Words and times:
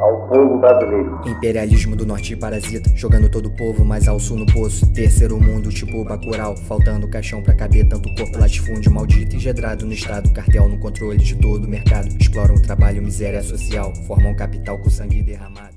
ao 0.00 0.28
povo 0.28 0.58
brasileiro. 0.58 1.20
Imperialismo 1.26 1.96
do 1.96 2.06
norte 2.06 2.36
parasita, 2.36 2.90
jogando 2.94 3.28
todo 3.28 3.46
o 3.46 3.56
povo 3.56 3.84
mais 3.84 4.08
ao 4.08 4.18
sul 4.18 4.38
no 4.38 4.46
poço. 4.46 4.92
Terceiro 4.92 5.40
mundo, 5.40 5.70
tipo 5.70 6.04
Bacurau, 6.04 6.56
faltando 6.56 7.08
caixão 7.08 7.42
pra 7.42 7.54
caber 7.54 7.88
tanto 7.88 8.14
corpo 8.14 8.38
latifúndio 8.38 8.92
maldito 8.92 9.36
engedrado 9.36 9.86
no 9.86 9.92
estado. 9.92 10.32
Cartel 10.32 10.68
no 10.68 10.78
controle 10.78 11.18
de 11.18 11.36
todo 11.36 11.64
o 11.64 11.68
mercado, 11.68 12.08
exploram 12.18 12.54
o 12.54 12.62
trabalho, 12.62 13.02
miséria 13.02 13.42
social, 13.42 13.94
formam 14.06 14.34
capital 14.34 14.78
com 14.78 14.90
sangue 14.90 15.22
derramado. 15.22 15.76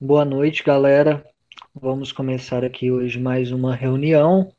Boa 0.00 0.24
noite, 0.24 0.62
galera. 0.62 1.24
Vamos 1.74 2.12
começar 2.12 2.64
aqui 2.64 2.90
hoje 2.90 3.18
mais 3.18 3.52
uma 3.52 3.74
reunião 3.74 4.50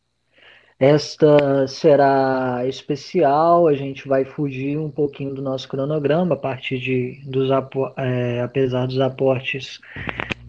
esta 0.80 1.68
será 1.68 2.64
especial, 2.68 3.68
a 3.68 3.74
gente 3.74 4.08
vai 4.08 4.24
fugir 4.26 4.78
um 4.78 4.92
pouquinho 4.92 5.34
do 5.34 5.42
nosso 5.42 5.68
cronograma, 5.68 6.36
a 6.36 6.38
partir 6.38 6.78
de, 6.80 7.20
dos, 7.26 7.50
é, 7.98 8.42
apesar 8.42 8.86
dos 8.86 9.00
aportes 9.00 9.80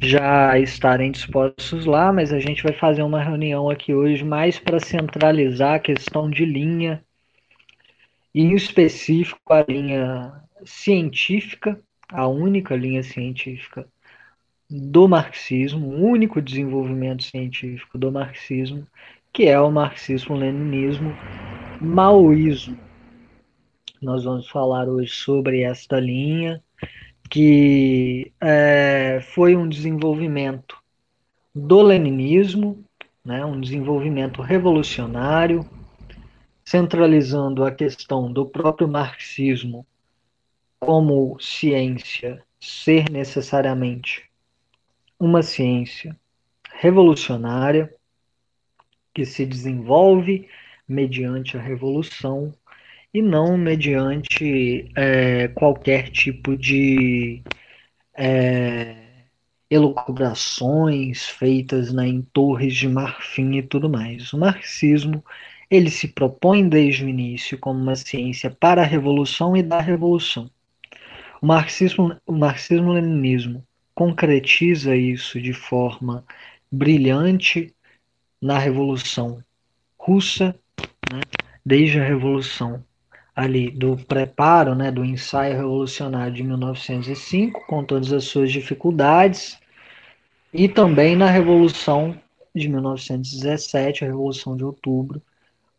já 0.00 0.58
estarem 0.58 1.10
dispostos 1.10 1.86
lá, 1.86 2.12
mas 2.12 2.32
a 2.32 2.38
gente 2.38 2.62
vai 2.62 2.72
fazer 2.72 3.02
uma 3.02 3.22
reunião 3.22 3.70
aqui 3.70 3.94
hoje 3.94 4.22
mais 4.22 4.58
para 4.58 4.78
centralizar 4.78 5.76
a 5.76 5.80
questão 5.80 6.28
de 6.30 6.44
linha, 6.44 7.02
e 8.34 8.42
em 8.42 8.54
específico 8.54 9.40
a 9.52 9.64
linha 9.66 10.32
científica, 10.64 11.80
a 12.10 12.28
única 12.28 12.76
linha 12.76 13.02
científica 13.02 13.86
do 14.70 15.08
marxismo, 15.08 15.88
o 15.88 16.04
único 16.04 16.42
desenvolvimento 16.42 17.24
científico 17.24 17.96
do 17.96 18.12
marxismo, 18.12 18.86
que 19.32 19.46
é 19.46 19.58
o 19.60 19.70
marxismo-leninismo 19.70 21.14
maoísmo. 21.80 22.78
Nós 24.00 24.24
vamos 24.24 24.48
falar 24.48 24.88
hoje 24.88 25.12
sobre 25.12 25.62
esta 25.62 25.98
linha, 25.98 26.62
que 27.30 28.32
é, 28.40 29.20
foi 29.34 29.56
um 29.56 29.68
desenvolvimento 29.68 30.76
do 31.54 31.82
leninismo, 31.82 32.84
né, 33.24 33.44
um 33.44 33.60
desenvolvimento 33.60 34.40
revolucionário, 34.40 35.68
centralizando 36.64 37.64
a 37.64 37.70
questão 37.70 38.32
do 38.32 38.46
próprio 38.46 38.88
marxismo 38.88 39.86
como 40.78 41.38
ciência 41.40 42.42
ser 42.60 43.10
necessariamente 43.10 44.28
uma 45.18 45.42
ciência 45.42 46.16
revolucionária, 46.72 47.92
que 49.18 49.26
se 49.26 49.44
desenvolve 49.44 50.46
mediante 50.88 51.56
a 51.56 51.60
revolução 51.60 52.54
e 53.12 53.20
não 53.20 53.58
mediante 53.58 54.88
é, 54.94 55.48
qualquer 55.48 56.08
tipo 56.10 56.56
de 56.56 57.42
é, 58.16 58.94
elucubrações 59.68 61.26
feitas 61.26 61.92
né, 61.92 62.06
em 62.06 62.22
torres 62.32 62.76
de 62.76 62.88
marfim 62.88 63.56
e 63.56 63.62
tudo 63.62 63.90
mais. 63.90 64.32
O 64.32 64.38
marxismo 64.38 65.24
ele 65.68 65.90
se 65.90 66.06
propõe 66.06 66.68
desde 66.68 67.04
o 67.04 67.08
início 67.08 67.58
como 67.58 67.80
uma 67.82 67.96
ciência 67.96 68.48
para 68.48 68.82
a 68.82 68.86
revolução 68.86 69.56
e 69.56 69.64
da 69.64 69.80
revolução. 69.80 70.48
O 71.42 71.46
marxismo, 71.46 72.16
o 72.24 72.32
marxismo-leninismo 72.32 73.66
concretiza 73.96 74.94
isso 74.94 75.40
de 75.40 75.52
forma 75.52 76.24
brilhante 76.70 77.74
na 78.40 78.58
Revolução 78.58 79.42
Russa, 79.98 80.54
né, 81.12 81.20
desde 81.64 82.00
a 82.00 82.04
Revolução 82.04 82.84
ali 83.34 83.70
do 83.70 83.96
preparo, 83.96 84.74
né, 84.74 84.90
do 84.90 85.04
ensaio 85.04 85.56
revolucionário 85.56 86.34
de 86.34 86.42
1905, 86.42 87.66
com 87.66 87.84
todas 87.84 88.12
as 88.12 88.24
suas 88.24 88.50
dificuldades, 88.50 89.58
e 90.52 90.68
também 90.68 91.14
na 91.14 91.30
Revolução 91.30 92.18
de 92.54 92.68
1917, 92.68 94.04
a 94.04 94.08
Revolução 94.08 94.56
de 94.56 94.64
Outubro, 94.64 95.22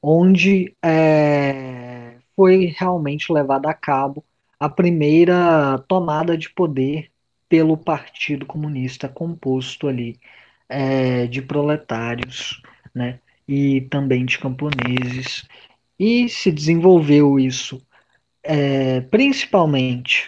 onde 0.01 0.73
é, 0.81 2.13
foi 2.35 2.73
realmente 2.77 3.33
levada 3.33 3.69
a 3.69 3.73
cabo 3.73 4.23
a 4.59 4.69
primeira 4.69 5.77
tomada 5.87 6.37
de 6.37 6.49
poder 6.49 7.09
pelo 7.47 7.75
Partido 7.75 8.45
Comunista 8.45 9.09
composto 9.09 9.87
ali 9.87 10.17
é, 10.69 11.27
de 11.27 11.41
proletários, 11.41 12.61
né, 12.93 13.19
e 13.47 13.81
também 13.81 14.25
de 14.25 14.37
camponeses, 14.37 15.47
e 15.99 16.29
se 16.29 16.51
desenvolveu 16.51 17.39
isso 17.39 17.81
é, 18.43 19.01
principalmente 19.01 20.27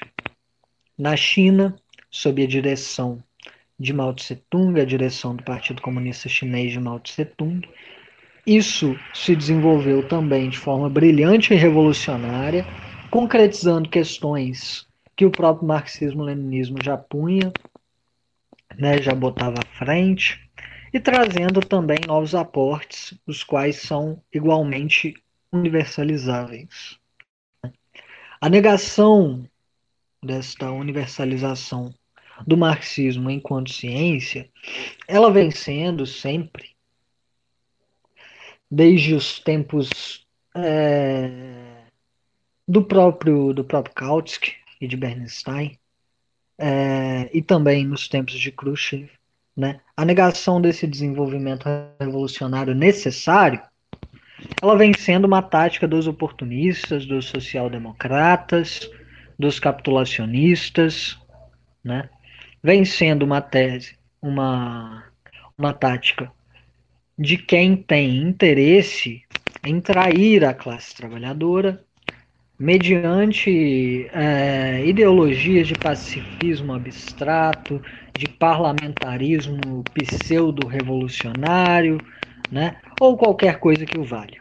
na 0.97 1.15
China, 1.15 1.75
sob 2.09 2.43
a 2.43 2.47
direção 2.47 3.23
de 3.79 3.93
Mao 3.93 4.13
Tse 4.13 4.35
Tung, 4.49 4.79
a 4.79 4.85
direção 4.85 5.35
do 5.35 5.43
Partido 5.43 5.81
Comunista 5.81 6.29
Chinês 6.29 6.71
de 6.71 6.79
Mao 6.79 6.99
Tse 6.99 7.25
Tung. 7.25 7.67
Isso 8.45 8.95
se 9.13 9.35
desenvolveu 9.35 10.07
também 10.07 10.49
de 10.49 10.57
forma 10.57 10.89
brilhante 10.89 11.53
e 11.53 11.57
revolucionária, 11.57 12.65
concretizando 13.09 13.89
questões 13.89 14.85
que 15.15 15.25
o 15.25 15.31
próprio 15.31 15.67
marxismo-leninismo 15.67 16.77
já 16.83 16.97
punha 16.97 17.51
né, 18.77 19.01
já 19.01 19.13
botava 19.13 19.57
à 19.59 19.77
frente, 19.77 20.39
e 20.93 20.99
trazendo 20.99 21.61
também 21.61 21.99
novos 22.05 22.35
aportes, 22.35 23.17
os 23.25 23.43
quais 23.43 23.77
são 23.77 24.21
igualmente 24.33 25.15
universalizáveis. 25.51 26.99
A 28.39 28.49
negação 28.49 29.47
desta 30.23 30.71
universalização 30.71 31.93
do 32.45 32.57
marxismo 32.57 33.29
enquanto 33.29 33.71
ciência, 33.71 34.49
ela 35.07 35.31
vem 35.31 35.51
sendo 35.51 36.05
sempre, 36.05 36.71
desde 38.69 39.13
os 39.13 39.39
tempos 39.39 40.25
é, 40.55 41.85
do 42.67 42.83
próprio 42.83 43.53
do 43.53 43.63
próprio 43.63 43.93
Kautsky 43.93 44.55
e 44.79 44.87
de 44.87 44.97
Bernstein, 44.97 45.77
é, 46.61 47.27
e 47.33 47.41
também 47.41 47.83
nos 47.83 48.07
tempos 48.07 48.35
de 48.35 48.51
Khrushchev, 48.51 49.09
né, 49.57 49.79
a 49.97 50.05
negação 50.05 50.61
desse 50.61 50.85
desenvolvimento 50.85 51.65
revolucionário 51.99 52.75
necessário, 52.75 53.59
ela 54.61 54.77
vem 54.77 54.93
sendo 54.93 55.25
uma 55.25 55.41
tática 55.41 55.87
dos 55.87 56.07
oportunistas, 56.07 57.05
dos 57.05 57.25
social-democratas, 57.25 58.89
dos 59.37 59.59
capitulacionistas, 59.59 61.17
né, 61.83 62.07
vem 62.61 62.85
sendo 62.85 63.23
uma 63.23 63.41
tese, 63.41 63.97
uma, 64.21 65.03
uma 65.57 65.73
tática 65.73 66.31
de 67.17 67.37
quem 67.37 67.75
tem 67.75 68.17
interesse 68.17 69.23
em 69.65 69.81
trair 69.81 70.45
a 70.45 70.53
classe 70.53 70.95
trabalhadora 70.95 71.83
mediante 72.61 74.07
é, 74.13 74.85
ideologias 74.85 75.67
de 75.67 75.73
pacifismo 75.73 76.73
abstrato, 76.73 77.81
de 78.15 78.29
parlamentarismo 78.29 79.83
pseudo-revolucionário, 79.95 81.97
né, 82.51 82.77
ou 82.99 83.17
qualquer 83.17 83.57
coisa 83.57 83.83
que 83.83 83.97
o 83.97 84.03
valha. 84.03 84.39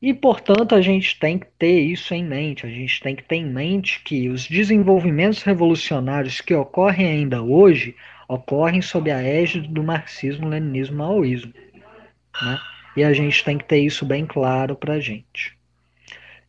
E, 0.00 0.14
portanto, 0.14 0.74
a 0.74 0.80
gente 0.80 1.20
tem 1.20 1.38
que 1.38 1.46
ter 1.58 1.78
isso 1.78 2.14
em 2.14 2.24
mente, 2.24 2.64
a 2.64 2.70
gente 2.70 3.02
tem 3.02 3.14
que 3.14 3.22
ter 3.22 3.36
em 3.36 3.52
mente 3.52 4.00
que 4.02 4.30
os 4.30 4.48
desenvolvimentos 4.48 5.42
revolucionários 5.42 6.40
que 6.40 6.54
ocorrem 6.54 7.06
ainda 7.06 7.42
hoje 7.42 7.94
ocorrem 8.26 8.80
sob 8.80 9.10
a 9.10 9.22
égide 9.22 9.68
do 9.68 9.82
marxismo-leninismo-maoísmo. 9.82 11.52
Né? 12.40 12.58
E 12.96 13.04
a 13.04 13.12
gente 13.12 13.44
tem 13.44 13.58
que 13.58 13.66
ter 13.66 13.80
isso 13.80 14.06
bem 14.06 14.24
claro 14.24 14.74
para 14.74 14.94
a 14.94 15.00
gente. 15.00 15.60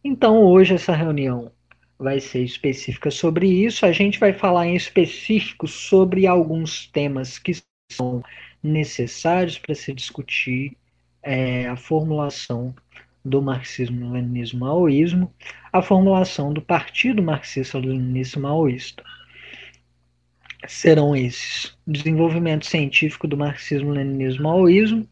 Então, 0.03 0.44
hoje 0.44 0.73
essa 0.73 0.94
reunião 0.94 1.51
vai 1.97 2.19
ser 2.19 2.44
específica 2.44 3.09
sobre 3.09 3.47
isso. 3.47 3.85
A 3.85 3.91
gente 3.91 4.19
vai 4.19 4.33
falar 4.33 4.67
em 4.67 4.75
específico 4.75 5.67
sobre 5.67 6.27
alguns 6.27 6.88
temas 6.88 7.39
que 7.39 7.53
são 7.91 8.21
necessários 8.61 9.57
para 9.57 9.73
se 9.73 9.94
discutir 9.94 10.75
é, 11.21 11.67
a 11.67 11.77
formulação 11.77 12.75
do 13.23 13.41
marxismo-leninismo-maoísmo, 13.41 15.33
a 15.71 15.81
formulação 15.81 16.51
do 16.51 16.61
Partido 16.61 17.23
Marxista-Leninista-Maoísta. 17.23 19.03
Serão 20.67 21.15
esses: 21.15 21.77
desenvolvimento 21.88 22.65
científico 22.65 23.27
do 23.27 23.38
marxismo-leninismo-maoísmo, 23.38 25.07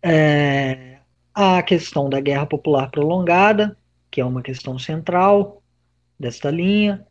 é, 0.00 0.93
a 1.34 1.62
questão 1.62 2.08
da 2.08 2.20
guerra 2.20 2.46
popular 2.46 2.90
prolongada, 2.90 3.76
que 4.10 4.20
é 4.20 4.24
uma 4.24 4.42
questão 4.42 4.78
central 4.78 5.62
desta 6.18 6.50
linha, 6.50 7.04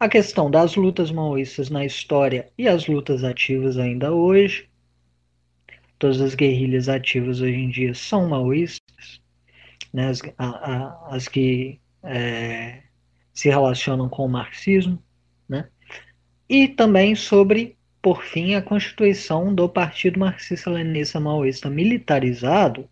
a 0.00 0.08
questão 0.08 0.50
das 0.50 0.76
lutas 0.76 1.10
maoístas 1.10 1.70
na 1.70 1.84
história 1.84 2.50
e 2.56 2.66
as 2.68 2.86
lutas 2.86 3.24
ativas 3.24 3.78
ainda 3.78 4.12
hoje. 4.12 4.68
Todas 5.98 6.20
as 6.20 6.34
guerrilhas 6.34 6.88
ativas 6.88 7.40
hoje 7.40 7.56
em 7.56 7.70
dia 7.70 7.94
são 7.94 8.28
maoístas, 8.28 9.20
né? 9.92 10.08
as, 10.08 10.20
a, 10.36 10.46
a, 10.46 11.16
as 11.16 11.28
que 11.28 11.80
é, 12.02 12.82
se 13.32 13.48
relacionam 13.48 14.08
com 14.08 14.24
o 14.24 14.28
marxismo. 14.28 15.02
Né? 15.48 15.68
e 16.48 16.68
também 16.68 17.14
sobre, 17.14 17.76
por 18.00 18.22
fim, 18.22 18.54
a 18.54 18.62
constituição 18.62 19.54
do 19.54 19.68
Partido 19.68 20.18
Marxista-Leninista 20.20 21.18
Maoísta 21.18 21.68
militarizado, 21.68 22.88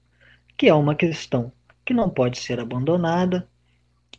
que 0.57 0.69
é 0.69 0.75
uma 0.75 0.95
questão 0.95 1.53
que 1.85 1.93
não 1.93 2.09
pode 2.09 2.39
ser 2.39 2.61
abandonada 2.61 3.49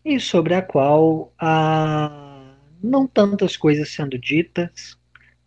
e 0.04 0.20
sobre 0.20 0.54
a 0.54 0.62
qual 0.62 1.34
há 1.40 2.56
não 2.82 3.08
tantas 3.08 3.58
coisas 3.58 3.90
sendo 3.90 4.18
ditas, 4.18 4.98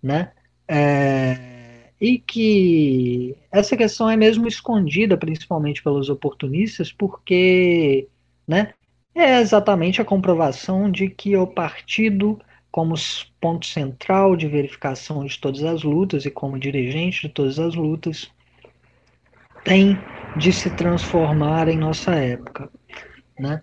né? 0.02 0.32
É, 0.66 1.90
e 2.00 2.18
que 2.18 3.36
essa 3.50 3.76
questão 3.76 4.10
é 4.10 4.16
mesmo 4.16 4.46
escondida, 4.46 5.16
principalmente 5.16 5.82
pelos 5.82 6.08
oportunistas, 6.08 6.92
porque 6.92 8.08
né, 8.46 8.74
é 9.14 9.40
exatamente 9.40 10.00
a 10.00 10.04
comprovação 10.04 10.90
de 10.90 11.08
que 11.08 11.36
o 11.36 11.46
partido, 11.46 12.40
como 12.70 12.94
ponto 13.40 13.66
central 13.66 14.36
de 14.36 14.46
verificação 14.48 15.24
de 15.24 15.38
todas 15.38 15.62
as 15.64 15.82
lutas 15.82 16.24
e 16.24 16.30
como 16.30 16.58
dirigente 16.58 17.26
de 17.26 17.34
todas 17.34 17.58
as 17.58 17.74
lutas, 17.74 18.30
tem 19.68 19.98
de 20.38 20.50
se 20.50 20.70
transformar 20.70 21.68
em 21.68 21.76
nossa 21.76 22.14
época. 22.14 22.70
Né? 23.38 23.60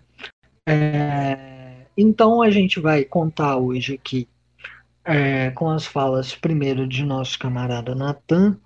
É, 0.64 1.84
então 1.98 2.40
a 2.40 2.48
gente 2.48 2.78
vai 2.78 3.04
contar 3.04 3.56
hoje 3.56 3.94
aqui 3.94 4.28
é, 5.04 5.50
com 5.50 5.68
as 5.68 5.84
falas 5.84 6.32
primeiro 6.32 6.86
de 6.86 7.04
nosso 7.04 7.36
camarada 7.36 7.92
Natan. 7.92 8.56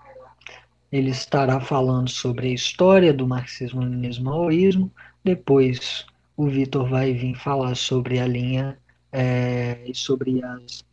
Ele 0.92 1.08
estará 1.08 1.58
falando 1.60 2.10
sobre 2.10 2.48
a 2.48 2.52
história 2.52 3.10
do 3.10 3.26
marxismo-leninismo 3.26 4.26
maoísmo. 4.26 4.92
Depois 5.24 6.04
o 6.36 6.46
Vitor 6.46 6.90
vai 6.90 7.14
vir 7.14 7.36
falar 7.36 7.74
sobre 7.74 8.18
a 8.18 8.26
linha 8.26 8.76
é, 9.10 9.82
e 9.86 9.94
sobre 9.94 10.44
as 10.44 10.84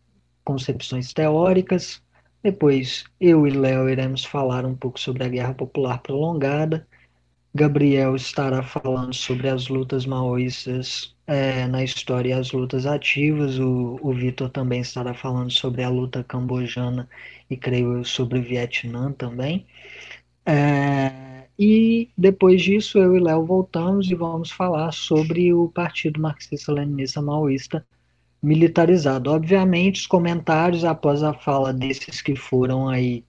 concepções 0.46 1.12
teóricas. 1.12 2.02
Depois 2.44 3.04
eu 3.20 3.48
e 3.48 3.52
Léo 3.52 3.90
iremos 3.90 4.24
falar 4.24 4.66
um 4.66 4.76
pouco 4.76 5.00
sobre 5.00 5.24
a 5.24 5.28
Guerra 5.28 5.54
Popular 5.54 6.02
Prolongada. 6.02 6.88
Gabriel 7.54 8.16
estará 8.16 8.62
falando 8.62 9.14
sobre 9.14 9.50
as 9.50 9.68
lutas 9.68 10.06
maoístas 10.06 11.16
é, 11.26 11.68
na 11.68 11.84
história 11.84 12.30
e 12.30 12.34
as 12.34 12.52
lutas 12.52 12.86
ativas. 12.86 13.60
O, 13.60 14.00
o 14.02 14.14
Vitor 14.14 14.50
também 14.50 14.82
estará 14.82 15.14
falando 15.14 15.52
sobre 15.52 15.84
a 15.84 15.90
luta 15.90 16.24
cambojana 16.24 17.10
e 17.50 17.58
creio 17.58 18.06
sobre 18.06 18.40
o 18.40 18.44
Vietnã 18.44 19.12
também. 19.12 19.66
É, 20.46 21.48
e 21.60 22.10
depois 22.18 22.62
disso 22.62 23.00
eu 23.00 23.16
e 23.16 23.20
Léo 23.20 23.46
voltamos 23.46 24.10
e 24.10 24.16
vamos 24.16 24.52
falar 24.52 24.92
sobre 24.92 25.54
o 25.54 25.68
Partido 25.70 26.22
Marxista-Leninista 26.22 27.22
Maoísta 27.22 27.86
militarizado. 28.42 29.32
Obviamente, 29.32 30.02
os 30.02 30.08
comentários 30.08 30.86
após 30.86 31.24
a 31.24 31.34
fala 31.34 31.74
desses 31.74 32.22
que 32.22 32.36
foram 32.36 32.88
aí 32.88 33.24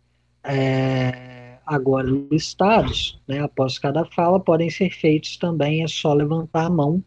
é, 0.45 1.57
agora 1.67 2.09
listados, 2.31 3.21
né, 3.27 3.41
após 3.41 3.79
cada 3.79 4.05
fala, 4.05 4.41
podem 4.41 4.71
ser 4.71 4.91
feitos 4.91 5.37
também, 5.37 5.83
é 5.83 5.89
só 5.89 6.15
levantar 6.15 6.67
a 6.67 6.71
mão 6.71 7.03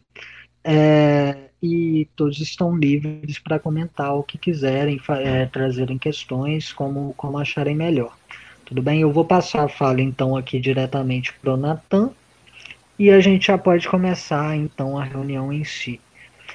é, 0.64 1.48
e 1.62 2.08
todos 2.16 2.38
estão 2.40 2.76
livres 2.76 3.38
para 3.38 3.58
comentar 3.58 4.14
o 4.14 4.22
que 4.22 4.38
quiserem, 4.38 5.00
é, 5.20 5.46
trazerem 5.46 5.98
questões 5.98 6.72
como, 6.72 7.14
como 7.16 7.38
acharem 7.38 7.74
melhor. 7.74 8.16
Tudo 8.64 8.82
bem? 8.82 9.00
Eu 9.00 9.12
vou 9.12 9.24
passar 9.24 9.64
a 9.64 9.68
fala 9.68 10.00
então 10.00 10.36
aqui 10.36 10.58
diretamente 10.60 11.32
para 11.34 11.54
o 11.54 11.56
Natan 11.56 12.10
e 12.98 13.10
a 13.10 13.20
gente 13.20 13.48
já 13.48 13.58
pode 13.58 13.88
começar 13.88 14.56
então 14.56 14.96
a 14.96 15.04
reunião 15.04 15.52
em 15.52 15.64
si. 15.64 16.00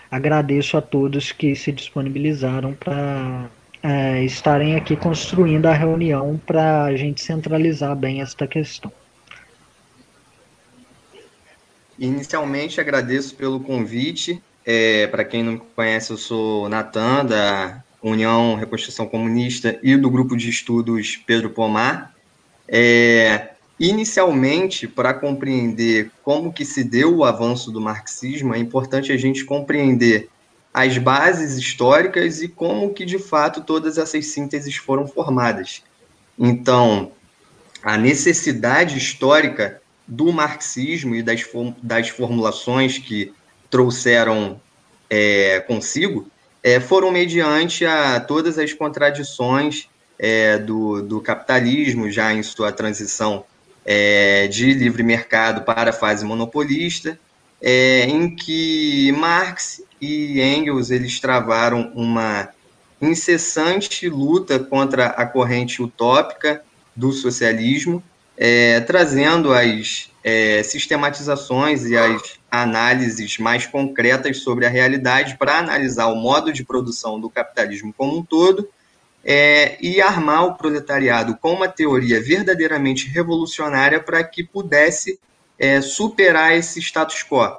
Agradeço 0.09 0.77
a 0.77 0.81
todos 0.81 1.31
que 1.31 1.55
se 1.55 1.71
disponibilizaram 1.71 2.73
para 2.73 3.49
é, 3.83 4.23
estarem 4.23 4.75
aqui 4.75 4.95
construindo 4.95 5.65
a 5.65 5.73
reunião 5.73 6.39
para 6.45 6.85
a 6.85 6.95
gente 6.95 7.21
centralizar 7.21 7.95
bem 7.95 8.21
esta 8.21 8.47
questão. 8.47 8.91
Inicialmente, 11.99 12.79
agradeço 12.79 13.35
pelo 13.35 13.59
convite. 13.59 14.41
É, 14.65 15.07
para 15.07 15.23
quem 15.23 15.43
não 15.43 15.53
me 15.53 15.61
conhece, 15.75 16.11
eu 16.11 16.17
sou 16.17 16.69
Natan, 16.69 17.25
da 17.25 17.83
União 18.01 18.55
Reconstrução 18.55 19.07
Comunista 19.07 19.79
e 19.81 19.95
do 19.95 20.09
grupo 20.09 20.37
de 20.37 20.49
estudos 20.49 21.17
Pedro 21.25 21.49
Pomar. 21.49 22.13
É, 22.67 23.51
inicialmente, 23.79 24.87
para 24.87 25.13
compreender 25.13 26.11
como 26.23 26.51
que 26.51 26.65
se 26.65 26.83
deu 26.83 27.17
o 27.17 27.23
avanço 27.23 27.71
do 27.71 27.79
marxismo, 27.79 28.53
é 28.53 28.57
importante 28.57 29.11
a 29.11 29.17
gente 29.17 29.45
compreender 29.45 30.29
as 30.73 30.97
bases 30.97 31.57
históricas 31.57 32.41
e 32.41 32.47
como 32.47 32.93
que 32.93 33.05
de 33.05 33.17
fato 33.17 33.61
todas 33.61 33.97
essas 33.97 34.27
sínteses 34.27 34.75
foram 34.75 35.07
formadas. 35.07 35.83
Então, 36.37 37.11
a 37.83 37.97
necessidade 37.97 38.97
histórica 38.97 39.81
do 40.07 40.31
marxismo 40.31 41.15
e 41.15 41.21
das, 41.21 41.43
das 41.81 42.09
formulações 42.09 42.97
que 42.97 43.33
trouxeram 43.69 44.59
é, 45.09 45.59
consigo 45.61 46.29
é, 46.63 46.79
foram 46.79 47.11
mediante 47.11 47.85
a 47.85 48.19
todas 48.19 48.57
as 48.57 48.73
contradições 48.73 49.89
é, 50.19 50.57
do, 50.57 51.01
do, 51.01 51.21
capitalismo, 51.21 52.09
já 52.09 52.33
em 52.33 52.41
sua 52.43 52.71
transição 52.71 53.45
é, 53.87 54.47
de 54.47 54.73
livre 54.73 55.01
mercado 55.01 55.61
para 55.61 55.91
a 55.91 55.93
fase 55.93 56.25
monopolista, 56.25 57.17
é, 57.61 58.01
em 58.01 58.35
que 58.35 59.13
Marx 59.13 59.81
e 60.01 60.41
Engels 60.41 60.91
eles 60.91 61.21
travaram 61.21 61.93
uma 61.95 62.49
incessante 63.01 64.09
luta 64.09 64.59
contra 64.59 65.07
a 65.07 65.25
corrente 65.25 65.81
utópica 65.81 66.61
do 66.93 67.13
socialismo, 67.13 68.03
é, 68.35 68.81
trazendo 68.81 69.53
as 69.53 70.11
é, 70.23 70.61
sistematizações 70.63 71.85
e 71.85 71.95
as 71.95 72.37
análises 72.51 73.37
mais 73.37 73.65
concretas 73.65 74.39
sobre 74.39 74.65
a 74.65 74.69
realidade 74.69 75.37
para 75.37 75.59
analisar 75.59 76.07
o 76.07 76.15
modo 76.15 76.51
de 76.51 76.65
produção 76.65 77.19
do 77.19 77.29
capitalismo 77.29 77.93
como 77.95 78.17
um 78.17 78.23
todo 78.23 78.67
é, 79.27 79.77
e 79.81 80.01
armar 80.01 80.45
o 80.45 80.55
proletariado 80.55 81.37
com 81.37 81.53
uma 81.53 81.67
teoria 81.67 82.23
verdadeiramente 82.23 83.09
revolucionária 83.09 83.99
para 83.99 84.23
que 84.23 84.43
pudesse 84.43 85.19
é, 85.59 85.81
superar 85.81 86.55
esse 86.55 86.79
status 86.79 87.23
quo. 87.23 87.57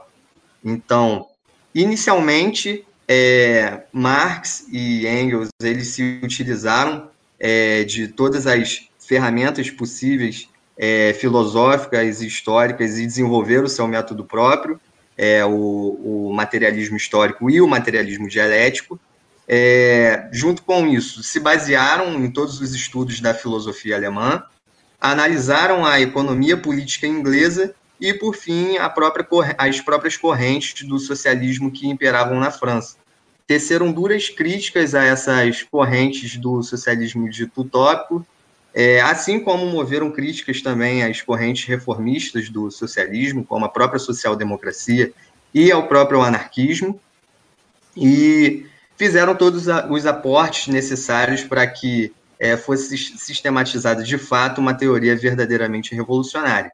Então, 0.65 1.29
Inicialmente, 1.75 2.85
é, 3.07 3.83
Marx 3.93 4.67
e 4.73 5.07
Engels 5.07 5.49
eles 5.63 5.89
se 5.89 6.21
utilizaram 6.25 7.09
é, 7.39 7.85
de 7.85 8.09
todas 8.09 8.49
as 8.49 8.89
ferramentas 8.99 9.71
possíveis 9.71 10.49
é, 10.77 11.13
filosóficas 11.13 12.21
e 12.21 12.27
históricas 12.27 12.99
e 12.99 13.07
desenvolveram 13.07 13.65
o 13.65 13.69
seu 13.69 13.87
método 13.87 14.25
próprio, 14.25 14.81
é, 15.17 15.45
o, 15.45 16.31
o, 16.31 16.33
materialismo 16.35 16.97
histórico 16.97 17.49
e 17.49 17.61
o 17.61 17.69
materialismo 17.69 18.29
dialético. 18.29 18.99
É, 19.51 20.29
junto 20.31 20.63
com 20.63 20.87
isso, 20.87 21.23
se 21.23 21.41
basearam 21.41 22.23
em 22.23 22.31
todos 22.31 22.61
os 22.61 22.75
estudos 22.75 23.19
da 23.21 23.33
filosofia 23.33 23.97
alemã, 23.97 24.43
analisaram 25.01 25.87
a 25.87 25.99
economia 25.99 26.55
política 26.55 27.07
inglesa 27.07 27.75
e, 27.99 28.13
por 28.13 28.37
fim, 28.37 28.77
própria, 28.95 29.27
as 29.57 29.81
próprias 29.81 30.19
correntes 30.19 30.87
do 30.87 30.99
socialismo 30.99 31.71
que 31.71 31.89
imperavam 31.89 32.39
na 32.39 32.51
França. 32.51 32.97
Teceram 33.47 33.91
duras 33.91 34.29
críticas 34.29 34.95
a 34.95 35.03
essas 35.05 35.63
correntes 35.63 36.37
do 36.37 36.63
socialismo 36.63 37.31
dito 37.31 37.63
utópico, 37.63 38.27
é, 38.75 39.01
assim 39.01 39.41
como 39.41 39.65
moveram 39.67 40.11
críticas 40.11 40.61
também 40.61 41.03
às 41.03 41.23
correntes 41.23 41.67
reformistas 41.67 42.51
do 42.51 42.71
socialismo, 42.71 43.43
como 43.43 43.65
a 43.65 43.69
própria 43.71 43.99
social-democracia 43.99 45.11
e 45.55 45.73
ao 45.73 45.89
próprio 45.89 46.21
anarquismo, 46.21 47.01
e 47.97 48.67
fizeram 48.99 49.35
todos 49.35 49.67
os 49.89 50.07
aportes 50.07 50.67
necessários 50.67 51.45
para 51.45 51.67
que 51.67 52.13
é, 52.39 52.57
fosse 52.57 52.99
sistematizada 52.99 54.03
de 54.03 54.19
fato 54.19 54.61
uma 54.61 54.75
teoria 54.75 55.17
verdadeiramente 55.17 55.95
revolucionária. 55.95 56.73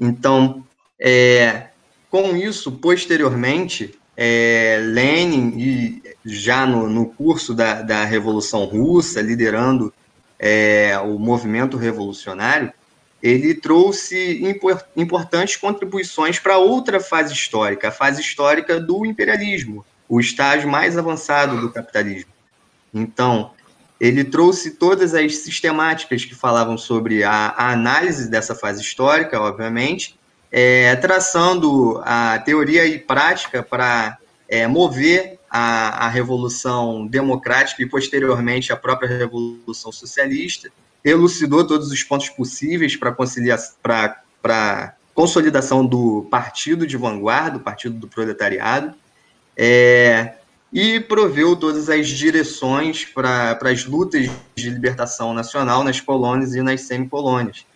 Então, 0.00 0.64
é, 1.00 1.66
com 2.08 2.34
isso, 2.36 2.72
posteriormente, 2.72 3.98
é, 4.16 4.78
Lenin, 4.80 5.58
e 5.58 6.02
já 6.24 6.64
no, 6.64 6.88
no 6.88 7.06
curso 7.06 7.54
da, 7.54 7.82
da, 7.82 8.04
Revolução 8.04 8.64
Russa, 8.64 9.20
liderando 9.20 9.92
é, 10.38 10.98
o 10.98 11.18
movimento 11.18 11.76
revolucionário, 11.76 12.72
ele 13.20 13.54
trouxe 13.54 14.44
impor, 14.44 14.80
importantes 14.96 15.56
contribuições 15.56 16.38
para 16.38 16.58
outra 16.58 17.00
fase 17.00 17.32
histórica, 17.32 17.88
a 17.88 17.92
fase 17.92 18.20
histórica 18.20 18.80
do 18.80 19.04
imperialismo, 19.04 19.84
o 20.08 20.18
estágio 20.20 20.68
mais 20.68 20.96
avançado 20.96 21.60
do 21.60 21.70
capitalismo. 21.70 22.30
Então, 22.92 23.50
ele 24.00 24.24
trouxe 24.24 24.72
todas 24.72 25.14
as 25.14 25.38
sistemáticas 25.38 26.24
que 26.24 26.34
falavam 26.34 26.78
sobre 26.78 27.24
a, 27.24 27.54
a 27.56 27.72
análise 27.72 28.30
dessa 28.30 28.54
fase 28.54 28.80
histórica, 28.80 29.40
obviamente, 29.40 30.18
é, 30.50 30.94
traçando 30.96 32.00
a 32.04 32.38
teoria 32.38 32.86
e 32.86 32.98
prática 32.98 33.62
para 33.62 34.16
é, 34.48 34.66
mover 34.66 35.38
a, 35.50 36.06
a 36.06 36.08
Revolução 36.08 37.06
Democrática 37.06 37.82
e, 37.82 37.86
posteriormente, 37.86 38.72
a 38.72 38.76
própria 38.76 39.08
Revolução 39.08 39.92
Socialista, 39.92 40.70
elucidou 41.04 41.66
todos 41.66 41.90
os 41.90 42.02
pontos 42.02 42.28
possíveis 42.30 42.96
para 42.96 43.14
a 44.44 44.92
consolidação 45.14 45.84
do 45.84 46.26
partido 46.30 46.86
de 46.86 46.96
vanguarda, 46.96 47.58
o 47.58 47.60
partido 47.60 47.96
do 47.96 48.08
proletariado, 48.08 48.94
é, 49.58 50.34
e 50.72 51.00
proveu 51.00 51.56
todas 51.56 51.90
as 51.90 52.06
direções 52.08 53.04
para 53.04 53.58
as 53.64 53.84
lutas 53.84 54.30
de 54.54 54.70
libertação 54.70 55.34
nacional 55.34 55.82
nas 55.82 56.00
colônias 56.00 56.54
e 56.54 56.62
nas 56.62 56.82
semicolônias. 56.82 57.66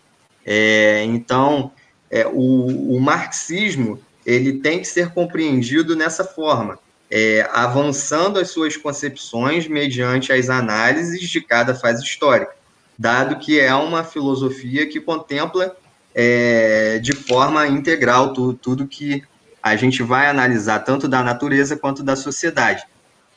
É, 0.45 1.03
então, 1.03 1.71
é, 2.09 2.25
o, 2.25 2.95
o, 2.95 3.01
marxismo 3.01 3.99
ele 4.25 4.53
tem 4.53 4.79
que 4.79 4.85
ser 4.85 5.09
compreendido 5.09 5.95
nessa 5.95 6.23
forma, 6.23 6.79
é, 7.11 7.49
avançando 7.51 8.39
as 8.39 8.49
suas 8.51 8.77
concepções 8.77 9.67
mediante 9.67 10.31
as 10.31 10.49
análises 10.49 11.29
de 11.29 11.41
cada 11.41 11.75
fase 11.75 12.03
histórica, 12.03 12.53
dado 12.97 13.39
que 13.39 13.59
é 13.59 13.73
uma 13.73 14.03
filosofia 14.03 14.87
que 14.87 15.01
contempla 15.01 15.75
é, 16.13 16.99
de 16.99 17.13
forma 17.13 17.67
integral 17.67 18.33
tudo, 18.33 18.53
tudo 18.53 18.87
que 18.87 19.23
a 19.63 19.77
gente 19.77 20.03
vai 20.03 20.27
analisar, 20.27 20.79
tanto 20.79 21.07
da 21.07 21.23
natureza 21.23 21.77
quanto 21.77 22.03
da 22.03 22.17
sociedade. 22.17 22.83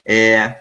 É, 0.05 0.57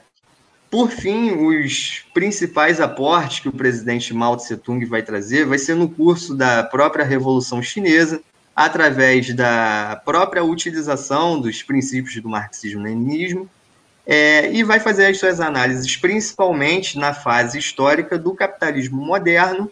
por 0.69 0.91
fim, 0.91 1.31
os 1.31 2.05
principais 2.13 2.79
aportes 2.79 3.39
que 3.39 3.49
o 3.49 3.51
presidente 3.51 4.13
Mao 4.13 4.37
Tse 4.37 4.57
Tung 4.57 4.85
vai 4.85 5.01
trazer 5.01 5.45
vai 5.45 5.57
ser 5.57 5.73
no 5.75 5.89
curso 5.89 6.35
da 6.35 6.63
própria 6.63 7.03
Revolução 7.03 7.63
Chinesa, 7.63 8.21
através 8.55 9.33
da 9.33 10.01
própria 10.05 10.43
utilização 10.43 11.41
dos 11.41 11.63
princípios 11.63 12.21
do 12.21 12.29
marxismo-leninismo, 12.29 13.49
é, 14.05 14.51
e 14.51 14.63
vai 14.63 14.79
fazer 14.79 15.07
as 15.07 15.17
suas 15.17 15.41
análises 15.41 15.97
principalmente 15.97 16.99
na 16.99 17.11
fase 17.11 17.57
histórica 17.57 18.19
do 18.19 18.35
capitalismo 18.35 19.03
moderno 19.03 19.69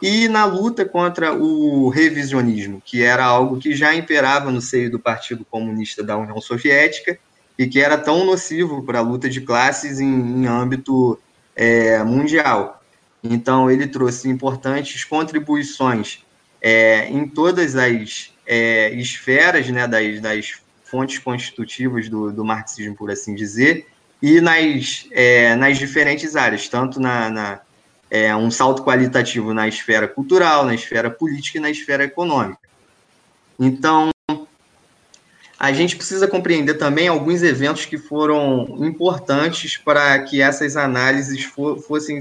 e 0.00 0.28
na 0.28 0.44
luta 0.44 0.84
contra 0.84 1.32
o 1.32 1.88
revisionismo, 1.88 2.82
que 2.84 3.02
era 3.02 3.24
algo 3.24 3.58
que 3.58 3.74
já 3.74 3.94
imperava 3.94 4.50
no 4.50 4.60
seio 4.60 4.90
do 4.90 4.98
Partido 4.98 5.44
Comunista 5.44 6.02
da 6.02 6.16
União 6.16 6.40
Soviética 6.40 7.18
e 7.58 7.66
que 7.66 7.80
era 7.80 7.96
tão 7.96 8.24
nocivo 8.24 8.82
para 8.82 8.98
a 8.98 9.02
luta 9.02 9.28
de 9.28 9.40
classes 9.40 10.00
em, 10.00 10.06
em 10.06 10.46
âmbito 10.46 11.18
é, 11.54 12.02
mundial. 12.02 12.82
Então, 13.22 13.70
ele 13.70 13.86
trouxe 13.86 14.28
importantes 14.28 15.04
contribuições 15.04 16.22
é, 16.60 17.08
em 17.08 17.26
todas 17.26 17.76
as 17.76 18.32
é, 18.46 18.90
esferas 18.94 19.68
né, 19.70 19.86
das, 19.86 20.20
das, 20.20 20.64
fontes 20.84 21.18
constitutivas 21.18 22.08
do, 22.08 22.30
do, 22.30 22.44
marxismo, 22.44 22.94
por 22.94 23.10
assim 23.10 23.34
dizer, 23.34 23.86
e 24.22 24.40
nas, 24.40 25.08
é, 25.10 25.56
nas 25.56 25.76
diferentes 25.76 26.36
áreas, 26.36 26.68
tanto 26.68 27.00
na, 27.00 27.28
na 27.30 27.60
é, 28.10 28.34
um 28.34 28.50
salto 28.50 28.82
qualitativo 28.82 29.52
na 29.52 29.66
esfera 29.66 30.06
cultural, 30.06 30.64
na 30.64 30.74
esfera 30.74 31.10
política 31.10 31.58
e 31.58 31.60
na 31.60 31.70
esfera 31.70 32.04
econômica. 32.04 32.58
Então, 33.58 34.10
a 35.58 35.72
gente 35.72 35.96
precisa 35.96 36.28
compreender 36.28 36.74
também 36.74 37.08
alguns 37.08 37.42
eventos 37.42 37.86
que 37.86 37.96
foram 37.96 38.84
importantes 38.84 39.76
para 39.76 40.18
que 40.20 40.42
essas 40.42 40.76
análises 40.76 41.44
fossem 41.86 42.18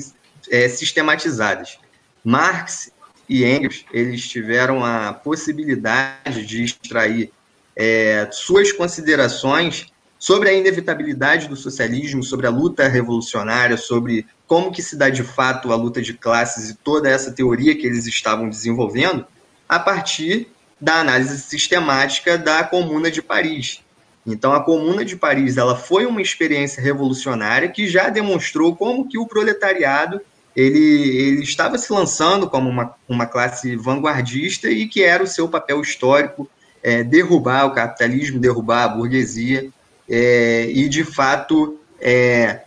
é, 0.50 0.70
sistematizadas. 0.70 1.78
Marx 2.24 2.92
e 3.28 3.44
Engels 3.44 3.86
eles 3.92 4.28
tiveram 4.28 4.84
a 4.86 5.14
possibilidade 5.14 6.46
de 6.46 6.64
extrair 6.64 7.32
é, 7.76 8.28
suas 8.32 8.72
considerações 8.72 9.88
sobre 10.20 10.48
a 10.48 10.54
inevitabilidade 10.54 11.50
do 11.50 11.56
socialismo, 11.56 12.24
sobre 12.24 12.48
a 12.48 12.50
luta 12.50 12.88
revolucionária, 12.88 13.76
sobre 13.76 14.26
como 14.54 14.72
que 14.72 14.84
se 14.84 14.96
dá 14.96 15.10
de 15.10 15.24
fato 15.24 15.72
a 15.74 15.76
luta 15.76 16.00
de 16.00 16.14
classes 16.14 16.70
e 16.70 16.76
toda 16.76 17.10
essa 17.10 17.32
teoria 17.32 17.76
que 17.76 17.88
eles 17.88 18.06
estavam 18.06 18.48
desenvolvendo, 18.48 19.26
a 19.68 19.80
partir 19.80 20.48
da 20.80 21.00
análise 21.00 21.40
sistemática 21.42 22.38
da 22.38 22.64
Comuna 22.64 23.10
de 23.10 23.20
Paris. 23.20 23.82
Então, 24.24 24.54
a 24.54 24.64
Comuna 24.64 25.04
de 25.04 25.16
Paris 25.16 25.58
ela 25.58 25.76
foi 25.76 26.06
uma 26.06 26.22
experiência 26.22 26.84
revolucionária 26.84 27.68
que 27.68 27.88
já 27.88 28.10
demonstrou 28.10 28.76
como 28.76 29.10
que 29.10 29.18
o 29.18 29.26
proletariado 29.26 30.22
ele, 30.56 31.18
ele 31.18 31.42
estava 31.42 31.80
se 31.80 31.92
lançando 31.92 32.48
como 32.48 32.70
uma, 32.70 32.94
uma 33.10 33.26
classe 33.26 33.76
vanguardista 33.76 34.70
e 34.70 34.88
que 34.88 35.02
era 35.02 35.24
o 35.24 35.28
seu 35.28 35.50
papel 35.50 35.82
histórico 35.82 36.48
é, 36.84 37.04
derrubar 37.04 37.66
o 37.66 37.72
capitalismo, 37.72 38.40
derrubar 38.40 38.84
a 38.84 38.90
burguesia 38.90 39.72
é, 40.08 40.68
e, 40.70 40.88
de 40.88 41.04
fato, 41.04 41.80
é, 42.00 42.60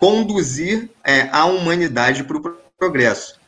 conduzir 0.00 0.90
é, 1.04 1.28
a 1.30 1.44
humanidade 1.44 2.24
para 2.24 2.38
o 2.38 2.56
progresso. 2.78 3.38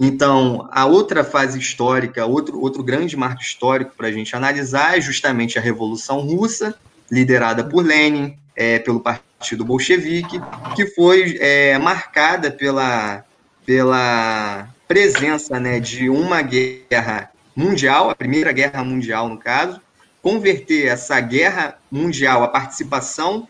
Então, 0.00 0.66
a 0.72 0.86
outra 0.86 1.22
fase 1.22 1.58
histórica, 1.58 2.24
outro, 2.24 2.58
outro 2.60 2.82
grande 2.82 3.16
marco 3.16 3.42
histórico 3.42 3.94
para 3.96 4.08
a 4.08 4.12
gente 4.12 4.34
analisar 4.34 4.96
é 4.96 5.00
justamente 5.00 5.58
a 5.58 5.62
Revolução 5.62 6.20
Russa, 6.20 6.74
liderada 7.10 7.62
por 7.64 7.84
Lenin, 7.84 8.36
é, 8.56 8.78
pelo 8.78 9.00
Partido 9.00 9.64
Bolchevique, 9.64 10.40
que 10.74 10.86
foi 10.86 11.36
é, 11.40 11.76
marcada 11.78 12.50
pela, 12.50 13.24
pela 13.66 14.68
presença 14.86 15.60
né, 15.60 15.78
de 15.78 16.08
uma 16.08 16.40
guerra 16.42 17.30
mundial, 17.54 18.08
a 18.08 18.14
Primeira 18.14 18.52
Guerra 18.52 18.82
Mundial, 18.84 19.28
no 19.28 19.36
caso, 19.36 19.80
converter 20.22 20.86
essa 20.86 21.20
guerra 21.20 21.76
mundial, 21.90 22.44
a 22.44 22.48
participação 22.48 23.48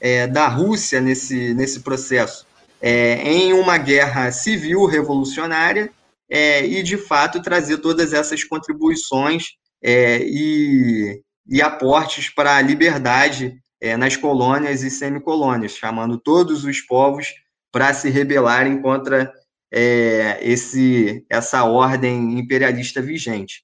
é, 0.00 0.26
da 0.26 0.48
Rússia 0.48 1.00
nesse, 1.00 1.54
nesse 1.54 1.80
processo, 1.80 2.46
é, 2.80 3.14
em 3.22 3.52
uma 3.52 3.76
guerra 3.76 4.30
civil 4.30 4.86
revolucionária 4.86 5.90
é, 6.30 6.64
e, 6.64 6.82
de 6.82 6.96
fato, 6.96 7.42
trazer 7.42 7.78
todas 7.78 8.12
essas 8.12 8.44
contribuições 8.44 9.52
é, 9.82 10.20
e, 10.22 11.20
e, 11.48 11.62
aportes 11.62 12.28
para 12.28 12.56
a 12.56 12.62
liberdade 12.62 13.58
é, 13.80 13.96
nas 13.96 14.16
colônias 14.16 14.82
e 14.82 14.90
semicolônias, 14.90 15.72
chamando 15.72 16.18
todos 16.18 16.64
os 16.64 16.80
povos 16.80 17.32
para 17.72 17.94
se 17.94 18.10
rebelarem 18.10 18.80
contra 18.82 19.32
é, 19.72 20.38
esse, 20.42 21.24
essa 21.30 21.64
ordem 21.64 22.38
imperialista 22.38 23.00
vigente. 23.00 23.62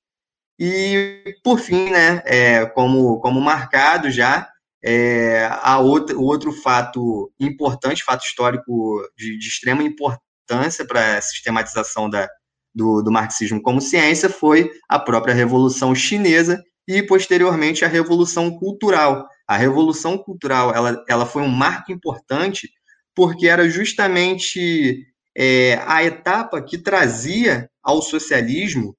E, 0.59 1.37
por 1.43 1.59
fim, 1.59 1.91
né, 1.91 2.23
como, 2.75 3.19
como 3.19 3.41
marcado 3.41 4.09
já, 4.09 4.49
é, 4.87 5.49
a 5.63 5.79
outra, 5.79 6.15
outro 6.19 6.53
fato 6.53 7.33
importante, 7.41 8.05
fato 8.05 8.23
histórico 8.23 9.03
de, 9.17 9.39
de 9.39 9.49
extrema 9.49 9.83
importância 9.83 10.87
para 10.87 11.17
a 11.17 11.23
sistematização 11.23 12.11
da, 12.11 12.29
do, 12.75 13.01
do, 13.01 13.11
marxismo 13.11 13.63
como 13.63 13.81
ciência 13.81 14.29
foi 14.29 14.71
a 14.87 14.99
própria 14.99 15.33
Revolução 15.33 15.95
Chinesa 15.95 16.63
e, 16.87 17.03
posteriormente, 17.03 17.83
a 17.83 17.89
Revolução 17.89 18.51
Cultural. 18.59 19.27
A 19.49 19.57
Revolução 19.57 20.19
Cultural 20.19 20.75
ela, 20.75 21.03
ela 21.09 21.25
foi 21.25 21.41
um 21.41 21.49
marco 21.49 21.91
importante 21.91 22.69
porque 23.15 23.49
era 23.49 23.67
justamente 23.71 25.03
é, 25.35 25.81
a 25.87 26.05
etapa 26.05 26.61
que 26.61 26.77
trazia 26.77 27.71
ao 27.83 28.03
socialismo 28.03 28.95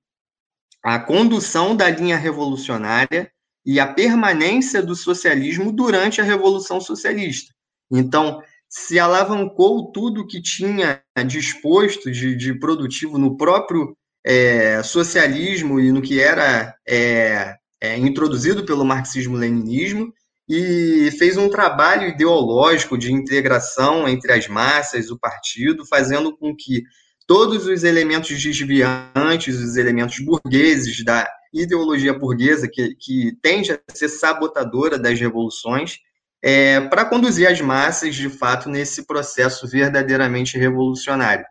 a 0.84 1.00
condução 1.00 1.76
da 1.76 1.90
linha 1.90 2.18
revolucionária 2.18 3.32
e 3.66 3.80
a 3.80 3.88
permanência 3.88 4.82
do 4.82 4.96
socialismo 4.96 5.72
durante 5.72 6.22
a 6.22 6.24
Revolução 6.24 6.80
Socialista. 6.80 7.54
Então, 7.92 8.42
se 8.70 9.00
alavancou 9.00 9.92
tudo 9.92 10.28
que 10.28 10.42
tinha 10.42 11.02
disposto 11.26 12.12
de, 12.12 12.36
de 12.36 12.54
produtivo 12.60 13.18
no 13.18 13.38
próprio 13.38 13.96
é, 14.26 14.84
socialismo 14.84 15.80
e 15.80 15.92
no 15.92 16.02
que 16.02 16.20
era 16.20 16.76
é, 16.88 17.56
é, 17.82 17.98
introduzido 17.98 18.66
pelo 18.66 18.84
marxismo-leninismo 18.84 20.14
e 20.48 21.10
fez 21.18 21.38
um 21.38 21.50
trabalho 21.50 22.10
ideológico 22.10 22.98
de 22.98 23.12
integração 23.12 24.08
entre 24.08 24.32
as 24.32 24.48
massas, 24.48 25.10
o 25.10 25.18
partido, 25.18 25.86
fazendo 25.86 26.36
com 26.36 26.56
que 26.56 26.84
todos 27.28 27.66
os 27.66 27.84
elementos 27.84 28.42
desviantes, 28.42 29.60
os 29.60 29.78
elementos 29.78 30.20
burgueses 30.20 31.04
da 31.04 31.28
ideologia 31.54 32.14
burguesa, 32.14 32.68
que, 32.68 32.96
que 32.96 33.38
tende 33.42 33.72
a 33.72 33.80
ser 33.94 34.10
sabotadora 34.10 35.00
das 35.00 35.20
revoluções, 35.20 35.98
é, 36.44 36.82
para 36.82 37.06
conduzir 37.06 37.48
as 37.48 37.60
massas, 37.60 38.16
de 38.16 38.30
fato, 38.30 38.70
nesse 38.70 39.08
processo 39.08 39.68
verdadeiramente 39.68 40.58
revolucionário. 40.58 41.46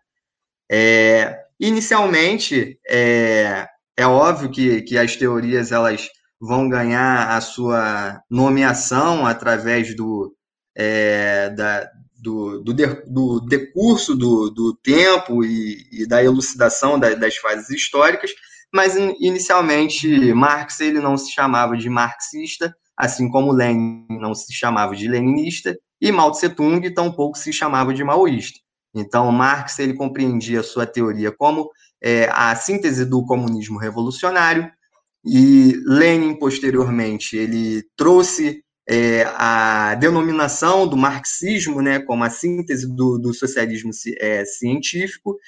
É, 0.70 1.36
inicialmente, 1.58 2.78
é, 2.88 3.66
é 3.96 4.06
óbvio 4.06 4.50
que, 4.50 4.82
que 4.82 4.96
as 4.96 5.16
teorias 5.16 5.72
elas 5.72 6.08
vão 6.40 6.68
ganhar 6.68 7.36
a 7.36 7.40
sua 7.40 8.22
nomeação 8.30 9.26
através 9.26 9.96
do, 9.96 10.34
é, 10.76 11.50
da, 11.50 11.90
do, 12.24 12.58
do, 12.62 12.72
de, 12.72 12.86
do 13.06 13.38
decurso 13.40 14.16
do, 14.16 14.48
do 14.50 14.74
tempo 14.74 15.44
e, 15.44 15.86
e 15.92 16.08
da 16.08 16.24
elucidação 16.24 16.98
da, 16.98 17.14
das 17.14 17.36
fases 17.36 17.68
históricas, 17.68 18.30
mas 18.72 18.96
inicialmente 18.96 20.32
Marx 20.32 20.80
ele 20.80 21.00
não 21.00 21.18
se 21.18 21.30
chamava 21.30 21.76
de 21.76 21.90
marxista, 21.90 22.74
assim 22.96 23.28
como 23.30 23.52
Lenin 23.52 24.06
não 24.08 24.34
se 24.34 24.52
chamava 24.54 24.96
de 24.96 25.06
leninista 25.06 25.78
e 26.00 26.10
Mao 26.10 26.32
Tse-tung 26.32 26.90
tampouco 26.94 27.36
se 27.36 27.52
chamava 27.52 27.92
de 27.92 28.02
maoísta. 28.02 28.58
Então, 28.94 29.30
Marx 29.30 29.78
ele 29.78 29.94
compreendia 29.94 30.62
sua 30.62 30.86
teoria 30.86 31.30
como 31.30 31.68
é, 32.02 32.28
a 32.32 32.54
síntese 32.56 33.04
do 33.04 33.24
comunismo 33.26 33.78
revolucionário 33.78 34.70
e 35.24 35.74
Lenin, 35.86 36.38
posteriormente, 36.38 37.36
ele 37.36 37.82
trouxe 37.96 38.63
é, 38.88 39.24
a 39.36 39.94
denominação 39.94 40.86
do 40.86 40.96
marxismo 40.96 41.80
né, 41.80 42.00
como 42.00 42.24
a 42.24 42.30
síntese 42.30 42.86
do, 42.86 43.18
do 43.18 43.32
socialismo 43.32 43.90
é, 44.18 44.44
científico 44.44 45.38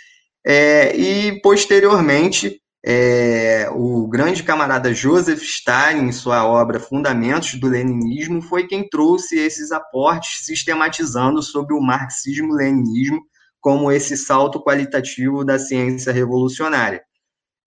é, 0.47 0.97
e, 0.97 1.41
posteriormente, 1.43 2.63
é, 2.85 3.69
o 3.73 4.07
grande 4.07 4.45
camarada 4.45 4.95
Joseph 4.95 5.43
Stalin, 5.43 6.05
em 6.07 6.13
sua 6.13 6.47
obra 6.47 6.79
Fundamentos 6.79 7.55
do 7.55 7.69
Leninismo, 7.69 8.41
foi 8.41 8.69
quem 8.69 8.89
trouxe 8.89 9.37
esses 9.37 9.73
aportes, 9.73 10.47
sistematizando 10.47 11.43
sobre 11.43 11.75
o 11.75 11.81
marxismo-leninismo 11.81 13.21
como 13.61 13.91
esse 13.91 14.17
salto 14.17 14.63
qualitativo 14.63 15.45
da 15.45 15.59
ciência 15.59 16.13
revolucionária. 16.13 17.03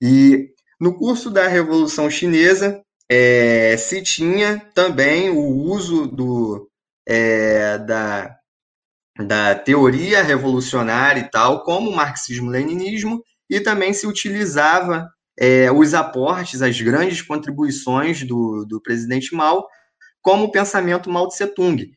E 0.01 0.47
no 0.79 0.97
curso 0.97 1.29
da 1.29 1.49
Revolução 1.49 2.09
Chinesa, 2.09 2.81
é, 3.09 3.75
se 3.77 4.01
tinha 4.03 4.59
também 4.73 5.29
o 5.29 5.39
uso 5.39 6.07
do, 6.07 6.69
é, 7.07 7.77
da, 7.79 8.35
da 9.17 9.55
teoria 9.55 10.21
revolucionária 10.21 11.21
e 11.21 11.29
tal, 11.29 11.63
como 11.63 11.89
o 11.89 11.95
marxismo-leninismo, 11.95 13.23
e 13.49 13.59
também 13.59 13.93
se 13.93 14.05
utilizava 14.05 15.09
é, 15.39 15.71
os 15.71 15.93
aportes, 15.93 16.61
as 16.61 16.79
grandes 16.79 17.21
contribuições 17.21 18.23
do, 18.23 18.65
do 18.65 18.79
presidente 18.81 19.33
Mao, 19.33 19.65
como 20.21 20.45
o 20.45 20.51
pensamento 20.51 21.09
Mao 21.09 21.27
Tse-tung. 21.27 21.87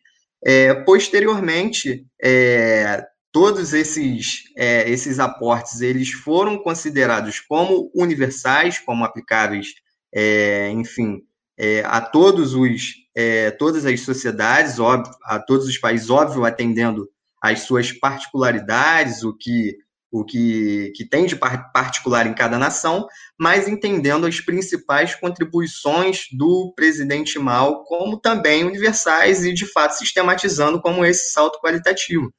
É, 0.44 0.74
posteriormente, 0.74 2.06
é, 2.22 3.04
todos 3.30 3.72
esses, 3.74 4.44
é, 4.56 4.88
esses 4.88 5.18
aportes 5.18 5.80
eles 5.80 6.10
foram 6.10 6.58
considerados 6.62 7.40
como 7.40 7.90
universais, 7.94 8.78
como 8.78 9.04
aplicáveis, 9.04 9.68
é, 10.14 10.70
enfim, 10.70 11.22
é, 11.58 11.82
a 11.84 12.00
todos 12.00 12.54
os, 12.54 12.94
é, 13.14 13.50
todas 13.52 13.86
as 13.86 14.00
sociedades, 14.00 14.78
óbvio, 14.78 15.14
a 15.24 15.38
todos 15.38 15.66
os 15.66 15.78
países, 15.78 16.10
óbvio, 16.10 16.44
atendendo 16.44 17.08
às 17.40 17.60
suas 17.60 17.92
particularidades, 17.92 19.22
o 19.22 19.36
que 19.36 19.76
o 20.12 20.26
que, 20.26 20.92
que 20.94 21.08
tem 21.08 21.24
de 21.24 21.34
particular 21.34 22.26
em 22.26 22.34
cada 22.34 22.58
nação, 22.58 23.06
mas 23.40 23.66
entendendo 23.66 24.26
as 24.26 24.38
principais 24.40 25.14
contribuições 25.14 26.26
do 26.30 26.70
presidente 26.76 27.38
Mao 27.38 27.82
como 27.84 28.20
também 28.20 28.62
universais 28.62 29.42
e, 29.42 29.54
de 29.54 29.64
fato, 29.64 29.96
sistematizando 29.96 30.82
como 30.82 31.02
esse 31.02 31.32
salto 31.32 31.58
qualitativo. 31.60 32.30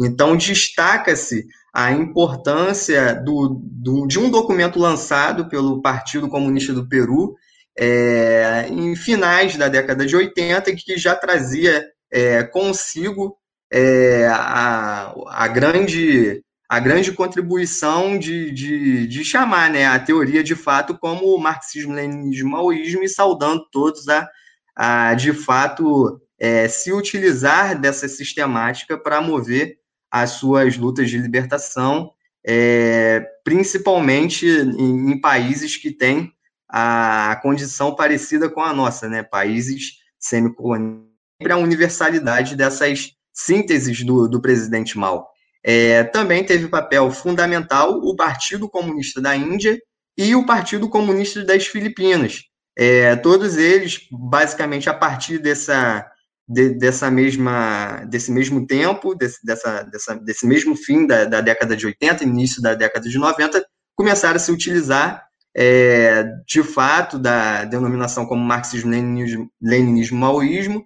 Então, 0.00 0.36
destaca-se 0.36 1.46
a 1.72 1.92
importância 1.92 3.14
do, 3.14 3.60
do, 3.62 4.06
de 4.06 4.18
um 4.18 4.30
documento 4.30 4.78
lançado 4.78 5.48
pelo 5.48 5.80
Partido 5.80 6.28
Comunista 6.28 6.72
do 6.72 6.88
Peru 6.88 7.34
é, 7.78 8.66
em 8.68 8.96
finais 8.96 9.56
da 9.56 9.68
década 9.68 10.04
de 10.04 10.16
80, 10.16 10.74
que 10.74 10.96
já 10.98 11.14
trazia 11.14 11.86
é, 12.10 12.42
consigo 12.42 13.36
é, 13.72 14.26
a, 14.26 15.14
a, 15.28 15.48
grande, 15.48 16.42
a 16.68 16.80
grande 16.80 17.12
contribuição 17.12 18.18
de, 18.18 18.50
de, 18.50 19.06
de, 19.06 19.24
chamar 19.24 19.70
né, 19.70 19.86
a 19.86 19.98
teoria 19.98 20.42
de 20.42 20.56
fato 20.56 20.98
como 20.98 21.38
marxismo-leninismo-maoísmo 21.38 23.04
e 23.04 23.08
saudando 23.08 23.64
todos 23.70 24.08
a, 24.08 24.28
a 24.74 25.14
de 25.14 25.32
fato, 25.32 26.20
é, 26.38 26.66
se 26.66 26.92
utilizar 26.92 27.78
dessa 27.80 28.08
sistemática 28.08 28.98
para 28.98 29.20
mover 29.20 29.79
as 30.10 30.30
suas 30.32 30.76
lutas 30.76 31.08
de 31.08 31.18
libertação, 31.18 32.12
é, 32.44 33.24
principalmente 33.44 34.46
em, 34.46 35.12
em, 35.12 35.20
países 35.20 35.76
que 35.76 35.90
têm 35.90 36.32
a 36.68 37.38
condição 37.42 37.94
parecida 37.94 38.48
com 38.48 38.62
a 38.62 38.72
nossa, 38.72 39.08
né? 39.08 39.22
Países 39.22 39.98
semicoloniais, 40.18 41.06
a 41.50 41.56
universalidade 41.56 42.56
dessas 42.56 43.12
sínteses 43.32 44.04
do, 44.04 44.28
do 44.28 44.40
presidente 44.40 44.98
Mao. 44.98 45.28
É, 45.62 46.04
também 46.04 46.44
teve 46.44 46.68
papel 46.68 47.10
fundamental 47.10 47.92
o 48.02 48.16
Partido 48.16 48.68
Comunista 48.68 49.20
da 49.20 49.36
Índia 49.36 49.78
e 50.16 50.34
o 50.34 50.46
Partido 50.46 50.88
Comunista 50.88 51.44
das 51.44 51.66
Filipinas. 51.66 52.42
É, 52.76 53.14
todos 53.16 53.56
eles, 53.56 54.06
basicamente, 54.10 54.88
a 54.88 54.94
partir 54.94 55.38
dessa 55.38 56.06
de, 56.50 56.70
dessa 56.70 57.08
mesma, 57.08 58.04
desse 58.08 58.32
mesmo 58.32 58.66
tempo, 58.66 59.14
desse, 59.14 59.38
dessa, 59.46 59.84
dessa, 59.84 60.16
desse 60.16 60.44
mesmo 60.44 60.74
fim 60.74 61.06
da, 61.06 61.24
da, 61.24 61.40
década 61.40 61.76
de 61.76 61.86
80, 61.86 62.24
início 62.24 62.60
da 62.60 62.74
década 62.74 63.08
de 63.08 63.16
90, 63.16 63.64
começaram 63.94 64.34
a 64.34 64.40
se 64.40 64.50
utilizar, 64.50 65.24
é, 65.56 66.24
de 66.48 66.64
fato, 66.64 67.20
da 67.20 67.64
denominação 67.64 68.26
como 68.26 68.44
marxismo-leninismo, 68.44 69.48
leninismo-maoísmo. 69.62 70.84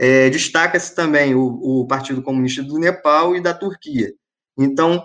É, 0.00 0.28
Destaca-se 0.30 0.92
também 0.96 1.36
o, 1.36 1.60
o 1.62 1.86
Partido 1.86 2.20
Comunista 2.20 2.64
do 2.64 2.76
Nepal 2.76 3.36
e 3.36 3.40
da 3.40 3.54
Turquia. 3.54 4.12
Então, 4.58 5.04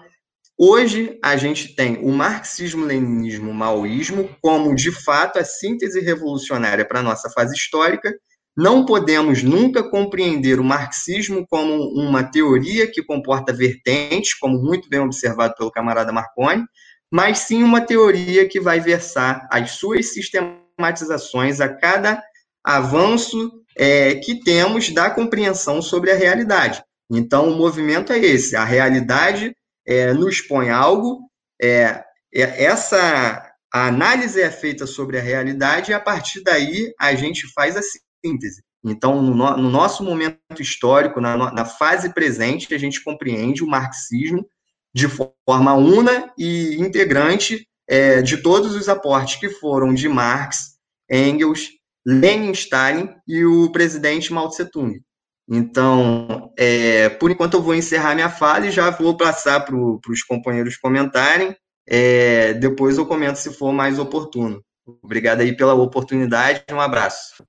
Hoje, 0.62 1.18
a 1.24 1.38
gente 1.38 1.74
tem 1.74 2.04
o 2.04 2.12
marxismo-leninismo-maoísmo 2.12 4.36
como, 4.42 4.76
de 4.76 4.92
fato, 4.92 5.40
a 5.40 5.46
síntese 5.46 6.02
revolucionária 6.02 6.84
para 6.84 7.00
a 7.00 7.04
nossa 7.04 7.30
fase 7.30 7.56
histórica, 7.56 8.14
não 8.56 8.86
podemos 8.86 9.44
nunca 9.44 9.84
compreender 9.84 10.60
o 10.60 10.64
marxismo 10.64 11.46
como 11.50 11.74
uma 11.94 12.24
teoria 12.24 12.90
que 12.92 13.04
comporta 13.04 13.54
vertentes, 13.54 14.34
como 14.34 14.62
muito 14.62 14.90
bem 14.90 15.00
observado 15.00 15.56
pelo 15.56 15.72
camarada 15.72 16.12
Marconi, 16.12 16.66
mas 17.12 17.40
sim 17.40 17.64
uma 17.64 17.82
teoria 17.82 18.48
que 18.48 18.60
vai 18.60 18.80
versar 18.80 19.48
as 19.52 19.72
suas 19.72 20.14
sistematizações 20.14 21.62
a 21.62 21.70
cada 21.70 22.22
avanço 22.64 23.52
é, 23.78 24.16
que 24.16 24.42
temos 24.44 24.90
da 24.90 25.10
compreensão 25.10 25.82
sobre 25.82 26.12
a 26.12 26.16
realidade. 26.16 26.84
Então, 27.10 27.50
o 27.50 27.58
movimento 27.58 28.14
é 28.14 28.20
esse: 28.20 28.56
a 28.56 28.64
realidade 28.64 29.56
é, 29.88 30.14
nos 30.14 30.42
põe 30.42 30.70
algo, 30.70 31.22
é, 31.62 32.04
é 32.34 32.64
essa 32.64 33.46
a 33.72 33.88
análise 33.88 34.42
é 34.42 34.50
feita 34.50 34.88
sobre 34.88 35.18
a 35.20 35.22
realidade 35.22 35.92
e 35.92 35.94
a 35.94 36.00
partir 36.00 36.42
daí 36.42 36.92
a 37.00 37.14
gente 37.14 37.48
faz 37.54 37.78
a 37.78 37.82
síntese. 38.26 38.64
Então, 38.84 39.22
no, 39.22 39.34
no 39.34 39.70
nosso 39.70 40.04
momento 40.04 40.62
histórico, 40.62 41.20
na, 41.20 41.52
na, 41.52 41.66
fase 41.66 42.14
presente, 42.14 42.74
a 42.74 42.78
gente 42.78 43.04
compreende 43.04 43.64
o 43.64 43.68
marxismo 43.68 44.48
de 44.94 45.08
forma 45.08 45.74
una 45.74 46.32
e 46.38 46.76
integrante 46.76 47.68
é, 47.88 48.22
de 48.22 48.38
todos 48.38 48.76
os 48.76 48.88
aportes 48.88 49.36
que 49.36 49.50
foram 49.50 49.94
de 49.94 50.08
Marx, 50.08 50.78
Engels, 51.12 51.70
Lenin, 52.06 52.52
Stalin 52.52 53.10
e 53.28 53.44
o 53.44 53.72
presidente 53.72 54.32
Mao 54.32 54.50
Tse-tung. 54.50 55.02
Então, 55.48 56.54
é, 56.58 57.10
por 57.10 57.32
enquanto 57.32 57.56
eu 57.56 57.62
vou 57.62 57.74
encerrar 57.74 58.14
minha 58.14 58.30
fala 58.30 58.68
e 58.68 58.72
já 58.72 58.92
vou 58.92 59.18
passar 59.18 59.62
para 59.62 59.76
os 59.76 60.24
companheiros 60.24 60.78
comentarem. 60.78 61.56
É, 61.88 62.54
depois 62.54 62.98
eu 62.98 63.06
comento 63.08 63.40
se 63.40 63.52
for 63.52 63.74
mais 63.74 63.98
oportuno. 63.98 64.64
Obrigado 65.02 65.42
aí 65.42 65.56
pela 65.56 65.74
oportunidade, 65.74 66.64
um 66.72 66.80
abraço. 66.80 67.44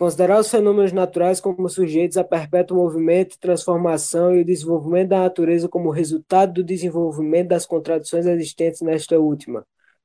Considerar 0.00 0.40
os 0.40 0.50
fenômenos 0.50 0.92
naturais 0.92 1.42
como 1.42 1.68
sujeitos 1.68 2.16
a 2.16 2.24
perpétuo 2.24 2.78
movimento, 2.78 3.38
transformação 3.38 4.34
e 4.34 4.42
desenvolvimento 4.42 5.10
da 5.10 5.18
natureza 5.18 5.68
como 5.68 5.90
resultado 5.90 6.54
do 6.54 6.64
desenvolvimento 6.64 7.48
das 7.48 7.66
contradições 7.66 8.24
existentes 8.24 8.80
nesta 8.80 9.18
última, 9.18 9.62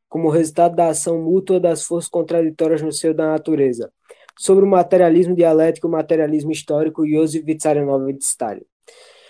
como 0.09 0.29
resultado 0.29 0.75
da 0.75 0.89
ação 0.89 1.21
mútua 1.21 1.61
das 1.61 1.85
forças 1.85 2.09
contraditórias 2.09 2.81
no 2.81 2.91
seio 2.91 3.13
da 3.13 3.25
natureza. 3.27 3.89
Sobre 4.37 4.65
o 4.65 4.67
materialismo 4.67 5.33
dialético 5.33 5.87
e 5.87 5.89
o 5.89 5.91
materialismo 5.93 6.51
histórico, 6.51 7.07
Josef 7.07 7.45
Vissarionovich 7.45 8.21
Stalin. 8.21 8.65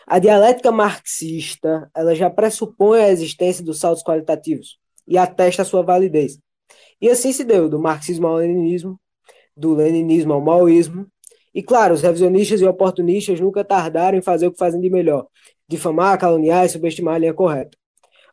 A 0.07 0.17
dialética 0.17 0.71
marxista 0.71 1.91
ela 1.95 2.15
já 2.15 2.27
pressupõe 2.27 3.03
a 3.03 3.11
existência 3.11 3.63
dos 3.63 3.79
saltos 3.79 4.03
qualitativos 4.03 4.79
e 5.07 5.15
atesta 5.15 5.61
a 5.61 5.65
sua 5.65 5.83
validez. 5.83 6.39
E 6.99 7.07
assim 7.07 7.31
se 7.31 7.43
deu 7.43 7.69
do 7.69 7.77
marxismo 7.77 8.25
ao 8.25 8.37
leninismo, 8.37 8.99
do 9.55 9.73
leninismo 9.73 10.33
ao 10.33 10.41
maoísmo. 10.41 11.07
E 11.53 11.63
claro, 11.63 11.93
os 11.93 12.01
revisionistas 12.01 12.61
e 12.61 12.65
oportunistas 12.65 13.39
nunca 13.39 13.63
tardaram 13.63 14.17
em 14.17 14.21
fazer 14.21 14.47
o 14.47 14.51
que 14.51 14.57
fazem 14.57 14.81
de 14.81 14.89
melhor, 14.89 15.27
difamar, 15.67 16.19
caluniar 16.19 16.65
e 16.65 16.69
subestimar 16.69 17.15
a 17.15 17.17
linha 17.17 17.33
correta. 17.33 17.77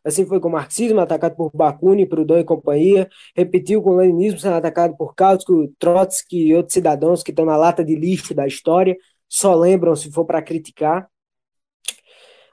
Assim 0.03 0.25
foi 0.25 0.39
com 0.39 0.49
o 0.49 0.51
marxismo, 0.51 0.99
atacado 0.99 1.35
por 1.35 1.49
Bakunin, 1.53 2.05
Proudhon 2.05 2.39
e 2.39 2.43
companhia, 2.43 3.09
repetiu 3.33 3.81
com 3.81 3.91
o 3.91 3.95
leninismo 3.95 4.39
sendo 4.39 4.55
atacado 4.55 4.97
por 4.97 5.15
Kautsky, 5.15 5.53
Trotsky 5.79 6.47
e 6.47 6.55
outros 6.55 6.73
cidadãos 6.73 7.23
que 7.23 7.31
estão 7.31 7.45
na 7.45 7.55
lata 7.55 7.85
de 7.85 7.95
lixo 7.95 8.33
da 8.33 8.45
história, 8.45 8.97
só 9.29 9.55
lembram 9.55 9.95
se 9.95 10.11
for 10.11 10.25
para 10.25 10.41
criticar. 10.41 11.07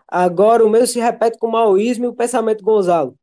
Agora 0.07 0.65
o 0.65 0.71
mesmo 0.71 0.87
se 0.87 1.01
repete 1.01 1.39
com 1.39 1.49
o 1.49 1.53
maoísmo 1.53 2.05
e 2.05 2.09
o 2.09 2.15
pensamento 2.15 2.65
Gonzalo. 2.65 3.17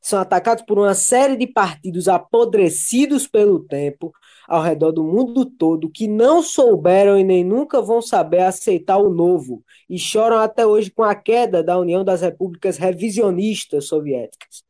São 0.00 0.18
atacados 0.18 0.64
por 0.64 0.78
uma 0.78 0.94
série 0.94 1.36
de 1.36 1.46
partidos 1.46 2.08
apodrecidos 2.08 3.26
pelo 3.26 3.60
tempo, 3.60 4.12
ao 4.48 4.62
redor 4.62 4.92
do 4.92 5.04
mundo 5.04 5.44
todo 5.44 5.90
que 5.90 6.08
não 6.08 6.42
souberam 6.42 7.18
e 7.18 7.24
nem 7.24 7.44
nunca 7.44 7.80
vão 7.80 8.02
saber 8.02 8.40
aceitar 8.40 8.98
o 8.98 9.10
novo 9.10 9.62
e 9.88 9.98
choram 9.98 10.38
até 10.38 10.66
hoje 10.66 10.90
com 10.90 11.02
a 11.02 11.14
queda 11.14 11.62
da 11.62 11.78
União 11.78 12.04
das 12.04 12.20
Repúblicas 12.20 12.76
Revisionistas 12.76 13.86
Soviéticas. 13.86 14.62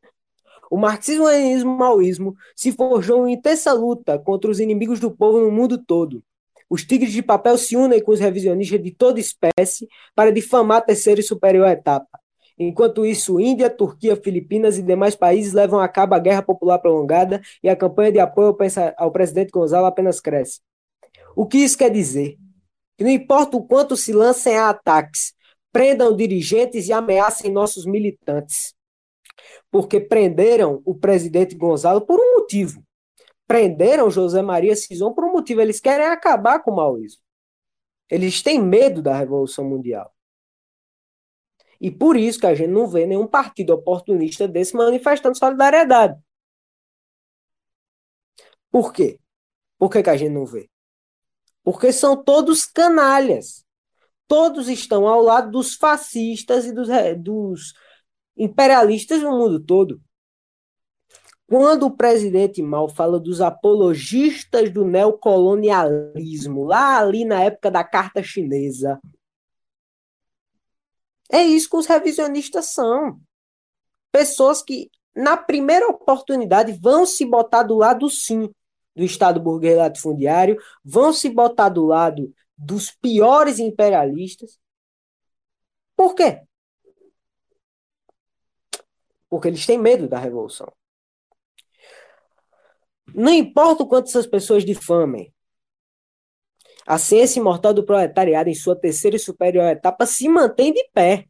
O 0.69 0.77
marxismo-leninismo 0.77 1.77
maoísmo 1.77 2.35
se 2.55 2.71
forjou 2.71 3.27
em 3.27 3.33
intensa 3.33 3.71
luta 3.73 4.17
contra 4.17 4.49
os 4.49 4.59
inimigos 4.59 4.99
do 4.99 5.11
povo 5.11 5.39
no 5.39 5.51
mundo 5.51 5.77
todo. 5.77 6.23
Os 6.69 6.83
tigres 6.83 7.13
de 7.13 7.21
papel 7.21 7.57
se 7.57 7.75
unem 7.75 8.01
com 8.01 8.11
os 8.11 8.19
revisionistas 8.19 8.81
de 8.81 8.89
toda 8.89 9.19
espécie 9.19 9.87
para 10.15 10.31
difamar 10.31 10.77
a 10.79 10.81
terceira 10.81 11.21
e 11.21 11.23
superior 11.23 11.67
etapa. 11.67 12.22
Enquanto 12.67 13.05
isso, 13.05 13.39
Índia, 13.39 13.69
Turquia, 13.69 14.15
Filipinas 14.15 14.77
e 14.77 14.81
demais 14.81 15.15
países 15.15 15.53
levam 15.53 15.79
a 15.79 15.87
cabo 15.87 16.15
a 16.15 16.19
guerra 16.19 16.41
popular 16.41 16.79
prolongada 16.79 17.41
e 17.61 17.69
a 17.69 17.75
campanha 17.75 18.11
de 18.11 18.19
apoio 18.19 18.55
ao 18.97 19.11
presidente 19.11 19.51
Gonzalo 19.51 19.85
apenas 19.85 20.19
cresce. 20.19 20.61
O 21.35 21.45
que 21.45 21.57
isso 21.57 21.77
quer 21.77 21.89
dizer? 21.89 22.37
Que 22.97 23.03
não 23.03 23.11
importa 23.11 23.57
o 23.57 23.65
quanto 23.65 23.97
se 23.97 24.13
lancem 24.13 24.55
a 24.55 24.69
ataques, 24.69 25.33
prendam 25.71 26.15
dirigentes 26.15 26.87
e 26.87 26.93
ameacem 26.93 27.51
nossos 27.51 27.85
militantes. 27.85 28.73
Porque 29.71 29.99
prenderam 29.99 30.81
o 30.85 30.93
presidente 30.93 31.55
Gonzalo 31.55 32.01
por 32.01 32.19
um 32.19 32.39
motivo. 32.39 32.83
Prenderam 33.47 34.09
José 34.09 34.41
Maria 34.41 34.75
Cison 34.75 35.11
por 35.13 35.25
um 35.25 35.31
motivo. 35.31 35.61
Eles 35.61 35.79
querem 35.79 36.05
acabar 36.07 36.59
com 36.59 36.71
o 36.71 36.75
maoísmo. 36.75 37.21
Eles 38.09 38.41
têm 38.41 38.61
medo 38.61 39.01
da 39.01 39.17
Revolução 39.17 39.65
Mundial. 39.65 40.13
E 41.83 41.91
por 41.91 42.15
isso 42.15 42.39
que 42.39 42.45
a 42.45 42.55
gente 42.55 42.69
não 42.69 42.87
vê 42.87 43.05
nenhum 43.05 43.27
partido 43.27 43.73
oportunista 43.73 44.47
desse 44.47 44.73
manifestando 44.73 45.37
solidariedade. 45.37 46.17
Por 48.71 48.93
quê? 48.93 49.19
Por 49.77 49.89
que, 49.89 50.01
que 50.01 50.09
a 50.09 50.15
gente 50.15 50.31
não 50.31 50.45
vê? 50.45 50.69
Porque 51.61 51.91
são 51.91 52.23
todos 52.23 52.65
canalhas. 52.65 53.65
Todos 54.29 54.69
estão 54.69 55.05
ao 55.05 55.21
lado 55.21 55.51
dos 55.51 55.75
fascistas 55.75 56.65
e 56.65 56.73
dos, 56.73 56.87
dos 57.19 57.73
imperialistas 58.37 59.21
no 59.21 59.37
mundo 59.37 59.59
todo. 59.59 60.01
Quando 61.45 61.87
o 61.87 61.97
presidente 61.97 62.61
Mao 62.61 62.87
fala 62.87 63.19
dos 63.19 63.41
apologistas 63.41 64.71
do 64.71 64.85
neocolonialismo, 64.85 66.63
lá 66.63 66.97
ali 66.99 67.25
na 67.25 67.43
época 67.43 67.69
da 67.69 67.83
carta 67.83 68.23
chinesa, 68.23 69.01
é 71.33 71.41
isso 71.43 71.67
que 71.67 71.77
os 71.77 71.87
revisionistas 71.87 72.73
são. 72.73 73.19
Pessoas 74.11 74.61
que, 74.61 74.91
na 75.15 75.35
primeira 75.35 75.87
oportunidade, 75.87 76.71
vão 76.73 77.07
se 77.07 77.25
botar 77.25 77.63
do 77.63 77.75
lado, 77.75 78.07
sim, 78.07 78.53
do 78.95 79.03
Estado 79.03 79.39
burguês 79.39 79.75
latifundiário, 79.75 80.61
vão 80.85 81.11
se 81.11 81.31
botar 81.31 81.69
do 81.69 81.85
lado 81.85 82.31
dos 82.55 82.91
piores 82.91 83.57
imperialistas. 83.57 84.59
Por 85.95 86.13
quê? 86.13 86.43
Porque 89.27 89.47
eles 89.47 89.65
têm 89.65 89.79
medo 89.79 90.07
da 90.07 90.19
revolução. 90.19 90.71
Não 93.07 93.33
importa 93.33 93.81
o 93.81 93.87
quanto 93.87 94.07
essas 94.07 94.27
pessoas 94.27 94.63
difamem, 94.63 95.33
a 96.85 96.97
ciência 96.97 97.39
imortal 97.39 97.73
do 97.73 97.83
proletariado, 97.85 98.49
em 98.49 98.53
sua 98.53 98.75
terceira 98.75 99.15
e 99.15 99.19
superior 99.19 99.65
etapa, 99.65 100.05
se 100.05 100.27
mantém 100.27 100.73
de 100.73 100.83
pé. 100.93 101.25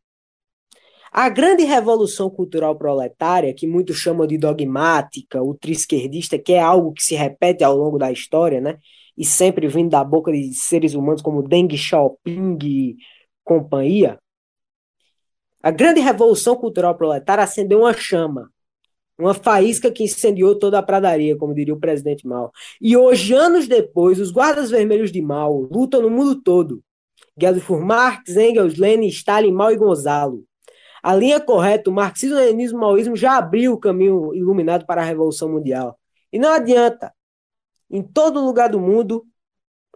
A 1.12 1.30
grande 1.30 1.64
revolução 1.64 2.30
cultural 2.30 2.76
proletária, 2.76 3.54
que 3.54 3.68
muitos 3.68 3.98
chamam 3.98 4.26
de 4.26 4.38
dogmática, 4.38 5.44
ultra-esquerdista, 5.44 6.40
que 6.40 6.54
é 6.54 6.60
algo 6.60 6.92
que 6.92 7.04
se 7.04 7.14
repete 7.14 7.64
ao 7.64 7.78
longo 7.78 8.00
da 8.00 8.12
história, 8.12 8.60
né? 8.60 8.80
E 9.16 9.24
sempre 9.24 9.68
vindo 9.68 9.92
da 9.92 10.04
boca 10.04 10.32
de 10.32 10.54
seres 10.56 10.96
humanos 10.96 11.22
como 11.22 11.48
Deng 11.48 11.78
Xiaoping 11.78 12.58
e 12.64 12.96
companhia. 13.44 14.18
A 15.62 15.70
grande 15.70 16.00
revolução 16.00 16.56
cultural 16.56 16.96
proletária 16.96 17.44
acendeu 17.44 17.82
uma 17.82 17.94
chama 17.94 18.53
uma 19.24 19.34
faísca 19.34 19.92
que 19.92 20.04
incendiou 20.04 20.58
toda 20.58 20.80
a 20.80 20.84
pradaria, 20.84 21.38
como 21.38 21.54
diria 21.54 21.74
o 21.74 21.80
presidente 21.80 22.28
Mao. 22.28 22.52
E 22.82 22.98
hoje, 22.98 23.34
anos 23.34 23.68
depois, 23.68 24.20
os 24.20 24.32
guardas 24.32 24.70
vermelhos 24.70 25.12
de 25.12 25.22
Mao 25.22 25.68
lutam 25.72 26.02
no 26.02 26.10
mundo 26.10 26.42
todo. 26.42 26.84
Por 27.66 27.82
Marx, 27.82 28.36
Engels, 28.36 28.78
Lenin, 28.78 29.08
Stalin, 29.08 29.52
Mao 29.52 29.72
e 29.72 29.78
Gonzalo. 29.78 30.44
A 31.02 31.16
linha 31.16 31.40
correta, 31.40 31.90
o 31.90 31.94
marxismo, 31.94 32.38
leninismo, 32.38 32.80
maoísmo 32.80 33.16
já 33.16 33.38
abriu 33.38 33.74
o 33.74 33.80
caminho 33.80 34.34
iluminado 34.34 34.86
para 34.86 35.02
a 35.02 35.06
Revolução 35.06 35.50
Mundial. 35.50 36.00
E 36.32 36.40
não 36.40 36.54
adianta. 36.54 37.14
Em 37.90 38.02
todo 38.02 38.44
lugar 38.44 38.70
do 38.70 38.80
mundo 38.80 39.26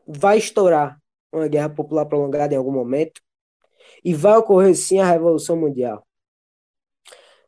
vai 0.06 0.38
estourar 0.38 1.00
uma 1.32 1.48
guerra 1.48 1.70
popular 1.70 2.06
prolongada 2.06 2.54
em 2.54 2.58
algum 2.58 2.72
momento 2.72 3.22
e 4.04 4.14
vai 4.14 4.38
ocorrer 4.38 4.76
sim 4.76 5.00
a 5.00 5.10
Revolução 5.10 5.56
Mundial. 5.56 6.06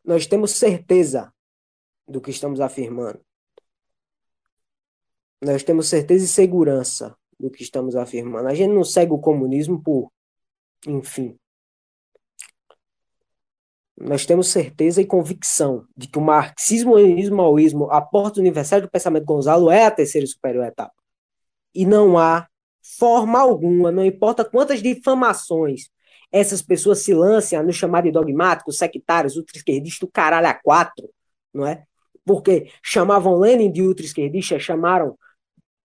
Nós 0.04 0.26
temos 0.26 0.52
certeza 0.52 1.32
do 2.10 2.20
que 2.20 2.30
estamos 2.30 2.60
afirmando. 2.60 3.20
Nós 5.42 5.62
temos 5.62 5.88
certeza 5.88 6.24
e 6.24 6.28
segurança 6.28 7.16
do 7.38 7.50
que 7.50 7.62
estamos 7.62 7.96
afirmando. 7.96 8.48
A 8.48 8.54
gente 8.54 8.72
não 8.72 8.84
segue 8.84 9.12
o 9.12 9.18
comunismo 9.18 9.82
por, 9.82 10.12
enfim. 10.86 11.38
Nós 13.98 14.26
temos 14.26 14.48
certeza 14.48 15.00
e 15.00 15.06
convicção 15.06 15.86
de 15.96 16.08
que 16.08 16.18
o 16.18 16.22
marxismo, 16.22 16.94
leninismo, 16.94 17.36
maoísmo, 17.36 17.90
a 17.90 18.00
porta 18.00 18.40
universal 18.40 18.80
do 18.80 18.90
pensamento 18.90 19.24
Gonzalo 19.24 19.70
é 19.70 19.84
a 19.84 19.90
terceira 19.90 20.24
e 20.24 20.28
superior 20.28 20.64
etapa. 20.64 20.94
E 21.74 21.86
não 21.86 22.18
há 22.18 22.48
forma 22.98 23.38
alguma, 23.38 23.92
não 23.92 24.04
importa 24.04 24.44
quantas 24.44 24.82
difamações 24.82 25.90
essas 26.32 26.62
pessoas 26.62 27.00
se 27.00 27.12
lancem 27.12 27.58
a 27.58 27.62
nos 27.62 27.76
chamar 27.76 28.02
de 28.02 28.12
dogmáticos, 28.12 28.78
sectários, 28.78 29.36
ultra-esquerdistas, 29.36 30.08
o 30.08 30.12
caralho 30.12 30.46
a 30.46 30.54
quatro, 30.54 31.10
não 31.52 31.66
é? 31.66 31.84
Porque 32.24 32.70
chamavam 32.82 33.38
Lenin 33.38 33.70
de 33.70 33.82
ultra-esquerdista, 33.82 34.58
chamaram 34.58 35.16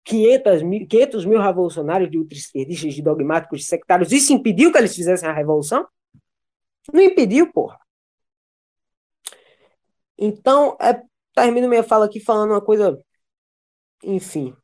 500 0.03 0.63
mil, 0.63 0.87
500 0.87 1.25
mil 1.25 1.41
revolucionários 1.41 2.11
de 2.11 2.17
ultra-esquerdistas, 2.17 2.93
de 2.93 3.01
dogmáticos, 3.01 3.59
de 3.61 3.65
sectários. 3.65 4.11
Isso 4.11 4.31
impediu 4.33 4.71
que 4.71 4.77
eles 4.77 4.95
fizessem 4.95 5.27
a 5.27 5.33
revolução? 5.33 5.87
Não 6.93 7.01
impediu, 7.01 7.51
porra. 7.51 7.79
Então, 10.17 10.77
é, 10.79 11.01
termino 11.33 11.67
minha 11.67 11.83
fala 11.83 12.05
aqui 12.05 12.19
falando 12.19 12.51
uma 12.51 12.61
coisa, 12.61 12.99
enfim. 14.03 14.55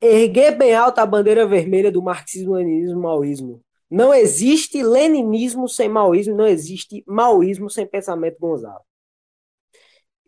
Erguer 0.00 0.56
bem 0.56 0.74
alta 0.74 1.02
a 1.02 1.06
bandeira 1.06 1.46
vermelha 1.46 1.90
do 1.90 2.02
marxismo, 2.02 2.54
leninismo, 2.54 3.00
maoísmo. 3.00 3.62
Não 3.90 4.12
existe 4.12 4.82
leninismo 4.82 5.68
sem 5.68 5.88
maoísmo, 5.88 6.36
não 6.36 6.46
existe 6.46 7.02
maoísmo 7.06 7.70
sem 7.70 7.86
pensamento 7.86 8.38
Gonzalo. 8.38 8.82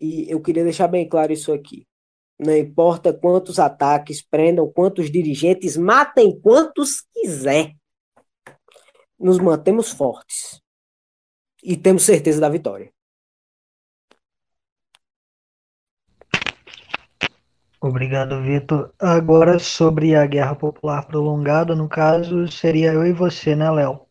E 0.01 0.31
eu 0.31 0.41
queria 0.41 0.65
deixar 0.65 0.89
bem 0.89 1.09
claro 1.09 1.33
isso 1.33 1.53
aqui. 1.53 1.87
Não 2.39 2.57
importa 2.57 3.13
quantos 3.13 3.59
ataques 3.59 4.23
prendam, 4.23 4.71
quantos 4.73 5.11
dirigentes, 5.11 5.77
matem 5.77 6.41
quantos 6.41 7.03
quiser. 7.13 7.75
Nos 9.19 9.39
mantemos 9.39 9.91
fortes. 9.91 10.63
E 11.63 11.77
temos 11.77 12.03
certeza 12.03 12.41
da 12.41 12.49
vitória. 12.49 12.91
Obrigado, 17.83 18.43
Vitor. 18.43 18.93
Agora, 18.99 19.59
sobre 19.59 20.15
a 20.15 20.27
guerra 20.27 20.55
popular 20.55 21.07
prolongada, 21.07 21.75
no 21.75 21.89
caso, 21.89 22.47
seria 22.47 22.93
eu 22.93 23.07
e 23.07 23.13
você, 23.13 23.57
né, 23.57 23.71
Léo? 23.71 24.07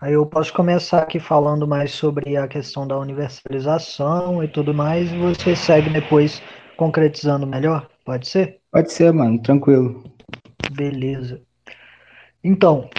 Aí 0.00 0.12
eu 0.12 0.26
posso 0.26 0.52
começar 0.52 1.02
aqui 1.02 1.18
falando 1.18 1.66
mais 1.66 1.92
sobre 1.92 2.36
a 2.36 2.46
questão 2.48 2.86
da 2.86 2.98
universalização 2.98 4.42
e 4.42 4.48
tudo 4.48 4.74
mais, 4.74 5.10
e 5.10 5.16
você 5.16 5.54
segue 5.56 5.88
depois 5.88 6.42
concretizando 6.76 7.46
melhor? 7.46 7.88
Pode 8.04 8.26
ser? 8.28 8.60
Pode 8.70 8.92
ser, 8.92 9.12
mano, 9.12 9.40
tranquilo. 9.40 10.04
Beleza. 10.72 11.40
Então, 12.42 12.90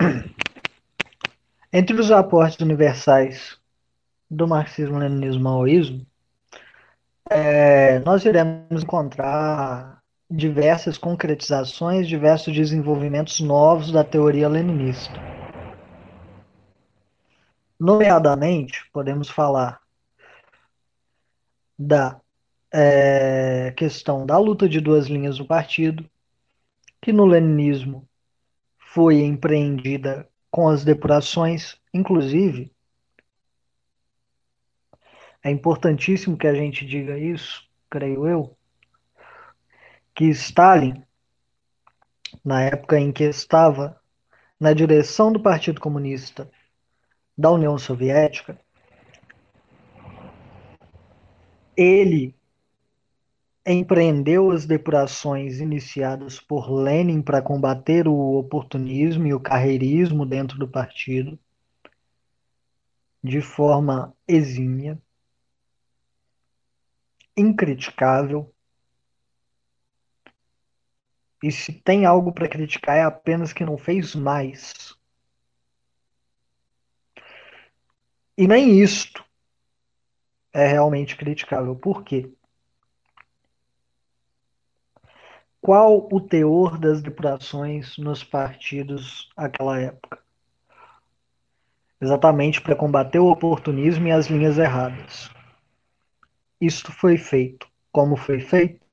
entre 1.72 2.00
os 2.00 2.10
aportes 2.10 2.58
universais 2.58 3.56
do 4.30 4.48
marxismo-leninismo-maoísmo, 4.48 6.04
é, 7.30 7.98
nós 8.00 8.24
iremos 8.24 8.82
encontrar 8.82 9.98
diversas 10.30 10.98
concretizações, 10.98 12.08
diversos 12.08 12.54
desenvolvimentos 12.54 13.40
novos 13.40 13.92
da 13.92 14.02
teoria 14.02 14.48
leninista. 14.48 15.20
Nomeadamente, 17.78 18.88
podemos 18.92 19.28
falar 19.28 19.80
da 21.78 22.20
é, 22.72 23.72
questão 23.76 24.26
da 24.26 24.36
luta 24.36 24.68
de 24.68 24.80
duas 24.80 25.06
linhas 25.06 25.38
do 25.38 25.46
partido, 25.46 26.08
que 27.00 27.12
no 27.12 27.24
leninismo 27.24 28.08
foi 28.92 29.20
empreendida 29.20 30.28
com 30.50 30.68
as 30.68 30.84
depurações, 30.84 31.80
inclusive. 31.94 32.72
É 35.42 35.50
importantíssimo 35.50 36.36
que 36.36 36.48
a 36.48 36.54
gente 36.54 36.84
diga 36.84 37.16
isso, 37.16 37.68
creio 37.88 38.26
eu, 38.26 38.56
que 40.14 40.24
Stalin 40.30 41.02
na 42.44 42.62
época 42.62 42.98
em 42.98 43.12
que 43.12 43.24
estava 43.24 44.00
na 44.58 44.72
direção 44.72 45.32
do 45.32 45.40
Partido 45.40 45.80
Comunista 45.80 46.50
da 47.38 47.52
União 47.52 47.78
Soviética, 47.78 48.58
ele 51.76 52.34
empreendeu 53.64 54.50
as 54.50 54.66
depurações 54.66 55.60
iniciadas 55.60 56.40
por 56.40 56.68
Lenin 56.68 57.22
para 57.22 57.40
combater 57.40 58.08
o 58.08 58.34
oportunismo 58.36 59.28
e 59.28 59.34
o 59.34 59.38
carreirismo 59.38 60.26
dentro 60.26 60.58
do 60.58 60.66
partido 60.66 61.38
de 63.22 63.40
forma 63.40 64.12
exímia, 64.26 65.00
incriticável. 67.36 68.52
E 71.40 71.52
se 71.52 71.72
tem 71.72 72.04
algo 72.04 72.32
para 72.32 72.48
criticar 72.48 72.96
é 72.96 73.02
apenas 73.02 73.52
que 73.52 73.64
não 73.64 73.78
fez 73.78 74.14
mais. 74.14 74.97
E 78.38 78.46
nem 78.46 78.80
isto 78.80 79.24
é 80.52 80.64
realmente 80.68 81.16
criticável. 81.16 81.74
Por 81.74 82.04
quê? 82.04 82.32
Qual 85.60 86.08
o 86.12 86.20
teor 86.20 86.78
das 86.78 87.02
depurações 87.02 87.98
nos 87.98 88.22
partidos 88.22 89.28
naquela 89.36 89.80
época? 89.80 90.22
Exatamente 92.00 92.60
para 92.60 92.76
combater 92.76 93.18
o 93.18 93.26
oportunismo 93.26 94.06
e 94.06 94.12
as 94.12 94.28
linhas 94.28 94.56
erradas. 94.56 95.28
Isto 96.60 96.92
foi 96.92 97.18
feito. 97.18 97.68
Como 97.90 98.16
foi 98.16 98.38
feito? 98.38 98.86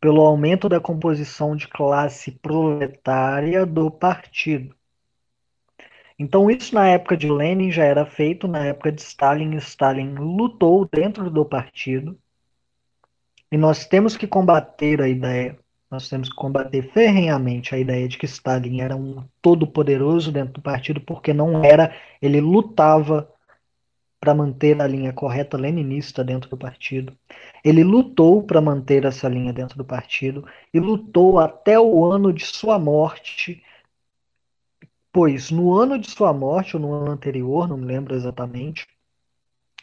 Pelo 0.00 0.22
aumento 0.22 0.68
da 0.68 0.80
composição 0.80 1.54
de 1.54 1.68
classe 1.68 2.32
proletária 2.32 3.64
do 3.64 3.92
partido. 3.92 4.74
Então, 6.18 6.50
isso 6.50 6.74
na 6.74 6.86
época 6.88 7.16
de 7.16 7.30
Lenin 7.30 7.70
já 7.72 7.84
era 7.84 8.06
feito, 8.06 8.46
na 8.46 8.64
época 8.66 8.92
de 8.92 9.00
Stalin, 9.00 9.56
Stalin 9.56 10.14
lutou 10.14 10.88
dentro 10.90 11.28
do 11.28 11.44
partido 11.44 12.16
e 13.50 13.56
nós 13.56 13.86
temos 13.86 14.16
que 14.16 14.26
combater 14.26 15.00
a 15.00 15.08
ideia, 15.08 15.58
nós 15.90 16.08
temos 16.08 16.28
que 16.28 16.34
combater 16.34 16.82
ferrenhamente 16.92 17.74
a 17.74 17.78
ideia 17.78 18.08
de 18.08 18.18
que 18.18 18.26
Stalin 18.26 18.80
era 18.80 18.96
um 18.96 19.24
todo-poderoso 19.42 20.32
dentro 20.32 20.54
do 20.54 20.62
partido, 20.62 21.00
porque 21.00 21.32
não 21.32 21.64
era, 21.64 21.94
ele 22.20 22.40
lutava 22.40 23.28
para 24.20 24.34
manter 24.34 24.80
a 24.80 24.86
linha 24.86 25.12
correta 25.12 25.56
leninista 25.56 26.24
dentro 26.24 26.48
do 26.48 26.56
partido. 26.56 27.12
Ele 27.62 27.84
lutou 27.84 28.42
para 28.42 28.60
manter 28.60 29.04
essa 29.04 29.28
linha 29.28 29.52
dentro 29.52 29.76
do 29.76 29.84
partido 29.84 30.46
e 30.72 30.80
lutou 30.80 31.38
até 31.38 31.78
o 31.78 32.04
ano 32.06 32.32
de 32.32 32.46
sua 32.46 32.78
morte, 32.78 33.62
pois 35.14 35.50
no 35.50 35.72
ano 35.72 35.98
de 35.98 36.10
sua 36.10 36.34
morte, 36.34 36.76
ou 36.76 36.82
no 36.82 36.92
ano 36.92 37.10
anterior, 37.10 37.66
não 37.66 37.78
me 37.78 37.86
lembro 37.86 38.14
exatamente, 38.14 38.86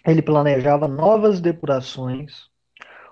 ele 0.06 0.22
planejava 0.22 0.88
novas 0.88 1.42
depurações 1.42 2.52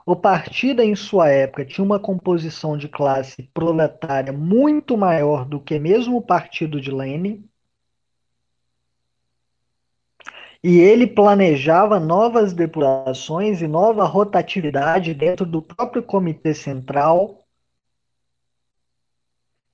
o 0.10 0.16
partido, 0.16 0.82
em 0.82 0.96
sua 0.96 1.30
época, 1.30 1.64
tinha 1.64 1.86
uma 1.86 2.00
composição 2.00 2.76
de 2.76 2.88
classe 2.88 3.44
proletária 3.54 4.34
muito 4.34 4.98
maior 4.98 5.46
do 5.46 5.60
que 5.60 5.78
mesmo 5.78 6.18
o 6.18 6.22
partido 6.22 6.82
de 6.82 6.90
Lenin. 6.90 7.48
E 10.64 10.80
ele 10.80 11.06
planejava 11.06 12.00
novas 12.00 12.54
depurações 12.54 13.62
e 13.62 13.68
nova 13.68 14.04
rotatividade 14.04 15.14
dentro 15.14 15.46
do 15.46 15.62
próprio 15.62 16.02
Comitê 16.02 16.56
Central. 16.56 17.46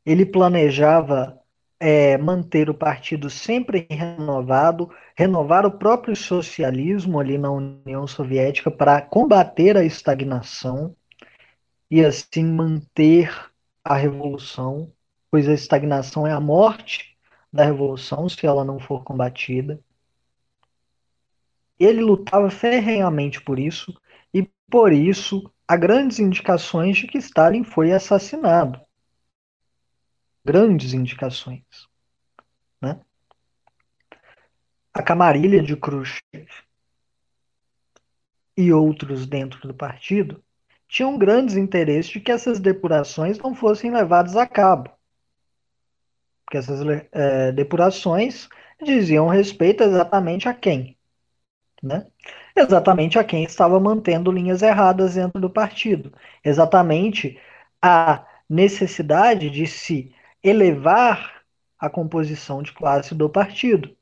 Ele 0.05 0.25
planejava 0.25 1.41
é, 1.79 2.17
manter 2.17 2.69
o 2.69 2.73
partido 2.73 3.29
sempre 3.29 3.85
renovado, 3.89 4.89
renovar 5.15 5.65
o 5.65 5.77
próprio 5.77 6.15
socialismo 6.15 7.19
ali 7.19 7.37
na 7.37 7.51
União 7.51 8.07
Soviética 8.07 8.71
para 8.71 9.01
combater 9.01 9.77
a 9.77 9.83
estagnação 9.83 10.95
e 11.89 12.03
assim 12.03 12.45
manter 12.45 13.31
a 13.83 13.95
revolução, 13.95 14.91
pois 15.29 15.47
a 15.47 15.53
estagnação 15.53 16.25
é 16.25 16.31
a 16.31 16.39
morte 16.39 17.15
da 17.51 17.65
revolução 17.65 18.27
se 18.27 18.45
ela 18.45 18.65
não 18.65 18.79
for 18.79 19.03
combatida. 19.03 19.79
Ele 21.79 22.01
lutava 22.01 22.49
ferrenhamente 22.49 23.41
por 23.41 23.59
isso 23.59 23.93
e 24.33 24.49
por 24.69 24.93
isso 24.93 25.51
há 25.67 25.75
grandes 25.75 26.19
indicações 26.19 26.97
de 26.97 27.07
que 27.07 27.17
Stalin 27.17 27.63
foi 27.63 27.91
assassinado 27.91 28.84
grandes 30.45 30.93
indicações. 30.93 31.63
Né? 32.79 32.99
A 34.93 35.01
camarilha 35.01 35.61
de 35.63 35.75
Khrushchev 35.75 36.47
e 38.55 38.71
outros 38.71 39.25
dentro 39.25 39.67
do 39.67 39.73
partido 39.73 40.41
tinham 40.87 41.17
grandes 41.17 41.57
interesses 41.57 42.11
de 42.11 42.19
que 42.19 42.31
essas 42.31 42.59
depurações 42.59 43.39
não 43.39 43.55
fossem 43.55 43.91
levadas 43.91 44.37
a 44.37 44.45
cabo. 44.45 44.91
Porque 46.45 46.57
essas 46.57 46.79
é, 47.11 47.51
depurações 47.51 48.47
diziam 48.81 49.27
respeito 49.27 49.83
exatamente 49.83 50.47
a 50.47 50.53
quem? 50.53 50.95
Né? 51.81 52.05
Exatamente 52.55 53.17
a 53.17 53.23
quem 53.23 53.43
estava 53.43 53.79
mantendo 53.79 54.31
linhas 54.31 54.61
erradas 54.61 55.15
dentro 55.15 55.41
do 55.41 55.49
partido. 55.49 56.13
Exatamente 56.43 57.39
a 57.81 58.25
necessidade 58.47 59.49
de 59.49 59.65
se 59.65 60.14
elevar 60.47 61.43
a 61.79 61.89
composição 61.89 62.61
de 62.61 62.71
classe 62.71 63.15
do 63.15 63.27
partido. 63.27 63.95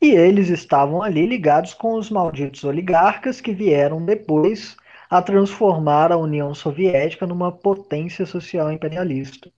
E 0.00 0.10
eles 0.10 0.48
estavam 0.48 1.02
ali 1.02 1.24
ligados 1.24 1.72
com 1.72 1.94
os 1.94 2.10
malditos 2.10 2.64
oligarcas 2.64 3.40
que 3.40 3.52
vieram 3.52 4.04
depois 4.04 4.76
a 5.08 5.22
transformar 5.22 6.12
a 6.12 6.16
União 6.16 6.52
Soviética 6.52 7.26
numa 7.26 7.50
potência 7.52 8.26
social 8.26 8.70
imperialista. 8.72 9.50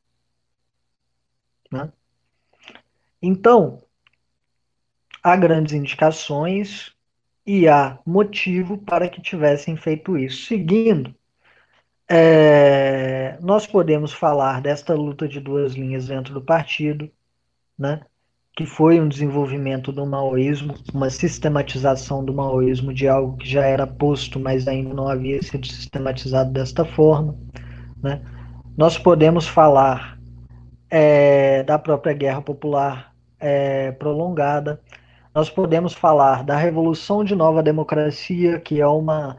Né? 1.73 1.91
Então, 3.21 3.83
há 5.23 5.37
grandes 5.37 5.73
indicações 5.73 6.95
e 7.47 7.67
há 7.67 7.99
motivo 8.07 8.79
para 8.79 9.09
que 9.09 9.21
tivessem 9.23 9.77
feito 9.77 10.17
isso. 10.17 10.47
Seguindo, 10.47 11.15
é, 12.13 13.39
nós 13.41 13.69
podemos 13.69 14.13
falar 14.13 14.61
desta 14.61 14.95
luta 14.95 15.29
de 15.29 15.39
duas 15.39 15.75
linhas 15.75 16.09
dentro 16.09 16.35
do 16.35 16.43
partido, 16.43 17.09
né, 17.79 18.01
que 18.57 18.67
foi 18.67 19.01
um 19.01 19.09
desenvolvimento 19.09 19.93
do 19.93 20.05
maoísmo, 20.05 20.75
uma 20.93 21.09
sistematização 21.09 22.25
do 22.25 22.35
maoísmo 22.35 22.93
de 22.93 23.07
algo 23.07 23.37
que 23.37 23.49
já 23.49 23.65
era 23.65 23.87
posto, 23.87 24.41
mas 24.41 24.67
ainda 24.67 24.93
não 24.93 25.07
havia 25.07 25.41
sido 25.41 25.65
sistematizado 25.69 26.51
desta 26.51 26.85
forma. 26.85 27.39
Né. 28.03 28.21
Nós 28.77 28.99
podemos 28.99 29.47
falar 29.47 30.19
é, 30.91 31.63
da 31.63 31.79
própria 31.79 32.13
guerra 32.13 32.43
popular 32.43 33.15
é, 33.39 33.93
prolongada, 33.93 34.81
nós 35.33 35.49
podemos 35.49 35.95
falar 35.95 36.43
da 36.43 36.57
revolução 36.57 37.23
de 37.23 37.37
nova 37.37 37.63
democracia, 37.63 38.59
que 38.59 38.81
é 38.81 38.87
uma 38.87 39.39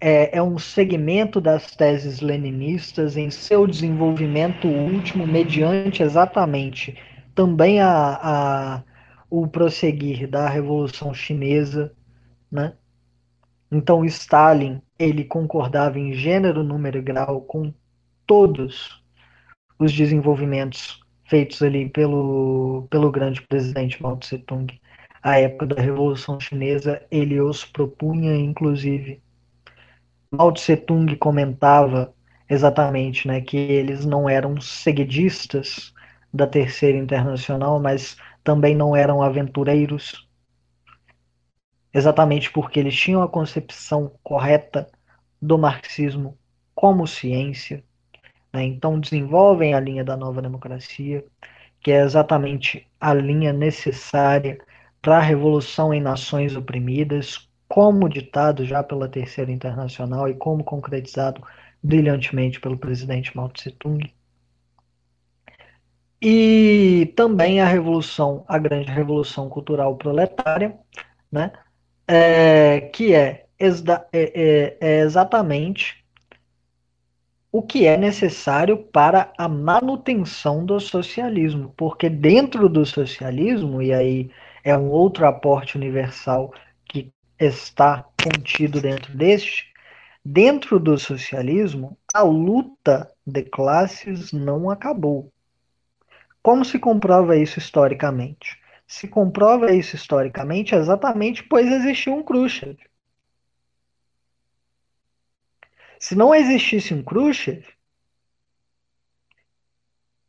é, 0.00 0.38
é 0.38 0.42
um 0.42 0.58
segmento 0.58 1.40
das 1.40 1.74
teses 1.74 2.20
leninistas 2.20 3.16
em 3.16 3.30
seu 3.30 3.66
desenvolvimento 3.66 4.68
último, 4.68 5.26
mediante 5.26 6.02
exatamente 6.02 6.96
também 7.34 7.80
a, 7.80 8.18
a, 8.20 8.82
o 9.30 9.46
prosseguir 9.46 10.28
da 10.28 10.48
Revolução 10.48 11.12
Chinesa, 11.14 11.94
né? 12.50 12.74
Então 13.70 14.04
Stalin 14.04 14.80
ele 14.98 15.24
concordava 15.24 15.98
em 15.98 16.12
gênero, 16.12 16.64
número 16.64 16.98
e 16.98 17.02
grau 17.02 17.42
com 17.42 17.72
todos 18.26 19.02
os 19.78 19.92
desenvolvimentos 19.92 21.00
feitos 21.26 21.62
ali 21.62 21.88
pelo, 21.88 22.88
pelo 22.90 23.10
grande 23.10 23.42
presidente 23.42 24.02
Mao 24.02 24.16
Tse 24.16 24.38
Tung. 24.38 24.66
A 25.22 25.38
época 25.38 25.66
da 25.66 25.82
Revolução 25.82 26.40
Chinesa 26.40 27.02
ele 27.10 27.40
os 27.40 27.64
propunha, 27.64 28.34
inclusive, 28.34 29.22
Mao 30.30 30.52
Tse 30.52 30.76
Tung 30.76 31.16
comentava 31.16 32.14
exatamente 32.48 33.26
né, 33.28 33.40
que 33.40 33.56
eles 33.56 34.04
não 34.04 34.28
eram 34.28 34.60
seguidistas 34.60 35.92
da 36.32 36.46
Terceira 36.46 36.98
Internacional, 36.98 37.80
mas 37.80 38.16
também 38.44 38.74
não 38.74 38.94
eram 38.96 39.22
aventureiros, 39.22 40.28
exatamente 41.92 42.50
porque 42.52 42.80
eles 42.80 42.94
tinham 42.96 43.22
a 43.22 43.28
concepção 43.28 44.12
correta 44.22 44.90
do 45.40 45.58
marxismo 45.58 46.38
como 46.74 47.06
ciência. 47.06 47.84
Né? 48.52 48.64
Então, 48.64 49.00
desenvolvem 49.00 49.74
a 49.74 49.80
linha 49.80 50.04
da 50.04 50.16
nova 50.16 50.42
democracia, 50.42 51.24
que 51.80 51.90
é 51.92 52.02
exatamente 52.02 52.86
a 53.00 53.14
linha 53.14 53.52
necessária 53.52 54.58
para 55.02 55.18
a 55.18 55.20
revolução 55.20 55.92
em 55.94 56.00
nações 56.00 56.56
oprimidas, 56.56 57.47
como 57.68 58.08
ditado 58.08 58.64
já 58.64 58.82
pela 58.82 59.08
Terceira 59.08 59.52
Internacional 59.52 60.28
e 60.28 60.34
como 60.34 60.64
concretizado 60.64 61.42
brilhantemente 61.82 62.60
pelo 62.60 62.78
presidente 62.78 63.36
Mao 63.36 63.48
Tse 63.50 63.70
Tung. 63.72 64.12
E 66.20 67.12
também 67.14 67.60
a 67.60 67.66
revolução, 67.66 68.44
a 68.48 68.58
grande 68.58 68.90
revolução 68.90 69.48
cultural 69.48 69.96
proletária, 69.96 70.76
né, 71.30 71.52
é, 72.08 72.80
que 72.92 73.14
é, 73.14 73.46
é, 73.58 73.68
é, 74.12 74.78
é 74.80 75.00
exatamente 75.00 76.04
o 77.52 77.62
que 77.62 77.86
é 77.86 77.96
necessário 77.96 78.78
para 78.78 79.32
a 79.38 79.48
manutenção 79.48 80.64
do 80.64 80.78
socialismo, 80.80 81.72
porque 81.76 82.08
dentro 82.08 82.68
do 82.68 82.84
socialismo, 82.84 83.80
e 83.80 83.92
aí 83.92 84.30
é 84.64 84.76
um 84.76 84.90
outro 84.90 85.26
aporte 85.26 85.76
universal 85.76 86.52
está 87.38 88.04
contido 88.22 88.80
dentro 88.80 89.16
deste, 89.16 89.72
dentro 90.24 90.78
do 90.78 90.98
socialismo, 90.98 91.96
a 92.12 92.22
luta 92.22 93.10
de 93.26 93.42
classes 93.44 94.32
não 94.32 94.70
acabou. 94.70 95.32
Como 96.42 96.64
se 96.64 96.78
comprova 96.78 97.36
isso 97.36 97.58
historicamente? 97.58 98.58
Se 98.86 99.06
comprova 99.06 99.72
isso 99.72 99.96
historicamente 99.96 100.74
exatamente 100.74 101.42
pois 101.42 101.70
existiu 101.70 102.14
um 102.14 102.22
Khrushchev. 102.22 102.78
Se 106.00 106.14
não 106.14 106.34
existisse 106.34 106.94
um 106.94 107.02
Khrushchev, 107.02 107.66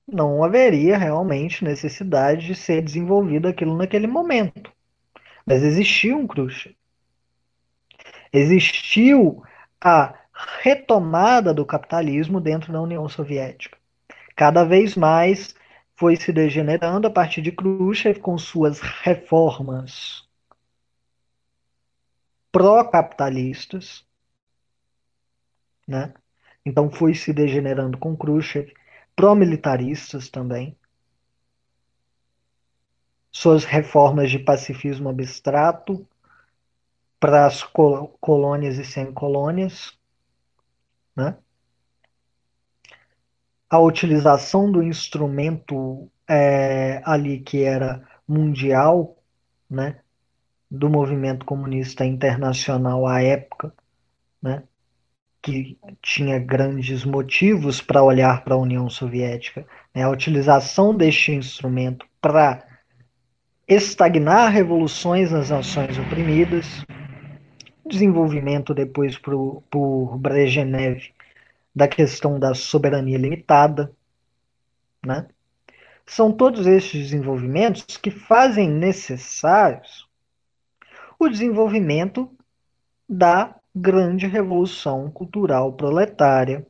não 0.07 0.43
haveria 0.43 0.97
realmente 0.97 1.63
necessidade 1.63 2.47
de 2.47 2.55
ser 2.55 2.81
desenvolvido 2.81 3.47
aquilo 3.47 3.77
naquele 3.77 4.07
momento. 4.07 4.73
Mas 5.45 5.63
existiu 5.63 6.17
um 6.17 6.27
Khrushchev. 6.27 6.78
Existiu 8.31 9.43
a 9.81 10.15
retomada 10.61 11.53
do 11.53 11.65
capitalismo 11.65 12.39
dentro 12.39 12.71
da 12.71 12.81
União 12.81 13.07
Soviética. 13.09 13.77
Cada 14.35 14.63
vez 14.63 14.95
mais 14.95 15.55
foi 15.95 16.15
se 16.15 16.31
degenerando 16.31 17.07
a 17.07 17.11
partir 17.11 17.41
de 17.41 17.51
Khrushchev 17.51 18.19
com 18.19 18.37
suas 18.37 18.79
reformas 18.79 20.27
pró-capitalistas, 22.51 24.05
né? 25.87 26.13
Então 26.65 26.89
foi 26.89 27.13
se 27.13 27.33
degenerando 27.33 27.97
com 27.97 28.15
Khrushchev, 28.15 28.73
pró-militaristas 29.15 30.29
também. 30.29 30.77
Suas 33.31 33.65
reformas 33.65 34.31
de 34.31 34.39
pacifismo 34.39 35.09
abstrato 35.09 36.07
para 37.19 37.45
as 37.45 37.63
colônias 37.63 38.77
e 38.77 38.85
semicolônias, 38.85 39.97
né? 41.15 41.37
a 43.69 43.79
utilização 43.79 44.71
do 44.71 44.81
instrumento 44.81 46.09
é, 46.27 47.01
ali 47.05 47.39
que 47.39 47.63
era 47.63 48.03
mundial, 48.27 49.17
né, 49.69 49.99
do 50.69 50.89
movimento 50.89 51.45
comunista 51.45 52.03
internacional 52.03 53.05
à 53.07 53.21
época, 53.21 53.73
né, 54.41 54.63
que 55.41 55.77
tinha 56.01 56.39
grandes 56.39 57.05
motivos 57.05 57.81
para 57.81 58.03
olhar 58.03 58.43
para 58.43 58.55
a 58.55 58.57
União 58.57 58.89
Soviética, 58.89 59.65
né, 59.93 60.03
a 60.03 60.09
utilização 60.09 60.95
deste 60.95 61.31
instrumento 61.31 62.05
para 62.19 62.65
estagnar 63.67 64.51
revoluções 64.51 65.31
nas 65.31 65.51
nações 65.51 65.97
oprimidas, 65.97 66.83
desenvolvimento 67.89 68.73
depois 68.73 69.17
por, 69.17 69.63
por 69.69 70.17
Brezhnev 70.17 71.11
da 71.75 71.87
questão 71.87 72.39
da 72.39 72.53
soberania 72.53 73.17
limitada, 73.17 73.91
né? 75.05 75.27
São 76.05 76.31
todos 76.31 76.65
esses 76.65 77.09
desenvolvimentos 77.09 77.97
que 77.97 78.09
fazem 78.09 78.67
necessários 78.67 80.07
o 81.19 81.29
desenvolvimento 81.29 82.31
da 83.07 83.55
grande 83.75 84.25
revolução 84.25 85.11
cultural 85.11 85.73
proletária, 85.73 86.65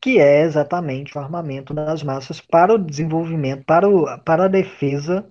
que 0.00 0.18
é 0.18 0.42
exatamente 0.42 1.16
o 1.16 1.20
armamento 1.20 1.72
das 1.72 2.02
massas 2.02 2.40
para 2.40 2.74
o 2.74 2.78
desenvolvimento, 2.78 3.64
para, 3.64 3.88
o, 3.88 4.18
para 4.20 4.44
a 4.44 4.48
defesa 4.48 5.26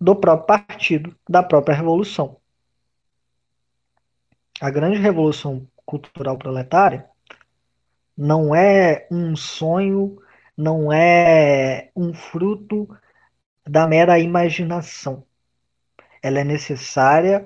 do 0.00 0.16
próprio 0.16 0.46
partido, 0.46 1.16
da 1.28 1.42
própria 1.42 1.76
revolução. 1.76 2.41
A 4.62 4.70
grande 4.70 4.96
revolução 4.96 5.66
cultural 5.84 6.38
proletária 6.38 7.10
não 8.16 8.54
é 8.54 9.08
um 9.10 9.34
sonho, 9.34 10.22
não 10.56 10.92
é 10.92 11.90
um 11.96 12.14
fruto 12.14 12.88
da 13.66 13.88
mera 13.88 14.20
imaginação. 14.20 15.24
Ela 16.22 16.42
é 16.42 16.44
necessária, 16.44 17.44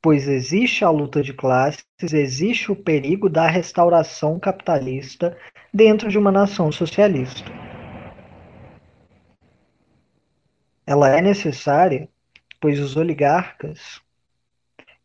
pois 0.00 0.26
existe 0.26 0.86
a 0.86 0.90
luta 0.90 1.22
de 1.22 1.34
classes, 1.34 1.84
existe 2.00 2.72
o 2.72 2.76
perigo 2.76 3.28
da 3.28 3.46
restauração 3.46 4.40
capitalista 4.40 5.36
dentro 5.70 6.08
de 6.08 6.16
uma 6.16 6.32
nação 6.32 6.72
socialista. 6.72 7.52
Ela 10.86 11.14
é 11.14 11.20
necessária, 11.20 12.08
pois 12.58 12.80
os 12.80 12.96
oligarcas 12.96 14.00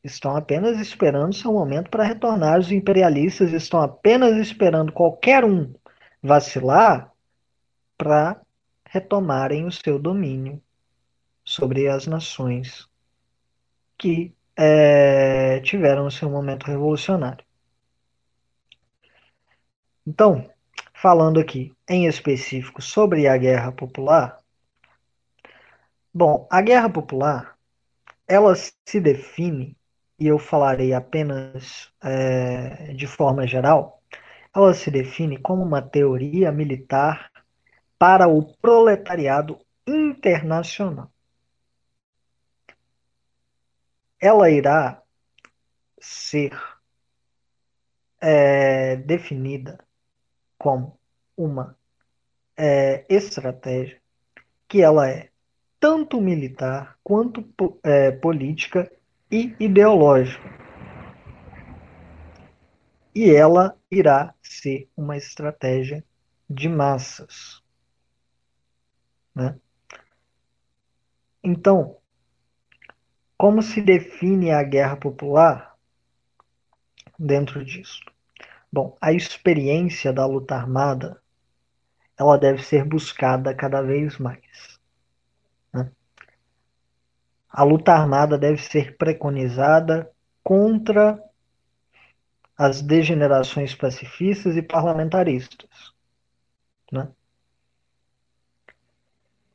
Estão 0.04 0.36
apenas 0.36 0.80
esperando 0.80 1.34
seu 1.34 1.54
momento 1.54 1.89
para 1.89 2.04
retornar. 2.04 2.60
Os 2.60 2.72
imperialistas 2.72 3.54
estão 3.54 3.82
apenas 3.82 4.36
esperando 4.36 4.92
qualquer 4.92 5.46
um 5.46 5.74
vacilar 6.22 7.13
para 7.98 8.42
retomarem 8.86 9.66
o 9.66 9.72
seu 9.72 9.98
domínio 9.98 10.62
sobre 11.44 11.88
as 11.88 12.06
nações 12.06 12.88
que 13.98 14.36
é, 14.58 15.62
tiveram 15.62 16.06
o 16.06 16.12
seu 16.12 16.30
momento 16.30 16.66
revolucionário. 16.66 17.46
Então, 20.06 20.50
falando 20.94 21.39
aqui 21.39 21.74
em 21.88 22.08
específico 22.08 22.82
sobre 22.82 23.28
a 23.28 23.38
guerra 23.38 23.72
popular, 23.72 24.38
bom, 26.13 26.46
a 26.52 26.62
guerra 26.62 26.89
popular 26.89 27.58
ela 28.28 28.54
se 28.56 29.00
define 29.00 29.78
e 30.23 30.27
eu 30.27 30.39
falarei 30.39 30.93
apenas 30.93 31.91
é, 32.01 32.93
de 32.93 33.05
forma 33.05 33.45
geral, 33.45 34.01
ela 34.55 34.73
se 34.73 34.89
define 34.89 35.38
como 35.38 35.62
uma 35.62 35.81
teoria 35.81 36.49
militar 36.49 37.29
para 37.99 38.25
o 38.29 38.41
proletariado 38.55 39.59
internacional. 39.86 41.12
Ela 44.17 44.49
irá 44.49 45.03
ser 45.99 46.57
é, 48.21 48.95
definida 48.95 49.77
como 50.57 50.97
uma 51.36 51.77
é, 52.55 53.05
estratégia 53.09 54.01
que 54.69 54.81
ela 54.81 55.09
é 55.09 55.29
tanto 55.81 56.21
militar 56.21 56.97
quanto 57.03 57.43
é, 57.83 58.09
política 58.12 58.89
e 59.34 59.56
ideológico. 59.60 60.48
E 63.15 63.32
ela 63.32 63.76
irá 63.89 64.36
ser 64.43 64.88
uma 64.96 65.17
estratégia 65.17 66.06
de 66.48 66.69
massas. 66.69 67.64
Né? 69.34 69.57
Então, 71.43 71.97
como 73.36 73.64
se 73.64 73.82
define 73.82 74.51
a 74.51 74.62
guerra 74.62 74.97
popular 74.97 75.76
dentro 77.18 77.66
disso? 77.66 78.01
Bom, 78.72 78.95
a 79.01 79.12
experiência 79.12 80.14
da 80.14 80.28
luta 80.28 80.55
armada 80.55 81.20
ela 82.16 82.38
deve 82.38 82.62
ser 82.62 82.86
buscada 82.86 83.55
cada 83.55 83.82
vez 83.82 84.20
mais. 84.20 84.80
A 87.54 87.64
luta 87.64 87.93
armada 87.93 88.36
deve 88.36 88.60
ser 88.60 88.97
preconizada 88.97 90.12
contra 90.43 91.24
as 92.58 92.82
degenerações 92.82 93.76
pacifistas 93.76 94.58
e 94.58 94.62
parlamentaristas. 94.64 95.93
Né? 96.91 97.08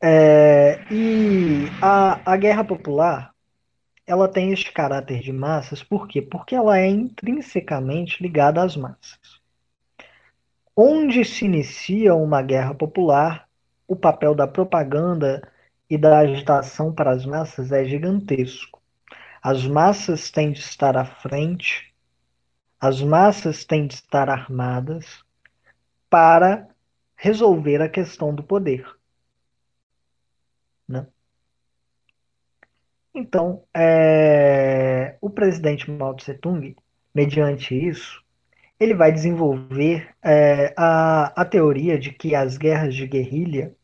É, 0.01 0.81
e 0.93 1.67
a, 1.83 2.33
a 2.33 2.37
guerra 2.37 2.63
popular 2.63 3.35
ela 4.07 4.27
tem 4.27 4.53
este 4.53 4.73
caráter 4.73 5.21
de 5.21 5.33
massas, 5.33 5.83
por 5.83 6.09
quê? 6.09 6.23
Porque 6.23 6.55
ela 6.55 6.79
é 6.79 6.87
intrinsecamente 6.87 8.23
ligada 8.23 8.63
às 8.63 8.75
massas. 8.75 9.39
Onde 10.75 11.25
se 11.27 11.45
inicia 11.45 12.15
uma 12.15 12.41
guerra 12.41 12.75
popular, 12.75 13.47
o 13.87 13.95
papel 13.95 14.35
da 14.35 14.47
propaganda 14.47 15.47
e 15.91 15.99
da 15.99 16.19
agitação 16.21 16.95
para 16.95 17.11
as 17.13 17.27
massas 17.27 17.73
é 17.73 17.85
gigantesco. 17.85 18.81
As 19.43 19.67
massas 19.67 20.31
têm 20.31 20.53
de 20.53 20.61
estar 20.61 20.97
à 20.97 21.05
frente 21.05 21.95
As 22.81 23.01
massas 23.03 23.65
têm 23.65 23.87
de 23.87 23.95
estar 23.95 24.29
armadas 24.29 25.25
para 26.11 26.69
resolver 27.17 27.83
a 27.83 27.89
questão 27.89 28.35
do 28.35 28.43
poder. 28.45 28.87
Né? 30.87 31.07
Então, 33.15 33.65
é, 33.75 35.17
o 35.21 35.31
presidente 35.31 35.91
Mao 35.91 36.15
Tse 36.17 36.35
Tung, 36.35 36.77
mediante 37.15 37.75
isso, 37.75 38.23
ele 38.81 38.95
vai 38.95 39.13
desenvolver 39.13 40.15
é, 40.23 40.75
a, 40.77 41.43
a 41.43 41.45
teoria 41.45 41.99
de 41.99 42.13
que 42.13 42.35
as 42.35 42.57
guerras 42.59 42.95
de 42.95 43.07
guerrilha 43.07 43.77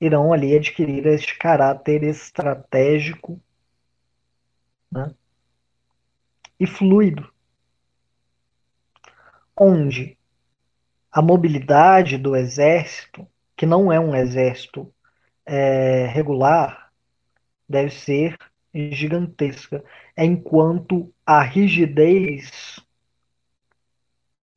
irão 0.00 0.32
ali 0.32 0.56
adquirir 0.56 1.06
este 1.06 1.36
caráter 1.38 2.02
estratégico 2.02 3.40
né, 4.90 5.14
e 6.58 6.66
fluido, 6.66 7.30
onde 9.56 10.16
a 11.12 11.20
mobilidade 11.20 12.16
do 12.16 12.34
exército, 12.34 13.26
que 13.56 13.66
não 13.66 13.92
é 13.92 14.00
um 14.00 14.14
exército 14.14 14.92
é, 15.44 16.06
regular, 16.06 16.90
deve 17.68 17.90
ser 17.90 18.38
gigantesca, 18.72 19.84
enquanto 20.16 21.12
a 21.26 21.42
rigidez 21.42 22.80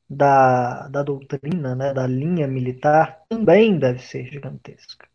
da, 0.09 0.87
da 0.87 1.03
doutrina, 1.03 1.75
né, 1.75 1.93
da 1.93 2.05
linha 2.07 2.47
militar, 2.47 3.25
também 3.27 3.77
deve 3.79 3.99
ser 3.99 4.25
gigantesca. 4.31 5.07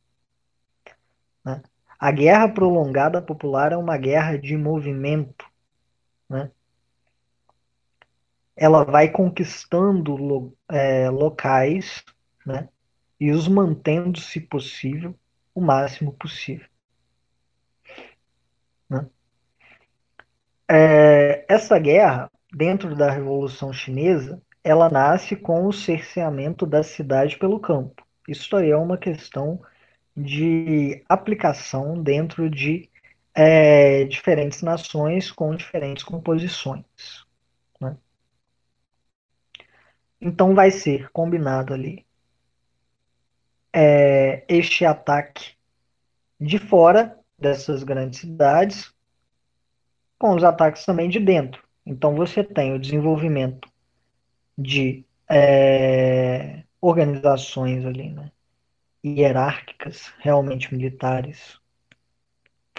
Né? 1.48 1.62
A 1.98 2.10
guerra 2.12 2.46
prolongada 2.48 3.22
popular 3.22 3.72
é 3.72 3.76
uma 3.76 3.96
guerra 3.96 4.36
de 4.36 4.54
movimento. 4.56 5.46
Né? 6.28 6.50
Ela 8.54 8.84
vai 8.84 9.10
conquistando 9.10 10.14
lo, 10.14 10.56
é, 10.68 11.08
locais 11.08 12.04
né? 12.44 12.68
e 13.18 13.30
os 13.30 13.48
mantendo, 13.48 14.20
se 14.20 14.40
possível, 14.40 15.18
o 15.54 15.60
máximo 15.60 16.12
possível. 16.12 16.68
Né? 18.90 19.08
É, 20.70 21.46
essa 21.48 21.78
guerra, 21.78 22.30
dentro 22.52 22.94
da 22.94 23.10
Revolução 23.10 23.72
Chinesa, 23.72 24.42
ela 24.62 24.90
nasce 24.90 25.34
com 25.34 25.66
o 25.66 25.72
cerceamento 25.72 26.66
da 26.66 26.82
cidade 26.82 27.38
pelo 27.38 27.58
campo. 27.58 28.06
Isso 28.28 28.54
aí 28.54 28.70
é 28.70 28.76
uma 28.76 28.98
questão 28.98 29.62
de 30.18 31.04
aplicação 31.08 32.02
dentro 32.02 32.50
de 32.50 32.90
é, 33.34 34.04
diferentes 34.04 34.62
nações 34.62 35.30
com 35.30 35.54
diferentes 35.54 36.02
composições. 36.02 36.84
Né? 37.80 37.96
Então 40.20 40.54
vai 40.54 40.72
ser 40.72 41.08
combinado 41.10 41.72
ali 41.72 42.04
é, 43.72 44.44
este 44.48 44.84
ataque 44.84 45.54
de 46.40 46.58
fora 46.58 47.16
dessas 47.38 47.84
grandes 47.84 48.20
cidades 48.20 48.92
com 50.18 50.34
os 50.34 50.42
ataques 50.42 50.84
também 50.84 51.08
de 51.08 51.20
dentro. 51.20 51.62
Então 51.86 52.16
você 52.16 52.42
tem 52.42 52.74
o 52.74 52.78
desenvolvimento 52.78 53.68
de 54.56 55.04
é, 55.30 56.64
organizações 56.80 57.84
ali, 57.86 58.10
né, 58.10 58.32
hierárquicas, 59.16 60.12
realmente 60.18 60.74
militares, 60.74 61.58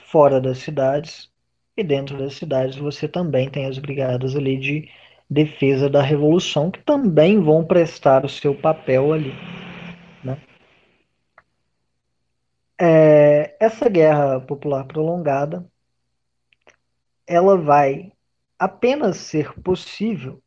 fora 0.04 0.40
das 0.42 0.60
cidades, 0.60 1.32
e 1.76 1.84
dentro 1.84 2.18
das 2.18 2.34
cidades 2.34 2.76
você 2.76 3.08
também 3.08 3.50
tem 3.50 3.66
as 3.66 3.78
brigadas 3.78 4.36
ali 4.36 4.58
de 4.58 4.90
defesa 5.30 5.90
da 5.90 6.02
revolução, 6.02 6.72
que 6.72 6.82
também 6.84 7.40
vão 7.40 7.64
prestar 7.64 8.26
o 8.26 8.30
seu 8.30 8.54
papel 8.54 9.14
ali. 9.14 9.34
Né? 10.24 10.38
É, 12.80 13.56
essa 13.60 13.88
guerra 13.88 14.40
popular 14.42 14.86
prolongada, 14.86 15.66
ela 17.28 17.58
vai 17.58 18.12
apenas 18.58 19.18
ser 19.18 19.54
possível 19.62 20.42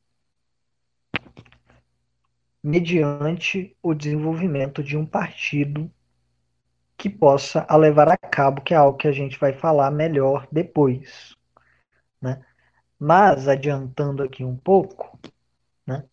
mediante 2.63 3.77
o 3.83 3.93
desenvolvimento 3.93 4.83
de 4.83 4.97
um 4.97 5.05
partido 5.05 5.91
que 6.97 7.11
possa 7.11 7.67
a 7.69 7.77
levar 7.77 8.09
a 8.09 8.17
cabo, 8.17 8.63
que 8.63 8.73
é 8.73 8.77
algo 8.77 8.97
que 8.97 9.09
a 9.09 9.13
gente 9.13 9.39
vai 9.39 9.53
falar 9.53 9.91
melhor 9.91 10.47
depois. 10.53 11.37
Né? 12.21 12.41
Mas, 12.99 13.49
adiantando 13.49 14.23
aqui 14.23 14.45
um 14.45 14.57
pouco, 14.57 15.19
né, 15.85 16.05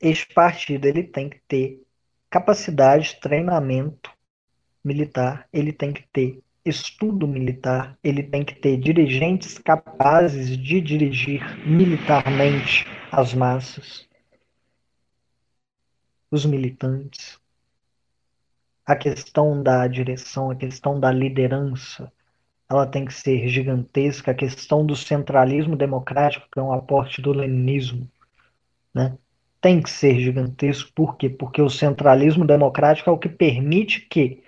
este 0.00 0.34
partido 0.34 0.86
ele 0.86 1.04
tem 1.04 1.30
que 1.30 1.40
ter 1.46 1.80
capacidade, 2.28 3.20
treinamento 3.20 4.10
militar, 4.84 5.48
ele 5.52 5.72
tem 5.72 5.92
que 5.92 6.04
ter 6.12 6.42
estudo 6.64 7.28
militar, 7.28 7.96
ele 8.02 8.24
tem 8.24 8.44
que 8.44 8.56
ter 8.56 8.76
dirigentes 8.76 9.56
capazes 9.58 10.58
de 10.58 10.80
dirigir 10.80 11.40
militarmente 11.64 12.84
as 13.12 13.32
massas 13.32 14.05
os 16.36 16.46
militantes, 16.46 17.40
a 18.84 18.94
questão 18.94 19.62
da 19.62 19.86
direção, 19.88 20.50
a 20.50 20.54
questão 20.54 21.00
da 21.00 21.10
liderança, 21.10 22.12
ela 22.68 22.86
tem 22.86 23.04
que 23.04 23.14
ser 23.14 23.48
gigantesca, 23.48 24.30
a 24.30 24.34
questão 24.34 24.84
do 24.84 24.94
centralismo 24.94 25.76
democrático, 25.76 26.46
que 26.52 26.58
é 26.58 26.62
um 26.62 26.72
aporte 26.72 27.22
do 27.22 27.32
leninismo, 27.32 28.08
né? 28.94 29.16
tem 29.60 29.82
que 29.82 29.90
ser 29.90 30.20
gigantesco, 30.20 30.92
por 30.92 31.16
quê? 31.16 31.28
Porque 31.28 31.60
o 31.60 31.70
centralismo 31.70 32.46
democrático 32.46 33.10
é 33.10 33.12
o 33.12 33.18
que 33.18 33.28
permite 33.28 34.02
que, 34.02 34.42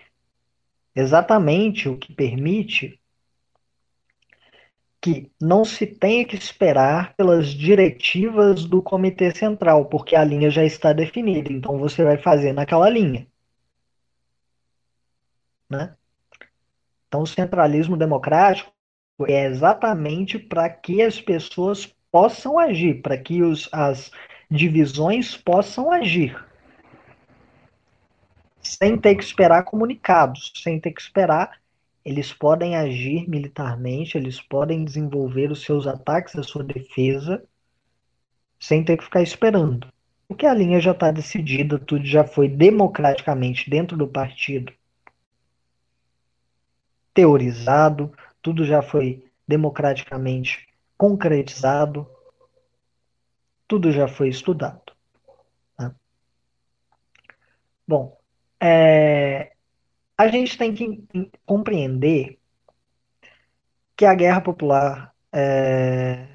exatamente 0.94 1.88
o 1.88 1.96
que 1.96 2.12
permite 2.12 3.00
que 5.00 5.30
não 5.40 5.64
se 5.64 5.86
tenha 5.86 6.24
que 6.24 6.36
esperar 6.36 7.14
pelas 7.14 7.48
diretivas 7.48 8.64
do 8.64 8.82
Comitê 8.82 9.30
Central, 9.30 9.86
porque 9.86 10.16
a 10.16 10.24
linha 10.24 10.50
já 10.50 10.64
está 10.64 10.92
definida, 10.92 11.52
então 11.52 11.78
você 11.78 12.02
vai 12.02 12.18
fazer 12.18 12.52
naquela 12.52 12.88
linha. 12.90 13.26
Né? 15.70 15.94
Então, 17.06 17.22
o 17.22 17.26
centralismo 17.26 17.96
democrático 17.96 18.72
é 19.26 19.44
exatamente 19.46 20.38
para 20.38 20.68
que 20.68 21.02
as 21.02 21.20
pessoas 21.20 21.86
possam 22.10 22.58
agir, 22.58 23.00
para 23.02 23.16
que 23.16 23.42
os, 23.42 23.68
as 23.72 24.10
divisões 24.50 25.36
possam 25.36 25.90
agir. 25.90 26.44
Sem 28.60 28.98
ter 28.98 29.14
que 29.14 29.22
esperar 29.22 29.62
comunicados, 29.64 30.52
sem 30.56 30.80
ter 30.80 30.92
que 30.92 31.00
esperar 31.00 31.58
eles 32.08 32.32
podem 32.32 32.74
agir 32.74 33.28
militarmente, 33.28 34.16
eles 34.16 34.40
podem 34.40 34.82
desenvolver 34.82 35.52
os 35.52 35.60
seus 35.60 35.86
ataques, 35.86 36.34
a 36.36 36.42
sua 36.42 36.64
defesa, 36.64 37.46
sem 38.58 38.82
ter 38.82 38.96
que 38.96 39.04
ficar 39.04 39.20
esperando. 39.20 39.92
Porque 40.26 40.46
a 40.46 40.54
linha 40.54 40.80
já 40.80 40.92
está 40.92 41.10
decidida, 41.10 41.78
tudo 41.78 42.06
já 42.06 42.24
foi 42.24 42.48
democraticamente 42.48 43.68
dentro 43.68 43.94
do 43.94 44.08
partido 44.08 44.72
teorizado, 47.12 48.10
tudo 48.40 48.64
já 48.64 48.80
foi 48.80 49.22
democraticamente 49.46 50.66
concretizado, 50.96 52.08
tudo 53.66 53.92
já 53.92 54.08
foi 54.08 54.30
estudado. 54.30 54.94
Tá? 55.76 55.94
Bom, 57.86 58.18
é, 58.58 59.52
a 60.18 60.26
gente 60.26 60.58
tem 60.58 60.74
que 60.74 61.06
compreender 61.46 62.40
que 63.96 64.04
a 64.04 64.14
guerra 64.14 64.40
popular, 64.40 65.14
é, 65.32 66.26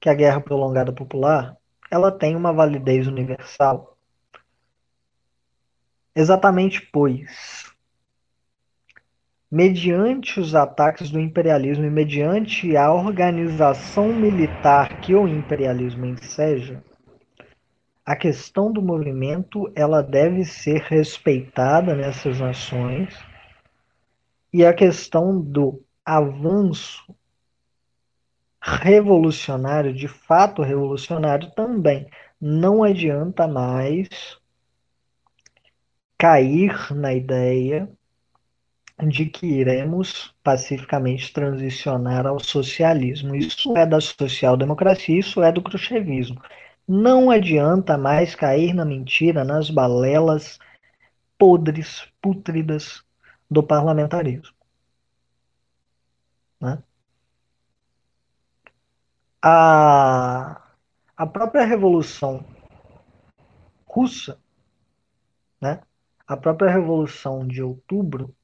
que 0.00 0.08
a 0.08 0.14
guerra 0.14 0.40
prolongada 0.40 0.92
popular, 0.92 1.56
ela 1.90 2.12
tem 2.12 2.36
uma 2.36 2.52
validez 2.52 3.08
universal. 3.08 3.98
Exatamente 6.14 6.80
pois, 6.92 7.72
mediante 9.50 10.38
os 10.38 10.54
ataques 10.54 11.10
do 11.10 11.18
imperialismo 11.18 11.84
e 11.84 11.90
mediante 11.90 12.76
a 12.76 12.92
organização 12.92 14.12
militar 14.12 15.00
que 15.00 15.14
o 15.14 15.26
imperialismo 15.26 16.06
enseja, 16.06 16.84
a 18.08 18.16
questão 18.16 18.72
do 18.72 18.80
movimento 18.80 19.70
ela 19.76 20.02
deve 20.02 20.42
ser 20.42 20.80
respeitada 20.80 21.94
nessas 21.94 22.40
nações 22.40 23.14
e 24.50 24.64
a 24.64 24.72
questão 24.72 25.38
do 25.38 25.84
avanço 26.02 27.14
revolucionário, 28.62 29.92
de 29.92 30.08
fato 30.08 30.62
revolucionário 30.62 31.50
também. 31.50 32.08
Não 32.40 32.82
adianta 32.82 33.46
mais 33.46 34.08
cair 36.16 36.90
na 36.94 37.12
ideia 37.12 37.90
de 39.06 39.26
que 39.26 39.44
iremos 39.44 40.34
pacificamente 40.42 41.30
transicionar 41.30 42.26
ao 42.26 42.40
socialismo. 42.40 43.36
Isso 43.36 43.76
é 43.76 43.84
da 43.84 44.00
social-democracia, 44.00 45.18
isso 45.18 45.42
é 45.42 45.52
do 45.52 45.60
cruchevismo. 45.60 46.40
Não 46.88 47.30
adianta 47.30 47.98
mais 47.98 48.34
cair 48.34 48.72
na 48.72 48.82
mentira, 48.82 49.44
nas 49.44 49.68
balelas 49.68 50.58
podres, 51.36 52.10
pútridas 52.22 53.04
do 53.50 53.62
parlamentarismo. 53.62 54.56
Né? 56.58 56.82
A, 59.42 60.62
a 61.14 61.26
própria 61.26 61.66
Revolução 61.66 62.42
Russa, 63.86 64.40
né? 65.60 65.82
a 66.26 66.36
própria 66.38 66.70
Revolução 66.70 67.46
de 67.46 67.62
Outubro, 67.62 68.34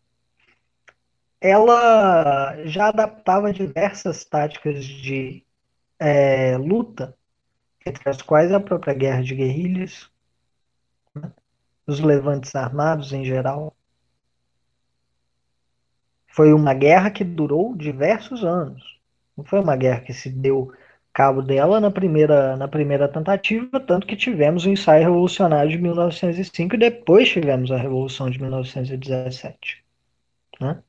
ela 1.40 2.62
já 2.66 2.88
adaptava 2.88 3.54
diversas 3.54 4.24
táticas 4.24 4.84
de 4.84 5.44
é, 5.98 6.58
luta, 6.58 7.16
entre 7.86 8.08
as 8.08 8.22
quais 8.22 8.52
a 8.52 8.60
própria 8.60 8.94
guerra 8.94 9.22
de 9.22 9.34
guerrilhas, 9.34 10.10
né? 11.14 11.30
os 11.86 12.00
levantes 12.00 12.54
armados 12.54 13.12
em 13.12 13.24
geral. 13.24 13.76
Foi 16.28 16.52
uma 16.52 16.74
guerra 16.74 17.10
que 17.10 17.22
durou 17.22 17.76
diversos 17.76 18.44
anos. 18.44 18.98
Não 19.36 19.44
foi 19.44 19.60
uma 19.60 19.76
guerra 19.76 20.00
que 20.00 20.12
se 20.12 20.30
deu 20.30 20.72
cabo 21.12 21.42
dela 21.42 21.80
na 21.80 21.92
primeira, 21.92 22.56
na 22.56 22.66
primeira 22.66 23.08
tentativa, 23.08 23.78
tanto 23.78 24.06
que 24.06 24.16
tivemos 24.16 24.64
o 24.66 24.70
ensaio 24.70 25.04
revolucionário 25.04 25.70
de 25.70 25.78
1905 25.78 26.74
e 26.74 26.78
depois 26.78 27.28
tivemos 27.28 27.70
a 27.70 27.76
Revolução 27.76 28.28
de 28.28 28.40
1917. 28.40 29.84
Né? 30.60 30.82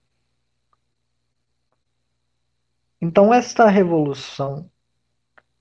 Então, 2.99 3.31
esta 3.31 3.67
revolução, 3.67 4.69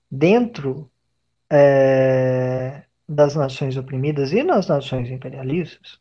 dentro 0.09 0.89
é, 1.51 2.83
das 3.07 3.35
nações 3.35 3.77
oprimidas 3.77 4.31
e 4.31 4.43
nas 4.43 4.67
nações 4.67 5.09
imperialistas, 5.09 5.99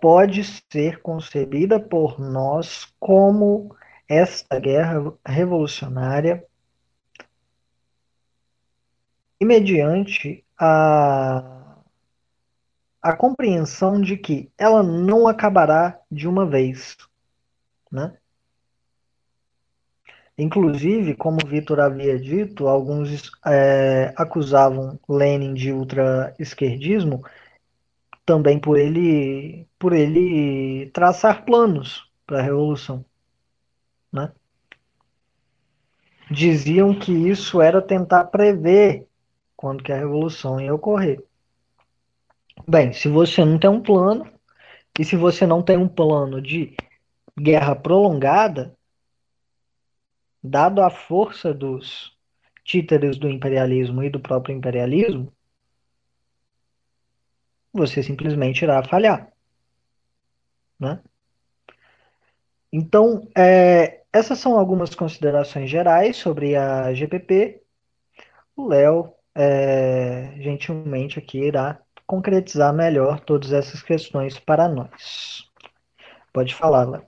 pode 0.00 0.42
ser 0.72 1.00
concebida 1.00 1.78
por 1.78 2.18
nós 2.18 2.92
como 2.98 3.74
esta 4.08 4.58
guerra 4.58 5.14
revolucionária 5.24 6.44
e 9.40 9.44
mediante 9.44 10.44
a, 10.58 11.78
a 13.00 13.16
compreensão 13.16 14.00
de 14.00 14.16
que 14.16 14.50
ela 14.56 14.82
não 14.82 15.26
acabará 15.26 16.00
de 16.10 16.28
uma 16.28 16.46
vez. 16.46 16.96
Né? 17.90 18.16
Inclusive, 20.36 21.14
como 21.14 21.46
Vitor 21.46 21.78
havia 21.80 22.18
dito, 22.18 22.66
alguns 22.66 23.30
é, 23.46 24.12
acusavam 24.16 24.98
Lenin 25.08 25.52
de 25.52 25.72
ultra-esquerdismo 25.72 27.22
também 28.24 28.58
por 28.58 28.78
ele, 28.78 29.68
por 29.78 29.92
ele 29.92 30.90
traçar 30.90 31.44
planos 31.44 32.10
para 32.26 32.38
a 32.38 32.42
revolução. 32.42 33.04
Né? 34.12 34.32
Diziam 36.30 36.94
que 36.98 37.12
isso 37.12 37.60
era 37.60 37.82
tentar 37.82 38.24
prever 38.24 39.06
quando 39.54 39.82
que 39.82 39.92
a 39.92 39.98
revolução 39.98 40.60
ia 40.60 40.74
ocorrer. 40.74 41.22
Bem, 42.66 42.92
se 42.92 43.08
você 43.08 43.44
não 43.44 43.58
tem 43.58 43.70
um 43.70 43.82
plano, 43.82 44.26
e 44.98 45.04
se 45.04 45.16
você 45.16 45.46
não 45.46 45.62
tem 45.62 45.76
um 45.76 45.88
plano 45.88 46.40
de 46.40 46.74
guerra 47.38 47.74
prolongada, 47.74 48.74
dado 50.42 50.82
a 50.82 50.90
força 50.90 51.54
dos 51.54 52.16
títeres 52.64 53.16
do 53.16 53.28
imperialismo 53.28 54.02
e 54.02 54.10
do 54.10 54.20
próprio 54.20 54.54
imperialismo, 54.54 55.32
você 57.72 58.02
simplesmente 58.02 58.62
irá 58.62 58.82
falhar. 58.82 59.32
Né? 60.78 61.00
Então, 62.72 63.28
é, 63.36 64.02
essas 64.12 64.38
são 64.38 64.58
algumas 64.58 64.94
considerações 64.94 65.70
gerais 65.70 66.16
sobre 66.16 66.56
a 66.56 66.92
GPP. 66.92 67.62
O 68.56 68.68
Léo, 68.68 69.12
é, 69.34 70.34
gentilmente, 70.38 71.18
aqui 71.18 71.38
irá 71.38 71.80
concretizar 72.06 72.74
melhor 72.74 73.20
todas 73.20 73.52
essas 73.52 73.82
questões 73.82 74.38
para 74.38 74.68
nós. 74.68 75.50
Pode 76.32 76.54
falar, 76.54 76.88
Léo. 76.88 77.04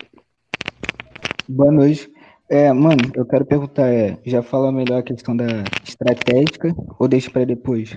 Boa 1.49 1.73
noite. 1.73 2.14
É, 2.49 2.71
mano, 2.73 3.11
eu 3.15 3.25
quero 3.25 3.45
perguntar, 3.47 3.89
é, 3.89 4.19
já 4.25 4.43
fala 4.43 4.71
melhor 4.71 4.99
a 4.99 5.03
questão 5.03 5.35
da 5.35 5.65
estratégica 5.83 6.75
ou 6.99 7.09
deixa 7.09 7.31
para 7.31 7.47
depois? 7.47 7.97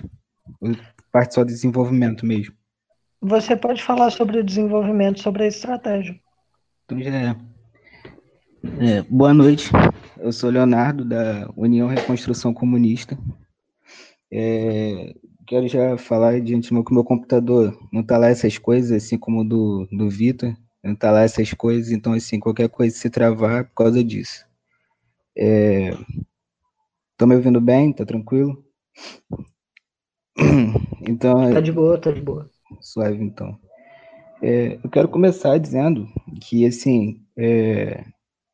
Parte 1.12 1.34
só 1.34 1.44
do 1.44 1.48
desenvolvimento 1.48 2.24
mesmo. 2.24 2.54
Você 3.20 3.56
pode 3.56 3.82
falar 3.82 4.10
sobre 4.10 4.38
o 4.38 4.44
desenvolvimento, 4.44 5.20
sobre 5.20 5.44
a 5.44 5.46
estratégia. 5.48 6.18
Então 6.84 7.02
já 7.02 7.10
é. 7.10 7.36
é. 8.80 9.02
Boa 9.02 9.34
noite, 9.34 9.70
eu 10.18 10.32
sou 10.32 10.48
Leonardo, 10.48 11.04
da 11.04 11.50
União 11.54 11.86
Reconstrução 11.86 12.54
Comunista. 12.54 13.18
É, 14.32 15.14
quero 15.46 15.68
já 15.68 15.98
falar 15.98 16.40
de 16.40 16.54
antemão 16.54 16.82
que 16.82 16.90
o 16.90 16.94
meu 16.94 17.04
computador 17.04 17.76
não 17.92 18.02
tá 18.02 18.16
lá 18.16 18.28
essas 18.28 18.56
coisas, 18.56 18.92
assim 18.92 19.18
como 19.18 19.40
o 19.40 19.44
do, 19.44 19.88
do 19.90 20.08
Vitor, 20.08 20.54
tá 20.98 21.10
lá 21.10 21.22
essas 21.22 21.52
coisas, 21.52 21.92
então 21.92 22.12
assim, 22.12 22.38
qualquer 22.38 22.68
coisa 22.68 22.96
se 22.96 23.10
travar 23.10 23.64
por 23.64 23.74
causa 23.74 24.02
disso. 24.02 24.46
É... 25.36 25.90
Tô 27.16 27.26
me 27.26 27.34
ouvindo 27.34 27.60
bem? 27.60 27.92
Tá 27.92 28.04
tranquilo? 28.04 28.64
Então. 31.08 31.52
Tá 31.54 31.60
de 31.60 31.72
boa, 31.72 31.96
tá 31.96 32.10
de 32.10 32.20
boa. 32.20 32.50
Suave, 32.82 33.24
então. 33.24 33.58
É, 34.42 34.78
eu 34.84 34.90
quero 34.90 35.08
começar 35.08 35.56
dizendo 35.56 36.06
que, 36.40 36.66
assim, 36.66 37.24
é, 37.34 38.04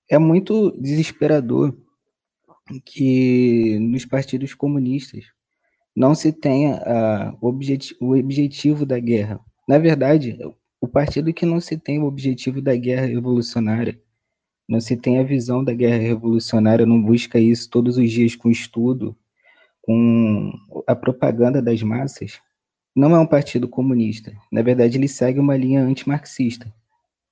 é 0.09 0.19
muito 0.19 0.71
desesperador 0.81 1.77
que 2.85 3.79
nos 3.81 4.05
partidos 4.05 4.55
comunistas 4.55 5.25
não 5.95 6.15
se 6.15 6.33
tenha 6.33 6.77
a, 6.77 7.37
o, 7.41 7.49
objeti 7.49 7.97
o 8.01 8.17
objetivo 8.17 8.87
da 8.87 8.99
guerra. 8.99 9.41
Na 9.69 9.79
verdade, 9.79 10.39
o 10.81 10.89
partido 10.89 11.33
que 11.33 11.47
não 11.47 11.61
se 11.61 11.79
tem 11.79 11.99
o 11.99 12.05
objetivo 12.05 12.61
da 12.61 12.77
guerra 12.77 13.07
revolucionária 13.07 14.01
não 14.69 14.81
se 14.81 14.97
tem 14.97 15.19
a 15.19 15.23
visão 15.23 15.63
da 15.63 15.75
guerra 15.75 15.99
revolucionária, 15.99 16.87
não 16.87 17.01
busca 17.01 17.39
isso 17.39 17.69
todos 17.69 17.99
os 17.99 18.11
dias 18.11 18.35
com 18.35 18.51
estudo, 18.51 19.17
com 19.83 20.53
a 20.87 20.97
propaganda 20.97 21.61
das 21.61 21.83
massas, 21.83 22.41
não 22.97 23.15
é 23.15 23.19
um 23.19 23.27
partido 23.27 23.69
comunista. 23.69 24.33
Na 24.51 24.63
verdade, 24.63 24.97
ele 24.97 25.09
segue 25.09 25.39
uma 25.39 25.57
linha 25.57 25.83
antimarxista. 25.83 26.73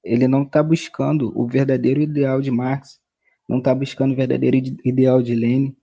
Ele 0.04 0.28
não 0.28 0.42
está 0.42 0.62
buscando 0.62 1.32
o 1.38 1.46
verdadeiro 1.46 2.00
ideal 2.00 2.42
de 2.42 2.50
Marx, 2.50 3.00
não 3.48 3.58
está 3.58 3.74
buscando 3.74 4.12
o 4.12 4.16
verdadeiro 4.16 4.56
ideal 4.84 5.22
de 5.22 5.34
Lenin, 5.34 5.74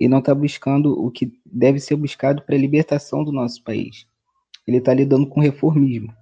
e 0.00 0.08
não 0.08 0.18
está 0.18 0.34
buscando 0.34 0.92
o 0.92 1.10
que 1.10 1.32
deve 1.44 1.78
ser 1.78 1.96
buscado 1.96 2.42
para 2.42 2.54
a 2.54 2.58
libertação 2.58 3.22
do 3.22 3.32
nosso 3.32 3.62
país. 3.62 4.06
Ele 4.66 4.78
está 4.78 4.92
lidando 4.92 5.28
com 5.28 5.40
reformismo. 5.40 6.12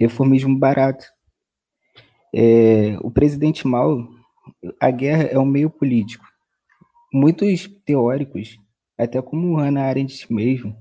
Reformismo 0.00 0.58
barato, 0.58 1.04
é, 2.34 2.96
o 3.02 3.10
presidente 3.10 3.66
Mao, 3.66 4.08
a 4.80 4.90
guerra 4.90 5.24
é 5.24 5.38
um 5.38 5.44
meio 5.44 5.68
político. 5.68 6.24
Muitos 7.12 7.68
teóricos, 7.84 8.58
até 8.96 9.20
como 9.20 9.56
Hannah 9.56 9.84
Arendt 9.84 10.32
mesmo, 10.32 10.74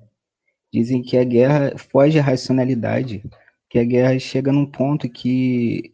dizem 0.72 1.02
que 1.02 1.18
a 1.18 1.24
guerra 1.26 1.78
foge 1.78 2.18
à 2.18 2.22
racionalidade, 2.22 3.24
que 3.70 3.78
a 3.78 3.84
guerra 3.84 4.18
chega 4.20 4.54
num 4.54 4.66
ponto 4.66 5.10
que, 5.10 5.92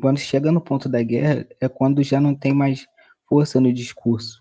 quando 0.00 0.18
chega 0.18 0.52
no 0.52 0.60
ponto 0.60 0.88
da 0.88 1.02
guerra, 1.02 1.46
é 1.60 1.68
quando 1.68 2.02
já 2.02 2.20
não 2.20 2.34
tem 2.34 2.54
mais 2.54 2.86
força 3.28 3.60
no 3.60 3.72
discurso. 3.72 4.40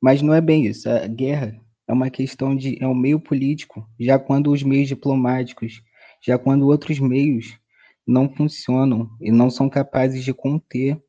Mas 0.00 0.20
não 0.20 0.34
é 0.34 0.40
bem 0.40 0.66
isso. 0.66 0.88
A 0.88 1.06
guerra 1.06 1.58
é 1.88 1.92
uma 1.92 2.10
questão 2.10 2.54
de 2.54 2.76
é 2.82 2.86
um 2.86 2.94
meio 2.94 3.18
político, 3.18 3.88
já 3.98 4.18
quando 4.18 4.50
os 4.50 4.62
meios 4.62 4.88
diplomáticos, 4.88 5.82
já 6.22 6.38
quando 6.38 6.66
outros 6.66 6.98
meios 6.98 7.58
não 8.06 8.28
funcionam 8.28 9.08
e 9.20 9.30
não 9.30 9.50
são 9.50 9.68
capazes 9.68 10.24
de 10.24 10.32
conter 10.34 11.00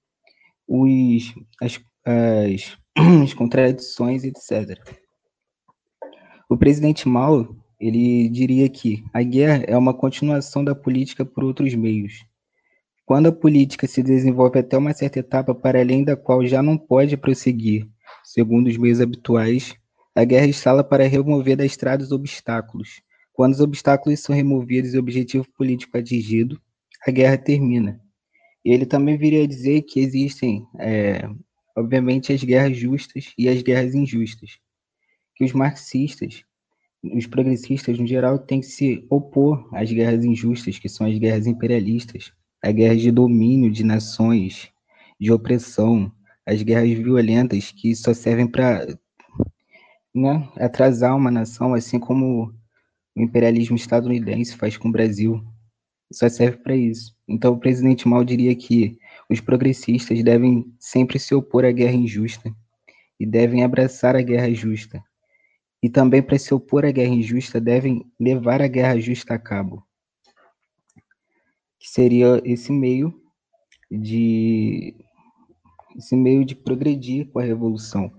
os, 0.68 1.34
as, 1.62 1.80
as, 2.06 2.78
as 3.24 3.34
contradições, 3.34 4.24
etc. 4.24 4.80
O 6.50 6.58
presidente 6.58 7.08
Mao 7.08 7.56
ele 7.80 8.30
diria 8.30 8.70
que 8.70 9.04
a 9.12 9.24
guerra 9.24 9.64
é 9.68 9.76
uma 9.76 9.94
continuação 9.94 10.64
da 10.64 10.76
política 10.76 11.26
por 11.26 11.44
outros 11.44 11.74
meios. 11.74 12.24
Quando 13.06 13.28
a 13.28 13.32
política 13.32 13.88
se 13.88 14.04
desenvolve 14.04 14.60
até 14.60 14.78
uma 14.78 14.94
certa 14.94 15.20
etapa 15.20 15.56
para 15.56 15.80
além 15.80 16.04
da 16.04 16.16
qual 16.16 16.46
já 16.46 16.62
não 16.62 16.78
pode 16.78 17.18
prosseguir, 17.18 17.88
segundo 18.24 18.68
os 18.68 18.78
meios 18.78 19.02
habituais, 19.02 19.74
a 20.14 20.24
guerra 20.24 20.46
instala 20.46 20.84
para 20.84 21.08
remover 21.08 21.58
da 21.58 21.66
estrada 21.66 22.04
os 22.04 22.12
obstáculos. 22.12 23.02
Quando 23.34 23.54
os 23.54 23.60
obstáculos 23.60 24.20
são 24.20 24.36
removidos 24.36 24.94
e 24.94 24.98
o 24.98 25.00
objetivo 25.00 25.48
político 25.58 25.98
atingido, 25.98 26.62
a 27.06 27.12
guerra 27.12 27.38
termina. 27.38 28.00
E 28.64 28.72
ele 28.72 28.86
também 28.86 29.18
viria 29.18 29.44
a 29.44 29.48
dizer 29.48 29.82
que 29.84 30.00
existem, 30.00 30.66
é, 30.80 31.28
obviamente, 31.76 32.32
as 32.32 32.44
guerras 32.44 32.78
justas 32.78 33.34
e 33.38 33.50
as 33.50 33.62
guerras 33.62 33.96
injustas. 33.96 34.60
Que 35.36 35.44
os 35.44 35.54
marxistas, 35.54 36.44
os 37.04 37.26
progressistas 37.26 37.98
no 37.98 38.06
geral, 38.06 38.38
têm 38.38 38.60
que 38.60 38.68
se 38.68 39.06
opor 39.10 39.68
às 39.74 39.92
guerras 39.92 40.24
injustas, 40.24 40.78
que 40.78 40.88
são 40.88 41.08
as 41.08 41.18
guerras 41.18 41.48
imperialistas, 41.48 42.32
as 42.64 42.74
guerras 42.74 43.02
de 43.02 43.12
domínio 43.12 43.72
de 43.72 43.84
nações, 43.84 44.72
de 45.20 45.32
opressão, 45.32 46.12
as 46.46 46.62
guerras 46.62 46.90
violentas 46.90 47.72
que 47.72 47.96
só 47.96 48.14
servem 48.14 48.48
para 48.48 48.88
né, 50.14 50.48
atrasar 50.58 51.16
uma 51.16 51.32
nação, 51.32 51.74
assim 51.74 52.00
como 52.00 52.54
o 53.16 53.22
imperialismo 53.22 53.76
estadunidense 53.76 54.56
faz 54.56 54.78
com 54.78 54.90
o 54.90 54.92
Brasil. 54.92 55.44
Só 56.12 56.28
serve 56.30 56.58
para 56.58 56.76
isso. 56.76 57.16
Então, 57.28 57.54
o 57.54 57.60
presidente 57.60 58.08
Mal 58.08 58.24
diria 58.24 58.56
que 58.56 58.98
os 59.30 59.40
progressistas 59.40 60.22
devem 60.24 60.66
sempre 60.78 61.18
se 61.18 61.34
opor 61.34 61.64
à 61.64 61.72
guerra 61.72 61.94
injusta 61.94 62.54
e 63.20 63.26
devem 63.26 63.64
abraçar 63.64 64.16
a 64.16 64.22
guerra 64.22 64.54
justa. 64.54 65.02
E 65.82 65.90
também, 65.90 66.22
para 66.22 66.38
se 66.38 66.54
opor 66.54 66.86
à 66.86 66.92
guerra 66.92 67.14
injusta, 67.14 67.60
devem 67.62 68.06
levar 68.20 68.62
a 68.62 68.68
guerra 68.68 69.00
justa 69.00 69.34
a 69.34 69.40
cabo. 69.40 69.84
Que 71.80 71.90
seria 71.90 72.42
esse 72.44 72.72
meio 72.72 73.14
de 73.90 74.96
esse 75.98 76.16
meio 76.16 76.46
de 76.46 76.56
progredir 76.56 77.28
com 77.30 77.40
a 77.40 77.44
revolução. 77.44 78.12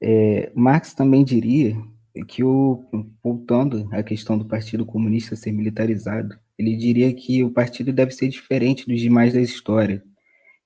É, 0.00 0.50
Marx 0.54 0.94
também 0.94 1.24
diria 1.24 1.76
que 2.26 2.42
o 2.42 2.84
voltando 3.22 3.88
à 3.92 4.02
questão 4.02 4.36
do 4.36 4.44
Partido 4.44 4.84
Comunista 4.84 5.36
ser 5.36 5.52
militarizado, 5.52 6.38
ele 6.62 6.76
diria 6.76 7.12
que 7.12 7.42
o 7.42 7.50
partido 7.50 7.92
deve 7.92 8.12
ser 8.12 8.28
diferente 8.28 8.86
dos 8.86 9.00
demais 9.00 9.32
da 9.32 9.40
história. 9.40 10.02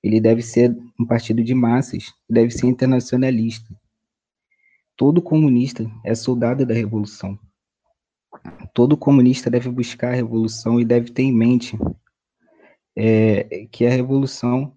Ele 0.03 0.21
deve 0.21 0.43
ser 0.43 0.77
um 0.99 1.05
partido 1.05 1.43
de 1.43 1.55
massas, 1.55 2.13
deve 2.29 2.51
ser 2.51 2.67
internacionalista. 2.67 3.75
Todo 4.95 5.21
comunista 5.21 5.89
é 6.05 6.13
soldado 6.13 6.65
da 6.65 6.73
revolução. 6.73 7.37
Todo 8.73 8.95
comunista 8.95 9.49
deve 9.49 9.69
buscar 9.69 10.11
a 10.11 10.15
revolução 10.15 10.79
e 10.79 10.85
deve 10.85 11.11
ter 11.11 11.23
em 11.23 11.33
mente 11.33 11.75
é, 12.95 13.65
que 13.71 13.85
a 13.85 13.89
revolução 13.89 14.71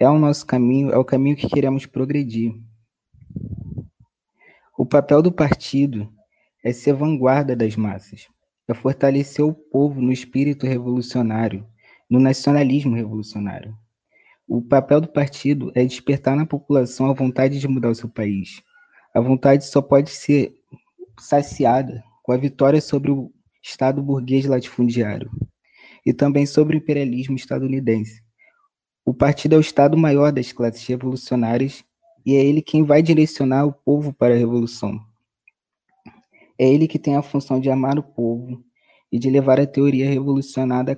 é 0.00 0.08
o 0.08 0.18
nosso 0.18 0.44
caminho, 0.44 0.90
é 0.90 0.98
o 0.98 1.04
caminho 1.04 1.36
que 1.36 1.48
queremos 1.48 1.86
progredir. 1.86 2.52
O 4.76 4.84
papel 4.84 5.22
do 5.22 5.30
partido 5.30 6.12
é 6.64 6.72
ser 6.72 6.94
vanguarda 6.94 7.54
das 7.54 7.76
massas, 7.76 8.28
é 8.68 8.74
fortalecer 8.74 9.44
o 9.44 9.52
povo 9.52 10.00
no 10.00 10.12
espírito 10.12 10.66
revolucionário, 10.66 11.66
no 12.08 12.18
nacionalismo 12.18 12.94
revolucionário. 12.94 13.76
O 14.46 14.60
papel 14.60 15.00
do 15.00 15.08
partido 15.08 15.72
é 15.74 15.84
despertar 15.84 16.36
na 16.36 16.46
população 16.46 17.10
a 17.10 17.14
vontade 17.14 17.58
de 17.58 17.68
mudar 17.68 17.90
o 17.90 17.94
seu 17.94 18.08
país. 18.08 18.62
A 19.14 19.20
vontade 19.20 19.64
só 19.66 19.80
pode 19.80 20.10
ser 20.10 20.54
saciada 21.18 22.02
com 22.22 22.32
a 22.32 22.36
vitória 22.36 22.80
sobre 22.80 23.10
o 23.10 23.32
Estado 23.62 24.02
burguês 24.02 24.44
latifundiário 24.44 25.30
e 26.04 26.12
também 26.12 26.44
sobre 26.44 26.76
o 26.76 26.78
imperialismo 26.78 27.36
estadunidense. 27.36 28.22
O 29.04 29.14
partido 29.14 29.54
é 29.54 29.58
o 29.58 29.60
Estado 29.60 29.96
maior 29.96 30.32
das 30.32 30.52
classes 30.52 30.86
revolucionárias 30.86 31.84
e 32.24 32.34
é 32.34 32.44
ele 32.44 32.62
quem 32.62 32.84
vai 32.84 33.02
direcionar 33.02 33.66
o 33.66 33.72
povo 33.72 34.12
para 34.12 34.34
a 34.34 34.36
revolução. 34.36 34.98
É 36.58 36.68
ele 36.68 36.86
que 36.86 36.98
tem 36.98 37.16
a 37.16 37.22
função 37.22 37.60
de 37.60 37.70
amar 37.70 37.98
o 37.98 38.02
povo 38.02 38.62
e 39.10 39.18
de 39.18 39.30
levar 39.30 39.60
a 39.60 39.66
teoria 39.66 40.08
revolucionária 40.08 40.94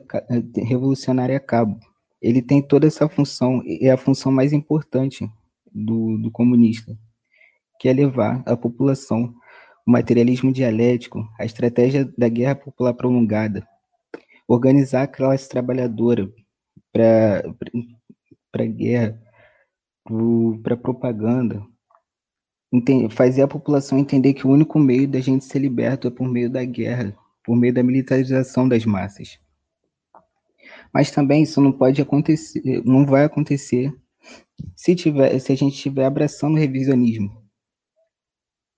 a 1.36 1.40
cabo. 1.40 1.78
Ele 2.20 2.42
tem 2.42 2.62
toda 2.62 2.86
essa 2.86 3.08
função, 3.08 3.62
é 3.66 3.90
a 3.90 3.96
função 3.96 4.32
mais 4.32 4.52
importante 4.52 5.30
do, 5.72 6.18
do 6.18 6.30
comunista, 6.30 6.96
que 7.78 7.88
é 7.88 7.92
levar 7.92 8.42
a 8.46 8.56
população 8.56 9.34
o 9.86 9.92
materialismo 9.92 10.52
dialético, 10.52 11.28
a 11.38 11.44
estratégia 11.44 12.04
da 12.18 12.28
guerra 12.28 12.56
popular 12.56 12.92
prolongada, 12.92 13.66
organizar 14.48 15.02
a 15.02 15.06
classe 15.06 15.48
trabalhadora 15.48 16.28
para 16.92 17.44
a 18.52 18.66
guerra, 18.66 19.22
para 20.62 20.76
propaganda, 20.76 21.62
fazer 23.10 23.42
a 23.42 23.48
população 23.48 23.98
entender 23.98 24.34
que 24.34 24.46
o 24.46 24.50
único 24.50 24.78
meio 24.78 25.08
da 25.08 25.20
gente 25.20 25.44
ser 25.44 25.58
liberto 25.58 26.08
é 26.08 26.10
por 26.10 26.28
meio 26.28 26.50
da 26.50 26.64
guerra, 26.64 27.16
por 27.44 27.56
meio 27.56 27.72
da 27.72 27.82
militarização 27.82 28.68
das 28.68 28.84
massas. 28.84 29.38
Mas 30.92 31.10
também 31.10 31.42
isso 31.42 31.60
não 31.60 31.72
pode 31.72 32.00
acontecer, 32.00 32.82
não 32.84 33.04
vai 33.04 33.24
acontecer 33.24 33.92
se 34.74 34.94
tiver, 34.94 35.38
se 35.38 35.52
a 35.52 35.56
gente 35.56 35.74
estiver 35.74 36.04
abraçando 36.04 36.54
o 36.54 36.58
revisionismo, 36.58 37.30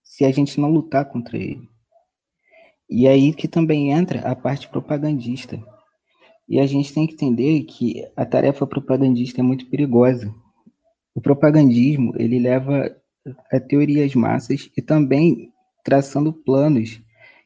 se 0.03 0.25
a 0.25 0.33
gente 0.33 0.61
não 0.61 0.71
lutar 0.71 1.05
contra 1.05 1.37
ele. 1.37 1.69
E 2.91 3.07
aí 3.07 3.33
que 3.33 3.47
também 3.47 3.93
entra 3.93 4.21
a 4.21 4.35
parte 4.35 4.69
propagandista. 4.69 5.63
E 6.49 6.59
a 6.59 6.67
gente 6.67 6.93
tem 6.95 7.07
que 7.07 7.13
entender 7.13 7.63
que 7.65 8.03
a 8.17 8.25
tarefa 8.25 8.67
propagandista 8.67 9.41
é 9.41 9.45
muito 9.45 9.69
perigosa, 9.69 10.35
o 11.15 11.21
propagandismo, 11.21 12.15
ele 12.17 12.39
leva 12.39 12.97
a 13.53 13.61
teorias 13.61 14.15
massas 14.15 14.71
e 14.77 14.83
também 14.83 15.53
traçando 15.85 16.33
planos 16.33 17.01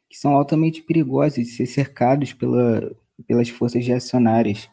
que 0.08 0.18
são 0.18 0.32
altamente 0.34 0.82
perigosos 0.82 1.34
de 1.34 1.44
ser 1.46 1.66
cercados 1.66 2.32
pela, 2.32 2.94
pelas 3.26 3.48
forças 3.48 3.86
reacionárias. 3.86 4.68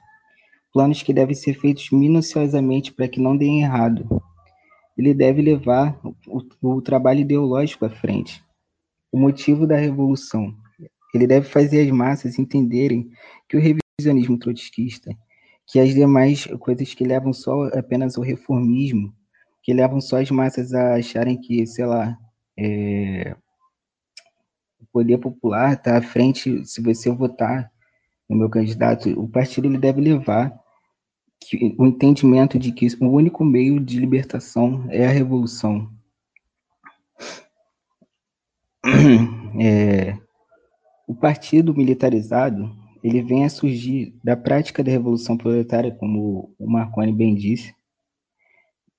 Planos 0.73 1.01
que 1.01 1.13
devem 1.13 1.35
ser 1.35 1.53
feitos 1.53 1.89
minuciosamente 1.91 2.91
para 2.93 3.07
que 3.07 3.21
não 3.21 3.35
deem 3.37 3.61
errado. 3.61 4.07
Ele 4.97 5.13
deve 5.13 5.41
levar 5.41 5.99
o, 6.27 6.43
o 6.61 6.81
trabalho 6.81 7.21
ideológico 7.21 7.85
à 7.85 7.89
frente, 7.89 8.43
o 9.11 9.17
motivo 9.17 9.65
da 9.65 9.77
revolução. 9.77 10.53
Ele 11.15 11.25
deve 11.25 11.47
fazer 11.47 11.81
as 11.81 11.91
massas 11.91 12.37
entenderem 12.37 13.09
que 13.47 13.57
o 13.57 13.61
revisionismo 13.61 14.37
trotskista 14.37 15.15
que 15.71 15.79
as 15.79 15.93
demais 15.93 16.45
coisas 16.59 16.93
que 16.93 17.03
levam 17.03 17.31
só 17.31 17.67
apenas 17.67 18.17
ao 18.17 18.23
reformismo, 18.23 19.13
que 19.61 19.73
levam 19.73 19.99
só 19.99 20.19
as 20.19 20.31
massas 20.31 20.73
a 20.73 20.95
acharem 20.95 21.39
que, 21.39 21.65
sei 21.67 21.85
lá, 21.85 22.17
é, 22.57 23.35
o 24.79 24.85
poder 24.91 25.17
popular 25.17 25.73
está 25.73 25.97
à 25.97 26.01
frente, 26.01 26.65
se 26.65 26.81
você 26.81 27.09
votar 27.11 27.71
no 28.29 28.35
meu 28.37 28.49
candidato, 28.49 29.09
o 29.19 29.27
partido 29.27 29.67
ele 29.67 29.77
deve 29.77 30.01
levar 30.01 30.57
que, 31.41 31.75
o 31.77 31.85
entendimento 31.85 32.59
de 32.59 32.71
que 32.71 32.87
o 33.01 33.07
único 33.07 33.43
meio 33.43 33.79
de 33.79 33.99
libertação 33.99 34.85
é 34.89 35.05
a 35.05 35.11
revolução. 35.11 35.89
É, 39.61 40.15
o 41.07 41.15
partido 41.15 41.73
militarizado 41.73 42.71
ele 43.03 43.21
vem 43.21 43.45
a 43.45 43.49
surgir 43.49 44.13
da 44.23 44.37
prática 44.37 44.83
da 44.83 44.91
Revolução 44.91 45.35
Proletária, 45.35 45.91
como 45.91 46.53
o 46.59 46.69
Marconi 46.69 47.11
bem 47.11 47.33
disse. 47.33 47.73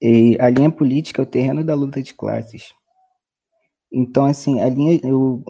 E 0.00 0.36
a 0.40 0.48
linha 0.48 0.70
política 0.70 1.20
é 1.20 1.24
o 1.24 1.26
terreno 1.26 1.62
da 1.62 1.74
luta 1.74 2.02
de 2.02 2.14
classes. 2.14 2.72
Então, 3.92 4.24
assim, 4.24 4.60
a 4.60 4.68
linha, 4.68 4.98
eu, 5.02 5.42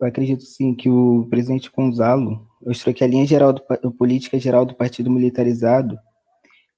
eu 0.00 0.06
acredito 0.06 0.44
sim 0.44 0.74
que 0.74 0.88
o 0.88 1.26
presidente 1.28 1.70
Gonzalo 1.70 2.48
mostrou 2.64 2.94
que 2.94 3.04
a 3.04 3.06
linha 3.06 3.26
geral 3.26 3.52
do, 3.52 3.92
política 3.92 4.38
geral 4.38 4.64
do 4.64 4.74
Partido 4.74 5.10
Militarizado 5.10 5.98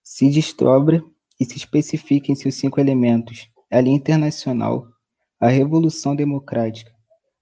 se 0.02 0.28
desdobra 0.30 1.04
e 1.38 1.44
se 1.44 1.56
especifica 1.56 2.32
em 2.32 2.34
seus 2.34 2.54
cinco 2.54 2.80
elementos: 2.80 3.48
a 3.70 3.80
linha 3.80 3.96
internacional, 3.96 4.86
a 5.38 5.48
revolução 5.48 6.16
democrática, 6.16 6.92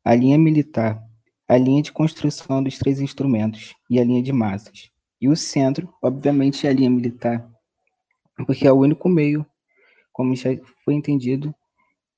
a 0.04 0.14
linha 0.14 0.38
militar, 0.38 1.02
a 1.48 1.56
linha 1.56 1.82
de 1.82 1.92
construção 1.92 2.62
dos 2.62 2.78
três 2.78 3.00
instrumentos 3.00 3.74
e 3.88 3.98
a 3.98 4.04
linha 4.04 4.22
de 4.22 4.32
massas. 4.32 4.90
E 5.20 5.28
o 5.28 5.36
centro, 5.36 5.92
obviamente, 6.02 6.66
é 6.66 6.70
a 6.70 6.72
linha 6.72 6.90
militar, 6.90 7.48
porque 8.46 8.66
é 8.66 8.72
o 8.72 8.78
único 8.78 9.08
meio, 9.08 9.46
como 10.12 10.34
foi 10.84 10.94
entendido, 10.94 11.54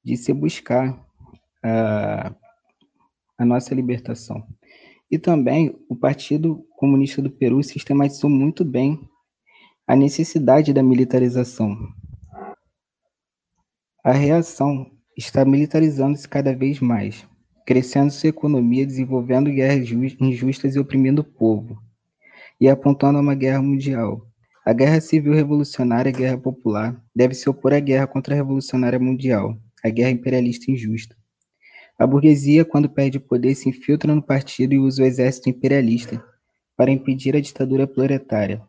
de 0.04 0.16
se 0.16 0.32
buscar 0.32 0.98
a, 1.62 2.34
a 3.38 3.44
nossa 3.44 3.74
libertação. 3.74 4.46
E 5.10 5.18
também 5.18 5.74
o 5.88 5.96
Partido 5.96 6.66
Comunista 6.76 7.22
do 7.22 7.30
Peru 7.30 7.62
sistematizou 7.62 8.28
muito 8.28 8.64
bem 8.64 9.00
a 9.86 9.94
necessidade 9.94 10.72
da 10.72 10.82
militarização. 10.82 11.76
A 14.02 14.12
reação 14.12 14.90
está 15.16 15.44
militarizando-se 15.44 16.28
cada 16.28 16.54
vez 16.54 16.80
mais 16.80 17.26
crescendo 17.64 18.10
sua 18.10 18.28
economia, 18.28 18.86
desenvolvendo 18.86 19.50
guerras 19.50 19.90
injustas 19.90 20.76
e 20.76 20.78
oprimindo 20.78 21.22
o 21.22 21.24
povo, 21.24 21.82
e 22.60 22.68
apontando 22.68 23.18
a 23.18 23.20
uma 23.20 23.34
guerra 23.34 23.62
mundial. 23.62 24.26
A 24.66 24.72
guerra 24.72 24.98
civil 24.98 25.34
revolucionária, 25.34 26.08
a 26.08 26.16
guerra 26.16 26.38
popular, 26.38 26.98
deve 27.14 27.34
se 27.34 27.50
opor 27.50 27.74
à 27.74 27.80
guerra 27.80 28.06
contra 28.06 28.34
a 28.34 28.36
revolucionária 28.36 28.98
mundial, 28.98 29.58
a 29.84 29.90
guerra 29.90 30.08
imperialista 30.08 30.70
injusta. 30.70 31.14
A 31.98 32.06
burguesia, 32.06 32.64
quando 32.64 32.88
perde 32.88 33.20
poder, 33.20 33.54
se 33.54 33.68
infiltra 33.68 34.14
no 34.14 34.22
partido 34.22 34.72
e 34.72 34.78
usa 34.78 35.02
o 35.02 35.06
exército 35.06 35.50
imperialista 35.50 36.24
para 36.74 36.90
impedir 36.90 37.36
a 37.36 37.40
ditadura 37.40 37.86
proletária. 37.86 38.62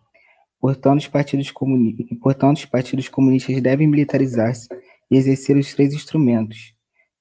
Portanto, 0.60 1.00
os 1.00 1.08
partidos, 1.08 1.50
comuni 1.50 1.96
Portanto, 2.22 2.58
os 2.58 2.66
partidos 2.66 3.08
comunistas 3.08 3.62
devem 3.62 3.88
militarizar-se 3.88 4.68
e 5.10 5.16
exercer 5.16 5.56
os 5.56 5.74
três 5.74 5.94
instrumentos, 5.94 6.74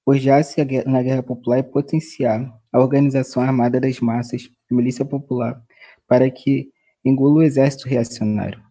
pois 0.04 0.20
já 0.20 0.42
se 0.42 0.60
na 0.84 1.00
guerra 1.00 1.22
popular 1.22 1.58
é 1.58 1.62
potenciar 1.62 2.52
a 2.72 2.80
organização 2.80 3.40
armada 3.40 3.80
das 3.80 4.00
massas, 4.00 4.50
a 4.68 4.74
milícia 4.74 5.04
popular, 5.04 5.62
para 6.08 6.28
que 6.28 6.73
engula 7.04 7.34
o 7.34 7.42
exército 7.42 7.88
reacionário. 7.88 8.62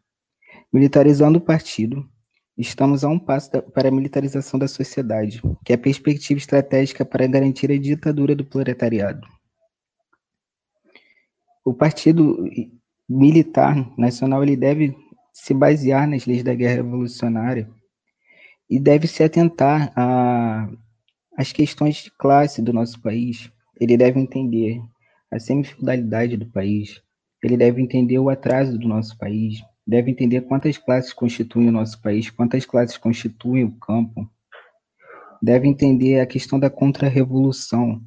Militarizando 0.71 1.37
o 1.37 1.41
partido, 1.41 2.09
estamos 2.57 3.03
a 3.03 3.09
um 3.09 3.19
passo 3.19 3.51
da, 3.51 3.61
para 3.61 3.89
a 3.89 3.91
militarização 3.91 4.59
da 4.59 4.67
sociedade, 4.67 5.41
que 5.63 5.71
é 5.71 5.75
a 5.75 5.79
perspectiva 5.79 6.37
estratégica 6.37 7.05
para 7.05 7.27
garantir 7.27 7.71
a 7.71 7.77
ditadura 7.77 8.35
do 8.35 8.45
proletariado. 8.45 9.27
O 11.63 11.73
partido 11.73 12.49
militar 13.07 13.93
nacional 13.97 14.43
ele 14.43 14.57
deve 14.57 14.95
se 15.31 15.53
basear 15.53 16.07
nas 16.07 16.25
leis 16.25 16.43
da 16.43 16.53
guerra 16.53 16.75
revolucionária 16.75 17.69
e 18.69 18.79
deve 18.79 19.07
se 19.07 19.23
atentar 19.23 19.93
às 21.37 21.51
questões 21.51 21.95
de 21.97 22.11
classe 22.11 22.61
do 22.61 22.73
nosso 22.73 22.99
país. 23.01 23.51
Ele 23.79 23.97
deve 23.97 24.19
entender 24.19 24.81
a 25.31 25.39
semifeudalidade 25.39 26.37
do 26.37 26.45
país, 26.47 27.01
ele 27.43 27.57
deve 27.57 27.81
entender 27.81 28.17
o 28.19 28.29
atraso 28.29 28.77
do 28.77 28.87
nosso 28.87 29.17
país, 29.17 29.61
deve 29.85 30.09
entender 30.09 30.41
quantas 30.41 30.77
classes 30.77 31.11
constituem 31.11 31.67
o 31.67 31.71
nosso 31.73 32.01
país, 32.01 32.29
quantas 32.29 32.65
classes 32.65 32.97
constituem 32.97 33.65
o 33.65 33.71
campo, 33.73 34.29
deve 35.41 35.67
entender 35.67 36.21
a 36.21 36.25
questão 36.25 36.57
da 36.57 36.69
contra-revolução, 36.69 38.01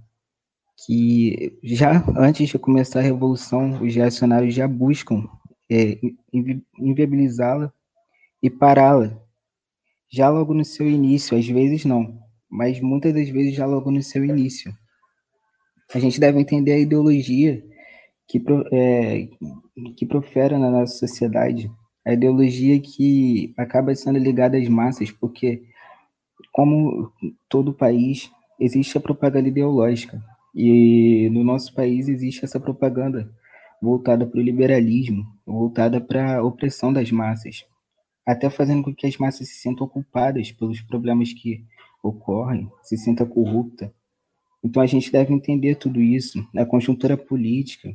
que 0.87 1.59
já 1.62 2.03
antes 2.16 2.49
de 2.49 2.59
começar 2.59 3.01
a 3.01 3.03
revolução, 3.03 3.82
os 3.82 3.95
reacionários 3.95 4.55
já 4.55 4.66
buscam 4.66 5.28
é, 5.70 5.99
inviabilizá-la 6.78 7.70
e 8.43 8.49
pará-la, 8.49 9.20
já 10.11 10.30
logo 10.30 10.55
no 10.55 10.64
seu 10.64 10.89
início, 10.89 11.37
às 11.37 11.47
vezes 11.47 11.84
não, 11.84 12.18
mas 12.49 12.80
muitas 12.80 13.12
das 13.12 13.28
vezes 13.28 13.55
já 13.55 13.66
logo 13.66 13.91
no 13.91 14.03
seu 14.03 14.24
início. 14.24 14.72
A 15.95 15.99
gente 15.99 16.18
deve 16.18 16.41
entender 16.41 16.72
a 16.72 16.78
ideologia 16.78 17.62
que, 18.29 18.43
é, 18.72 19.29
que 19.97 20.07
profera 20.07 20.59
na 20.59 20.70
nossa 20.70 20.99
sociedade, 20.99 21.70
a 22.05 22.12
ideologia 22.12 22.81
que 22.81 23.53
acaba 23.57 23.95
sendo 23.95 24.18
ligada 24.18 24.57
às 24.57 24.68
massas, 24.68 25.11
porque, 25.11 25.64
como 26.53 27.12
todo 27.49 27.74
país, 27.74 28.31
existe 28.61 28.97
a 28.97 29.01
propaganda 29.01 29.49
ideológica, 29.49 30.22
e 30.55 31.29
no 31.31 31.45
nosso 31.45 31.74
país 31.74 32.09
existe 32.09 32.45
essa 32.45 32.59
propaganda 32.59 33.31
voltada 33.81 34.27
para 34.27 34.41
o 34.41 34.43
liberalismo, 34.43 35.27
voltada 35.45 36.01
para 36.01 36.39
a 36.39 36.43
opressão 36.43 36.93
das 36.93 37.11
massas, 37.11 37.64
até 38.27 38.49
fazendo 38.49 38.83
com 38.83 38.95
que 38.95 39.07
as 39.07 39.18
massas 39.18 39.49
se 39.49 39.57
sintam 39.57 39.87
culpadas 39.87 40.51
pelos 40.51 40.81
problemas 40.81 41.33
que 41.33 41.64
ocorrem, 42.03 42.70
se 42.83 42.97
sinta 42.97 43.27
corrupta. 43.27 43.93
Então 44.64 44.83
a 44.83 44.87
gente 44.87 45.12
deve 45.12 45.35
entender 45.35 45.77
tudo 45.77 46.01
isso, 46.01 46.45
a 46.57 46.64
conjuntura 46.64 47.16
política, 47.16 47.95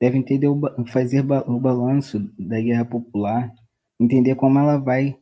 deve 0.00 0.18
entender 0.18 0.48
o, 0.48 0.60
fazer 0.86 1.24
o 1.46 1.58
balanço 1.58 2.30
da 2.38 2.60
guerra 2.60 2.84
popular, 2.84 3.52
entender 3.98 4.34
como 4.34 4.58
ela 4.58 4.78
vai 4.78 5.16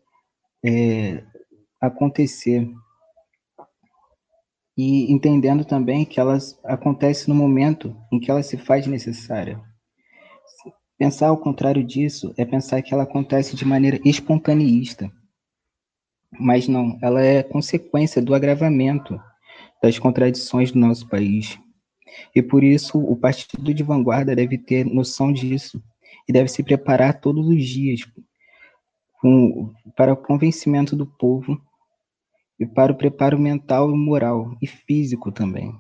é, 0.65 1.23
acontecer 1.81 2.69
e 4.77 5.13
entendendo 5.13 5.65
também 5.65 6.05
que 6.05 6.19
ela 6.19 6.37
acontece 6.65 7.29
no 7.29 7.35
momento 7.35 7.97
em 8.13 8.19
que 8.19 8.31
ela 8.31 8.43
se 8.43 8.57
faz 8.57 8.87
necessária. 8.87 9.61
Pensar 10.99 11.29
ao 11.29 11.39
contrário 11.39 11.85
disso 11.85 12.35
é 12.37 12.45
pensar 12.45 12.83
que 12.83 12.93
ela 12.93 13.05
acontece 13.05 13.55
de 13.55 13.65
maneira 13.65 14.01
espontaneista. 14.05 15.11
Mas 16.39 16.67
não, 16.67 16.99
ela 17.01 17.23
é 17.23 17.43
consequência 17.43 18.21
do 18.21 18.35
agravamento 18.35 19.21
das 19.83 19.99
contradições 19.99 20.73
do 20.73 20.79
nosso 20.79 21.09
país, 21.09 21.59
e 22.35 22.43
por 22.43 22.63
isso 22.63 22.99
o 22.99 23.17
partido 23.17 23.73
de 23.73 23.83
vanguarda 23.83 24.35
deve 24.35 24.59
ter 24.59 24.85
noção 24.85 25.33
disso 25.33 25.83
e 26.29 26.33
deve 26.33 26.49
se 26.49 26.63
preparar 26.63 27.21
todos 27.21 27.47
os 27.49 27.65
dias 27.65 28.01
com, 29.21 29.73
para 29.97 30.13
o 30.13 30.17
convencimento 30.17 30.95
do 30.95 31.07
povo 31.07 31.61
e 32.59 32.67
para 32.67 32.93
o 32.93 32.97
preparo 32.97 33.39
mental 33.39 33.91
e 33.91 33.97
moral 33.97 34.57
e 34.61 34.67
físico 34.67 35.33
também. 35.33 35.75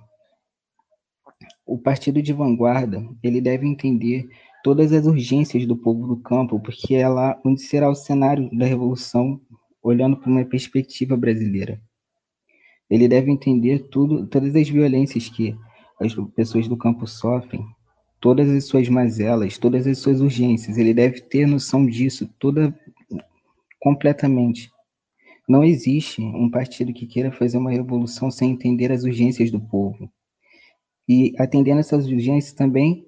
O 1.66 1.78
partido 1.78 2.22
de 2.22 2.32
vanguarda, 2.32 3.06
ele 3.22 3.40
deve 3.40 3.66
entender 3.66 4.28
todas 4.62 4.92
as 4.92 5.06
urgências 5.06 5.66
do 5.66 5.76
povo 5.76 6.06
do 6.06 6.16
campo, 6.16 6.58
porque 6.58 6.94
é 6.94 7.08
lá 7.08 7.38
onde 7.44 7.62
será 7.62 7.88
o 7.88 7.94
cenário 7.94 8.48
da 8.56 8.66
revolução, 8.66 9.40
olhando 9.82 10.16
para 10.16 10.30
uma 10.30 10.44
perspectiva 10.44 11.16
brasileira. 11.16 11.80
Ele 12.88 13.08
deve 13.08 13.30
entender 13.30 13.88
tudo, 13.90 14.26
todas 14.26 14.54
as 14.56 14.68
violências 14.68 15.28
que 15.28 15.54
as 16.01 16.14
pessoas 16.34 16.68
do 16.68 16.76
campo 16.76 17.07
sofrem, 17.07 17.64
todas 18.20 18.49
as 18.49 18.64
suas 18.64 18.88
mazelas, 18.88 19.59
todas 19.59 19.86
as 19.86 19.99
suas 19.99 20.20
urgências. 20.20 20.78
Ele 20.78 20.95
deve 20.95 21.20
ter 21.20 21.47
noção 21.47 21.86
disso 21.86 22.28
toda 22.38 22.74
completamente. 23.80 24.70
Não 25.49 25.62
existe 25.62 26.22
um 26.22 26.51
partido 26.51 26.92
que 26.92 27.07
queira 27.07 27.30
fazer 27.30 27.59
uma 27.59 27.70
revolução 27.70 28.30
sem 28.30 28.51
entender 28.53 28.90
as 28.90 29.05
urgências 29.05 29.51
do 29.51 29.61
povo. 29.61 30.11
E 31.07 31.34
atendendo 31.38 31.80
essas 31.80 32.07
urgências 32.07 32.55
também 32.55 33.07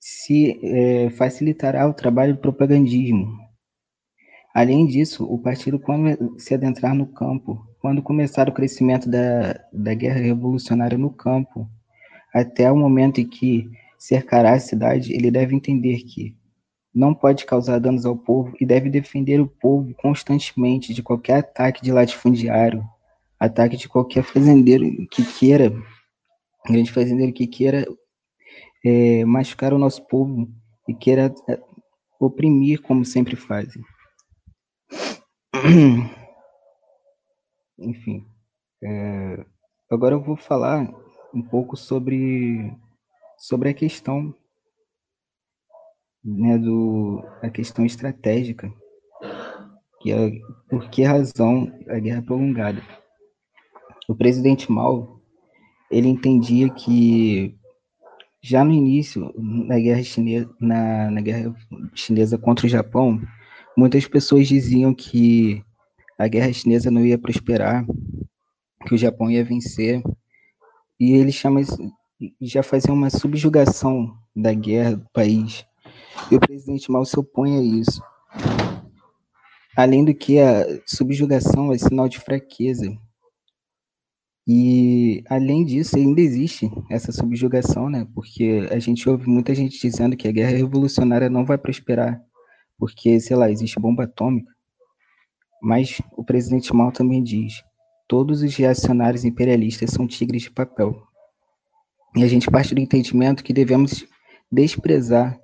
se 0.00 0.58
é, 0.64 1.10
facilitará 1.10 1.88
o 1.88 1.94
trabalho 1.94 2.34
do 2.34 2.40
propagandismo. 2.40 3.38
Além 4.52 4.86
disso, 4.86 5.24
o 5.24 5.38
partido, 5.38 5.78
quando 5.78 6.38
se 6.38 6.52
adentrar 6.52 6.94
no 6.94 7.06
campo, 7.06 7.64
quando 7.80 8.02
começar 8.02 8.48
o 8.48 8.52
crescimento 8.52 9.08
da, 9.08 9.52
da 9.72 9.94
guerra 9.94 10.18
revolucionária 10.18 10.98
no 10.98 11.10
campo, 11.10 11.70
até 12.32 12.70
o 12.70 12.76
momento 12.76 13.20
em 13.20 13.28
que 13.28 13.70
cercará 13.98 14.54
a 14.54 14.60
cidade, 14.60 15.12
ele 15.12 15.30
deve 15.30 15.54
entender 15.54 15.98
que 15.98 16.36
não 16.94 17.14
pode 17.14 17.46
causar 17.46 17.78
danos 17.78 18.04
ao 18.04 18.16
povo 18.16 18.54
e 18.60 18.66
deve 18.66 18.90
defender 18.90 19.40
o 19.40 19.46
povo 19.46 19.94
constantemente 19.94 20.92
de 20.92 21.02
qualquer 21.02 21.38
ataque 21.38 21.82
de 21.82 21.92
latifundiário, 21.92 22.84
ataque 23.38 23.76
de 23.76 23.88
qualquer 23.88 24.22
fazendeiro 24.22 24.84
que 25.08 25.24
queira, 25.24 25.72
grande 26.66 26.92
fazendeiro 26.92 27.32
que 27.32 27.46
queira 27.46 27.86
é, 28.84 29.24
machucar 29.24 29.72
o 29.72 29.78
nosso 29.78 30.06
povo 30.06 30.48
e 30.86 30.94
queira 30.94 31.32
é, 31.48 31.58
oprimir 32.20 32.82
como 32.82 33.04
sempre 33.04 33.36
fazem. 33.36 33.82
Enfim, 37.78 38.26
é, 38.82 39.44
agora 39.90 40.14
eu 40.14 40.20
vou 40.20 40.36
falar 40.36 40.92
um 41.34 41.42
pouco 41.42 41.76
sobre, 41.76 42.72
sobre 43.38 43.70
a 43.70 43.74
questão 43.74 44.34
né, 46.24 46.58
do, 46.58 47.24
a 47.42 47.50
questão 47.50 47.84
estratégica, 47.84 48.72
que 50.00 50.12
é 50.12 50.30
por 50.68 50.88
que 50.90 51.02
razão 51.02 51.72
a 51.88 51.98
guerra 51.98 52.18
é 52.18 52.22
prolongada. 52.22 52.82
O 54.08 54.14
presidente 54.14 54.70
Mao, 54.70 55.20
ele 55.90 56.08
entendia 56.08 56.68
que 56.70 57.56
já 58.42 58.64
no 58.64 58.72
início, 58.72 59.32
na 59.38 59.78
guerra 59.78 60.02
chinesa, 60.02 60.50
na, 60.60 61.10
na 61.10 61.20
guerra 61.20 61.54
chinesa 61.94 62.36
contra 62.36 62.66
o 62.66 62.68
Japão, 62.68 63.20
muitas 63.76 64.06
pessoas 64.06 64.48
diziam 64.48 64.92
que 64.92 65.64
a 66.18 66.26
guerra 66.26 66.52
chinesa 66.52 66.90
não 66.90 67.04
ia 67.04 67.18
prosperar, 67.18 67.86
que 68.86 68.94
o 68.94 68.98
Japão 68.98 69.30
ia 69.30 69.44
vencer, 69.44 70.02
e 71.02 71.14
ele 71.14 71.32
chama 71.32 71.60
já 72.40 72.62
fazia 72.62 72.94
uma 72.94 73.10
subjugação 73.10 74.16
da 74.36 74.54
guerra 74.54 74.94
do 74.94 75.10
país. 75.12 75.66
E 76.30 76.36
o 76.36 76.38
presidente 76.38 76.92
Mao 76.92 77.04
se 77.04 77.18
opõe 77.18 77.58
a 77.58 77.60
isso. 77.60 78.00
Além 79.76 80.04
do 80.04 80.14
que 80.14 80.38
a 80.38 80.64
subjugação 80.86 81.72
é 81.72 81.78
sinal 81.78 82.08
de 82.08 82.20
fraqueza. 82.20 82.96
E 84.46 85.24
além 85.28 85.64
disso, 85.64 85.96
ainda 85.96 86.20
existe 86.20 86.70
essa 86.88 87.10
subjugação, 87.10 87.90
né? 87.90 88.06
Porque 88.14 88.68
a 88.70 88.78
gente 88.78 89.08
ouve 89.08 89.26
muita 89.26 89.56
gente 89.56 89.80
dizendo 89.80 90.16
que 90.16 90.28
a 90.28 90.32
guerra 90.32 90.56
revolucionária 90.56 91.28
não 91.28 91.44
vai 91.44 91.58
prosperar, 91.58 92.22
porque, 92.78 93.18
sei 93.18 93.36
lá, 93.36 93.50
existe 93.50 93.80
bomba 93.80 94.04
atômica. 94.04 94.52
Mas 95.60 96.00
o 96.12 96.24
presidente 96.24 96.72
Mao 96.72 96.92
também 96.92 97.24
diz 97.24 97.60
todos 98.12 98.42
os 98.42 98.54
reacionários 98.56 99.24
imperialistas 99.24 99.88
são 99.88 100.06
tigres 100.06 100.42
de 100.42 100.50
papel. 100.50 101.02
E 102.14 102.22
a 102.22 102.26
gente 102.26 102.50
parte 102.50 102.74
do 102.74 102.80
entendimento 102.82 103.42
que 103.42 103.54
devemos 103.54 104.04
desprezar 104.50 105.40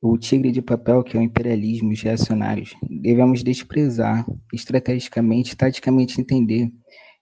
o 0.00 0.16
tigre 0.16 0.52
de 0.52 0.62
papel, 0.62 1.04
que 1.04 1.18
é 1.18 1.20
o 1.20 1.22
imperialismo, 1.22 1.90
os 1.90 2.00
reacionários. 2.00 2.74
Devemos 2.88 3.42
desprezar, 3.42 4.24
estrategicamente, 4.54 5.54
taticamente 5.54 6.18
entender 6.18 6.72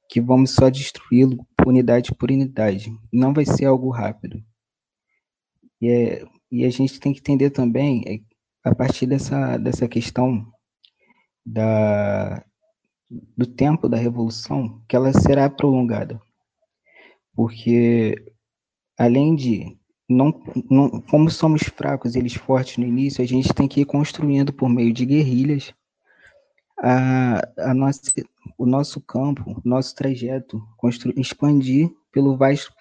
que 0.08 0.20
vamos 0.20 0.52
só 0.52 0.70
destruí-lo 0.70 1.44
unidade 1.66 2.14
por 2.14 2.30
unidade. 2.30 2.92
Não 3.12 3.34
vai 3.34 3.44
ser 3.44 3.64
algo 3.64 3.90
rápido. 3.90 4.40
E 5.82 5.88
é 5.88 6.24
e 6.48 6.64
a 6.64 6.70
gente 6.70 7.00
tem 7.00 7.12
que 7.12 7.18
entender 7.18 7.50
também, 7.50 8.04
é, 8.06 8.20
a 8.70 8.72
partir 8.72 9.04
dessa, 9.04 9.56
dessa 9.58 9.88
questão 9.88 10.46
da, 11.44 12.42
do 13.10 13.46
tempo 13.46 13.88
da 13.88 13.96
revolução, 13.96 14.82
que 14.88 14.94
ela 14.94 15.12
será 15.12 15.48
prolongada. 15.48 16.20
Porque, 17.34 18.14
além 18.98 19.34
de 19.34 19.78
não, 20.08 20.32
não, 20.70 21.00
como 21.02 21.30
somos 21.30 21.62
fracos 21.62 22.16
eles 22.16 22.34
fortes 22.34 22.78
no 22.78 22.86
início, 22.86 23.22
a 23.22 23.26
gente 23.26 23.52
tem 23.52 23.68
que 23.68 23.82
ir 23.82 23.84
construindo 23.84 24.52
por 24.52 24.68
meio 24.68 24.92
de 24.92 25.04
guerrilhas 25.04 25.74
a, 26.80 27.40
a 27.58 27.74
nossa, 27.74 28.00
o 28.56 28.64
nosso 28.64 29.00
campo, 29.00 29.60
nosso 29.64 29.94
trajeto, 29.94 30.62
construir, 30.76 31.18
expandir 31.18 31.90
pelo 32.10 32.36
vasto, 32.36 32.72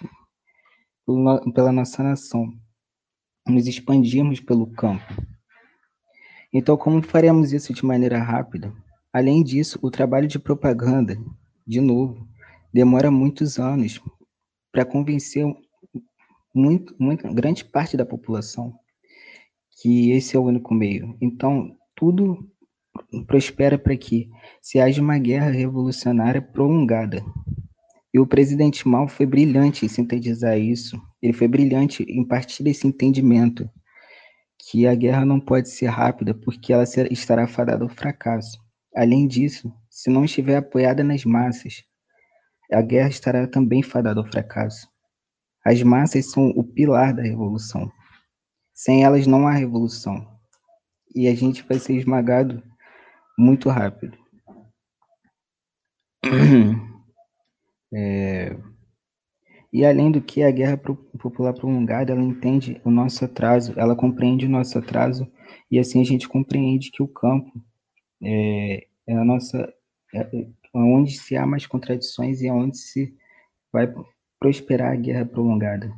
pelo, 1.05 1.53
pela 1.53 1.71
nossa 1.71 2.01
nação, 2.01 2.53
nos 3.45 3.67
expandirmos 3.67 4.39
pelo 4.39 4.67
campo. 4.67 5.05
Então, 6.53 6.77
como 6.77 7.01
faremos 7.01 7.51
isso 7.51 7.73
de 7.73 7.85
maneira 7.85 8.19
rápida? 8.19 8.73
Além 9.11 9.43
disso, 9.43 9.79
o 9.81 9.89
trabalho 9.89 10.27
de 10.27 10.37
propaganda, 10.37 11.17
de 11.65 11.81
novo, 11.81 12.27
demora 12.73 13.09
muitos 13.09 13.57
anos 13.57 14.01
para 14.71 14.85
convencer 14.85 15.45
muito, 16.53 16.95
muito, 16.99 17.31
grande 17.33 17.63
parte 17.63 17.95
da 17.95 18.05
população 18.05 18.73
que 19.81 20.11
esse 20.11 20.35
é 20.35 20.39
o 20.39 20.43
único 20.43 20.73
meio. 20.73 21.15
Então, 21.21 21.75
tudo 21.95 22.49
prospera 23.27 23.77
para 23.77 23.95
que 23.95 24.29
se 24.61 24.79
haja 24.79 25.01
uma 25.01 25.17
guerra 25.19 25.51
revolucionária 25.51 26.41
prolongada. 26.41 27.23
E 28.13 28.19
o 28.19 28.25
presidente 28.25 28.87
Mao 28.87 29.07
foi 29.07 29.25
brilhante 29.25 29.85
em 29.85 29.89
sintetizar 29.89 30.57
isso. 30.57 30.99
Ele 31.21 31.33
foi 31.33 31.47
brilhante 31.47 32.03
em 32.03 32.25
partir 32.25 32.63
desse 32.63 32.87
entendimento 32.87 33.69
que 34.59 34.87
a 34.87 34.95
guerra 34.95 35.23
não 35.23 35.39
pode 35.39 35.69
ser 35.69 35.87
rápida 35.87 36.33
porque 36.33 36.73
ela 36.73 36.83
estará 37.11 37.47
fadada 37.47 37.83
ao 37.83 37.89
fracasso. 37.89 38.57
Além 38.97 39.27
disso, 39.27 39.71
se 39.91 40.09
não 40.09 40.25
estiver 40.25 40.57
apoiada 40.57 41.03
nas 41.03 41.23
massas, 41.23 41.83
a 42.73 42.81
guerra 42.81 43.09
estará 43.09 43.47
também 43.47 43.83
fadada 43.83 44.19
ao 44.19 44.25
fracasso. 44.25 44.89
As 45.63 45.83
massas 45.83 46.31
são 46.31 46.49
o 46.55 46.63
pilar 46.63 47.13
da 47.13 47.21
revolução. 47.21 47.91
Sem 48.73 49.03
elas 49.03 49.27
não 49.27 49.47
há 49.47 49.51
revolução. 49.51 50.27
E 51.13 51.27
a 51.27 51.35
gente 51.35 51.61
vai 51.61 51.77
ser 51.77 51.93
esmagado 51.93 52.63
muito 53.37 53.69
rápido. 53.69 54.17
É... 57.93 58.53
E 59.71 59.85
além 59.85 60.11
do 60.11 60.21
que, 60.21 60.43
a 60.43 60.51
guerra 60.51 60.75
popular 60.75 61.53
prolongada, 61.53 62.11
ela 62.11 62.21
entende 62.21 62.81
o 62.83 62.91
nosso 62.91 63.23
atraso, 63.23 63.73
ela 63.77 63.95
compreende 63.95 64.45
o 64.45 64.49
nosso 64.49 64.77
atraso, 64.77 65.25
e 65.71 65.79
assim 65.79 66.01
a 66.01 66.03
gente 66.03 66.27
compreende 66.27 66.91
que 66.91 67.01
o 67.01 67.07
campo 67.07 67.49
é, 68.21 68.86
é 69.07 69.15
a 69.15 69.23
nossa. 69.23 69.73
É, 70.13 70.19
é 70.19 70.47
onde 70.73 71.17
se 71.17 71.35
há 71.35 71.45
mais 71.45 71.65
contradições 71.65 72.41
e 72.41 72.47
é 72.47 72.53
onde 72.53 72.77
se 72.77 73.15
vai 73.71 73.91
prosperar 74.39 74.93
a 74.93 74.95
guerra 74.95 75.25
prolongada. 75.25 75.91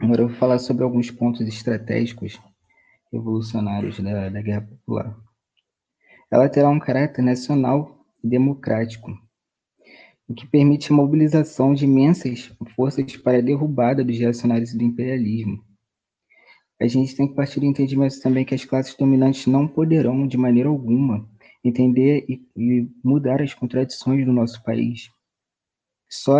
Agora 0.00 0.22
eu 0.22 0.28
vou 0.28 0.36
falar 0.36 0.58
sobre 0.58 0.84
alguns 0.84 1.10
pontos 1.10 1.40
estratégicos 1.46 2.40
revolucionários 3.12 3.98
da, 4.00 4.28
da 4.28 4.40
guerra 4.40 4.62
popular. 4.62 5.16
Ela 6.30 6.48
terá 6.48 6.68
um 6.68 6.78
caráter 6.78 7.22
nacional 7.22 8.04
e 8.22 8.28
democrático, 8.28 9.10
o 10.28 10.34
que 10.34 10.46
permite 10.46 10.92
a 10.92 10.96
mobilização 10.96 11.74
de 11.74 11.84
imensas 11.84 12.54
forças 12.76 13.16
para 13.16 13.38
a 13.38 13.42
derrubada 13.42 14.04
dos 14.04 14.18
reacionários 14.18 14.74
do 14.74 14.84
imperialismo. 14.84 15.64
A 16.80 16.86
gente 16.86 17.16
tem 17.16 17.26
que 17.26 17.34
partir 17.34 17.58
do 17.60 17.66
entendimento 17.66 18.20
também 18.20 18.44
que 18.44 18.54
as 18.54 18.64
classes 18.64 18.94
dominantes 18.94 19.46
não 19.46 19.66
poderão, 19.66 20.28
de 20.28 20.36
maneira 20.36 20.68
alguma, 20.68 21.28
entender 21.64 22.24
e, 22.28 22.42
e 22.56 22.88
mudar 23.04 23.42
as 23.42 23.54
contradições 23.54 24.24
do 24.24 24.32
nosso 24.32 24.62
país. 24.62 25.10
Só 26.08 26.38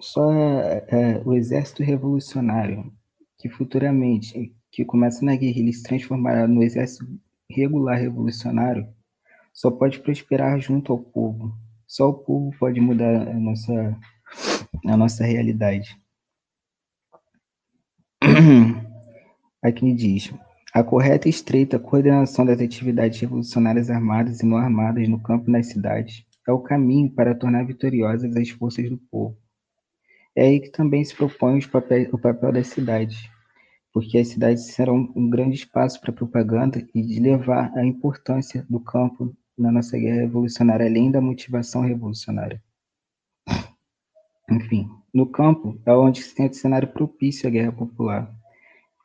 só 0.00 0.30
é, 0.32 1.22
o 1.24 1.34
exército 1.34 1.82
revolucionário, 1.82 2.92
que 3.38 3.48
futuramente, 3.48 4.54
que 4.70 4.84
começa 4.84 5.24
na 5.24 5.36
guerrilha 5.36 5.70
e 5.70 5.72
se 5.72 5.82
transformará 5.82 6.46
no 6.46 6.62
exército 6.62 7.06
regular 7.50 7.98
revolucionário, 7.98 8.86
só 9.52 9.70
pode 9.70 10.00
prosperar 10.00 10.58
junto 10.60 10.92
ao 10.92 10.98
povo. 10.98 11.56
Só 11.86 12.08
o 12.08 12.14
povo 12.14 12.54
pode 12.58 12.80
mudar 12.80 13.28
a 13.28 13.34
nossa, 13.34 13.98
a 14.86 14.96
nossa 14.96 15.24
realidade. 15.24 15.96
Aqui 19.62 19.94
diz: 19.94 20.34
a 20.74 20.82
correta 20.82 21.28
e 21.28 21.30
estreita 21.30 21.78
coordenação 21.78 22.44
das 22.44 22.60
atividades 22.60 23.20
revolucionárias 23.20 23.88
armadas 23.88 24.40
e 24.40 24.46
não 24.46 24.58
armadas 24.58 25.08
no 25.08 25.22
campo 25.22 25.48
e 25.48 25.52
nas 25.52 25.68
cidades 25.68 26.26
é 26.46 26.52
o 26.52 26.58
caminho 26.58 27.10
para 27.10 27.34
tornar 27.34 27.64
vitoriosas 27.64 28.36
as 28.36 28.50
forças 28.50 28.90
do 28.90 28.98
povo 28.98 29.38
é 30.36 30.46
aí 30.46 30.60
que 30.60 30.70
também 30.70 31.04
se 31.04 31.14
propõe 31.14 31.60
papéis, 31.68 32.12
o 32.12 32.18
papel 32.18 32.52
das 32.52 32.66
cidades, 32.66 33.30
porque 33.92 34.18
as 34.18 34.28
cidades 34.28 34.66
serão 34.66 35.12
um 35.14 35.30
grande 35.30 35.54
espaço 35.54 36.00
para 36.00 36.12
propaganda 36.12 36.84
e 36.92 37.02
de 37.02 37.20
levar 37.20 37.72
a 37.76 37.84
importância 37.84 38.66
do 38.68 38.80
campo 38.80 39.32
na 39.56 39.70
nossa 39.70 39.96
guerra 39.96 40.22
revolucionária, 40.22 40.86
além 40.86 41.10
da 41.10 41.20
motivação 41.20 41.82
revolucionária. 41.82 42.60
Enfim, 44.50 44.90
no 45.12 45.26
campo 45.26 45.80
é 45.86 45.92
onde 45.92 46.20
se 46.20 46.34
tem 46.34 46.48
o 46.48 46.54
cenário 46.54 46.88
propício 46.88 47.48
à 47.48 47.50
guerra 47.50 47.70
popular, 47.70 48.34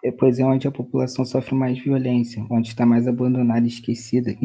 é, 0.03 0.11
pois 0.11 0.39
é 0.39 0.45
onde 0.45 0.67
a 0.67 0.71
população 0.71 1.25
sofre 1.25 1.55
mais 1.55 1.77
violência, 1.79 2.45
onde 2.49 2.69
está 2.69 2.85
mais 2.85 3.07
abandonada, 3.07 3.67
esquecida, 3.67 4.35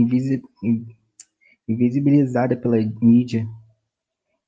invisibilizada 1.68 2.56
pela 2.56 2.76
mídia 3.00 3.46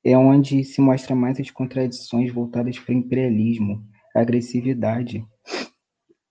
é 0.03 0.17
onde 0.17 0.63
se 0.63 0.79
mostra 0.79 1.13
mais 1.13 1.37
as 1.37 1.51
contradições 1.51 2.31
voltadas 2.31 2.79
para 2.79 2.93
o 2.93 2.97
imperialismo, 2.97 3.85
agressividade, 4.15 5.25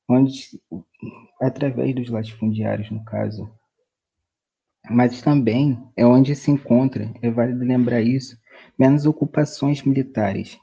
onde 0.08 0.58
através 1.40 1.94
dos 1.94 2.08
latifundiários, 2.08 2.90
no 2.90 3.04
caso. 3.04 3.50
Mas 4.88 5.20
também 5.20 5.78
é 5.94 6.06
onde 6.06 6.34
se 6.34 6.50
encontra, 6.50 7.12
é 7.20 7.30
válido 7.30 7.64
lembrar 7.64 8.00
isso, 8.00 8.38
menos 8.78 9.04
ocupações 9.04 9.82
militares. 9.82 10.58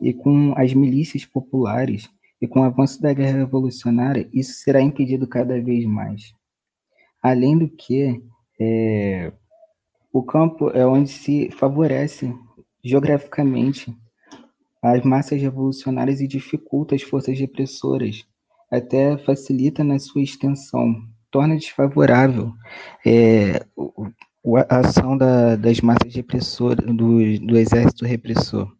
E 0.00 0.12
com 0.12 0.54
as 0.56 0.72
milícias 0.74 1.24
populares 1.24 2.08
e 2.40 2.46
com 2.46 2.60
o 2.60 2.64
avanço 2.64 3.00
da 3.00 3.12
guerra 3.12 3.38
revolucionária, 3.38 4.28
isso 4.32 4.54
será 4.54 4.80
impedido 4.80 5.26
cada 5.26 5.60
vez 5.60 5.84
mais. 5.84 6.32
Além 7.22 7.56
do 7.58 7.68
que, 7.68 8.22
é, 8.60 9.32
o 10.12 10.22
campo 10.22 10.70
é 10.70 10.86
onde 10.86 11.10
se 11.10 11.50
favorece 11.50 12.34
geograficamente 12.82 13.96
as 14.82 15.02
massas 15.02 15.40
revolucionárias 15.40 16.20
e 16.20 16.28
dificulta 16.28 16.94
as 16.94 17.02
forças 17.02 17.38
repressoras, 17.38 18.24
até 18.70 19.16
facilita 19.18 19.82
na 19.82 19.98
sua 19.98 20.22
extensão, 20.22 20.94
torna 21.30 21.56
desfavorável 21.56 22.52
é, 23.04 23.64
a 24.68 24.78
ação 24.78 25.16
da, 25.16 25.56
das 25.56 25.80
massas 25.80 26.14
repressoras, 26.14 26.84
do, 26.84 27.38
do 27.40 27.56
exército 27.56 28.04
repressor. 28.04 28.70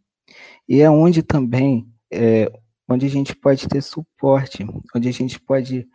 E 0.69 0.81
é 0.81 0.89
onde 0.89 1.23
também, 1.23 1.87
é, 2.11 2.51
onde 2.87 3.05
a 3.05 3.09
gente 3.09 3.35
pode 3.35 3.67
ter 3.67 3.81
suporte, 3.81 4.65
onde 4.95 5.09
a 5.09 5.11
gente 5.11 5.39
pode 5.39 5.87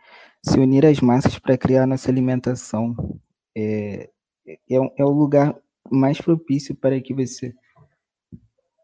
se 0.43 0.59
unir 0.59 0.85
às 0.85 0.99
massas 0.99 1.37
para 1.39 1.57
criar 1.57 1.85
nossa 1.85 2.09
alimentação. 2.09 2.95
É, 3.55 4.09
é, 4.47 4.75
é 4.97 5.05
o 5.05 5.09
lugar 5.09 5.55
mais 5.89 6.19
propício 6.19 6.75
para 6.75 6.99
que 6.99 7.13
você, 7.13 7.53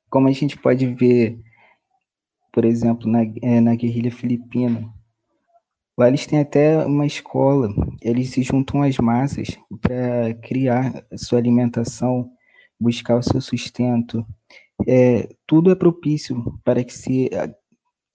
como 0.09 0.27
a 0.27 0.31
gente 0.31 0.57
pode 0.57 0.85
ver, 0.93 1.39
por 2.51 2.65
exemplo, 2.65 3.09
na, 3.09 3.23
é, 3.41 3.59
na 3.59 3.75
guerrilha 3.75 4.11
filipina, 4.11 4.91
lá 5.97 6.07
eles 6.07 6.25
têm 6.25 6.39
até 6.39 6.85
uma 6.85 7.05
escola, 7.05 7.69
eles 8.01 8.29
se 8.29 8.41
juntam 8.43 8.83
às 8.83 8.97
massas 8.97 9.57
para 9.81 10.33
criar 10.41 11.05
sua 11.15 11.39
alimentação, 11.39 12.29
buscar 12.79 13.17
o 13.17 13.23
seu 13.23 13.41
sustento. 13.41 14.25
É, 14.87 15.27
tudo 15.47 15.71
é 15.71 15.75
propício 15.75 16.59
para 16.63 16.83
que 16.83 16.93
se, 16.93 17.29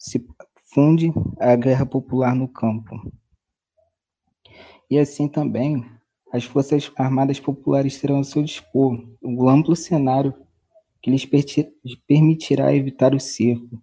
se 0.03 0.27
funde 0.65 1.13
a 1.39 1.55
guerra 1.55 1.87
popular 1.87 2.35
no 2.35 2.49
campo. 2.49 2.91
E 4.91 4.99
assim 4.99 5.29
também 5.29 5.87
as 6.33 6.43
Forças 6.43 6.91
Armadas 6.97 7.39
Populares 7.39 8.01
terão 8.01 8.17
ao 8.17 8.25
seu 8.25 8.43
dispor 8.43 9.01
um 9.23 9.49
amplo 9.49 9.77
cenário 9.77 10.35
que 11.01 11.09
lhes 11.09 11.25
permitirá 12.07 12.75
evitar 12.75 13.15
o 13.15 13.21
cerco, 13.21 13.81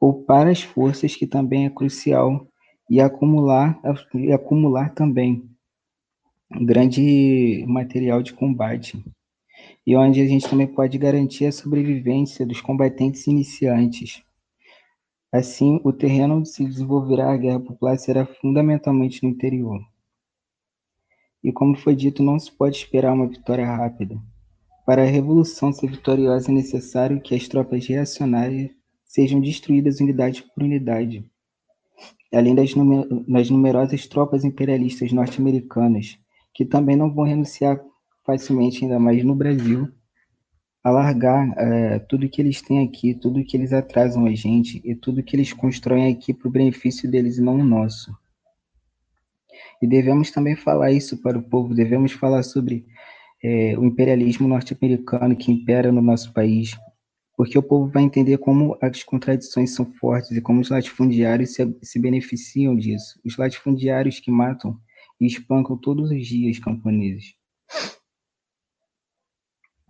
poupar 0.00 0.46
as 0.48 0.62
forças, 0.62 1.14
que 1.14 1.26
também 1.26 1.66
é 1.66 1.70
crucial, 1.70 2.48
e 2.88 3.00
acumular, 3.00 3.78
e 4.14 4.32
acumular 4.32 4.94
também 4.94 5.48
um 6.50 6.64
grande 6.64 7.64
material 7.66 8.22
de 8.22 8.32
combate, 8.32 9.02
e 9.86 9.96
onde 9.96 10.20
a 10.20 10.26
gente 10.26 10.48
também 10.48 10.66
pode 10.66 10.98
garantir 10.98 11.46
a 11.46 11.52
sobrevivência 11.52 12.46
dos 12.46 12.60
combatentes 12.60 13.26
iniciantes. 13.26 14.22
Assim, 15.32 15.80
o 15.82 15.94
terreno 15.94 16.36
onde 16.36 16.50
se 16.50 16.62
desenvolverá 16.62 17.32
a 17.32 17.36
guerra 17.38 17.58
popular 17.58 17.96
será 17.96 18.26
fundamentalmente 18.26 19.22
no 19.22 19.30
interior. 19.30 19.80
E 21.42 21.50
como 21.50 21.74
foi 21.74 21.96
dito, 21.96 22.22
não 22.22 22.38
se 22.38 22.52
pode 22.52 22.76
esperar 22.76 23.14
uma 23.14 23.26
vitória 23.26 23.64
rápida. 23.64 24.20
Para 24.84 25.02
a 25.02 25.06
revolução 25.06 25.72
ser 25.72 25.88
vitoriosa 25.88 26.50
é 26.50 26.54
necessário 26.54 27.18
que 27.18 27.34
as 27.34 27.48
tropas 27.48 27.86
reacionárias 27.86 28.72
sejam 29.06 29.40
destruídas 29.40 30.00
unidade 30.00 30.42
por 30.54 30.64
unidade, 30.64 31.24
além 32.30 32.54
das, 32.54 32.74
numer 32.74 33.06
das 33.26 33.48
numerosas 33.48 34.06
tropas 34.06 34.44
imperialistas 34.44 35.12
norte-americanas, 35.12 36.18
que 36.52 36.66
também 36.66 36.94
não 36.94 37.10
vão 37.12 37.24
renunciar 37.24 37.80
facilmente, 38.22 38.84
ainda 38.84 38.98
mais 38.98 39.24
no 39.24 39.34
Brasil, 39.34 39.88
a 40.82 40.90
largar 40.90 41.52
é, 41.56 41.98
tudo 42.00 42.28
que 42.28 42.42
eles 42.42 42.60
têm 42.60 42.84
aqui, 42.84 43.14
tudo 43.14 43.44
que 43.44 43.56
eles 43.56 43.72
atrasam 43.72 44.26
a 44.26 44.34
gente 44.34 44.80
e 44.84 44.94
tudo 44.94 45.22
que 45.22 45.36
eles 45.36 45.52
constroem 45.52 46.12
aqui 46.12 46.34
para 46.34 46.48
o 46.48 46.50
benefício 46.50 47.08
deles 47.10 47.38
e 47.38 47.42
não 47.42 47.54
o 47.54 47.64
nosso. 47.64 48.12
E 49.80 49.86
devemos 49.86 50.30
também 50.30 50.56
falar 50.56 50.90
isso 50.90 51.20
para 51.22 51.38
o 51.38 51.42
povo, 51.42 51.74
devemos 51.74 52.12
falar 52.12 52.42
sobre 52.42 52.84
é, 53.42 53.76
o 53.78 53.84
imperialismo 53.84 54.48
norte-americano 54.48 55.36
que 55.36 55.52
impera 55.52 55.92
no 55.92 56.02
nosso 56.02 56.32
país, 56.32 56.76
porque 57.36 57.58
o 57.58 57.62
povo 57.62 57.90
vai 57.90 58.02
entender 58.02 58.38
como 58.38 58.76
as 58.80 59.02
contradições 59.02 59.74
são 59.74 59.86
fortes 59.94 60.32
e 60.32 60.40
como 60.40 60.60
os 60.60 60.70
latifundiários 60.70 61.54
se, 61.54 61.76
se 61.82 61.98
beneficiam 61.98 62.76
disso. 62.76 63.20
Os 63.24 63.36
latifundiários 63.36 64.20
que 64.20 64.30
matam 64.30 64.78
e 65.20 65.26
espancam 65.26 65.76
todos 65.76 66.10
os 66.10 66.26
dias 66.26 66.58
camponeses. 66.58 67.34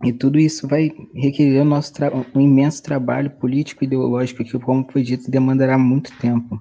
E 0.03 0.11
tudo 0.11 0.37
isso 0.37 0.67
vai 0.67 0.91
requerer 1.13 1.63
nosso 1.63 1.93
um 2.35 2.41
imenso 2.41 2.83
trabalho 2.83 3.31
político 3.31 3.83
e 3.83 3.87
ideológico 3.87 4.43
que, 4.43 4.59
como 4.59 4.91
foi 4.91 5.01
dito, 5.01 5.31
demandará 5.31 5.77
muito 5.77 6.15
tempo. 6.19 6.59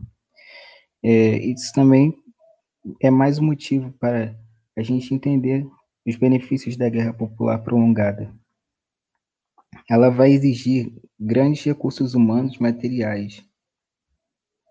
É, 1.02 1.38
isso 1.38 1.72
também 1.74 2.14
é 3.00 3.10
mais 3.10 3.40
um 3.40 3.44
motivo 3.44 3.92
para 3.98 4.38
a 4.76 4.82
gente 4.82 5.12
entender 5.12 5.66
os 6.06 6.16
benefícios 6.16 6.76
da 6.76 6.88
guerra 6.88 7.12
popular 7.12 7.58
prolongada. 7.58 8.32
Ela 9.90 10.08
vai 10.08 10.30
exigir 10.32 10.92
grandes 11.18 11.64
recursos 11.64 12.14
humanos 12.14 12.58
materiais. 12.58 13.44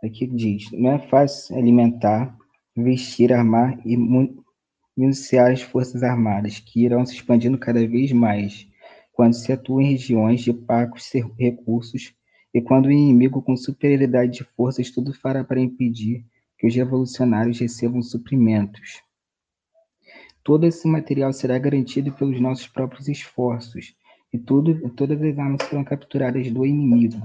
Aqui 0.03 0.27
diz: 0.27 0.71
não 0.71 0.93
é 0.93 0.99
fácil 0.99 1.57
alimentar, 1.57 2.37
vestir, 2.75 3.33
armar 3.33 3.79
e 3.85 3.97
iniciar 4.97 5.51
as 5.51 5.61
forças 5.61 6.03
armadas, 6.03 6.59
que 6.59 6.83
irão 6.83 7.05
se 7.05 7.15
expandindo 7.15 7.57
cada 7.57 7.85
vez 7.87 8.11
mais, 8.11 8.67
quando 9.13 9.33
se 9.33 9.51
atua 9.51 9.83
em 9.83 9.91
regiões 9.91 10.41
de 10.41 10.53
pacos 10.53 11.11
recursos 11.37 12.13
e 12.53 12.61
quando 12.61 12.87
o 12.87 12.91
inimigo 12.91 13.41
com 13.41 13.55
superioridade 13.55 14.39
de 14.39 14.43
forças 14.43 14.91
tudo 14.91 15.13
fará 15.13 15.43
para 15.43 15.59
impedir 15.59 16.25
que 16.57 16.67
os 16.67 16.75
revolucionários 16.75 17.59
recebam 17.59 18.01
suprimentos. 18.01 19.01
Todo 20.43 20.65
esse 20.65 20.87
material 20.87 21.31
será 21.33 21.57
garantido 21.57 22.11
pelos 22.11 22.39
nossos 22.39 22.67
próprios 22.67 23.07
esforços, 23.07 23.95
e 24.33 24.39
tudo, 24.39 24.89
todas 24.91 25.21
as 25.21 25.37
armas 25.37 25.61
serão 25.67 25.83
capturadas 25.83 26.49
do 26.51 26.65
inimigo. 26.65 27.17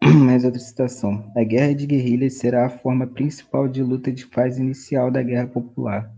Mais 0.24 0.44
outra 0.44 0.60
citação. 0.60 1.30
A 1.36 1.42
guerra 1.42 1.74
de 1.74 1.86
guerrilhas 1.86 2.34
será 2.34 2.66
a 2.66 2.70
forma 2.70 3.06
principal 3.06 3.66
de 3.66 3.82
luta 3.82 4.12
de 4.12 4.24
fase 4.26 4.62
inicial 4.62 5.10
da 5.10 5.22
guerra 5.22 5.48
popular. 5.48 6.12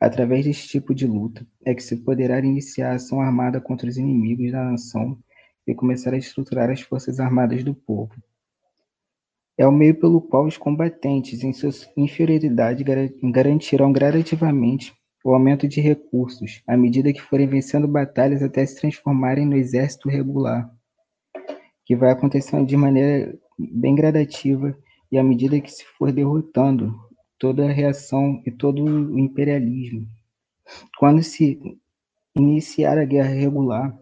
Através 0.00 0.44
deste 0.44 0.68
tipo 0.68 0.92
de 0.92 1.06
luta 1.06 1.46
é 1.64 1.72
que 1.72 1.82
se 1.82 1.96
poderá 1.98 2.40
iniciar 2.40 2.90
a 2.90 2.94
ação 2.96 3.20
armada 3.20 3.60
contra 3.60 3.88
os 3.88 3.96
inimigos 3.96 4.50
da 4.50 4.64
nação 4.64 5.16
e 5.64 5.72
começar 5.72 6.12
a 6.12 6.18
estruturar 6.18 6.68
as 6.70 6.80
forças 6.80 7.20
armadas 7.20 7.62
do 7.62 7.74
povo. 7.74 8.12
É 9.56 9.64
o 9.66 9.70
meio 9.70 9.94
pelo 9.94 10.20
qual 10.20 10.44
os 10.44 10.58
combatentes, 10.58 11.44
em 11.44 11.52
sua 11.52 11.70
inferioridade, 11.96 12.84
garantirão 13.22 13.92
gradativamente 13.92 14.92
o 15.24 15.32
aumento 15.32 15.68
de 15.68 15.80
recursos, 15.80 16.60
à 16.66 16.76
medida 16.76 17.12
que 17.12 17.22
forem 17.22 17.46
vencendo 17.46 17.86
batalhas 17.86 18.42
até 18.42 18.66
se 18.66 18.80
transformarem 18.80 19.46
no 19.46 19.56
exército 19.56 20.08
regular, 20.08 20.68
que 21.92 21.96
vai 21.96 22.10
acontecendo 22.10 22.66
de 22.66 22.74
maneira 22.74 23.38
bem 23.58 23.94
gradativa 23.94 24.74
e 25.10 25.18
à 25.18 25.22
medida 25.22 25.60
que 25.60 25.70
se 25.70 25.84
for 25.98 26.10
derrotando 26.10 26.98
toda 27.38 27.66
a 27.66 27.70
reação 27.70 28.42
e 28.46 28.50
todo 28.50 28.82
o 28.82 29.18
imperialismo. 29.18 30.08
Quando 30.98 31.22
se 31.22 31.60
iniciar 32.34 32.96
a 32.96 33.04
guerra 33.04 33.28
regular, 33.28 33.94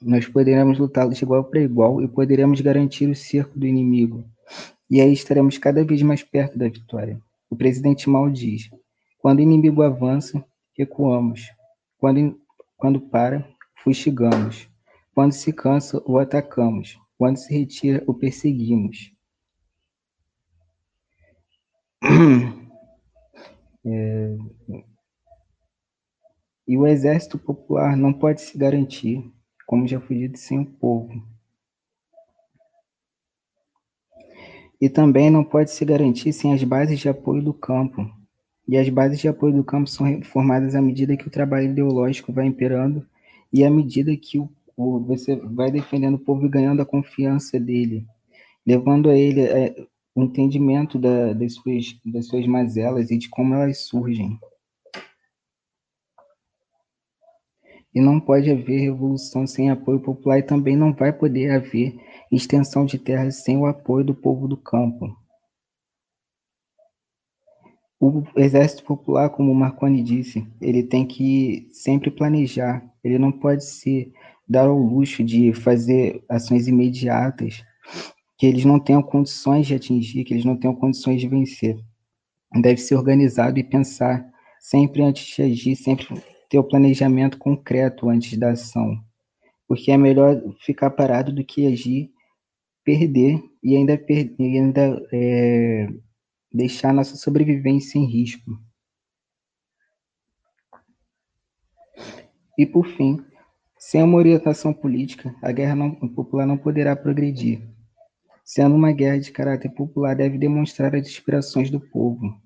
nós 0.00 0.26
poderemos 0.26 0.76
lutar 0.76 1.08
de 1.08 1.22
igual 1.22 1.44
para 1.44 1.60
igual 1.60 2.02
e 2.02 2.08
poderemos 2.08 2.60
garantir 2.60 3.08
o 3.08 3.14
cerco 3.14 3.56
do 3.56 3.64
inimigo. 3.64 4.24
E 4.90 5.00
aí 5.00 5.12
estaremos 5.12 5.58
cada 5.58 5.84
vez 5.84 6.02
mais 6.02 6.24
perto 6.24 6.58
da 6.58 6.66
vitória. 6.68 7.20
O 7.48 7.54
presidente 7.54 8.10
Mao 8.10 8.28
diz: 8.28 8.68
quando 9.20 9.38
o 9.38 9.42
inimigo 9.42 9.82
avança, 9.82 10.44
recuamos. 10.76 11.42
Quando, 11.96 12.36
quando 12.76 13.00
para, 13.00 13.46
fustigamos. 13.84 14.71
Quando 15.14 15.32
se 15.32 15.52
cansa, 15.52 16.02
o 16.06 16.18
atacamos. 16.18 16.98
Quando 17.18 17.36
se 17.36 17.52
retira, 17.52 18.02
o 18.06 18.14
perseguimos. 18.14 19.12
É... 23.84 24.36
E 26.68 26.76
o 26.76 26.86
exército 26.86 27.36
popular 27.36 27.96
não 27.96 28.12
pode 28.12 28.40
se 28.40 28.56
garantir, 28.56 29.28
como 29.66 29.88
já 29.88 30.00
foi 30.00 30.18
dito, 30.18 30.38
sem 30.38 30.60
o 30.60 30.64
povo. 30.64 31.20
E 34.80 34.88
também 34.88 35.30
não 35.30 35.42
pode 35.42 35.72
se 35.72 35.84
garantir 35.84 36.32
sem 36.32 36.54
as 36.54 36.62
bases 36.62 37.00
de 37.00 37.08
apoio 37.08 37.42
do 37.42 37.52
campo, 37.52 38.08
e 38.66 38.76
as 38.76 38.88
bases 38.88 39.18
de 39.18 39.28
apoio 39.28 39.52
do 39.54 39.64
campo 39.64 39.88
são 39.88 40.22
formadas 40.22 40.74
à 40.74 40.80
medida 40.80 41.16
que 41.16 41.26
o 41.26 41.30
trabalho 41.30 41.70
ideológico 41.70 42.32
vai 42.32 42.46
imperando 42.46 43.06
e 43.52 43.64
à 43.64 43.70
medida 43.70 44.16
que 44.16 44.38
o, 44.38 44.44
o 44.44 44.61
você 44.76 45.36
vai 45.36 45.70
defendendo 45.70 46.14
o 46.14 46.18
povo 46.18 46.46
e 46.46 46.48
ganhando 46.48 46.82
a 46.82 46.86
confiança 46.86 47.58
dele, 47.58 48.06
levando 48.66 49.10
a 49.10 49.16
ele 49.16 49.42
é, 49.42 49.74
o 50.14 50.22
entendimento 50.22 50.98
da, 50.98 51.32
das, 51.32 51.54
suas, 51.54 51.98
das 52.04 52.26
suas 52.26 52.46
mazelas 52.46 53.10
e 53.10 53.18
de 53.18 53.28
como 53.28 53.54
elas 53.54 53.86
surgem. 53.86 54.38
E 57.94 58.00
não 58.00 58.18
pode 58.18 58.50
haver 58.50 58.80
revolução 58.80 59.46
sem 59.46 59.70
apoio 59.70 60.00
popular 60.00 60.38
e 60.38 60.42
também 60.42 60.76
não 60.76 60.94
vai 60.94 61.12
poder 61.12 61.50
haver 61.50 61.94
extensão 62.30 62.86
de 62.86 62.98
terras 62.98 63.42
sem 63.42 63.58
o 63.58 63.66
apoio 63.66 64.04
do 64.04 64.14
povo 64.14 64.48
do 64.48 64.56
campo. 64.56 65.14
O 68.00 68.24
exército 68.34 68.82
popular, 68.82 69.30
como 69.30 69.52
o 69.52 69.54
Marconi 69.54 70.02
disse, 70.02 70.44
ele 70.60 70.82
tem 70.82 71.06
que 71.06 71.68
sempre 71.70 72.10
planejar, 72.10 72.84
ele 73.04 73.16
não 73.16 73.30
pode 73.30 73.64
se 73.64 74.12
dar 74.48 74.66
ao 74.66 74.78
luxo 74.78 75.22
de 75.24 75.52
fazer 75.52 76.24
ações 76.28 76.68
imediatas 76.68 77.62
que 78.38 78.46
eles 78.46 78.64
não 78.64 78.80
tenham 78.80 79.02
condições 79.02 79.66
de 79.66 79.74
atingir, 79.74 80.24
que 80.24 80.34
eles 80.34 80.44
não 80.44 80.56
tenham 80.56 80.74
condições 80.74 81.20
de 81.20 81.28
vencer. 81.28 81.78
Deve 82.60 82.80
ser 82.80 82.96
organizado 82.96 83.58
e 83.58 83.64
pensar 83.64 84.28
sempre 84.58 85.02
antes 85.02 85.24
de 85.36 85.42
agir, 85.42 85.76
sempre 85.76 86.06
ter 86.50 86.58
o 86.58 86.64
planejamento 86.64 87.38
concreto 87.38 88.10
antes 88.10 88.36
da 88.36 88.50
ação, 88.50 89.02
porque 89.66 89.90
é 89.90 89.96
melhor 89.96 90.42
ficar 90.60 90.90
parado 90.90 91.32
do 91.32 91.44
que 91.44 91.66
agir, 91.66 92.10
perder 92.84 93.40
e 93.62 93.76
ainda, 93.76 93.96
per 93.96 94.34
e 94.38 94.58
ainda 94.58 95.00
é, 95.12 95.88
deixar 96.52 96.92
nossa 96.92 97.16
sobrevivência 97.16 97.98
em 97.98 98.04
risco. 98.04 98.60
E, 102.58 102.66
por 102.66 102.86
fim, 102.86 103.24
sem 103.84 104.00
uma 104.00 104.16
orientação 104.16 104.72
política, 104.72 105.34
a 105.42 105.50
guerra 105.50 105.74
não, 105.74 105.90
popular 105.90 106.46
não 106.46 106.56
poderá 106.56 106.94
progredir. 106.94 107.60
Sendo 108.44 108.76
uma 108.76 108.92
guerra 108.92 109.18
de 109.18 109.32
caráter 109.32 109.70
popular, 109.70 110.14
deve 110.14 110.38
demonstrar 110.38 110.94
as 110.94 111.08
aspirações 111.08 111.68
do 111.68 111.80
povo. 111.80 112.40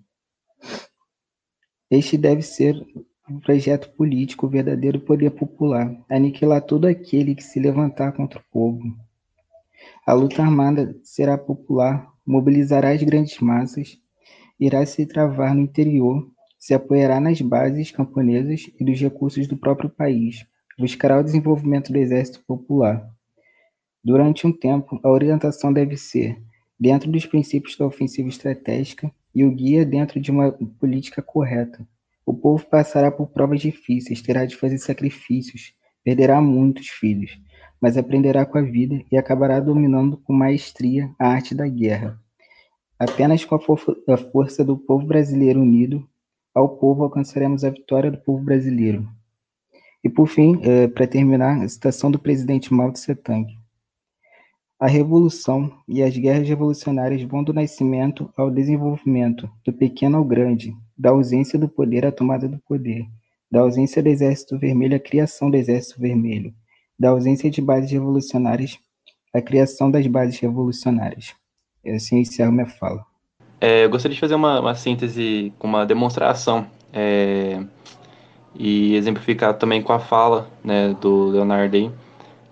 Este 1.91 2.17
deve 2.17 2.41
ser 2.41 2.75
um 3.29 3.39
projeto 3.39 3.95
político, 3.97 4.47
o 4.47 4.49
verdadeiro 4.49 4.99
poder 4.99 5.31
popular, 5.31 5.95
aniquilar 6.11 6.63
todo 6.63 6.87
aquele 6.87 7.35
que 7.35 7.45
se 7.45 7.61
levantar 7.61 8.13
contra 8.13 8.41
o 8.41 8.45
povo. 8.51 8.83
A 10.07 10.15
luta 10.15 10.43
armada 10.43 10.99
será 11.05 11.37
popular, 11.37 12.11
mobilizará 12.27 12.93
as 12.93 13.03
grandes 13.03 13.39
massas, 13.41 13.99
irá 14.59 14.85
se 14.87 15.05
travar 15.05 15.55
no 15.55 15.61
interior, 15.61 16.27
se 16.59 16.73
apoiará 16.73 17.21
nas 17.21 17.43
bases 17.43 17.91
camponesas 17.91 18.71
e 18.81 18.85
dos 18.85 18.99
recursos 18.99 19.47
do 19.47 19.57
próprio 19.57 19.91
país, 19.91 20.47
buscará 20.79 21.19
o 21.19 21.23
desenvolvimento 21.23 21.93
do 21.93 21.99
exército 21.99 22.43
popular. 22.47 23.09
Durante 24.05 24.47
um 24.47 24.53
tempo, 24.53 25.01
a 25.03 25.11
orientação 25.11 25.73
deve 25.73 25.97
ser 25.97 26.41
dentro 26.79 27.11
dos 27.11 27.27
princípios 27.27 27.77
da 27.77 27.87
ofensiva 27.87 28.29
estratégica 28.29 29.11
e 29.35 29.45
o 29.45 29.51
guia 29.51 29.85
dentro 29.85 30.21
de 30.21 30.31
uma 30.31 30.53
política 30.79 31.23
correta. 31.23 31.87
O 32.25 32.35
povo 32.35 32.65
passará 32.67 33.11
por 33.11 33.29
provas 33.29 33.61
difíceis, 33.61 34.21
terá 34.21 34.45
de 34.45 34.57
fazer 34.57 34.79
sacrifícios, 34.79 35.75
perderá 36.05 36.41
muitos 36.41 36.89
filhos, 36.89 37.41
mas 37.81 37.97
aprenderá 37.97 38.45
com 38.45 38.59
a 38.59 38.63
vida 38.63 39.03
e 39.11 39.17
acabará 39.17 39.61
dominando 39.61 40.17
com 40.19 40.33
maestria 40.33 41.11
a 41.19 41.29
arte 41.29 41.55
da 41.55 41.67
guerra. 41.67 42.21
Apenas 42.99 43.45
com 43.45 43.55
a 43.55 44.17
força 44.17 44.65
do 44.65 44.77
povo 44.77 45.07
brasileiro 45.07 45.61
unido, 45.61 46.09
ao 46.55 46.77
povo 46.77 47.05
alcançaremos 47.05 47.65
a 47.65 47.71
vitória 47.71 48.11
do 48.11 48.19
povo 48.19 48.43
brasileiro. 48.43 49.07
E 50.07 50.09
por 50.09 50.29
fim, 50.29 50.61
é, 50.63 50.87
para 50.87 51.05
terminar, 51.05 51.61
a 51.61 51.69
citação 51.69 52.13
do 52.13 52.17
presidente 52.17 52.73
Mao 52.73 52.93
Tse. 52.93 53.19
A 54.79 54.87
revolução 54.87 55.73
e 55.89 56.01
as 56.01 56.17
guerras 56.17 56.49
revolucionárias 56.49 57.21
vão 57.25 57.43
do 57.43 57.53
nascimento 57.53 58.33
ao 58.37 58.49
desenvolvimento, 58.49 59.51
do 59.65 59.73
pequeno 59.73 60.19
ao 60.19 60.25
grande, 60.25 60.73
da 60.97 61.11
ausência 61.11 61.59
do 61.59 61.69
poder 61.69 62.07
à 62.07 62.13
tomada 62.13 62.49
do 62.49 62.57
poder, 62.69 63.05
da 63.51 63.63
ausência 63.63 64.01
do 64.01 64.09
exército 64.09 64.57
vermelho 64.57 64.95
à 64.95 65.01
criação 65.01 65.51
do 65.51 65.57
exército 65.57 66.01
vermelho, 66.01 66.55
da 66.97 67.09
ausência 67.09 67.51
de 67.51 67.61
bases 67.61 67.91
revolucionárias 67.91 68.79
à 69.35 69.43
criação 69.43 69.91
das 69.91 70.07
bases 70.07 70.39
revolucionárias. 70.39 71.35
E 71.85 71.91
assim 71.91 72.21
encerro 72.21 72.53
minha 72.53 72.67
fala. 72.67 73.05
É, 73.61 73.85
eu 73.85 73.91
gostaria 73.91 74.15
de 74.15 74.21
fazer 74.21 74.37
uma, 74.37 74.61
uma 74.61 74.75
síntese 74.77 75.53
com 75.59 75.67
uma 75.67 75.85
demonstração 75.85 76.65
é, 76.93 77.61
e 78.59 78.95
exemplificar 78.95 79.55
também 79.55 79.83
com 79.83 79.93
a 79.93 79.99
fala 79.99 80.49
né, 80.65 80.95
do 81.01 81.27
Leonardo 81.27 81.93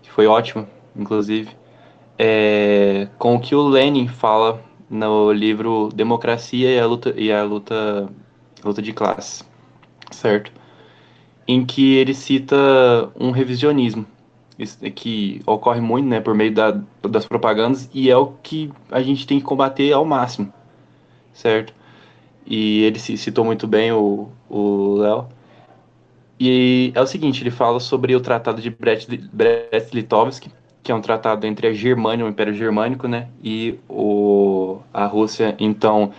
que 0.03 0.11
foi 0.11 0.27
ótimo, 0.27 0.67
inclusive, 0.95 1.51
é, 2.19 3.09
com 3.19 3.37
o 3.37 3.41
que 3.41 3.55
o 3.55 3.67
Lenin 3.67 4.07
fala 4.09 4.63
no 4.89 5.33
livro 5.33 5.89
Democracia 5.95 6.71
e 6.71 6.79
a 6.79 6.87
Luta, 6.87 7.15
e 7.17 7.33
a 7.33 7.43
luta, 7.43 8.09
luta 8.65 8.83
de 8.83 8.93
classe, 8.93 9.43
certo? 10.11 10.53
Em 11.47 11.65
que 11.65 11.95
ele 11.97 12.15
cita 12.15 12.57
um 13.19 13.31
revisionismo 13.31 14.07
que 14.95 15.43
ocorre 15.47 15.81
muito 15.81 16.07
né, 16.07 16.21
por 16.21 16.35
meio 16.35 16.55
da, 16.55 16.81
das 17.03 17.27
propagandas 17.27 17.91
e 17.93 18.09
é 18.09 18.17
o 18.17 18.29
que 18.43 18.71
a 18.91 19.03
gente 19.03 19.27
tem 19.27 19.39
que 19.39 19.45
combater 19.45 19.93
ao 19.93 20.05
máximo, 20.05 20.53
certo? 21.33 21.75
E 22.47 22.83
ele 22.83 22.99
citou 22.99 23.45
muito 23.45 23.67
bem 23.67 23.91
o 23.93 24.29
Léo. 24.99 25.27
E 26.39 26.93
é 26.95 27.01
o 27.01 27.07
seguinte, 27.07 27.43
ele 27.43 27.51
fala 27.51 27.79
sobre 27.79 28.15
o 28.15 28.21
Tratado 28.21 28.61
de 28.61 28.71
Brest-Litovsk, 28.71 30.49
que 30.85 30.93
é 30.93 30.95
um 30.95 31.01
tratado 31.01 31.47
entre 31.47 31.67
a 31.67 31.73
Germânia, 31.73 32.27
o 32.27 32.29
Império 32.29 32.53
Germânico, 32.53 33.09
né, 33.09 33.29
e 33.43 33.79
o, 33.89 34.81
a 34.93 35.07
Rússia, 35.07 35.57
então, 35.59 36.13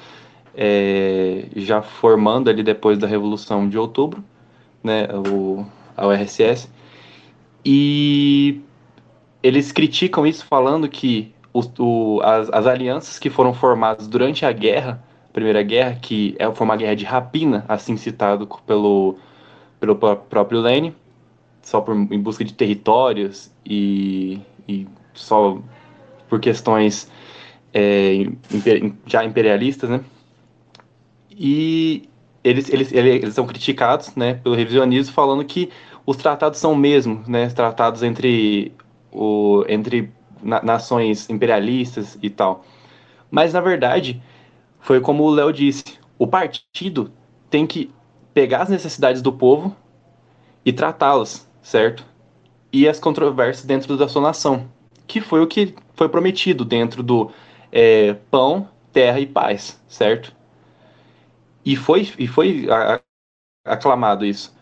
é, 0.55 1.45
já 1.55 1.83
formando 1.83 2.49
ali 2.49 2.63
depois 2.63 2.97
da 2.97 3.05
Revolução 3.05 3.69
de 3.69 3.77
Outubro, 3.77 4.23
né, 4.83 5.07
o, 5.31 5.63
a 5.95 6.07
URSS, 6.07 6.67
e 7.63 8.59
eles 9.43 9.71
criticam 9.71 10.25
isso 10.25 10.43
falando 10.45 10.89
que 10.89 11.31
o, 11.53 11.61
o, 11.79 12.21
as, 12.23 12.49
as, 12.49 12.65
alianças 12.65 13.19
que 13.19 13.29
foram 13.29 13.53
formadas 13.53 14.07
durante 14.07 14.45
a 14.45 14.51
guerra, 14.51 15.03
a 15.29 15.33
Primeira 15.33 15.61
Guerra, 15.61 15.97
que 16.01 16.35
é, 16.39 16.51
foi 16.51 16.65
uma 16.65 16.75
guerra 16.75 16.95
de 16.95 17.05
rapina, 17.05 17.63
assim 17.67 17.95
citado 17.97 18.47
pelo, 18.65 19.17
pelo 19.79 19.95
próprio 19.95 20.59
Lenin, 20.59 20.93
só 21.61 21.81
por, 21.81 21.95
em 21.95 22.19
busca 22.19 22.43
de 22.43 22.53
territórios 22.53 23.51
e, 23.65 24.39
e 24.67 24.87
só 25.13 25.59
por 26.29 26.39
questões 26.39 27.09
é, 27.73 28.15
imper, 28.51 28.93
já 29.05 29.23
imperialistas, 29.23 29.89
né? 29.89 30.01
E 31.29 32.07
eles, 32.43 32.69
eles, 32.69 32.93
eles 32.93 33.33
são 33.33 33.45
criticados 33.45 34.15
né, 34.15 34.35
pelo 34.35 34.55
revisionismo, 34.55 35.13
falando 35.13 35.43
que 35.43 35.69
os 36.05 36.15
tratados 36.15 36.59
são 36.59 36.75
mesmo, 36.75 37.23
né, 37.27 37.49
tratados 37.49 38.03
entre, 38.03 38.71
o, 39.11 39.65
entre 39.67 40.11
na, 40.41 40.61
nações 40.61 41.29
imperialistas 41.29 42.17
e 42.21 42.29
tal. 42.29 42.63
Mas, 43.31 43.51
na 43.51 43.59
verdade, 43.59 44.21
foi 44.79 45.01
como 45.01 45.23
o 45.23 45.29
Léo 45.29 45.51
disse, 45.51 45.83
o 46.17 46.27
partido 46.27 47.11
tem 47.49 47.65
que 47.65 47.89
pegar 48.35 48.63
as 48.63 48.69
necessidades 48.69 49.21
do 49.21 49.31
povo 49.31 49.73
e 50.65 50.73
tratá-las, 50.73 51.49
certo? 51.63 52.05
E 52.71 52.85
as 52.85 52.99
controvérsias 52.99 53.65
dentro 53.65 53.95
da 53.95 54.09
sua 54.09 54.21
nação, 54.21 54.67
que 55.07 55.21
foi 55.21 55.41
o 55.41 55.47
que 55.47 55.73
foi 55.93 56.09
prometido 56.09 56.65
dentro 56.65 57.01
do 57.01 57.31
é, 57.71 58.13
pão, 58.29 58.67
terra 58.91 59.21
e 59.21 59.25
paz, 59.25 59.79
certo? 59.87 60.35
E 61.63 61.77
foi, 61.77 62.11
e 62.19 62.27
foi 62.27 62.67
aclamado 63.63 64.25
isso. 64.25 64.53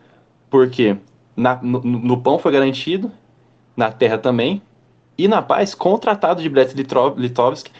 Porque 0.48 0.96
na, 1.36 1.56
no, 1.60 1.80
no, 1.80 2.22
pão 2.22 2.38
foi 2.38 2.52
garantido, 2.52 3.10
na 3.76 3.90
terra 3.90 4.18
também, 4.18 4.62
e 5.18 5.26
na 5.26 5.42
paz 5.42 5.74
com 5.74 5.94
o 5.94 5.98
Tratado 5.98 6.40
de 6.40 6.48
Brest-Litovsk, 6.48 7.72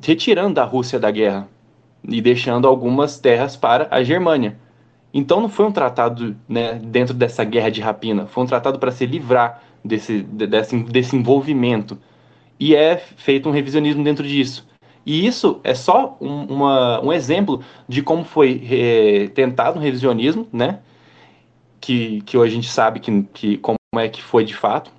retirando 0.00 0.60
a 0.60 0.64
Rússia 0.64 1.00
da 1.00 1.10
guerra 1.10 1.48
e 2.04 2.22
deixando 2.22 2.68
algumas 2.68 3.18
terras 3.18 3.56
para 3.56 3.88
a 3.90 4.04
Germânia. 4.04 4.56
Então 5.12 5.40
não 5.40 5.48
foi 5.48 5.66
um 5.66 5.72
tratado 5.72 6.36
né, 6.48 6.74
dentro 6.74 7.12
dessa 7.12 7.44
guerra 7.44 7.70
de 7.70 7.80
rapina, 7.80 8.26
foi 8.26 8.44
um 8.44 8.46
tratado 8.46 8.78
para 8.78 8.92
se 8.92 9.06
livrar 9.06 9.62
desse, 9.84 10.22
desse, 10.22 10.76
desse 10.84 11.16
envolvimento. 11.16 11.98
E 12.58 12.74
é 12.74 12.96
feito 12.96 13.48
um 13.48 13.52
revisionismo 13.52 14.04
dentro 14.04 14.26
disso. 14.26 14.68
E 15.04 15.26
isso 15.26 15.60
é 15.64 15.74
só 15.74 16.16
um, 16.20 16.44
uma, 16.44 17.00
um 17.00 17.12
exemplo 17.12 17.62
de 17.88 18.02
como 18.02 18.22
foi 18.22 18.62
é, 18.70 19.28
tentado 19.28 19.78
um 19.78 19.82
revisionismo, 19.82 20.46
né? 20.52 20.80
Que, 21.80 22.20
que 22.22 22.36
hoje 22.36 22.52
a 22.52 22.54
gente 22.54 22.70
sabe 22.70 23.00
que, 23.00 23.22
que 23.32 23.56
como 23.56 23.78
é 23.96 24.08
que 24.08 24.22
foi 24.22 24.44
de 24.44 24.54
fato, 24.54 24.92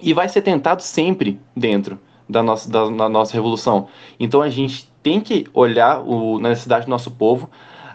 e 0.00 0.12
vai 0.12 0.28
ser 0.28 0.42
tentado 0.42 0.82
sempre 0.82 1.40
dentro 1.56 1.98
da 2.28 2.42
nossa, 2.42 2.70
da, 2.70 2.88
da 2.88 3.08
nossa 3.08 3.32
revolução. 3.32 3.88
Então 4.18 4.42
a 4.42 4.50
gente 4.50 4.90
tem 5.02 5.20
que 5.20 5.46
olhar 5.54 6.00
o, 6.00 6.38
na 6.38 6.50
necessidade 6.50 6.84
do 6.86 6.90
nosso 6.90 7.10
povo, 7.10 7.48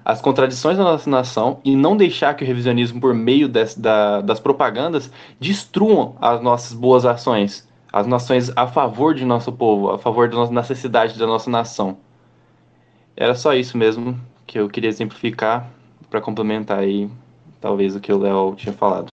as 0.05 0.21
contradições 0.21 0.77
da 0.77 0.83
nossa 0.83 1.09
nação 1.09 1.59
e 1.63 1.75
não 1.75 1.95
deixar 1.95 2.33
que 2.35 2.43
o 2.43 2.47
revisionismo, 2.47 2.99
por 2.99 3.13
meio 3.13 3.47
des, 3.47 3.75
da, 3.75 4.21
das 4.21 4.39
propagandas, 4.39 5.11
destruam 5.39 6.15
as 6.19 6.41
nossas 6.41 6.73
boas 6.73 7.05
ações 7.05 7.67
as 7.93 8.07
nações 8.07 8.49
a 8.57 8.65
favor 8.65 9.13
de 9.13 9.23
nosso 9.23 9.53
povo, 9.53 9.91
a 9.91 9.99
favor 9.99 10.27
da 10.27 10.49
necessidade 10.49 11.19
da 11.19 11.27
nossa 11.27 11.47
nação. 11.47 11.99
Era 13.15 13.35
só 13.35 13.53
isso 13.53 13.77
mesmo 13.77 14.19
que 14.47 14.57
eu 14.57 14.67
queria 14.67 14.89
exemplificar 14.89 15.71
para 16.09 16.19
complementar 16.19 16.79
aí, 16.79 17.07
talvez, 17.61 17.95
o 17.95 17.99
que 17.99 18.11
o 18.11 18.17
Léo 18.17 18.55
tinha 18.55 18.73
falado. 18.73 19.09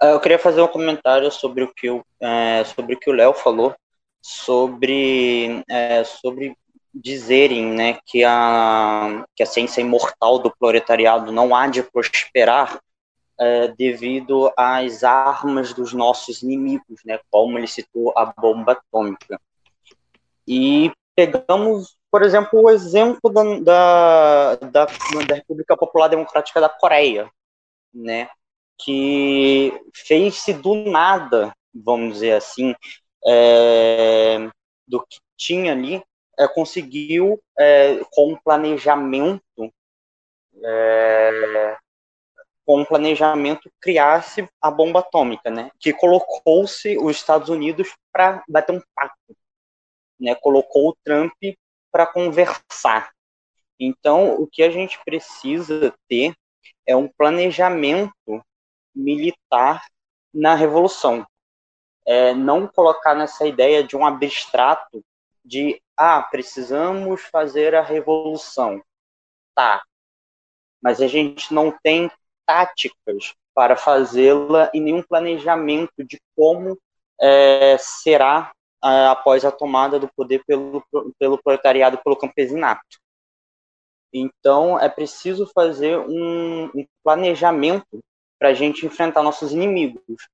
Ah, 0.00 0.08
eu 0.08 0.20
queria 0.20 0.38
fazer 0.38 0.60
um 0.60 0.68
comentário 0.68 1.32
sobre 1.32 1.64
o 1.64 1.72
que 1.74 1.88
o, 1.88 2.04
é, 2.20 2.62
sobre 2.64 2.94
o, 2.94 2.98
que 2.98 3.08
o 3.08 3.14
Léo 3.14 3.32
falou, 3.32 3.74
sobre, 4.22 5.64
é, 5.70 6.04
sobre 6.04 6.54
dizerem 6.94 7.66
né, 7.66 7.98
que, 8.06 8.24
a, 8.24 9.24
que 9.34 9.42
a 9.42 9.46
ciência 9.46 9.80
imortal 9.80 10.38
do 10.38 10.50
proletariado 10.50 11.30
não 11.30 11.54
há 11.54 11.66
de 11.66 11.82
prosperar 11.82 12.80
é, 13.38 13.68
devido 13.68 14.52
às 14.56 15.04
armas 15.04 15.72
dos 15.72 15.92
nossos 15.92 16.42
inimigos, 16.42 17.00
né, 17.04 17.20
como 17.30 17.56
ele 17.56 17.68
citou 17.68 18.12
a 18.16 18.26
bomba 18.26 18.72
atômica. 18.72 19.40
E 20.46 20.90
pegamos, 21.14 21.96
por 22.10 22.22
exemplo, 22.22 22.62
o 22.62 22.70
exemplo 22.70 23.30
da, 23.62 24.56
da, 24.56 24.84
da 25.26 25.34
República 25.34 25.76
Popular 25.76 26.08
Democrática 26.08 26.60
da 26.60 26.68
Coreia, 26.68 27.30
né, 27.94 28.28
que 28.78 29.72
fez-se 29.94 30.52
do 30.52 30.74
nada, 30.74 31.52
vamos 31.74 32.14
dizer 32.14 32.32
assim, 32.32 32.74
é, 33.26 34.48
do 34.86 35.00
que 35.06 35.18
tinha 35.36 35.72
ali, 35.72 36.02
é, 36.38 36.46
conseguiu, 36.46 37.42
é, 37.58 38.00
com 38.12 38.36
planejamento, 38.36 39.72
é, 40.62 41.76
com 42.64 42.80
um 42.80 42.84
planejamento 42.84 43.70
criasse 43.80 44.48
a 44.60 44.70
bomba 44.70 45.00
atômica, 45.00 45.50
né? 45.50 45.70
Que 45.80 45.92
colocou-se 45.92 46.96
os 46.98 47.16
Estados 47.16 47.48
Unidos 47.48 47.94
para 48.12 48.42
bater 48.48 48.76
um 48.76 48.82
pacto, 48.94 49.36
né? 50.20 50.34
Colocou 50.36 50.90
o 50.90 50.96
Trump 51.04 51.32
para 51.90 52.06
conversar. 52.06 53.10
Então, 53.80 54.34
o 54.34 54.46
que 54.46 54.62
a 54.62 54.70
gente 54.70 54.98
precisa 55.04 55.94
ter 56.08 56.34
é 56.86 56.94
um 56.94 57.08
planejamento 57.08 58.44
militar 58.94 59.84
na 60.32 60.54
revolução. 60.54 61.26
É, 62.06 62.32
não 62.34 62.66
colocar 62.66 63.14
nessa 63.14 63.46
ideia 63.46 63.82
de 63.82 63.96
um 63.96 64.06
abstrato 64.06 65.04
de 65.44 65.80
ah, 65.98 66.22
precisamos 66.22 67.22
fazer 67.22 67.74
a 67.74 67.82
revolução. 67.82 68.80
Tá. 69.54 69.82
Mas 70.80 71.00
a 71.00 71.08
gente 71.08 71.52
não 71.52 71.76
tem 71.82 72.08
táticas 72.46 73.34
para 73.52 73.76
fazê-la 73.76 74.70
e 74.72 74.78
nenhum 74.78 75.02
planejamento 75.02 76.04
de 76.04 76.20
como 76.36 76.78
é, 77.20 77.76
será 77.78 78.52
é, 78.84 79.06
após 79.08 79.44
a 79.44 79.50
tomada 79.50 79.98
do 79.98 80.08
poder 80.14 80.44
pelo, 80.46 80.84
pelo 81.18 81.42
proletariado, 81.42 81.98
pelo 81.98 82.16
campesinato. 82.16 83.00
Então, 84.12 84.78
é 84.78 84.88
preciso 84.88 85.50
fazer 85.52 85.98
um, 85.98 86.66
um 86.66 86.86
planejamento 87.02 87.98
para 88.38 88.50
a 88.50 88.54
gente 88.54 88.86
enfrentar 88.86 89.22
nossos 89.22 89.52
inimigos. 89.52 90.28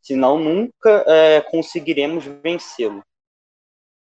senão 0.00 0.38
nunca 0.38 1.04
é, 1.06 1.42
conseguiremos 1.42 2.24
vencê-lo. 2.24 3.04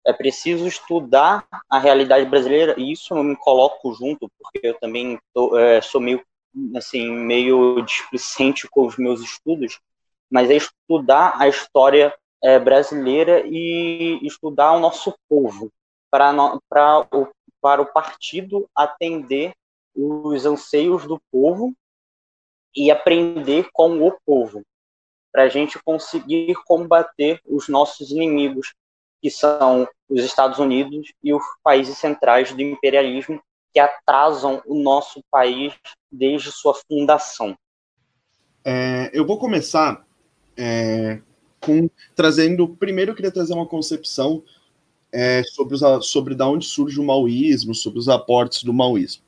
É 0.07 0.13
preciso 0.13 0.65
estudar 0.65 1.45
a 1.69 1.77
realidade 1.77 2.25
brasileira, 2.25 2.73
e 2.77 2.93
isso 2.93 3.13
eu 3.13 3.23
me 3.23 3.35
coloco 3.35 3.93
junto, 3.93 4.31
porque 4.39 4.67
eu 4.67 4.73
também 4.79 5.19
tô, 5.34 5.57
é, 5.57 5.81
sou 5.81 5.99
meio, 5.99 6.23
assim, 6.75 7.11
meio 7.11 7.81
displicente 7.85 8.67
com 8.69 8.85
os 8.85 8.97
meus 8.97 9.21
estudos, 9.21 9.79
mas 10.31 10.49
é 10.49 10.55
estudar 10.55 11.35
a 11.38 11.47
história 11.47 12.15
é, 12.41 12.57
brasileira 12.57 13.43
e 13.45 14.19
estudar 14.23 14.73
o 14.73 14.79
nosso 14.79 15.13
povo, 15.27 15.69
para, 16.09 16.34
para, 16.69 16.99
o, 17.11 17.27
para 17.59 17.81
o 17.81 17.85
partido 17.85 18.65
atender 18.73 19.53
os 19.93 20.45
anseios 20.45 21.05
do 21.05 21.19
povo 21.31 21.73
e 22.75 22.91
aprender 22.91 23.69
com 23.73 24.07
o 24.07 24.15
povo, 24.25 24.63
para 25.31 25.43
a 25.43 25.49
gente 25.49 25.81
conseguir 25.84 26.55
combater 26.65 27.41
os 27.45 27.67
nossos 27.67 28.11
inimigos, 28.11 28.73
que 29.22 29.30
são 29.30 29.88
os 30.10 30.23
Estados 30.23 30.60
Unidos 30.60 31.11
e 31.23 31.34
os 31.34 31.44
países 31.64 31.98
centrais 31.98 32.52
do 32.52 32.61
imperialismo, 32.61 33.41
que 33.73 33.80
atrasam 33.80 34.61
o 34.65 34.81
nosso 34.81 35.22
país 35.30 35.73
desde 36.11 36.52
sua 36.52 36.73
fundação. 36.73 37.56
É, 38.64 39.10
eu 39.14 39.26
vou 39.26 39.38
começar 39.38 40.06
é, 40.56 41.22
com 41.60 41.89
trazendo. 42.15 42.68
Primeiro, 42.68 43.11
eu 43.11 43.15
queria 43.15 43.31
trazer 43.31 43.53
uma 43.53 43.65
concepção 43.65 44.44
é, 45.11 45.44
sobre, 45.44 45.76
os, 45.76 46.07
sobre 46.07 46.35
da 46.35 46.48
onde 46.48 46.65
surge 46.65 46.99
o 46.99 47.03
maoísmo, 47.03 47.76
sobre 47.76 47.99
os 47.99 48.10
aportes 48.10 48.64
do 48.64 48.73
maoísmo. 48.73 49.23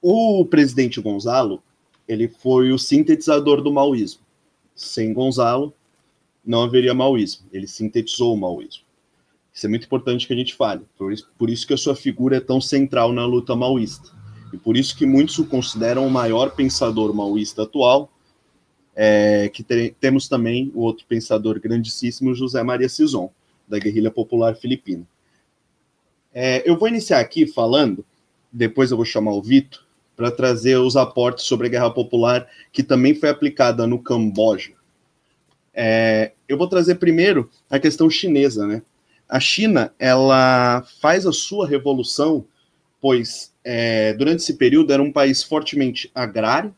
O 0.00 0.44
presidente 0.44 1.00
Gonzalo, 1.00 1.62
ele 2.06 2.28
foi 2.28 2.72
o 2.72 2.78
sintetizador 2.78 3.60
do 3.60 3.72
maoísmo. 3.72 4.22
Sem 4.74 5.12
Gonzalo, 5.12 5.72
não 6.44 6.62
haveria 6.62 6.94
maoísmo. 6.94 7.46
Ele 7.52 7.66
sintetizou 7.66 8.34
o 8.34 8.36
maoísmo. 8.36 8.85
Isso 9.56 9.64
é 9.64 9.70
muito 9.70 9.86
importante 9.86 10.26
que 10.26 10.34
a 10.34 10.36
gente 10.36 10.54
fale. 10.54 10.84
Por 10.98 11.10
isso, 11.10 11.30
por 11.38 11.48
isso 11.48 11.66
que 11.66 11.72
a 11.72 11.78
sua 11.78 11.96
figura 11.96 12.36
é 12.36 12.40
tão 12.40 12.60
central 12.60 13.10
na 13.10 13.24
luta 13.24 13.56
maoísta. 13.56 14.10
E 14.52 14.58
por 14.58 14.76
isso 14.76 14.94
que 14.94 15.06
muitos 15.06 15.38
o 15.38 15.46
consideram 15.46 16.06
o 16.06 16.10
maior 16.10 16.50
pensador 16.50 17.14
maoísta 17.14 17.62
atual, 17.62 18.12
é, 18.94 19.48
que 19.48 19.64
temos 19.98 20.28
também 20.28 20.70
o 20.74 20.82
outro 20.82 21.06
pensador 21.06 21.58
grandíssimo, 21.58 22.34
José 22.34 22.62
Maria 22.62 22.86
Sison, 22.86 23.30
da 23.66 23.78
guerrilha 23.78 24.10
popular 24.10 24.54
filipina. 24.56 25.08
É, 26.34 26.62
eu 26.70 26.78
vou 26.78 26.86
iniciar 26.86 27.20
aqui 27.20 27.46
falando, 27.46 28.04
depois 28.52 28.90
eu 28.90 28.96
vou 28.98 29.06
chamar 29.06 29.32
o 29.32 29.42
Vitor, 29.42 29.82
para 30.14 30.30
trazer 30.30 30.76
os 30.76 30.96
aportes 30.96 31.46
sobre 31.46 31.68
a 31.68 31.70
Guerra 31.70 31.90
Popular, 31.90 32.46
que 32.70 32.82
também 32.82 33.14
foi 33.14 33.30
aplicada 33.30 33.86
no 33.86 34.02
Camboja. 34.02 34.72
É, 35.72 36.32
eu 36.46 36.58
vou 36.58 36.68
trazer 36.68 36.96
primeiro 36.96 37.50
a 37.70 37.78
questão 37.78 38.10
chinesa, 38.10 38.66
né? 38.66 38.82
A 39.28 39.40
China, 39.40 39.92
ela 39.98 40.84
faz 41.00 41.26
a 41.26 41.32
sua 41.32 41.66
revolução, 41.66 42.44
pois 43.00 43.52
é, 43.64 44.12
durante 44.14 44.42
esse 44.42 44.54
período 44.54 44.92
era 44.92 45.02
um 45.02 45.12
país 45.12 45.42
fortemente 45.42 46.10
agrário, 46.14 46.74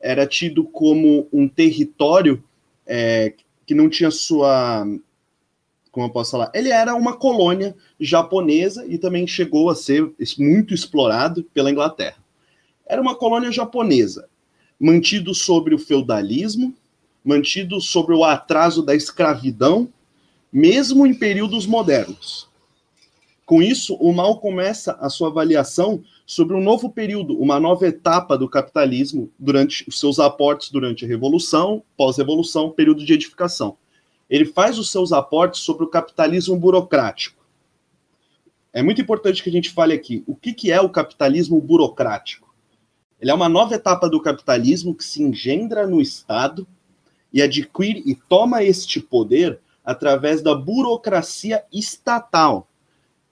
era 0.00 0.26
tido 0.26 0.64
como 0.64 1.26
um 1.32 1.48
território 1.48 2.42
é, 2.86 3.34
que 3.66 3.74
não 3.74 3.88
tinha 3.88 4.10
sua 4.10 4.86
como 5.90 6.06
eu 6.06 6.10
posso 6.10 6.30
falar, 6.30 6.50
ele 6.54 6.70
era 6.70 6.94
uma 6.94 7.16
colônia 7.16 7.74
japonesa 7.98 8.86
e 8.86 8.98
também 8.98 9.26
chegou 9.26 9.68
a 9.68 9.74
ser 9.74 10.08
muito 10.38 10.72
explorado 10.72 11.42
pela 11.52 11.70
Inglaterra. 11.72 12.16
Era 12.86 13.02
uma 13.02 13.16
colônia 13.16 13.50
japonesa, 13.50 14.28
mantido 14.78 15.34
sobre 15.34 15.74
o 15.74 15.78
feudalismo, 15.78 16.72
mantido 17.24 17.80
sobre 17.80 18.14
o 18.14 18.22
atraso 18.22 18.82
da 18.82 18.94
escravidão, 18.94 19.88
mesmo 20.52 21.06
em 21.06 21.14
períodos 21.14 21.66
modernos. 21.66 22.48
Com 23.44 23.62
isso, 23.62 23.94
o 23.94 24.12
Mal 24.12 24.38
começa 24.40 24.92
a 25.00 25.08
sua 25.08 25.28
avaliação 25.28 26.02
sobre 26.26 26.54
um 26.54 26.60
novo 26.60 26.90
período, 26.90 27.40
uma 27.40 27.58
nova 27.58 27.86
etapa 27.86 28.36
do 28.36 28.46
capitalismo 28.46 29.30
durante 29.38 29.88
os 29.88 29.98
seus 29.98 30.18
aportes 30.18 30.70
durante 30.70 31.04
a 31.04 31.08
Revolução, 31.08 31.82
pós-revolução, 31.96 32.70
período 32.70 33.04
de 33.04 33.14
edificação. 33.14 33.78
Ele 34.28 34.44
faz 34.44 34.78
os 34.78 34.90
seus 34.90 35.12
aportes 35.12 35.62
sobre 35.62 35.84
o 35.84 35.88
capitalismo 35.88 36.58
burocrático. 36.58 37.42
É 38.70 38.82
muito 38.82 39.00
importante 39.00 39.42
que 39.42 39.48
a 39.48 39.52
gente 39.52 39.70
fale 39.70 39.94
aqui 39.94 40.22
o 40.26 40.36
que, 40.36 40.52
que 40.52 40.70
é 40.70 40.78
o 40.80 40.90
capitalismo 40.90 41.58
burocrático. 41.58 42.54
Ele 43.18 43.30
é 43.30 43.34
uma 43.34 43.48
nova 43.48 43.74
etapa 43.74 44.08
do 44.08 44.20
capitalismo 44.20 44.94
que 44.94 45.02
se 45.02 45.22
engendra 45.22 45.86
no 45.86 46.02
Estado 46.02 46.66
e 47.32 47.40
adquire 47.40 48.02
e 48.04 48.14
toma 48.14 48.62
este 48.62 49.00
poder 49.00 49.58
através 49.88 50.42
da 50.42 50.54
burocracia 50.54 51.64
estatal. 51.72 52.68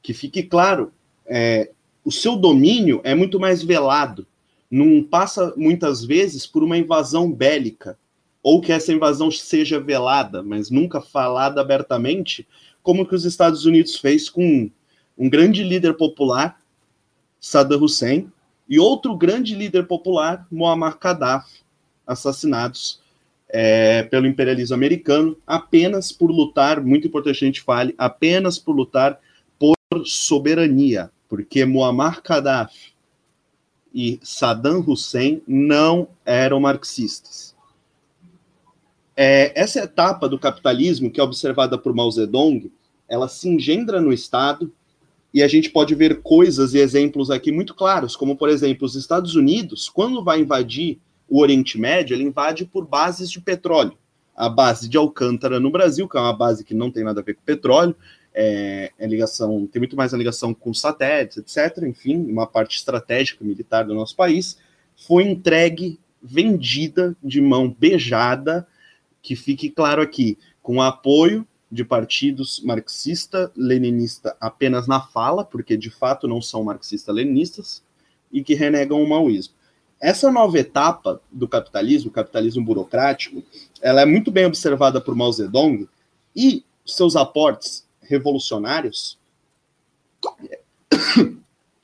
Que 0.01 0.15
fique 0.15 0.43
claro, 0.43 0.91
é, 1.27 1.71
o 2.03 2.11
seu 2.11 2.35
domínio 2.35 3.03
é 3.05 3.15
muito 3.15 3.39
mais 3.39 3.63
velado, 3.63 4.27
não 4.71 5.03
passa 5.03 5.53
muitas 5.55 6.03
vezes 6.03 6.47
por 6.47 6.65
uma 6.65 6.79
invasão 6.79 7.31
bélica, 7.31 7.99
ou 8.43 8.63
que 8.63 8.73
essa 8.73 8.91
invasão 8.91 9.31
seja 9.31 9.79
velada, 9.79 10.43
mas 10.43 10.71
nunca 10.71 10.99
falada 10.99 11.61
abertamente, 11.61 12.49
como 12.83 13.07
que 13.07 13.15
os 13.15 13.27
Estados 13.27 13.67
Unidos 13.67 13.97
fez 13.97 14.31
com 14.31 14.71
um 15.19 15.29
grande 15.29 15.63
líder 15.63 15.93
popular, 15.93 16.59
Saddam 17.39 17.83
Hussein, 17.83 18.33
e 18.67 18.79
outro 18.79 19.15
grande 19.15 19.55
líder 19.55 19.87
popular, 19.87 20.47
Muammar 20.51 20.99
Gaddafi, 20.99 21.61
assassinados 22.07 23.03
é, 23.59 24.03
pelo 24.03 24.27
imperialismo 24.27 24.75
americano 24.75 25.35
apenas 25.47 26.13
por 26.13 26.31
lutar, 26.31 26.79
muito 26.85 27.07
importante 27.07 27.43
a 27.43 27.47
gente 27.47 27.63
fale, 27.63 27.95
apenas 27.97 28.59
por 28.59 28.77
lutar 28.77 29.19
por 29.59 30.05
soberania, 30.05 31.11
porque 31.27 31.65
Muammar 31.65 32.21
Gaddafi 32.23 32.93
e 33.95 34.21
Saddam 34.23 34.85
Hussein 34.87 35.41
não 35.49 36.07
eram 36.27 36.61
marxistas. 36.61 37.57
É, 39.17 39.59
essa 39.59 39.85
etapa 39.85 40.29
do 40.29 40.39
capitalismo, 40.39 41.11
que 41.11 41.19
é 41.19 41.25
observada 41.25 41.79
por 41.79 41.95
Mao 41.95 42.11
Zedong, 42.11 42.71
ela 43.09 43.27
se 43.27 43.49
engendra 43.49 44.03
no 44.03 44.13
Estado, 44.13 44.71
e 45.33 45.43
a 45.43 45.49
gente 45.49 45.71
pode 45.71 45.95
ver 45.95 46.21
coisas 46.21 46.75
e 46.75 46.79
exemplos 46.79 47.31
aqui 47.31 47.51
muito 47.51 47.75
claros, 47.75 48.17
como, 48.17 48.37
por 48.37 48.51
exemplo, 48.51 48.85
os 48.85 48.97
Estados 48.97 49.35
Unidos, 49.35 49.89
quando 49.89 50.23
vai 50.23 50.41
invadir 50.41 51.01
o 51.29 51.41
Oriente 51.41 51.79
Médio, 51.79 52.15
ele 52.15 52.25
invade 52.25 52.65
por 52.65 52.87
bases 52.87 53.31
de 53.31 53.41
petróleo. 53.41 53.97
A 54.35 54.49
base 54.49 54.89
de 54.89 54.97
Alcântara 54.97 55.59
no 55.59 55.71
Brasil, 55.71 56.09
que 56.09 56.17
é 56.17 56.21
uma 56.21 56.37
base 56.37 56.65
que 56.65 56.75
não 56.75 56.91
tem 56.91 57.03
nada 57.03 57.21
a 57.21 57.25
ver 57.25 57.35
com 57.35 57.43
petróleo, 57.43 57.97
é, 58.35 58.93
é 58.99 59.07
ligação, 59.07 59.67
tem 59.67 59.81
muito 59.81 59.97
mais 59.97 60.13
a 60.13 60.19
ligação 60.19 60.53
com 60.53 60.75
satélites, 60.75 61.39
etc. 61.39 61.83
Enfim, 61.85 62.31
uma 62.31 62.47
parte 62.47 62.77
estratégica 62.77 63.43
militar 63.43 63.85
do 63.85 63.95
nosso 63.95 64.15
país, 64.15 64.59
foi 64.95 65.25
entregue, 65.25 65.99
vendida 66.23 67.17
de 67.23 67.41
mão 67.41 67.75
beijada, 67.77 68.67
que 69.23 69.35
fique 69.35 69.71
claro 69.71 70.03
aqui, 70.03 70.39
com 70.63 70.83
apoio 70.83 71.47
de 71.71 71.85
partidos 71.85 72.61
marxista-leninista 72.63 74.37
apenas 74.41 74.87
na 74.87 75.01
fala, 75.01 75.45
porque 75.45 75.77
de 75.77 75.91
fato 75.91 76.29
não 76.29 76.41
são 76.41 76.63
marxista-leninistas, 76.63 77.83
e 78.31 78.43
que 78.43 78.55
renegam 78.55 79.03
o 79.03 79.09
maoísmo. 79.09 79.55
Essa 80.01 80.31
nova 80.31 80.59
etapa 80.59 81.21
do 81.33 81.49
capitalismo, 81.49 82.11
o 82.11 82.13
capitalismo 82.13 82.65
burocrático, 82.65 83.43
ela 83.81 84.03
é 84.03 84.05
muito 84.05 84.31
bem 84.31 84.45
observada 84.45 85.01
por 85.01 85.15
Mao 85.15 85.33
Zedong 85.33 85.89
e 86.35 86.65
seus 86.85 87.17
aportes 87.17 87.87
revolucionários, 88.03 89.19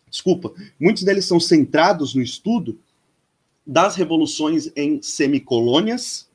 desculpa, 0.08 0.52
muitos 0.78 1.02
deles 1.02 1.24
são 1.24 1.40
centrados 1.40 2.14
no 2.14 2.22
estudo 2.22 2.78
das 3.66 3.96
revoluções 3.96 4.70
em 4.76 5.00
semicolônias 5.00 6.28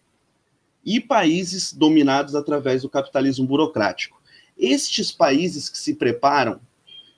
e 0.84 1.00
países 1.00 1.74
dominados 1.74 2.34
através 2.34 2.82
do 2.82 2.90
capitalismo 2.90 3.46
burocrático. 3.46 4.22
Estes 4.58 5.12
países 5.12 5.70
que 5.70 5.78
se 5.78 5.94
preparam, 5.94 6.60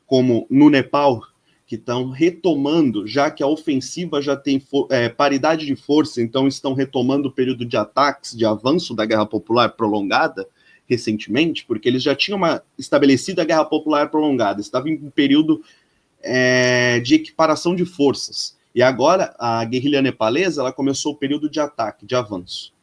como 0.06 0.45
no 0.49 0.69
Nepal, 0.69 1.22
que 1.69 1.75
estão 1.75 2.09
retomando, 2.09 3.05
já 3.05 3.29
que 3.29 3.43
a 3.43 3.47
ofensiva 3.47 4.19
já 4.21 4.35
tem 4.35 4.59
é, 4.89 5.07
paridade 5.07 5.67
de 5.67 5.75
força, 5.75 6.19
então 6.19 6.47
estão 6.47 6.73
retomando 6.73 7.29
o 7.29 7.31
período 7.31 7.63
de 7.63 7.77
ataques, 7.77 8.35
de 8.35 8.43
avanço 8.43 8.95
da 8.95 9.05
guerra 9.05 9.25
popular 9.25 9.69
prolongada 9.69 10.47
recentemente, 10.87 11.63
porque 11.65 11.87
eles 11.87 12.01
já 12.01 12.15
tinham 12.15 12.37
uma 12.37 12.63
estabelecida 12.75 13.45
guerra 13.45 13.65
popular 13.65 14.09
prolongada, 14.09 14.59
estava 14.59 14.89
em 14.89 14.95
um 14.95 15.11
período 15.11 15.63
é, 16.23 16.99
de 17.01 17.13
equiparação 17.13 17.75
de 17.75 17.85
forças. 17.85 18.57
E 18.73 18.81
agora 18.81 19.35
a 19.37 19.63
guerrilha 19.63 20.01
nepalesa 20.01 20.61
ela 20.61 20.73
começou 20.73 21.13
o 21.13 21.15
período 21.15 21.47
de 21.47 21.59
ataque, 21.59 22.03
de 22.03 22.15
avanço 22.15 22.73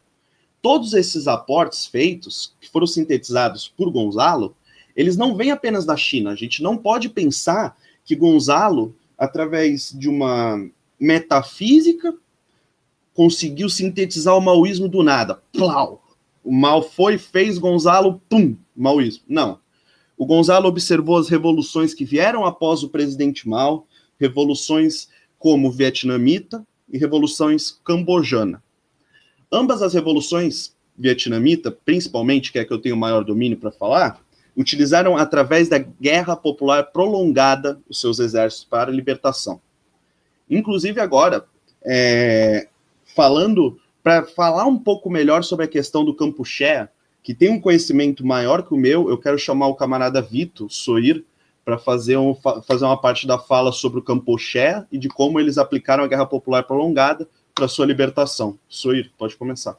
todos 0.67 0.95
esses 0.95 1.29
aportes 1.29 1.87
feitos, 1.87 2.53
que 2.61 2.69
foram 2.69 2.89
sintetizados 2.89 3.69
por 3.69 3.89
Gonzalo, 3.89 4.57
eles 4.97 5.17
não 5.17 5.37
vêm 5.37 5.53
apenas 5.53 5.87
da 5.87 5.97
China. 5.97 6.33
A 6.33 6.35
gente 6.35 6.61
não 6.61 6.77
pode 6.77 7.09
pensar 7.09 7.77
que 8.07 8.17
Gonzalo, 8.17 8.95
através 9.19 9.93
de 9.93 10.09
uma 10.09 10.67
metafísica, 10.99 12.15
conseguiu 13.13 13.69
sintetizar 13.69 14.35
o 14.35 14.41
maoísmo 14.41 14.89
do 14.89 15.03
nada. 15.03 15.43
Plau! 15.53 16.07
o 16.47 16.53
mal 16.53 16.81
foi, 16.81 17.19
fez 17.19 17.59
Gonzalo, 17.59 18.23
pum, 18.29 18.57
maoísmo. 18.75 19.25
Não. 19.29 19.59
O 20.17 20.25
Gonzalo 20.25 20.69
observou 20.69 21.19
as 21.19 21.29
revoluções 21.29 21.93
que 21.93 22.05
vieram 22.05 22.45
após 22.45 22.85
o 22.85 22.89
presidente 22.89 23.49
Mao, 23.49 23.85
revoluções 24.19 25.09
como 25.41 25.73
vietnamita 25.73 26.65
e 26.89 26.97
revoluções 26.99 27.73
cambojana. 27.85 28.63
Ambas 29.51 29.83
as 29.83 29.93
revoluções 29.93 30.73
vietnamita, 30.97 31.73
principalmente, 31.73 32.53
que 32.53 32.61
é 32.61 32.65
que 32.65 32.73
eu 32.73 32.79
tenho 32.79 32.97
maior 32.97 33.25
domínio 33.25 33.59
para 33.59 33.73
falar, 33.73 34.25
utilizaram 34.57 35.17
através 35.17 35.69
da 35.69 35.79
guerra 35.79 36.35
popular 36.35 36.85
prolongada 36.85 37.81
os 37.89 38.01
seus 38.01 38.19
exércitos 38.19 38.65
para 38.65 38.91
a 38.91 38.95
libertação. 38.95 39.61
Inclusive 40.49 41.01
agora, 41.01 41.45
é, 41.85 42.69
falando 43.15 43.79
para 44.03 44.25
falar 44.25 44.65
um 44.67 44.79
pouco 44.79 45.11
melhor 45.11 45.43
sobre 45.45 45.67
a 45.67 45.69
questão 45.69 46.05
do 46.05 46.15
Campuché, 46.15 46.89
que 47.23 47.35
tem 47.35 47.51
um 47.51 47.61
conhecimento 47.61 48.25
maior 48.25 48.63
que 48.63 48.73
o 48.73 48.77
meu, 48.77 49.11
eu 49.11 49.19
quero 49.19 49.39
chamar 49.39 49.67
o 49.67 49.75
camarada 49.75 50.23
Vito 50.23 50.69
Soir 50.71 51.25
para 51.65 51.77
fazer, 51.77 52.17
um, 52.17 52.33
fazer 52.35 52.85
uma 52.85 53.01
parte 53.01 53.27
da 53.27 53.37
fala 53.37 53.73
sobre 53.73 53.99
o 53.99 54.03
Campoché 54.03 54.87
e 54.93 54.97
de 54.97 55.09
como 55.09 55.41
eles 55.41 55.59
aplicaram 55.59 56.05
a 56.05 56.07
Guerra 56.07 56.25
Popular 56.25 56.63
Prolongada 56.63 57.29
para 57.53 57.67
sua 57.67 57.85
libertação. 57.85 58.57
Soir, 58.69 59.11
pode 59.19 59.35
começar. 59.37 59.77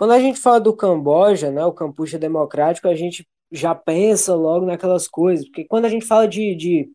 Quando 0.00 0.12
a 0.12 0.18
gente 0.18 0.40
fala 0.40 0.58
do 0.58 0.74
Camboja, 0.74 1.50
né, 1.50 1.62
o 1.62 1.74
Campucha 1.74 2.18
Democrático, 2.18 2.88
a 2.88 2.94
gente 2.94 3.28
já 3.52 3.74
pensa 3.74 4.34
logo 4.34 4.64
naquelas 4.64 5.06
coisas, 5.06 5.44
porque 5.44 5.66
quando 5.66 5.84
a 5.84 5.90
gente 5.90 6.06
fala 6.06 6.26
de, 6.26 6.54
de 6.54 6.90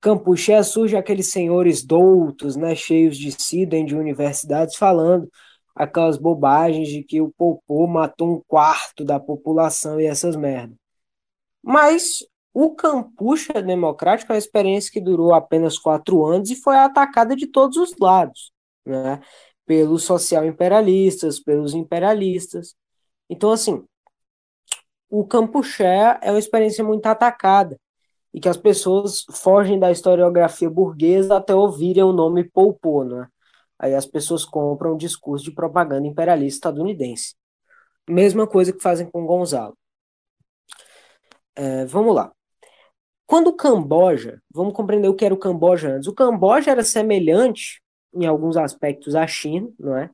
Campuché, 0.00 0.62
surge 0.62 0.96
aqueles 0.96 1.32
senhores 1.32 1.84
doutos, 1.84 2.54
né, 2.54 2.76
cheios 2.76 3.18
de 3.18 3.32
si, 3.32 3.66
dentro 3.66 3.88
de 3.88 3.96
universidades, 3.96 4.76
falando 4.76 5.28
aquelas 5.74 6.16
bobagens 6.16 6.88
de 6.88 7.02
que 7.02 7.20
o 7.20 7.32
Popô 7.36 7.84
matou 7.88 8.36
um 8.36 8.42
quarto 8.46 9.04
da 9.04 9.18
população 9.18 10.00
e 10.00 10.06
essas 10.06 10.36
merdas. 10.36 10.76
Mas 11.60 12.24
o 12.54 12.76
Campucha 12.76 13.60
Democrático 13.60 14.30
é 14.30 14.36
uma 14.36 14.38
experiência 14.38 14.92
que 14.92 15.00
durou 15.00 15.34
apenas 15.34 15.76
quatro 15.76 16.24
anos 16.24 16.48
e 16.48 16.54
foi 16.54 16.76
atacada 16.76 17.34
de 17.34 17.48
todos 17.48 17.76
os 17.76 17.92
lados, 17.98 18.52
né? 18.86 19.20
Pelos 19.66 20.04
social-imperialistas, 20.04 21.40
pelos 21.40 21.74
imperialistas. 21.74 22.74
Então, 23.28 23.50
assim, 23.50 23.84
o 25.10 25.26
Campuché 25.26 26.18
é 26.22 26.30
uma 26.30 26.38
experiência 26.38 26.84
muito 26.84 27.06
atacada 27.06 27.78
e 28.32 28.40
que 28.40 28.48
as 28.48 28.56
pessoas 28.56 29.24
fogem 29.32 29.78
da 29.78 29.90
historiografia 29.90 30.70
burguesa 30.70 31.36
até 31.36 31.54
ouvirem 31.54 32.04
o 32.04 32.12
nome 32.12 32.44
Popô, 32.44 33.04
né? 33.04 33.28
Aí 33.78 33.94
as 33.94 34.06
pessoas 34.06 34.44
compram 34.44 34.94
o 34.94 34.98
discurso 34.98 35.44
de 35.44 35.52
propaganda 35.52 36.06
imperialista 36.06 36.68
estadunidense. 36.68 37.34
Mesma 38.08 38.46
coisa 38.46 38.72
que 38.72 38.82
fazem 38.82 39.10
com 39.10 39.26
Gonzalo. 39.26 39.76
É, 41.54 41.84
vamos 41.86 42.14
lá. 42.14 42.32
Quando 43.26 43.48
o 43.48 43.56
Camboja, 43.56 44.40
vamos 44.52 44.72
compreender 44.72 45.08
o 45.08 45.14
que 45.14 45.24
era 45.24 45.34
o 45.34 45.38
Camboja 45.38 45.88
antes. 45.88 46.06
O 46.06 46.14
Camboja 46.14 46.70
era 46.70 46.84
semelhante, 46.84 47.82
em 48.16 48.26
alguns 48.26 48.56
aspectos, 48.56 49.14
à 49.14 49.26
China, 49.26 49.70
não 49.78 49.96
é? 49.96 50.10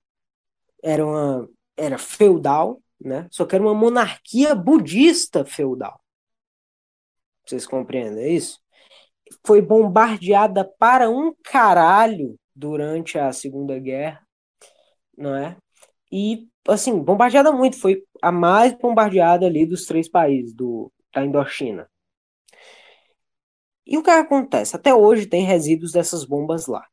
Era, 0.82 1.06
uma, 1.06 1.48
era 1.76 1.98
feudal, 1.98 2.80
né? 3.00 3.28
Só 3.30 3.44
que 3.46 3.54
era 3.54 3.64
uma 3.64 3.74
monarquia 3.74 4.54
budista 4.54 5.44
feudal. 5.44 6.00
Vocês 7.46 7.66
compreendem 7.66 8.34
isso? 8.34 8.60
Foi 9.46 9.62
bombardeada 9.62 10.64
para 10.78 11.10
um 11.10 11.34
caralho 11.42 12.36
durante 12.54 13.18
a 13.18 13.32
Segunda 13.32 13.78
Guerra, 13.78 14.26
não 15.16 15.34
é? 15.34 15.56
E, 16.10 16.48
assim, 16.68 16.98
bombardeada 17.02 17.52
muito, 17.52 17.78
foi 17.78 18.04
a 18.20 18.30
mais 18.30 18.72
bombardeada 18.74 19.46
ali 19.46 19.64
dos 19.66 19.86
três 19.86 20.08
países 20.08 20.54
do, 20.54 20.92
da 21.14 21.24
Indochina. 21.24 21.88
E 23.86 23.98
o 23.98 24.02
que 24.02 24.10
acontece? 24.10 24.76
Até 24.76 24.94
hoje 24.94 25.26
tem 25.26 25.44
resíduos 25.44 25.92
dessas 25.92 26.24
bombas 26.24 26.66
lá. 26.66 26.86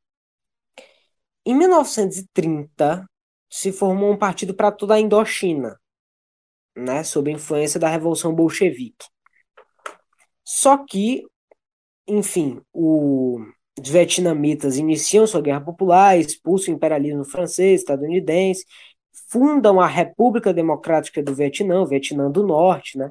Em 1.49 1.55
1930, 1.55 3.09
se 3.49 3.71
formou 3.71 4.11
um 4.11 4.15
partido 4.15 4.53
para 4.53 4.71
toda 4.71 4.93
a 4.93 4.99
Indochina, 4.99 5.80
né, 6.77 7.03
sob 7.03 7.31
influência 7.31 7.80
da 7.80 7.89
Revolução 7.89 8.35
Bolchevique. 8.35 9.07
Só 10.45 10.77
que, 10.85 11.23
enfim, 12.07 12.61
o, 12.71 13.39
os 13.81 13.89
vietnamitas 13.89 14.77
iniciam 14.77 15.26
sua 15.26 15.41
guerra 15.41 15.61
popular, 15.61 16.19
expulsam 16.19 16.71
o 16.71 16.77
imperialismo 16.77 17.26
francês, 17.26 17.81
estadunidense, 17.81 18.63
fundam 19.31 19.80
a 19.80 19.88
República 19.88 20.53
Democrática 20.53 21.23
do 21.23 21.34
Vietnã, 21.34 21.81
o 21.81 21.88
Vietnã 21.88 22.30
do 22.30 22.45
Norte, 22.45 22.95
né, 22.95 23.09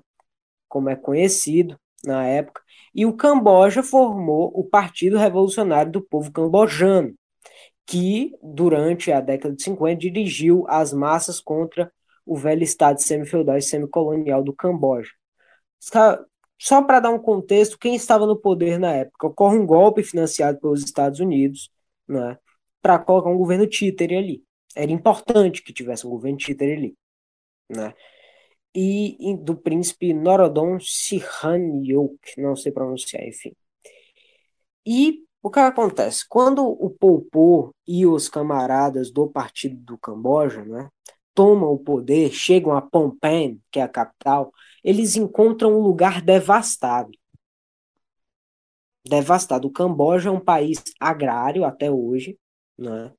como 0.69 0.89
é 0.89 0.94
conhecido 0.94 1.77
na 2.05 2.24
época, 2.24 2.62
e 2.94 3.05
o 3.05 3.16
Camboja 3.16 3.82
formou 3.82 4.52
o 4.55 4.62
Partido 4.62 5.19
Revolucionário 5.19 5.90
do 5.90 6.01
Povo 6.01 6.31
Cambojano, 6.31 7.18
que, 7.89 8.36
durante 8.43 9.10
a 9.10 9.19
década 9.19 9.56
de 9.56 9.62
50, 9.62 9.97
dirigiu 9.97 10.66
as 10.69 10.93
massas 10.93 11.40
contra 11.40 11.90
o 12.27 12.36
velho 12.36 12.62
estado 12.62 13.01
semi-feudal 13.01 13.56
e 13.56 13.62
semi-colonial 13.62 14.44
do 14.44 14.52
Camboja. 14.52 15.10
Só 16.59 16.82
para 16.82 17.01
dar 17.01 17.10
um 17.10 17.19
contexto, 17.19 17.78
quem 17.78 17.94
estava 17.94 18.27
no 18.27 18.36
poder 18.39 18.78
na 18.78 18.93
época? 18.93 19.28
Ocorre 19.28 19.59
um 19.59 19.65
golpe 19.65 20.02
financiado 20.02 20.60
pelos 20.60 20.85
Estados 20.85 21.19
Unidos 21.19 21.70
né, 22.06 22.36
para 22.82 22.98
colocar 22.98 23.31
um 23.31 23.39
governo 23.39 23.66
títere 23.66 24.16
ali. 24.16 24.44
Era 24.77 24.93
importante 24.93 25.62
que 25.62 25.73
tivesse 25.73 26.06
um 26.06 26.10
governo 26.10 26.36
títere 26.36 26.74
ali. 26.74 26.97
Né? 27.70 27.94
E, 28.74 29.31
e 29.31 29.35
do 29.35 29.56
príncipe 29.56 30.12
Norodom 30.12 30.78
Sihanyok, 30.78 32.19
não 32.36 32.55
sei 32.55 32.70
pronunciar, 32.70 33.27
enfim. 33.27 33.56
E 34.85 35.27
o 35.43 35.51
que 35.51 35.60
acontece? 35.60 36.24
Quando 36.28 36.65
o 36.66 36.90
Pol 36.90 37.23
Pot 37.31 37.73
e 37.86 38.06
os 38.06 38.28
camaradas 38.28 39.10
do 39.10 39.28
Partido 39.28 39.77
do 39.82 39.98
Camboja 39.98 40.65
né, 40.65 40.89
tomam 41.35 41.70
o 41.73 41.78
poder, 41.78 42.31
chegam 42.32 42.73
a 42.73 42.82
Phnom 42.82 43.10
Penh, 43.20 43.60
que 43.70 43.78
é 43.81 43.82
a 43.82 43.89
capital, 43.89 44.52
eles 44.82 45.16
encontram 45.16 45.73
um 45.78 45.82
lugar 45.82 46.20
devastado. 46.23 47.10
Devastado. 49.05 49.69
O 49.69 49.73
Camboja 49.73 50.28
é 50.28 50.32
um 50.32 50.40
país 50.40 50.82
agrário 51.01 51.65
até 51.65 51.90
hoje, 51.90 52.39
né? 52.77 53.12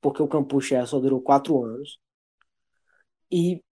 porque 0.00 0.22
o 0.22 0.28
Campuchea 0.28 0.86
só 0.86 1.00
durou 1.00 1.20
quatro 1.22 1.62
anos. 1.64 1.98
E, 3.30 3.62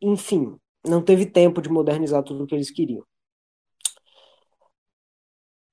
enfim, 0.00 0.58
não 0.84 1.02
teve 1.02 1.26
tempo 1.26 1.62
de 1.62 1.68
modernizar 1.68 2.22
tudo 2.22 2.44
o 2.44 2.46
que 2.46 2.54
eles 2.54 2.70
queriam. 2.70 3.04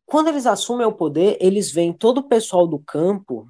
Quando 0.09 0.29
eles 0.29 0.47
assumem 0.47 0.87
o 0.87 0.91
poder, 0.91 1.37
eles 1.39 1.71
veem 1.71 1.93
todo 1.93 2.19
o 2.19 2.27
pessoal 2.27 2.65
do 2.67 2.79
campo 2.79 3.47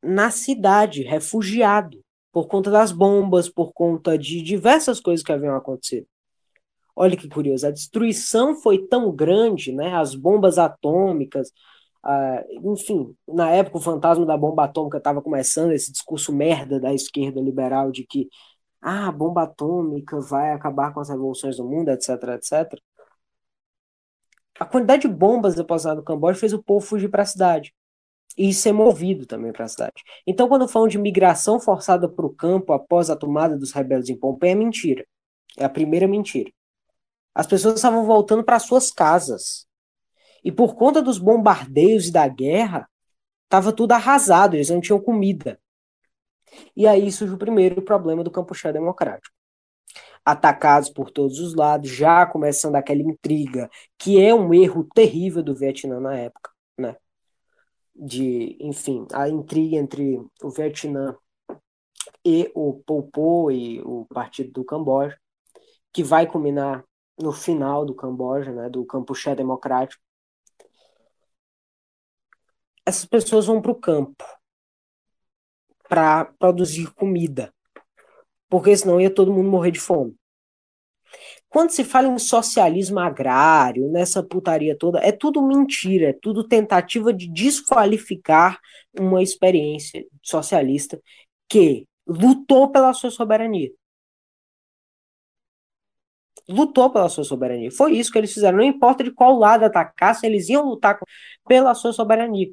na 0.00 0.30
cidade, 0.30 1.02
refugiado 1.02 2.00
por 2.32 2.46
conta 2.46 2.70
das 2.70 2.92
bombas, 2.92 3.48
por 3.48 3.72
conta 3.72 4.16
de 4.16 4.40
diversas 4.40 5.00
coisas 5.00 5.24
que 5.24 5.32
haviam 5.32 5.56
acontecido. 5.56 6.06
Olha 6.94 7.16
que 7.16 7.28
curioso, 7.28 7.66
a 7.66 7.70
destruição 7.72 8.54
foi 8.54 8.86
tão 8.86 9.10
grande, 9.14 9.72
né? 9.72 9.94
As 9.96 10.14
bombas 10.14 10.58
atômicas, 10.58 11.48
uh, 12.04 12.72
enfim, 12.72 13.14
na 13.26 13.50
época 13.50 13.78
o 13.78 13.80
fantasma 13.80 14.24
da 14.26 14.36
bomba 14.36 14.64
atômica 14.64 14.98
estava 14.98 15.22
começando 15.22 15.72
esse 15.72 15.90
discurso 15.92 16.32
merda 16.32 16.80
da 16.80 16.94
esquerda 16.94 17.40
liberal 17.40 17.90
de 17.90 18.06
que 18.06 18.28
ah, 18.80 19.08
a 19.08 19.12
bomba 19.12 19.42
atômica 19.44 20.20
vai 20.20 20.52
acabar 20.52 20.92
com 20.94 21.00
as 21.00 21.08
revoluções 21.08 21.56
do 21.56 21.64
mundo, 21.64 21.90
etc, 21.90 22.10
etc. 22.36 22.80
A 24.58 24.64
quantidade 24.64 25.02
de 25.02 25.08
bombas 25.08 25.54
depositadas 25.54 25.98
no 25.98 26.04
Camboja 26.04 26.38
fez 26.38 26.52
o 26.52 26.62
povo 26.62 26.84
fugir 26.84 27.08
para 27.08 27.22
a 27.22 27.26
cidade 27.26 27.72
e 28.36 28.52
ser 28.52 28.72
movido 28.72 29.26
também 29.26 29.52
para 29.52 29.64
a 29.64 29.68
cidade. 29.68 30.02
Então, 30.26 30.48
quando 30.48 30.68
falam 30.68 30.88
de 30.88 30.98
migração 30.98 31.58
forçada 31.58 32.08
para 32.08 32.26
o 32.26 32.34
campo 32.34 32.72
após 32.72 33.10
a 33.10 33.16
tomada 33.16 33.56
dos 33.56 33.72
rebeldes 33.72 34.08
em 34.08 34.16
Pompeia, 34.16 34.52
é 34.52 34.54
mentira. 34.54 35.06
É 35.56 35.64
a 35.64 35.68
primeira 35.68 36.06
mentira. 36.06 36.50
As 37.34 37.46
pessoas 37.46 37.76
estavam 37.76 38.04
voltando 38.04 38.44
para 38.44 38.58
suas 38.58 38.90
casas. 38.90 39.66
E 40.44 40.50
por 40.50 40.74
conta 40.74 41.02
dos 41.02 41.18
bombardeios 41.18 42.08
e 42.08 42.12
da 42.12 42.26
guerra, 42.26 42.88
estava 43.44 43.72
tudo 43.72 43.92
arrasado, 43.92 44.54
eles 44.54 44.70
não 44.70 44.80
tinham 44.80 45.00
comida. 45.00 45.58
E 46.76 46.86
aí 46.86 47.10
surge 47.10 47.34
o 47.34 47.38
primeiro 47.38 47.82
problema 47.82 48.24
do 48.24 48.30
Campuchá 48.30 48.72
Democrático. 48.72 49.37
Atacados 50.30 50.90
por 50.90 51.10
todos 51.10 51.38
os 51.40 51.54
lados, 51.54 51.88
já 51.90 52.26
começando 52.26 52.76
aquela 52.76 53.02
intriga, 53.02 53.70
que 53.98 54.20
é 54.22 54.34
um 54.34 54.52
erro 54.52 54.86
terrível 54.94 55.42
do 55.42 55.54
Vietnã 55.54 56.00
na 56.00 56.16
época, 56.16 56.50
né? 56.78 56.96
de, 57.94 58.56
enfim, 58.60 59.06
a 59.12 59.28
intriga 59.28 59.76
entre 59.76 60.18
o 60.42 60.50
Vietnã 60.50 61.16
e 62.24 62.50
o 62.54 62.74
Pol 62.86 63.08
Pot 63.10 63.54
e 63.54 63.80
o 63.82 64.06
Partido 64.06 64.52
do 64.52 64.64
Camboja, 64.64 65.18
que 65.92 66.02
vai 66.04 66.26
culminar 66.26 66.84
no 67.20 67.32
final 67.32 67.84
do 67.84 67.94
Camboja, 67.94 68.52
né, 68.52 68.68
do 68.70 68.84
Campuchê 68.86 69.34
Democrático. 69.34 70.02
Essas 72.84 73.04
pessoas 73.04 73.46
vão 73.46 73.60
para 73.62 73.72
o 73.72 73.80
campo. 73.80 74.24
para 75.88 76.26
produzir 76.38 76.92
comida, 76.94 77.52
porque 78.48 78.76
senão 78.76 79.00
ia 79.00 79.12
todo 79.14 79.32
mundo 79.32 79.48
morrer 79.50 79.70
de 79.70 79.80
fome. 79.80 80.17
Quando 81.48 81.70
se 81.70 81.82
fala 81.84 82.08
em 82.08 82.18
socialismo 82.18 82.98
agrário, 83.00 83.88
nessa 83.90 84.22
putaria 84.22 84.76
toda, 84.76 84.98
é 85.00 85.12
tudo 85.12 85.42
mentira, 85.42 86.10
é 86.10 86.12
tudo 86.12 86.46
tentativa 86.46 87.12
de 87.12 87.28
desqualificar 87.28 88.58
uma 88.98 89.22
experiência 89.22 90.04
socialista 90.22 91.00
que 91.48 91.86
lutou 92.06 92.70
pela 92.70 92.92
sua 92.92 93.10
soberania. 93.10 93.70
Lutou 96.48 96.90
pela 96.90 97.08
sua 97.08 97.24
soberania. 97.24 97.70
Foi 97.70 97.92
isso 97.92 98.10
que 98.10 98.18
eles 98.18 98.32
fizeram. 98.32 98.58
Não 98.58 98.64
importa 98.64 99.04
de 99.04 99.10
qual 99.12 99.38
lado 99.38 99.64
atacassem, 99.64 100.30
eles 100.30 100.48
iam 100.48 100.64
lutar 100.64 100.98
pela 101.46 101.74
sua 101.74 101.92
soberania. 101.92 102.48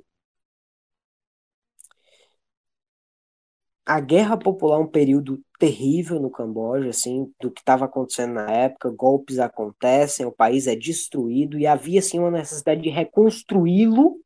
a 3.85 3.99
guerra 3.99 4.37
popular 4.37 4.77
é 4.77 4.83
um 4.83 4.87
período 4.87 5.41
terrível 5.65 6.19
no 6.19 6.29
Camboja, 6.29 6.89
assim, 6.89 7.33
do 7.41 7.49
que 7.51 7.61
estava 7.61 7.85
acontecendo 7.85 8.33
na 8.35 8.51
época, 8.51 8.91
golpes 8.91 9.39
acontecem, 9.39 10.25
o 10.25 10.31
país 10.31 10.67
é 10.67 10.75
destruído 10.75 11.57
e 11.57 11.65
havia 11.65 11.99
assim 11.99 12.19
uma 12.19 12.29
necessidade 12.29 12.81
de 12.81 12.89
reconstruí-lo 12.89 14.21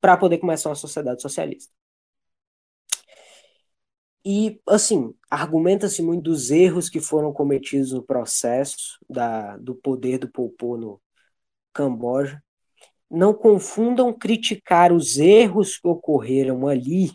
para 0.00 0.16
poder 0.16 0.38
começar 0.38 0.70
uma 0.70 0.74
sociedade 0.74 1.20
socialista. 1.20 1.70
E, 4.24 4.60
assim, 4.66 5.14
argumenta-se 5.30 6.02
muito 6.02 6.24
dos 6.24 6.50
erros 6.50 6.88
que 6.88 7.00
foram 7.00 7.32
cometidos 7.32 7.92
no 7.92 8.02
processo 8.02 8.98
da, 9.08 9.56
do 9.58 9.74
poder 9.74 10.18
do 10.18 10.30
Pol 10.30 10.50
Pot 10.50 10.80
no 10.80 11.02
Camboja. 11.72 12.42
Não 13.10 13.34
confundam 13.34 14.12
criticar 14.12 14.92
os 14.92 15.18
erros 15.18 15.78
que 15.78 15.88
ocorreram 15.88 16.66
ali 16.66 17.12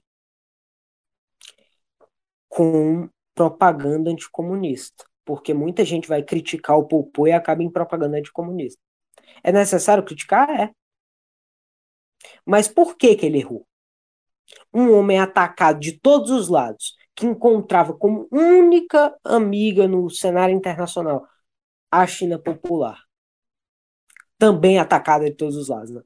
com 2.50 3.10
propaganda 3.36 4.10
anticomunista, 4.10 5.06
porque 5.26 5.54
muita 5.54 5.84
gente 5.86 6.08
vai 6.08 6.24
criticar 6.24 6.78
o 6.78 6.88
Popô 6.88 7.28
e 7.28 7.32
acaba 7.34 7.62
em 7.62 7.70
propaganda 7.70 8.18
anticomunista. 8.18 8.82
É 9.44 9.52
necessário 9.52 10.04
criticar? 10.04 10.50
É. 10.50 10.72
Mas 12.46 12.68
por 12.68 12.98
que, 12.98 13.16
que 13.16 13.26
ele 13.26 13.40
errou? 13.40 13.68
Um 14.74 14.92
homem 14.94 15.20
atacado 15.20 15.80
de 15.80 16.00
todos 16.00 16.32
os 16.32 16.50
lados, 16.50 16.96
que 17.16 17.26
encontrava 17.26 17.94
como 17.94 18.28
única 18.32 19.16
amiga 19.24 19.88
no 19.88 20.10
cenário 20.10 20.56
internacional 20.56 21.28
a 21.92 22.06
China 22.08 22.40
popular, 22.40 23.04
também 24.38 24.80
atacada 24.80 25.26
de 25.26 25.36
todos 25.36 25.56
os 25.56 25.70
lados. 25.70 25.92
Né? 25.92 26.02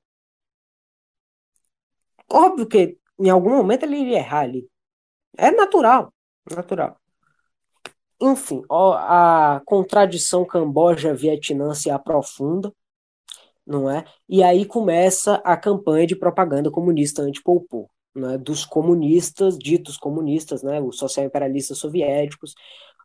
Óbvio 2.31 2.67
que 2.67 2.97
em 3.19 3.29
algum 3.29 3.51
momento 3.51 3.83
ele 3.83 3.97
iria 3.97 4.19
errar 4.19 4.41
ali. 4.41 4.69
É 5.37 5.51
natural 5.51 6.13
natural. 6.55 6.99
Enfim, 8.21 8.63
a 8.69 9.61
contradição 9.65 10.45
Camboja-Vietnã 10.45 11.73
se 11.73 11.89
aprofunda, 11.89 12.73
não 13.65 13.89
é? 13.89 14.05
E 14.27 14.43
aí 14.43 14.65
começa 14.65 15.35
a 15.35 15.55
campanha 15.55 16.07
de 16.07 16.15
propaganda 16.15 16.71
comunista 16.71 17.21
anti-Pol 17.21 17.61
Pot, 17.61 17.89
né? 18.15 18.37
dos 18.37 18.65
comunistas, 18.65 19.57
ditos 19.57 19.97
comunistas, 19.97 20.63
né? 20.63 20.81
os 20.81 20.97
social-imperialistas 20.97 21.77
soviéticos 21.77 22.55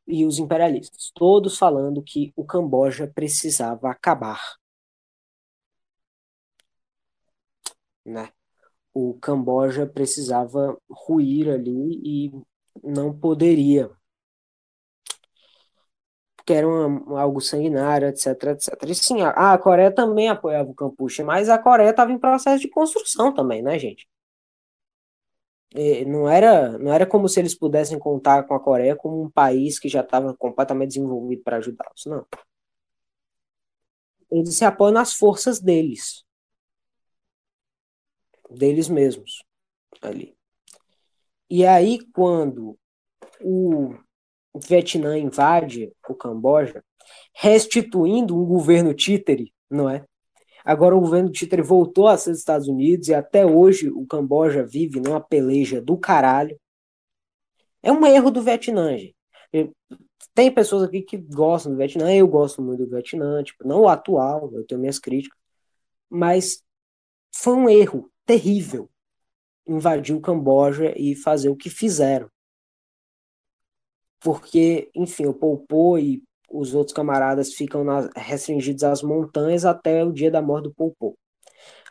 e 0.07 0.25
os 0.27 0.39
imperialistas, 0.39 1.11
todos 1.15 1.59
falando 1.59 2.03
que 2.03 2.33
o 2.37 2.45
Camboja 2.45 3.07
precisava 3.15 3.91
acabar. 3.91 4.41
Né? 8.05 8.31
O 8.95 9.15
Camboja 9.21 9.87
precisava 9.87 10.79
ruir 10.91 11.51
ali 11.51 12.01
e 12.05 12.33
não 12.83 13.17
poderia. 13.17 13.91
Porque 16.45 16.53
era 16.53 16.69
uma, 16.69 17.21
algo 17.21 17.41
sanguinário, 17.41 18.07
etc, 18.09 18.27
etc. 18.51 18.83
E 18.87 18.95
sim, 18.95 19.23
a, 19.23 19.55
a 19.55 19.59
Coreia 19.59 19.91
também 19.91 20.29
apoiava 20.29 20.71
o 20.71 20.75
Campuche, 20.75 21.23
mas 21.23 21.49
a 21.49 21.59
Coreia 21.59 21.91
estava 21.91 22.13
em 22.13 22.19
processo 22.19 22.61
de 22.61 22.69
construção 22.69 23.33
também, 23.33 23.63
né, 23.63 23.79
gente? 23.79 24.07
E 25.75 26.05
não 26.05 26.29
era, 26.29 26.79
não 26.79 26.93
era 26.93 27.07
como 27.07 27.29
se 27.29 27.41
eles 27.41 27.55
pudessem 27.55 27.99
contar 27.99 28.45
com 28.45 28.55
a 28.55 28.61
Coreia 28.61 28.95
como 28.95 29.23
um 29.23 29.31
país 29.31 29.79
que 29.79 29.89
já 29.89 30.03
estava 30.03 30.35
completamente 30.37 30.89
desenvolvido 30.91 31.43
para 31.43 31.57
ajudá-los, 31.57 32.07
não. 32.07 32.27
Eles 34.31 34.57
se 34.57 34.65
apoiam 34.65 34.93
nas 34.93 35.15
forças 35.15 35.61
deles, 35.61 36.25
deles 38.51 38.89
mesmos, 38.89 39.43
ali. 40.03 40.37
E 41.49 41.65
aí, 41.67 41.99
quando 42.13 42.79
o 43.41 43.95
Vietnã 44.59 45.19
invade 45.19 45.93
o 46.09 46.15
Camboja, 46.15 46.85
restituindo 47.35 48.37
um 48.37 48.45
governo 48.45 48.95
títere, 48.95 49.53
não 49.71 49.89
é? 49.89 50.05
Agora 50.65 50.97
o 50.97 51.01
governo 51.01 51.31
títere 51.31 51.61
voltou 51.61 52.09
a 52.09 52.17
ser 52.17 52.31
dos 52.31 52.39
Estados 52.39 52.69
Unidos 52.69 53.09
e 53.09 53.15
até 53.15 53.45
hoje 53.45 53.91
o 53.91 54.07
Camboja 54.07 54.65
vive 54.65 55.01
numa 55.01 55.21
peleja 55.21 55.81
do 55.81 55.99
caralho. 55.99 56.59
É 57.83 57.93
um 57.93 58.07
erro 58.07 58.31
do 58.31 58.43
Vietnã, 58.43 58.97
gente. 58.97 59.15
Tem 60.35 60.51
pessoas 60.53 60.85
aqui 60.85 61.03
que 61.03 61.17
gostam 61.19 61.73
do 61.73 61.79
Vietnã, 61.79 62.13
eu 62.13 62.27
gosto 62.27 62.63
muito 62.63 62.85
do 62.85 62.91
Vietnã, 62.91 63.43
tipo, 63.43 63.67
não 63.67 63.83
o 63.83 63.89
atual, 63.89 64.51
eu 64.55 64.67
tenho 64.67 64.81
minhas 64.81 64.99
críticas, 64.99 65.39
mas 66.09 66.63
foi 67.35 67.55
um 67.55 67.69
erro 67.69 68.11
terrível 68.25 68.91
invadir 69.67 70.15
o 70.15 70.21
Camboja 70.21 70.95
e 70.97 71.15
fazer 71.15 71.51
o 71.51 71.57
que 71.57 71.71
fizeram. 71.71 72.29
Porque, 74.25 74.91
enfim, 74.95 75.27
o 75.27 75.35
Pol 75.35 75.59
Pot 75.59 76.03
e 76.03 76.23
os 76.51 76.75
outros 76.75 76.95
camaradas 76.95 77.53
ficam 77.53 77.85
restringidos 78.17 78.83
às 78.83 79.03
montanhas 79.03 79.67
até 79.67 80.03
o 80.03 80.11
dia 80.11 80.31
da 80.31 80.41
morte 80.41 80.65
do 80.65 80.75
Pol 80.75 80.95
Pot. 80.99 81.15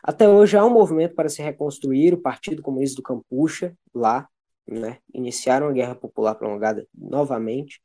Até 0.02 0.28
hoje 0.28 0.56
há 0.56 0.64
um 0.64 0.70
movimento 0.70 1.14
para 1.14 1.28
se 1.28 1.40
reconstruir 1.40 2.12
o 2.12 2.20
Partido 2.20 2.60
Comunista 2.60 2.96
do 2.96 3.04
Campucha, 3.04 3.72
lá, 3.94 4.28
né? 4.66 4.98
Iniciaram 5.14 5.68
a 5.68 5.72
guerra 5.72 5.94
popular 5.94 6.34
prolongada 6.34 6.84
novamente, 6.92 7.80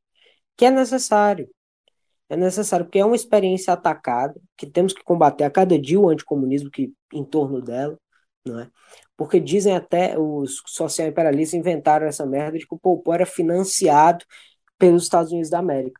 que 0.57 0.65
é 0.65 0.71
necessário. 0.71 1.47
É 2.27 2.35
necessário, 2.35 2.85
porque 2.85 2.99
é 2.99 3.05
uma 3.05 3.15
experiência 3.15 3.71
atacada, 3.71 4.39
que 4.57 4.65
temos 4.65 4.93
que 4.93 5.03
combater 5.03 5.43
a 5.43 5.51
cada 5.51 5.77
dia 5.77 5.99
o 5.99 6.09
anticomunismo 6.09 6.71
que 6.71 6.91
em 7.13 7.23
torno 7.23 7.61
dela, 7.61 7.99
não 8.45 8.59
é? 8.59 8.69
porque 9.19 9.37
dizem 9.37 9.75
até, 9.75 10.17
os 10.17 10.61
social-imperialistas 10.65 11.59
inventaram 11.59 12.07
essa 12.07 12.25
merda 12.25 12.57
de 12.57 12.65
que 12.65 12.73
o 12.73 12.79
Pol 12.79 13.01
Pot 13.01 13.15
era 13.15 13.25
financiado 13.25 14.23
pelos 14.77 15.03
Estados 15.03 15.31
Unidos 15.31 15.49
da 15.49 15.59
América. 15.59 15.99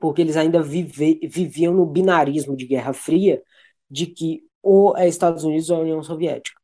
Porque 0.00 0.22
eles 0.22 0.36
ainda 0.36 0.62
vive, 0.62 1.20
viviam 1.30 1.74
no 1.74 1.84
binarismo 1.84 2.56
de 2.56 2.66
Guerra 2.66 2.94
Fria, 2.94 3.42
de 3.90 4.06
que 4.06 4.42
ou 4.62 4.96
é 4.96 5.06
Estados 5.06 5.44
Unidos 5.44 5.68
ou 5.70 5.78
a 5.78 5.80
União 5.80 6.02
Soviética. 6.02 6.58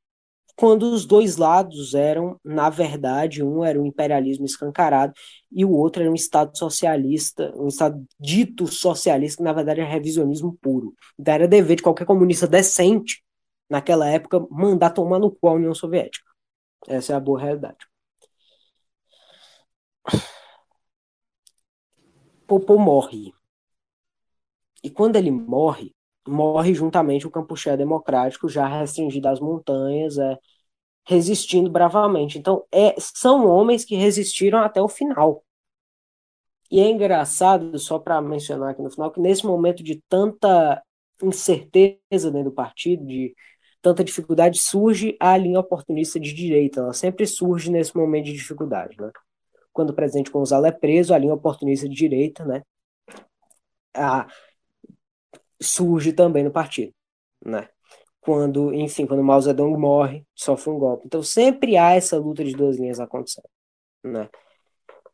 Quando 0.56 0.84
os 0.84 1.04
dois 1.04 1.36
lados 1.36 1.94
eram, 1.94 2.38
na 2.44 2.70
verdade, 2.70 3.42
um 3.42 3.64
era 3.64 3.78
um 3.80 3.86
imperialismo 3.86 4.46
escancarado 4.46 5.12
e 5.50 5.64
o 5.64 5.72
outro 5.72 6.02
era 6.02 6.10
um 6.10 6.14
Estado 6.14 6.56
socialista, 6.56 7.52
um 7.56 7.68
Estado 7.68 8.02
dito 8.20 8.66
socialista, 8.66 9.38
que 9.38 9.42
na 9.42 9.52
verdade 9.52 9.80
é 9.80 9.84
revisionismo 9.84 10.56
puro. 10.62 10.94
Então 11.18 11.34
era 11.34 11.48
dever 11.48 11.76
de 11.76 11.82
qualquer 11.82 12.06
comunista 12.06 12.46
decente 12.46 13.23
naquela 13.74 14.08
época, 14.08 14.46
mandar 14.50 14.90
tomar 14.90 15.18
no 15.18 15.30
cu 15.30 15.48
a 15.48 15.52
União 15.52 15.74
Soviética. 15.74 16.30
Essa 16.86 17.12
é 17.14 17.16
a 17.16 17.20
boa 17.20 17.40
realidade. 17.40 17.86
Popô 22.46 22.78
morre. 22.78 23.32
E 24.82 24.90
quando 24.90 25.16
ele 25.16 25.30
morre, 25.30 25.92
morre 26.26 26.74
juntamente 26.74 27.26
o 27.26 27.30
Campuché 27.30 27.76
Democrático, 27.76 28.48
já 28.48 28.66
restringido 28.66 29.28
às 29.28 29.40
montanhas, 29.40 30.18
é, 30.18 30.38
resistindo 31.06 31.70
bravamente. 31.70 32.38
Então, 32.38 32.64
é, 32.72 32.94
são 32.98 33.46
homens 33.46 33.84
que 33.84 33.96
resistiram 33.96 34.60
até 34.60 34.80
o 34.82 34.88
final. 34.88 35.44
E 36.70 36.80
é 36.80 36.88
engraçado, 36.88 37.78
só 37.78 37.98
para 37.98 38.20
mencionar 38.20 38.70
aqui 38.70 38.82
no 38.82 38.90
final, 38.90 39.10
que 39.10 39.20
nesse 39.20 39.44
momento 39.46 39.82
de 39.82 40.02
tanta 40.08 40.82
incerteza 41.22 42.30
dentro 42.30 42.50
do 42.50 42.52
partido, 42.52 43.06
de 43.06 43.34
tanta 43.84 44.02
dificuldade, 44.02 44.58
surge 44.58 45.14
a 45.20 45.36
linha 45.36 45.60
oportunista 45.60 46.18
de 46.18 46.32
direita. 46.32 46.80
Ela 46.80 46.94
sempre 46.94 47.26
surge 47.26 47.70
nesse 47.70 47.94
momento 47.94 48.24
de 48.24 48.32
dificuldade, 48.32 48.96
né? 48.98 49.10
Quando 49.74 49.90
o 49.90 49.94
presidente 49.94 50.30
Gonzalo 50.30 50.64
é 50.64 50.72
preso, 50.72 51.12
a 51.12 51.18
linha 51.18 51.34
oportunista 51.34 51.86
de 51.86 51.94
direita, 51.94 52.46
né? 52.46 52.62
A, 53.94 54.26
surge 55.60 56.14
também 56.14 56.42
no 56.42 56.50
partido, 56.50 56.94
né? 57.44 57.68
Quando, 58.22 58.72
enfim, 58.72 59.06
quando 59.06 59.22
Mao 59.22 59.38
Zedong 59.42 59.76
morre, 59.76 60.26
sofre 60.34 60.70
um 60.70 60.78
golpe. 60.78 61.04
Então 61.04 61.22
sempre 61.22 61.76
há 61.76 61.92
essa 61.92 62.16
luta 62.18 62.42
de 62.42 62.52
duas 62.52 62.78
linhas 62.78 62.98
acontecendo, 62.98 63.50
né? 64.02 64.30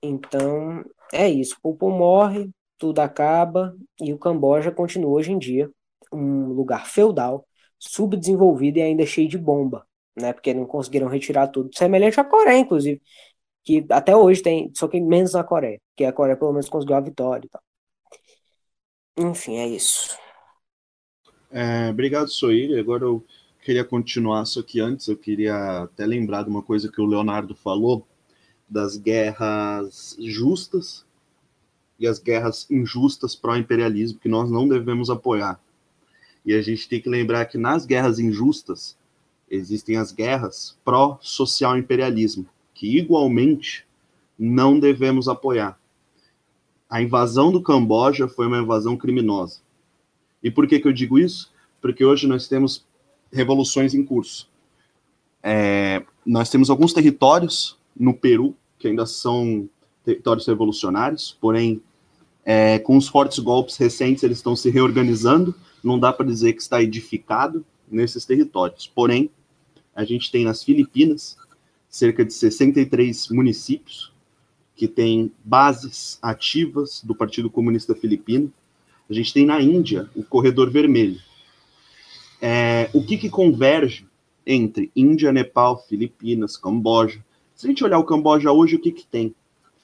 Então 0.00 0.84
é 1.12 1.28
isso. 1.28 1.56
O 1.60 1.74
Pol 1.74 1.90
morre, 1.90 2.48
tudo 2.78 3.00
acaba 3.00 3.76
e 4.00 4.12
o 4.12 4.18
Camboja 4.18 4.70
continua 4.70 5.10
hoje 5.10 5.32
em 5.32 5.38
dia 5.38 5.68
um 6.12 6.52
lugar 6.52 6.86
feudal 6.86 7.44
subdesenvolvido 7.80 8.78
e 8.78 8.82
ainda 8.82 9.06
cheio 9.06 9.28
de 9.28 9.38
bomba, 9.38 9.86
né? 10.14 10.32
Porque 10.32 10.54
não 10.54 10.66
conseguiram 10.66 11.08
retirar 11.08 11.48
tudo. 11.48 11.70
Semelhante 11.74 12.20
à 12.20 12.24
Coreia, 12.24 12.58
inclusive, 12.58 13.00
que 13.64 13.84
até 13.90 14.14
hoje 14.14 14.42
tem, 14.42 14.70
só 14.76 14.86
que 14.86 15.00
menos 15.00 15.32
na 15.32 15.42
Coreia, 15.42 15.80
que 15.96 16.04
a 16.04 16.12
Coreia 16.12 16.36
pelo 16.36 16.52
menos 16.52 16.68
conseguiu 16.68 16.96
a 16.96 17.00
vitória 17.00 17.46
e 17.46 17.48
tal. 17.48 17.62
Enfim, 19.18 19.56
é 19.56 19.66
isso. 19.66 20.16
É, 21.50 21.88
obrigado, 21.90 22.28
Soíri. 22.28 22.78
Agora 22.78 23.04
eu 23.04 23.24
queria 23.62 23.84
continuar, 23.84 24.44
só 24.44 24.62
que 24.62 24.80
antes 24.80 25.08
eu 25.08 25.16
queria 25.16 25.82
até 25.82 26.06
lembrar 26.06 26.44
de 26.44 26.50
uma 26.50 26.62
coisa 26.62 26.90
que 26.90 27.00
o 27.00 27.06
Leonardo 27.06 27.54
falou, 27.54 28.06
das 28.68 28.96
guerras 28.96 30.16
justas 30.20 31.04
e 31.98 32.06
as 32.06 32.18
guerras 32.18 32.70
injustas 32.70 33.34
pró-imperialismo, 33.34 34.18
que 34.18 34.28
nós 34.28 34.50
não 34.50 34.66
devemos 34.66 35.10
apoiar. 35.10 35.60
E 36.44 36.54
a 36.54 36.62
gente 36.62 36.88
tem 36.88 37.00
que 37.00 37.08
lembrar 37.08 37.44
que 37.46 37.58
nas 37.58 37.84
guerras 37.84 38.18
injustas 38.18 38.96
existem 39.50 39.96
as 39.96 40.12
guerras 40.12 40.78
pró-social 40.84 41.76
imperialismo, 41.76 42.46
que 42.74 42.96
igualmente 42.96 43.84
não 44.38 44.78
devemos 44.78 45.28
apoiar. 45.28 45.78
A 46.88 47.02
invasão 47.02 47.52
do 47.52 47.62
Camboja 47.62 48.26
foi 48.26 48.46
uma 48.46 48.58
invasão 48.58 48.96
criminosa. 48.96 49.60
E 50.42 50.50
por 50.50 50.66
que, 50.66 50.80
que 50.80 50.88
eu 50.88 50.92
digo 50.92 51.18
isso? 51.18 51.52
Porque 51.80 52.04
hoje 52.04 52.26
nós 52.26 52.48
temos 52.48 52.84
revoluções 53.32 53.94
em 53.94 54.04
curso. 54.04 54.48
É, 55.42 56.02
nós 56.24 56.50
temos 56.50 56.70
alguns 56.70 56.92
territórios 56.92 57.78
no 57.96 58.14
Peru 58.14 58.56
que 58.78 58.88
ainda 58.88 59.04
são 59.06 59.68
territórios 60.04 60.46
revolucionários, 60.46 61.36
porém, 61.40 61.82
é, 62.44 62.78
com 62.78 62.96
os 62.96 63.08
fortes 63.08 63.38
golpes 63.38 63.76
recentes, 63.76 64.22
eles 64.22 64.38
estão 64.38 64.56
se 64.56 64.70
reorganizando. 64.70 65.54
Não 65.82 65.98
dá 65.98 66.12
para 66.12 66.26
dizer 66.26 66.52
que 66.52 66.62
está 66.62 66.82
edificado 66.82 67.64
nesses 67.90 68.24
territórios. 68.24 68.86
Porém, 68.86 69.30
a 69.94 70.04
gente 70.04 70.30
tem 70.30 70.44
nas 70.44 70.62
Filipinas 70.62 71.36
cerca 71.88 72.24
de 72.24 72.32
63 72.32 73.28
municípios 73.30 74.12
que 74.76 74.88
têm 74.88 75.32
bases 75.44 76.18
ativas 76.22 77.02
do 77.04 77.14
Partido 77.14 77.50
Comunista 77.50 77.94
Filipino. 77.94 78.50
A 79.08 79.12
gente 79.12 79.32
tem 79.34 79.44
na 79.44 79.60
Índia 79.60 80.08
o 80.14 80.22
Corredor 80.22 80.70
Vermelho. 80.70 81.20
É, 82.40 82.88
o 82.94 83.04
que, 83.04 83.18
que 83.18 83.28
converge 83.28 84.06
entre 84.46 84.90
Índia, 84.96 85.32
Nepal, 85.32 85.84
Filipinas, 85.86 86.56
Camboja? 86.56 87.22
Se 87.54 87.66
a 87.66 87.68
gente 87.68 87.84
olhar 87.84 87.98
o 87.98 88.04
Camboja 88.04 88.50
hoje, 88.50 88.76
o 88.76 88.80
que, 88.80 88.92
que 88.92 89.06
tem? 89.06 89.34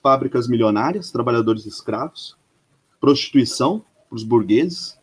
Fábricas 0.02 0.48
milionárias, 0.48 1.10
trabalhadores 1.10 1.66
escravos, 1.66 2.36
prostituição 3.00 3.84
para 4.08 4.16
os 4.16 4.24
burgueses, 4.24 4.98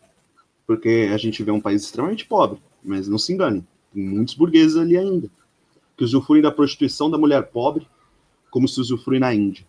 porque 0.66 1.10
a 1.14 1.18
gente 1.18 1.44
vê 1.44 1.52
um 1.52 1.62
país 1.62 1.84
extremamente 1.84 2.26
pobre, 2.26 2.62
mas 2.84 3.08
não 3.08 3.18
se 3.18 3.34
engane, 3.34 3.66
tem 3.94 4.04
muitos 4.04 4.34
burgueses 4.34 4.78
ali 4.78 4.98
ainda, 4.98 5.30
que 5.96 6.04
usufruem 6.04 6.42
da 6.42 6.52
prostituição 6.52 7.10
da 7.10 7.18
mulher 7.18 7.48
pobre, 7.48 7.88
como 8.50 8.68
se 8.68 8.80
usufrui 8.80 9.20
na 9.20 9.34
Índia, 9.34 9.66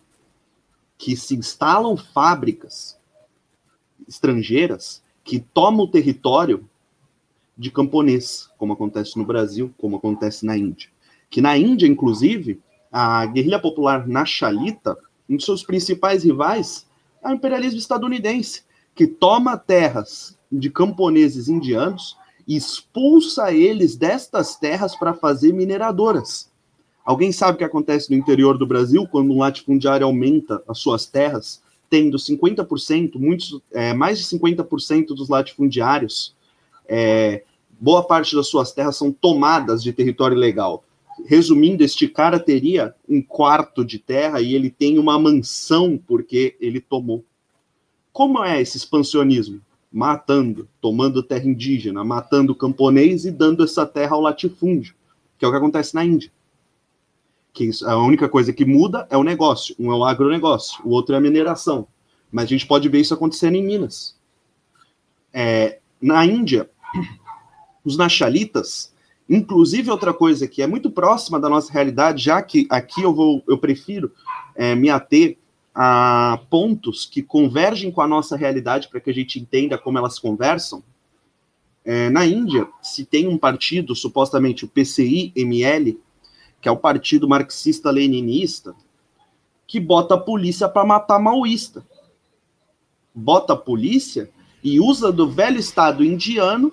que 0.97 1.15
se 1.15 1.35
instalam 1.35 1.97
fábricas 1.97 2.97
estrangeiras 4.07 5.03
que 5.23 5.39
tomam 5.39 5.85
o 5.85 5.87
território 5.87 6.67
de 7.57 7.71
camponês, 7.71 8.49
como 8.57 8.73
acontece 8.73 9.17
no 9.17 9.25
Brasil, 9.25 9.73
como 9.77 9.95
acontece 9.95 10.45
na 10.45 10.57
Índia. 10.57 10.89
Que 11.29 11.41
na 11.41 11.57
Índia, 11.57 11.87
inclusive, 11.87 12.61
a 12.91 13.25
guerrilha 13.25 13.59
popular 13.59 14.07
Naxalita, 14.07 14.97
um 15.27 15.35
dos 15.35 15.45
seus 15.45 15.63
principais 15.63 16.23
rivais 16.23 16.84
é 17.25 17.29
o 17.29 17.35
imperialismo 17.35 17.79
estadunidense, 17.79 18.63
que 18.93 19.07
toma 19.07 19.57
terras 19.57 20.37
de 20.51 20.69
camponeses 20.69 21.49
indianos 21.49 22.15
e 22.47 22.55
expulsa 22.55 23.51
eles 23.51 23.95
destas 23.95 24.55
terras 24.55 24.95
para 24.95 25.13
fazer 25.13 25.51
mineradoras. 25.51 26.51
Alguém 27.03 27.31
sabe 27.31 27.55
o 27.55 27.57
que 27.57 27.63
acontece 27.63 28.09
no 28.09 28.17
interior 28.17 28.57
do 28.57 28.65
Brasil 28.65 29.07
quando 29.11 29.33
um 29.33 29.39
latifundiário 29.39 30.05
aumenta 30.05 30.63
as 30.67 30.77
suas 30.79 31.05
terras, 31.05 31.61
tendo 31.89 32.17
50%, 32.17 33.15
muitos, 33.15 33.59
é, 33.71 33.93
mais 33.93 34.19
de 34.19 34.25
50% 34.25 35.07
dos 35.07 35.29
latifundiários, 35.29 36.35
é, 36.87 37.43
boa 37.79 38.03
parte 38.03 38.35
das 38.35 38.47
suas 38.47 38.71
terras 38.71 38.95
são 38.95 39.11
tomadas 39.11 39.83
de 39.83 39.91
território 39.91 40.37
legal. 40.37 40.83
Resumindo, 41.25 41.83
este 41.83 42.07
cara 42.07 42.39
teria 42.39 42.93
um 43.07 43.21
quarto 43.21 43.85
de 43.85 43.99
terra 43.99 44.41
e 44.41 44.53
ele 44.53 44.69
tem 44.69 44.99
uma 44.99 45.17
mansão 45.17 45.97
porque 45.97 46.55
ele 46.59 46.81
tomou. 46.81 47.23
Como 48.11 48.43
é 48.43 48.61
esse 48.61 48.77
expansionismo? 48.77 49.61
matando, 49.95 50.67
tomando 50.81 51.23
terra 51.23 51.45
indígena, 51.45 52.03
matando 52.03 52.53
camponês 52.53 53.23
e 53.23 53.31
dando 53.31 53.63
essa 53.63 53.85
terra 53.85 54.13
ao 54.13 54.19
latifúndio, 54.19 54.93
que 55.37 55.45
é 55.45 55.47
o 55.47 55.51
que 55.51 55.57
acontece 55.57 55.95
na 55.95 56.03
Índia. 56.03 56.29
Que 57.53 57.69
a 57.85 57.95
única 57.95 58.27
coisa 58.27 58.51
que 58.51 58.65
muda 58.65 59.07
é 59.09 59.15
o 59.15 59.23
negócio. 59.23 59.73
Um 59.79 59.93
é 59.93 59.95
o 59.95 60.03
agronegócio, 60.03 60.81
o 60.83 60.89
outro 60.89 61.15
é 61.15 61.17
a 61.17 61.21
mineração. 61.21 61.87
Mas 62.29 62.43
a 62.43 62.47
gente 62.47 62.67
pode 62.67 62.89
ver 62.89 62.99
isso 62.99 63.13
acontecendo 63.13 63.55
em 63.55 63.63
Minas. 63.63 64.19
É, 65.31 65.79
na 66.01 66.25
Índia, 66.25 66.69
os 67.85 67.95
naxalitas, 67.95 68.93
inclusive 69.29 69.89
outra 69.89 70.13
coisa 70.13 70.47
que 70.47 70.61
é 70.61 70.67
muito 70.67 70.89
próxima 70.89 71.39
da 71.39 71.49
nossa 71.49 71.71
realidade, 71.71 72.23
já 72.23 72.41
que 72.41 72.67
aqui 72.69 73.01
eu 73.01 73.13
vou, 73.13 73.43
eu 73.47 73.57
prefiro 73.57 74.11
é, 74.55 74.75
me 74.75 74.89
ater 74.89 75.37
a 75.73 76.39
pontos 76.49 77.05
que 77.05 77.21
convergem 77.21 77.91
com 77.91 78.01
a 78.01 78.07
nossa 78.07 78.37
realidade 78.37 78.87
para 78.87 79.01
que 79.01 79.09
a 79.09 79.13
gente 79.13 79.39
entenda 79.39 79.77
como 79.77 79.97
elas 79.97 80.17
conversam. 80.17 80.81
É, 81.83 82.09
na 82.09 82.25
Índia, 82.25 82.67
se 82.81 83.05
tem 83.05 83.27
um 83.27 83.37
partido, 83.37 83.93
supostamente 83.93 84.63
o 84.63 84.67
PCI-ML, 84.67 85.99
que 86.61 86.69
é 86.69 86.71
o 86.71 86.77
Partido 86.77 87.27
Marxista-Leninista, 87.27 88.73
que 89.67 89.79
bota 89.79 90.15
a 90.15 90.19
polícia 90.19 90.69
para 90.69 90.85
matar 90.85 91.19
maoísta. 91.19 91.85
Bota 93.13 93.53
a 93.53 93.57
polícia 93.57 94.29
e 94.63 94.79
usa 94.79 95.11
do 95.11 95.29
velho 95.29 95.59
Estado 95.59 96.03
indiano, 96.03 96.71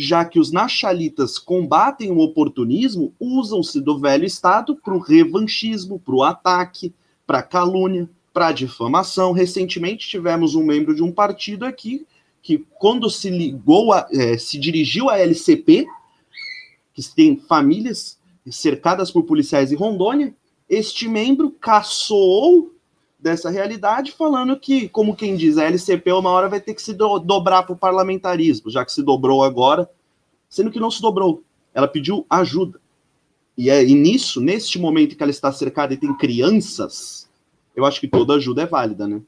já 0.00 0.24
que 0.24 0.38
os 0.38 0.50
naxalitas 0.50 1.38
combatem 1.38 2.10
o 2.10 2.18
oportunismo, 2.18 3.12
usam-se 3.20 3.80
do 3.80 3.98
velho 3.98 4.24
Estado 4.24 4.74
para 4.76 4.94
o 4.94 4.98
revanchismo, 4.98 5.98
para 5.98 6.14
o 6.14 6.22
ataque, 6.22 6.94
para 7.26 7.40
a 7.40 7.42
calúnia 7.42 8.08
para 8.32 8.52
difamação. 8.52 9.32
Recentemente 9.32 10.08
tivemos 10.08 10.54
um 10.54 10.64
membro 10.64 10.94
de 10.94 11.02
um 11.02 11.12
partido 11.12 11.64
aqui 11.66 12.06
que, 12.42 12.64
quando 12.78 13.10
se 13.10 13.28
ligou, 13.28 13.92
a, 13.92 14.08
é, 14.10 14.38
se 14.38 14.58
dirigiu 14.58 15.10
à 15.10 15.18
LCP, 15.18 15.86
que 16.94 17.02
tem 17.14 17.36
famílias 17.36 18.18
cercadas 18.50 19.10
por 19.10 19.24
policiais 19.24 19.70
em 19.70 19.76
Rondônia, 19.76 20.34
este 20.68 21.06
membro 21.06 21.50
caçou 21.50 22.72
dessa 23.22 23.50
realidade, 23.50 24.12
falando 24.12 24.58
que, 24.58 24.88
como 24.88 25.14
quem 25.14 25.36
diz, 25.36 25.58
a 25.58 25.64
LCP 25.64 26.12
uma 26.12 26.30
hora 26.30 26.48
vai 26.48 26.60
ter 26.60 26.74
que 26.74 26.82
se 26.82 26.94
do 26.94 27.18
dobrar 27.18 27.64
para 27.64 27.74
o 27.74 27.78
parlamentarismo, 27.78 28.70
já 28.70 28.84
que 28.84 28.92
se 28.92 29.02
dobrou 29.02 29.44
agora, 29.44 29.88
sendo 30.48 30.70
que 30.70 30.80
não 30.80 30.90
se 30.90 31.02
dobrou. 31.02 31.42
Ela 31.74 31.86
pediu 31.86 32.26
ajuda. 32.28 32.80
E, 33.56 33.68
é, 33.68 33.84
e 33.84 33.94
nisso, 33.94 34.40
neste 34.40 34.78
momento 34.78 35.16
que 35.16 35.22
ela 35.22 35.30
está 35.30 35.52
cercada 35.52 35.92
e 35.92 35.98
tem 35.98 36.16
crianças, 36.16 37.28
eu 37.76 37.84
acho 37.84 38.00
que 38.00 38.08
toda 38.08 38.34
ajuda 38.34 38.62
é 38.62 38.66
válida, 38.66 39.06
né? 39.06 39.20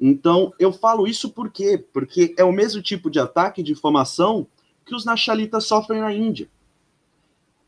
Então, 0.00 0.52
eu 0.58 0.72
falo 0.72 1.06
isso 1.06 1.30
por 1.30 1.50
quê? 1.50 1.82
Porque 1.92 2.34
é 2.38 2.44
o 2.44 2.52
mesmo 2.52 2.80
tipo 2.82 3.10
de 3.10 3.18
ataque 3.18 3.62
de 3.62 3.74
difamação 3.74 4.46
que 4.86 4.94
os 4.94 5.04
naxalitas 5.04 5.64
sofrem 5.66 6.00
na 6.00 6.12
Índia. 6.12 6.48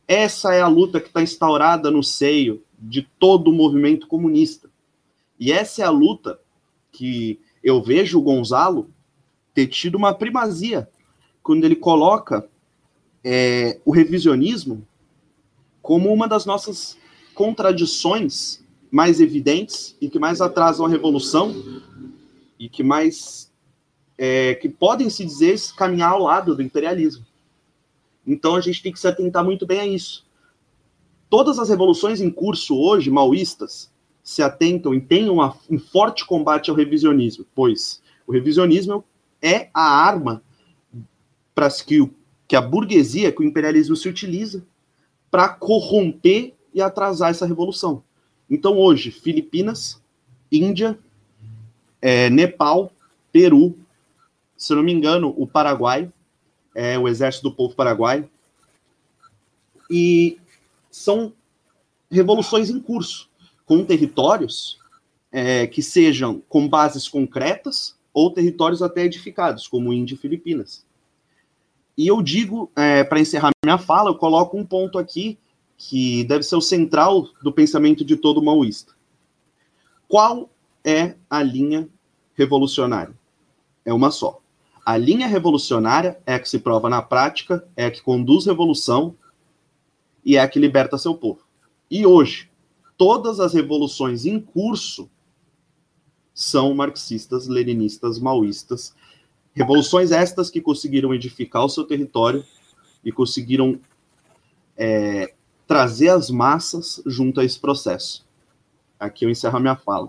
Essa 0.08 0.54
é 0.54 0.60
a 0.60 0.68
luta 0.68 1.00
que 1.00 1.08
está 1.08 1.22
instaurada 1.22 1.90
no 1.90 2.02
seio 2.02 2.62
de 2.78 3.02
todo 3.18 3.48
o 3.48 3.54
movimento 3.54 4.06
comunista. 4.06 4.71
E 5.42 5.50
essa 5.50 5.82
é 5.82 5.84
a 5.84 5.90
luta 5.90 6.38
que 6.92 7.40
eu 7.64 7.82
vejo 7.82 8.16
o 8.16 8.22
Gonzalo 8.22 8.88
ter 9.52 9.66
tido 9.66 9.96
uma 9.96 10.14
primazia 10.14 10.88
quando 11.42 11.64
ele 11.64 11.74
coloca 11.74 12.48
é, 13.24 13.80
o 13.84 13.90
revisionismo 13.90 14.86
como 15.82 16.12
uma 16.12 16.28
das 16.28 16.46
nossas 16.46 16.96
contradições 17.34 18.64
mais 18.88 19.20
evidentes 19.20 19.96
e 20.00 20.08
que 20.08 20.16
mais 20.16 20.40
atrasam 20.40 20.86
a 20.86 20.88
revolução 20.88 21.52
e 22.56 22.68
que 22.68 22.84
mais 22.84 23.50
é, 24.16 24.54
que 24.54 24.68
podem 24.68 25.10
se 25.10 25.24
dizer 25.24 25.58
caminhar 25.76 26.12
ao 26.12 26.22
lado 26.22 26.54
do 26.54 26.62
imperialismo. 26.62 27.26
Então 28.24 28.54
a 28.54 28.60
gente 28.60 28.80
tem 28.80 28.92
que 28.92 29.00
se 29.00 29.08
atentar 29.08 29.44
muito 29.44 29.66
bem 29.66 29.80
a 29.80 29.86
isso. 29.88 30.24
Todas 31.28 31.58
as 31.58 31.68
revoluções 31.68 32.20
em 32.20 32.30
curso 32.30 32.78
hoje, 32.78 33.10
maoístas, 33.10 33.90
se 34.22 34.42
atentam 34.42 34.94
e 34.94 35.00
têm 35.00 35.28
uma, 35.28 35.56
um 35.68 35.78
forte 35.78 36.24
combate 36.24 36.70
ao 36.70 36.76
revisionismo, 36.76 37.44
pois 37.54 38.02
o 38.26 38.32
revisionismo 38.32 39.04
é 39.40 39.68
a 39.74 39.82
arma 39.82 40.42
para 41.54 41.68
que, 41.70 42.08
que 42.46 42.54
a 42.54 42.60
burguesia, 42.60 43.32
que 43.32 43.42
o 43.42 43.44
imperialismo 43.44 43.96
se 43.96 44.08
utiliza 44.08 44.64
para 45.30 45.48
corromper 45.48 46.54
e 46.72 46.80
atrasar 46.80 47.30
essa 47.30 47.46
revolução. 47.46 48.02
Então, 48.48 48.78
hoje, 48.78 49.10
Filipinas, 49.10 50.00
Índia, 50.50 50.98
é, 52.00 52.28
Nepal, 52.30 52.92
Peru, 53.32 53.76
se 54.56 54.74
não 54.74 54.82
me 54.82 54.92
engano, 54.92 55.34
o 55.36 55.46
Paraguai, 55.46 56.12
é, 56.74 56.98
o 56.98 57.08
Exército 57.08 57.48
do 57.48 57.54
Povo 57.54 57.74
Paraguai, 57.74 58.28
e 59.90 60.38
são 60.90 61.32
revoluções 62.10 62.70
em 62.70 62.78
curso, 62.78 63.28
com 63.64 63.84
territórios 63.84 64.78
é, 65.30 65.66
que 65.66 65.82
sejam 65.82 66.42
com 66.48 66.68
bases 66.68 67.08
concretas 67.08 67.96
ou 68.12 68.30
territórios 68.30 68.82
até 68.82 69.04
edificados, 69.04 69.66
como 69.66 69.92
Índia 69.92 70.14
e 70.14 70.18
Filipinas. 70.18 70.84
E 71.96 72.06
eu 72.06 72.22
digo, 72.22 72.70
é, 72.76 73.04
para 73.04 73.20
encerrar 73.20 73.50
minha 73.64 73.78
fala, 73.78 74.10
eu 74.10 74.14
coloco 74.14 74.56
um 74.56 74.64
ponto 74.64 74.98
aqui 74.98 75.38
que 75.76 76.24
deve 76.24 76.42
ser 76.42 76.56
o 76.56 76.60
central 76.60 77.26
do 77.42 77.52
pensamento 77.52 78.04
de 78.04 78.16
todo 78.16 78.42
maoísta. 78.42 78.92
Qual 80.06 80.50
é 80.84 81.14
a 81.28 81.42
linha 81.42 81.88
revolucionária? 82.34 83.14
É 83.84 83.92
uma 83.92 84.10
só. 84.10 84.40
A 84.84 84.96
linha 84.96 85.26
revolucionária 85.26 86.20
é 86.26 86.34
a 86.34 86.40
que 86.40 86.48
se 86.48 86.58
prova 86.58 86.88
na 86.88 87.00
prática, 87.00 87.66
é 87.76 87.86
a 87.86 87.90
que 87.90 88.02
conduz 88.02 88.46
revolução 88.46 89.14
e 90.24 90.36
é 90.36 90.40
a 90.40 90.48
que 90.48 90.58
liberta 90.58 90.98
seu 90.98 91.14
povo. 91.14 91.40
E 91.90 92.06
hoje, 92.06 92.50
todas 93.02 93.40
as 93.40 93.52
revoluções 93.52 94.26
em 94.26 94.38
curso 94.38 95.10
são 96.32 96.72
marxistas, 96.72 97.48
leninistas, 97.48 98.16
maoístas. 98.20 98.94
Revoluções 99.52 100.12
estas 100.12 100.48
que 100.48 100.60
conseguiram 100.60 101.12
edificar 101.12 101.64
o 101.64 101.68
seu 101.68 101.82
território 101.82 102.44
e 103.04 103.10
conseguiram 103.10 103.80
é, 104.76 105.34
trazer 105.66 106.10
as 106.10 106.30
massas 106.30 107.02
junto 107.04 107.40
a 107.40 107.44
esse 107.44 107.58
processo. 107.58 108.24
Aqui 109.00 109.24
eu 109.24 109.30
encerro 109.30 109.56
a 109.56 109.60
minha 109.60 109.74
fala. 109.74 110.08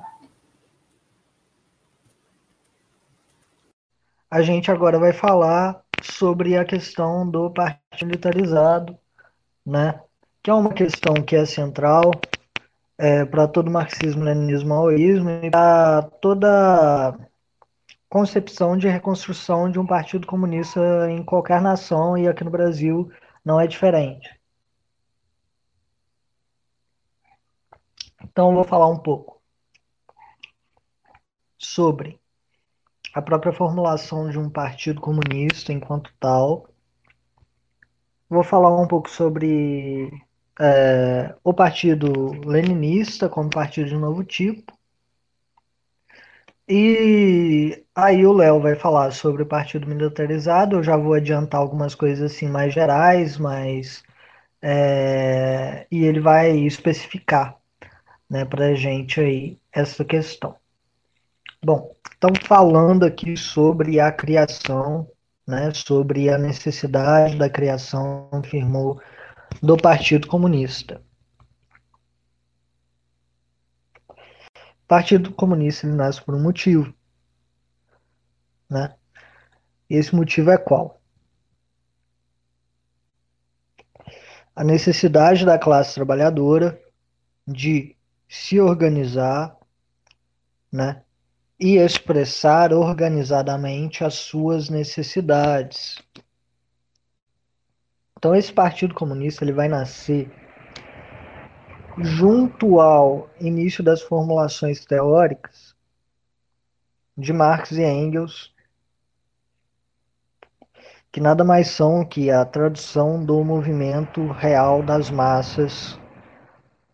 A 4.30 4.44
gente 4.44 4.70
agora 4.70 5.00
vai 5.00 5.14
falar 5.14 5.84
sobre 6.04 6.56
a 6.58 6.64
questão 6.64 7.28
do 7.28 7.50
partido 7.50 8.06
militarizado, 8.06 8.96
né? 9.66 10.00
Que 10.44 10.52
é 10.52 10.54
uma 10.54 10.72
questão 10.72 11.16
que 11.16 11.36
é 11.36 11.44
central 11.44 12.12
é, 12.98 13.26
para 13.26 13.48
todo 13.48 13.72
marxismo, 13.72 14.24
leninismo, 14.24 14.70
maoísmo 14.70 15.30
e 15.30 15.52
para 15.52 16.04
toda 16.22 17.18
concepção 18.10 18.78
de 18.78 18.88
reconstrução 18.88 19.72
de 19.72 19.80
um 19.80 19.86
partido 19.88 20.28
comunista 20.28 20.80
em 21.10 21.24
qualquer 21.24 21.62
nação 21.62 22.18
e 22.18 22.28
aqui 22.28 22.44
no 22.44 22.52
Brasil 22.52 23.12
não 23.44 23.60
é 23.60 23.68
diferente. 23.68 24.40
Então, 28.24 28.54
vou 28.54 28.64
falar 28.64 28.88
um 28.88 29.00
pouco 29.00 29.42
sobre 31.58 32.20
a 33.14 33.22
própria 33.22 33.54
formulação 33.54 34.30
de 34.30 34.40
um 34.40 34.50
partido 34.50 35.00
comunista 35.02 35.72
enquanto 35.72 36.12
tal. 36.20 36.70
Vou 38.30 38.44
falar 38.44 38.76
um 38.80 38.88
pouco 38.88 39.10
sobre 39.10 40.12
é, 40.60 41.36
o 41.44 41.54
partido 41.54 42.32
leninista 42.46 43.30
como 43.30 43.50
partido 43.50 43.90
de 43.90 43.96
novo 43.96 44.24
tipo. 44.24 44.74
E 46.68 47.84
aí 47.94 48.26
o 48.26 48.34
Léo 48.34 48.62
vai 48.62 48.76
falar 48.76 49.12
sobre 49.12 49.44
o 49.44 49.46
partido 49.46 49.88
militarizado. 49.88 50.78
Eu 50.78 50.84
já 50.84 50.96
vou 50.96 51.14
adiantar 51.14 51.60
algumas 51.60 51.94
coisas 51.96 52.32
assim 52.32 52.48
mais 52.48 52.74
gerais, 52.74 53.38
mas 53.38 54.04
é, 54.62 55.86
e 55.92 56.06
ele 56.06 56.22
vai 56.22 56.52
especificar, 56.58 57.58
né, 58.30 58.46
para 58.46 58.76
gente 58.76 59.20
aí 59.20 59.58
essa 59.74 60.06
questão. 60.06 60.56
Bom, 61.64 61.94
estamos 62.12 62.40
falando 62.48 63.04
aqui 63.04 63.36
sobre 63.36 64.00
a 64.00 64.12
criação, 64.12 65.10
né, 65.46 65.72
sobre 65.74 66.30
a 66.30 66.38
necessidade 66.38 67.38
da 67.38 67.50
criação, 67.50 68.30
afirmou, 68.32 69.02
do 69.62 69.78
Partido 69.78 70.28
Comunista. 70.28 71.02
O 74.10 74.88
Partido 74.88 75.32
Comunista 75.34 75.88
ele 75.88 75.96
nasce 75.96 76.22
por 76.22 76.36
um 76.36 76.42
motivo, 76.42 76.94
né? 78.70 78.96
E 79.90 79.96
esse 79.96 80.16
motivo 80.16 80.52
é 80.52 80.58
qual? 80.58 81.02
A 84.56 84.64
necessidade 84.64 85.46
da 85.46 85.58
classe 85.58 85.96
trabalhadora 85.96 86.80
de 87.48 87.96
se 88.28 88.60
organizar, 88.60 89.58
né? 90.72 91.04
e 91.64 91.78
expressar 91.78 92.74
organizadamente 92.74 94.04
as 94.04 94.16
suas 94.16 94.70
necessidades. 94.70 95.96
Então 98.24 98.34
esse 98.34 98.54
Partido 98.54 98.94
Comunista 98.94 99.44
ele 99.44 99.52
vai 99.52 99.68
nascer 99.68 100.32
junto 101.98 102.80
ao 102.80 103.30
início 103.38 103.84
das 103.84 104.02
formulações 104.02 104.86
teóricas 104.86 105.76
de 107.18 107.34
Marx 107.34 107.72
e 107.72 107.84
Engels, 107.84 108.56
que 111.12 111.20
nada 111.20 111.44
mais 111.44 111.68
são 111.68 112.06
que 112.06 112.32
a 112.32 112.46
tradução 112.46 113.26
do 113.26 113.44
movimento 113.44 114.26
real 114.28 114.82
das 114.82 115.10
massas 115.10 116.00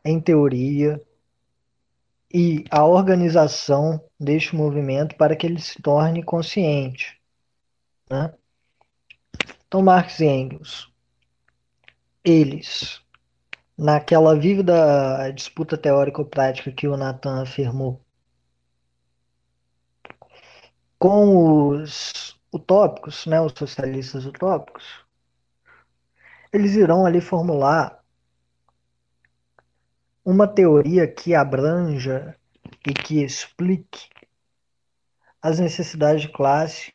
em 0.04 0.20
teoria 0.20 1.00
e 2.34 2.66
a 2.72 2.84
organização 2.84 4.04
deste 4.20 4.56
movimento 4.56 5.16
para 5.16 5.36
que 5.36 5.46
ele 5.46 5.62
se 5.62 5.80
torne 5.80 6.24
consciente. 6.24 7.22
Né? 8.10 8.34
Então, 9.68 9.84
Marx 9.84 10.20
e 10.22 10.26
Engels, 10.26 10.89
eles, 12.24 13.02
naquela 13.78 14.38
vívida 14.38 15.32
disputa 15.32 15.78
teórico-prática 15.78 16.72
que 16.72 16.88
o 16.88 16.98
Nathan 16.98 17.42
afirmou, 17.42 18.02
com 20.98 21.70
os 21.70 22.38
utópicos, 22.54 23.26
né, 23.26 23.40
os 23.40 23.54
socialistas 23.54 24.26
utópicos, 24.26 25.06
eles 26.52 26.76
irão 26.76 27.06
ali 27.06 27.22
formular 27.22 28.04
uma 30.26 30.48
teoria 30.48 31.08
que 31.08 31.34
abranja 31.34 32.38
e 32.88 32.94
que 32.94 33.24
explique 33.24 34.10
as 35.42 35.60
necessidades 35.60 36.24
de 36.24 36.30
classe, 36.30 36.94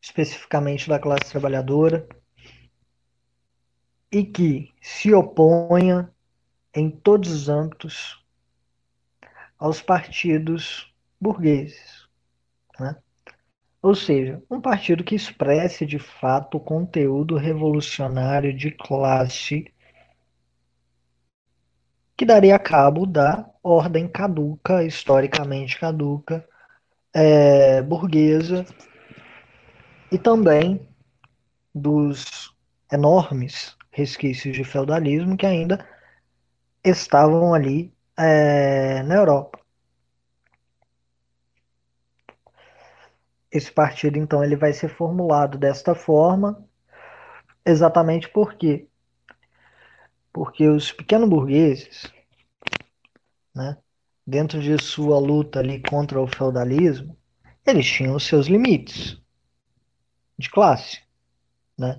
especificamente 0.00 0.88
da 0.88 0.98
classe 0.98 1.30
trabalhadora, 1.30 2.06
e 4.10 4.24
que 4.24 4.72
se 4.80 5.12
oponha 5.12 6.10
em 6.74 6.90
todos 6.90 7.30
os 7.30 7.48
âmbitos 7.48 8.24
aos 9.58 9.82
partidos 9.82 10.92
burgueses. 11.20 12.08
Né? 12.78 12.96
Ou 13.82 13.94
seja, 13.94 14.42
um 14.50 14.60
partido 14.60 15.04
que 15.04 15.14
expresse 15.14 15.84
de 15.84 15.98
fato 15.98 16.56
o 16.56 16.60
conteúdo 16.60 17.36
revolucionário 17.36 18.56
de 18.56 18.70
classe 18.70 19.72
que 22.16 22.24
daria 22.24 22.58
cabo 22.58 23.06
da 23.06 23.48
ordem 23.62 24.08
caduca, 24.08 24.82
historicamente 24.82 25.78
caduca, 25.78 26.44
é, 27.14 27.80
burguesa, 27.80 28.66
e 30.10 30.18
também 30.18 30.84
dos 31.72 32.52
enormes 32.90 33.77
resquícios 33.90 34.56
de 34.56 34.64
feudalismo 34.64 35.36
que 35.36 35.46
ainda 35.46 35.86
estavam 36.84 37.54
ali 37.54 37.92
é, 38.16 39.02
na 39.02 39.16
Europa. 39.16 39.58
Esse 43.50 43.72
partido, 43.72 44.18
então, 44.18 44.44
ele 44.44 44.56
vai 44.56 44.72
ser 44.72 44.88
formulado 44.88 45.56
desta 45.56 45.94
forma, 45.94 46.62
exatamente 47.64 48.28
porque 48.28 48.86
porque 50.32 50.68
os 50.68 50.92
pequenos 50.92 51.28
burgueses, 51.28 52.12
né, 53.52 53.76
dentro 54.24 54.60
de 54.60 54.80
sua 54.80 55.18
luta 55.18 55.58
ali 55.58 55.82
contra 55.82 56.20
o 56.20 56.28
feudalismo, 56.28 57.16
eles 57.66 57.86
tinham 57.86 58.14
os 58.14 58.24
seus 58.24 58.46
limites 58.46 59.20
de 60.38 60.48
classe, 60.48 61.02
né? 61.76 61.98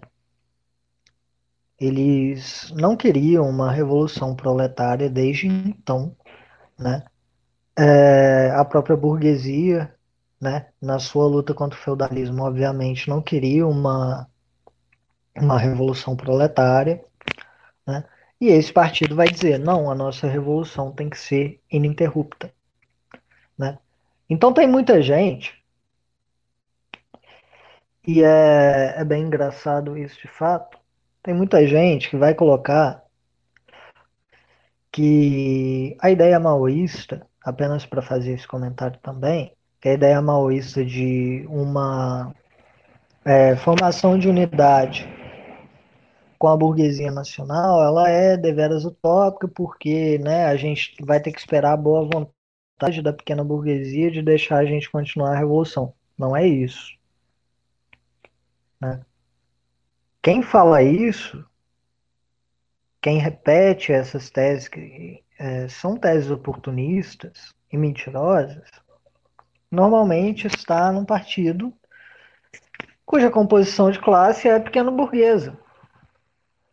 Eles 1.79 2.71
não 2.75 2.95
queriam 2.97 3.49
uma 3.49 3.71
revolução 3.71 4.35
proletária 4.35 5.09
desde 5.09 5.47
então, 5.47 6.15
né? 6.77 7.05
É, 7.77 8.51
a 8.51 8.65
própria 8.65 8.97
burguesia, 8.97 9.95
né, 10.41 10.67
na 10.81 10.99
sua 10.99 11.27
luta 11.27 11.53
contra 11.53 11.79
o 11.79 11.81
feudalismo, 11.81 12.43
obviamente 12.43 13.09
não 13.09 13.21
queria 13.21 13.65
uma 13.67 14.27
uma 15.35 15.57
revolução 15.57 16.15
proletária, 16.15 17.03
né? 17.87 18.03
E 18.41 18.47
esse 18.47 18.71
partido 18.73 19.15
vai 19.15 19.29
dizer: 19.29 19.59
não, 19.59 19.91
a 19.91 19.95
nossa 19.95 20.27
revolução 20.27 20.91
tem 20.93 21.09
que 21.09 21.19
ser 21.19 21.61
ininterrupta. 21.71 22.53
Né? 23.57 23.77
Então 24.29 24.53
tem 24.53 24.67
muita 24.67 25.01
gente, 25.01 25.53
e 28.07 28.23
é, 28.23 28.95
é 28.97 29.05
bem 29.05 29.23
engraçado 29.23 29.97
isso 29.97 30.19
de 30.21 30.27
fato, 30.27 30.78
tem 31.23 31.33
muita 31.33 31.65
gente 31.67 32.09
que 32.09 32.17
vai 32.17 32.33
colocar 32.33 33.03
que 34.91 35.95
a 36.01 36.09
ideia 36.09 36.39
maoísta, 36.39 37.25
apenas 37.43 37.85
para 37.85 38.01
fazer 38.01 38.33
esse 38.33 38.47
comentário 38.47 38.99
também, 39.01 39.55
que 39.79 39.89
a 39.89 39.93
ideia 39.93 40.21
maoísta 40.21 40.83
de 40.83 41.45
uma 41.49 42.33
é, 43.25 43.55
formação 43.55 44.17
de 44.17 44.27
unidade 44.27 45.07
com 46.37 46.47
a 46.47 46.57
burguesia 46.57 47.11
nacional, 47.11 47.81
ela 47.83 48.09
é 48.09 48.37
deveras 48.37 48.85
utópica, 48.85 49.47
porque 49.47 50.17
né, 50.19 50.45
a 50.45 50.55
gente 50.55 50.95
vai 51.03 51.19
ter 51.21 51.31
que 51.33 51.39
esperar 51.39 51.73
a 51.73 51.77
boa 51.77 52.03
vontade 52.05 53.01
da 53.01 53.13
pequena 53.13 53.43
burguesia 53.43 54.09
de 54.09 54.21
deixar 54.21 54.59
a 54.59 54.65
gente 54.65 54.89
continuar 54.89 55.33
a 55.33 55.37
revolução. 55.39 55.93
Não 56.17 56.35
é 56.35 56.47
isso. 56.47 56.97
Né? 58.81 59.01
Quem 60.21 60.41
fala 60.41 60.83
isso, 60.83 61.45
quem 63.01 63.19
repete 63.19 63.93
essas 63.93 64.29
teses 64.29 64.67
que 64.67 65.23
é, 65.37 65.67
são 65.69 65.97
teses 65.97 66.29
oportunistas 66.29 67.53
e 67.71 67.77
mentirosas, 67.77 68.69
normalmente 69.71 70.47
está 70.47 70.91
num 70.91 71.05
partido 71.05 71.73
cuja 73.05 73.31
composição 73.31 73.89
de 73.89 73.99
classe 73.99 74.47
é 74.47 74.59
pequeno 74.59 74.91
burguesa, 74.91 75.57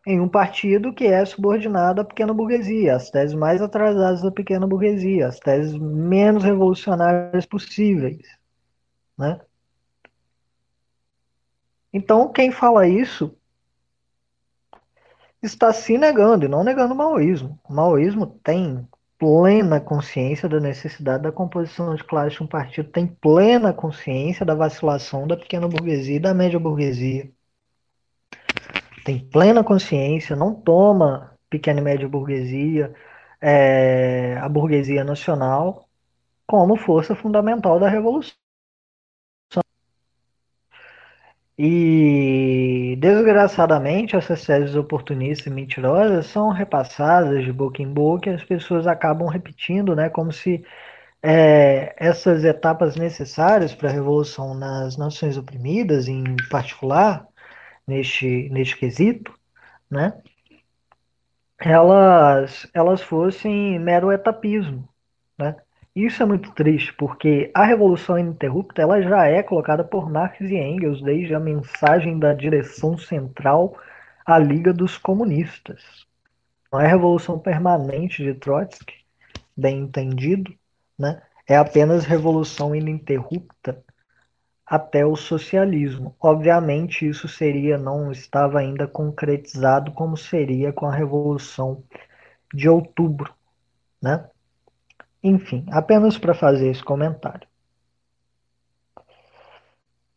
em 0.06 0.20
um 0.20 0.28
partido 0.28 0.92
que 0.92 1.06
é 1.06 1.24
subordinado 1.24 2.00
à 2.00 2.04
pequena 2.04 2.34
burguesia, 2.34 2.94
as 2.96 3.10
teses 3.10 3.34
mais 3.34 3.62
atrasadas 3.62 4.22
da 4.22 4.30
pequena 4.30 4.66
burguesia, 4.66 5.28
as 5.28 5.38
teses 5.38 5.76
menos 5.78 6.44
revolucionárias 6.44 7.46
possíveis, 7.46 8.26
né? 9.16 9.40
Então, 11.92 12.30
quem 12.30 12.52
fala 12.52 12.86
isso 12.86 13.35
está 15.42 15.72
se 15.72 15.96
negando 15.98 16.44
e 16.44 16.48
não 16.48 16.64
negando 16.64 16.94
o 16.94 16.96
maoísmo. 16.96 17.58
O 17.68 17.72
maoísmo 17.72 18.26
tem 18.26 18.86
plena 19.18 19.80
consciência 19.80 20.48
da 20.48 20.60
necessidade 20.60 21.22
da 21.22 21.32
composição 21.32 21.94
de 21.94 22.04
classe 22.04 22.36
de 22.36 22.42
um 22.42 22.46
partido, 22.46 22.90
tem 22.90 23.06
plena 23.06 23.72
consciência 23.72 24.44
da 24.44 24.54
vacilação 24.54 25.26
da 25.26 25.36
pequena 25.36 25.68
burguesia 25.68 26.16
e 26.16 26.20
da 26.20 26.34
média 26.34 26.58
burguesia. 26.58 27.30
Tem 29.04 29.18
plena 29.18 29.62
consciência, 29.62 30.34
não 30.36 30.54
toma 30.54 31.32
pequena 31.48 31.80
e 31.80 31.82
média 31.82 32.08
burguesia, 32.08 32.92
é, 33.40 34.36
a 34.38 34.48
burguesia 34.48 35.04
nacional, 35.04 35.88
como 36.46 36.76
força 36.76 37.14
fundamental 37.14 37.78
da 37.78 37.88
revolução. 37.88 38.45
E, 41.58 42.96
desgraçadamente, 42.98 44.14
essas 44.14 44.44
teses 44.44 44.76
oportunistas 44.76 45.46
e 45.46 45.50
mentirosas 45.50 46.26
são 46.26 46.50
repassadas 46.50 47.44
de 47.44 47.52
boca 47.52 47.80
em 47.82 47.90
boca 47.92 48.30
e 48.30 48.34
as 48.34 48.44
pessoas 48.44 48.86
acabam 48.86 49.26
repetindo, 49.28 49.96
né, 49.96 50.10
como 50.10 50.30
se 50.32 50.62
é, 51.22 51.94
essas 51.98 52.44
etapas 52.44 52.96
necessárias 52.96 53.74
para 53.74 53.90
a 53.90 53.92
revolução 53.92 54.54
nas 54.54 54.96
nações 54.98 55.36
oprimidas, 55.38 56.08
em 56.08 56.24
particular, 56.50 57.26
neste, 57.86 58.48
neste 58.50 58.76
quesito, 58.78 59.34
né, 59.90 60.14
elas, 61.60 62.66
elas 62.74 63.02
fossem 63.02 63.78
mero 63.78 64.10
etapismo? 64.12 64.88
Isso 65.96 66.22
é 66.22 66.26
muito 66.26 66.52
triste, 66.52 66.92
porque 66.92 67.50
a 67.54 67.64
Revolução 67.64 68.18
Ininterrupta 68.18 68.82
ela 68.82 69.00
já 69.00 69.24
é 69.24 69.42
colocada 69.42 69.82
por 69.82 70.10
Marx 70.10 70.38
e 70.42 70.54
Engels 70.54 71.00
desde 71.00 71.34
a 71.34 71.40
mensagem 71.40 72.18
da 72.18 72.34
direção 72.34 72.98
central 72.98 73.74
à 74.26 74.38
Liga 74.38 74.74
dos 74.74 74.98
Comunistas. 74.98 76.06
Não 76.70 76.78
é 76.78 76.84
a 76.84 76.88
Revolução 76.88 77.38
Permanente 77.38 78.22
de 78.22 78.34
Trotsky, 78.34 78.92
bem 79.56 79.78
entendido, 79.80 80.54
né? 80.98 81.22
é 81.48 81.56
apenas 81.56 82.04
Revolução 82.04 82.74
Ininterrupta 82.74 83.82
até 84.66 85.06
o 85.06 85.16
socialismo. 85.16 86.14
Obviamente, 86.20 87.08
isso 87.08 87.26
seria 87.26 87.78
não 87.78 88.12
estava 88.12 88.58
ainda 88.58 88.86
concretizado 88.86 89.92
como 89.92 90.14
seria 90.14 90.74
com 90.74 90.84
a 90.84 90.94
Revolução 90.94 91.82
de 92.52 92.68
Outubro, 92.68 93.32
né? 94.02 94.28
Enfim, 95.22 95.66
apenas 95.70 96.18
para 96.18 96.34
fazer 96.34 96.70
esse 96.70 96.82
comentário. 96.82 97.48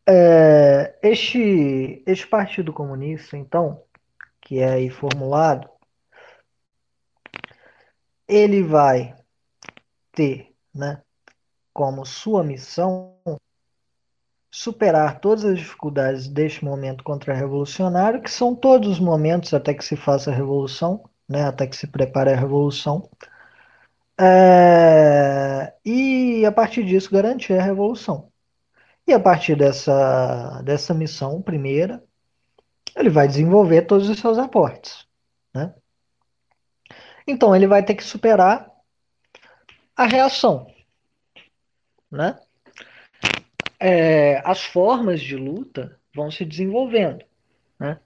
É, 0.08 0.98
este, 1.04 2.04
este 2.06 2.28
Partido 2.28 2.74
Comunista, 2.74 3.38
então, 3.38 3.84
que 4.42 4.60
é 4.60 4.70
aí 4.70 4.90
formulado, 4.90 5.70
ele 8.28 8.64
vai 8.64 9.16
ter 10.12 10.54
né, 10.74 11.02
como 11.74 12.06
sua 12.06 12.44
missão 12.44 13.16
superar 14.52 15.20
todas 15.20 15.46
as 15.46 15.60
dificuldades 15.60 16.28
deste 16.28 16.66
momento 16.66 17.04
contra-revolucionário, 17.04 18.22
que 18.22 18.32
são 18.32 18.56
todos 18.56 18.90
os 18.90 19.00
momentos 19.00 19.54
até 19.54 19.74
que 19.74 19.86
se 19.86 19.96
faça 19.96 20.32
a 20.32 20.34
revolução, 20.34 21.08
né, 21.28 21.44
até 21.44 21.68
que 21.68 21.76
se 21.76 21.88
prepare 21.88 22.34
a 22.34 22.36
revolução, 22.36 23.10
é, 24.22 25.74
e 25.86 26.46
a 26.46 26.52
partir 26.52 26.84
disso 26.84 27.10
garantir 27.10 27.54
a 27.54 27.64
revolução. 27.64 28.30
E 29.08 29.14
a 29.14 29.20
partir 29.20 29.56
dessa, 29.56 30.62
dessa 30.62 30.94
missão 30.94 31.42
primeira, 31.42 32.04
ele 32.96 33.10
vai 33.10 33.28
desenvolver 33.28 33.84
todos 33.84 34.10
os 34.10 34.20
seus 34.20 34.38
aportes. 34.38 35.08
Né? 35.54 35.74
Então 37.26 37.56
ele 37.56 37.66
vai 37.66 37.82
ter 37.82 37.96
que 37.96 38.04
superar 38.04 38.70
a 39.96 40.06
reação. 40.06 40.68
Né? 42.12 42.38
É, 43.80 44.42
as 44.44 44.62
formas 44.62 45.22
de 45.22 45.38
luta 45.38 45.98
vão 46.14 46.30
se 46.30 46.44
desenvolvendo. 46.44 47.24
Né? 47.80 47.98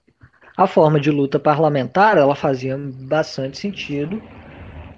A 0.56 0.68
forma 0.68 1.00
de 1.00 1.10
luta 1.10 1.40
parlamentar 1.40 2.16
ela 2.16 2.36
fazia 2.36 2.78
bastante 2.78 3.58
sentido 3.58 4.22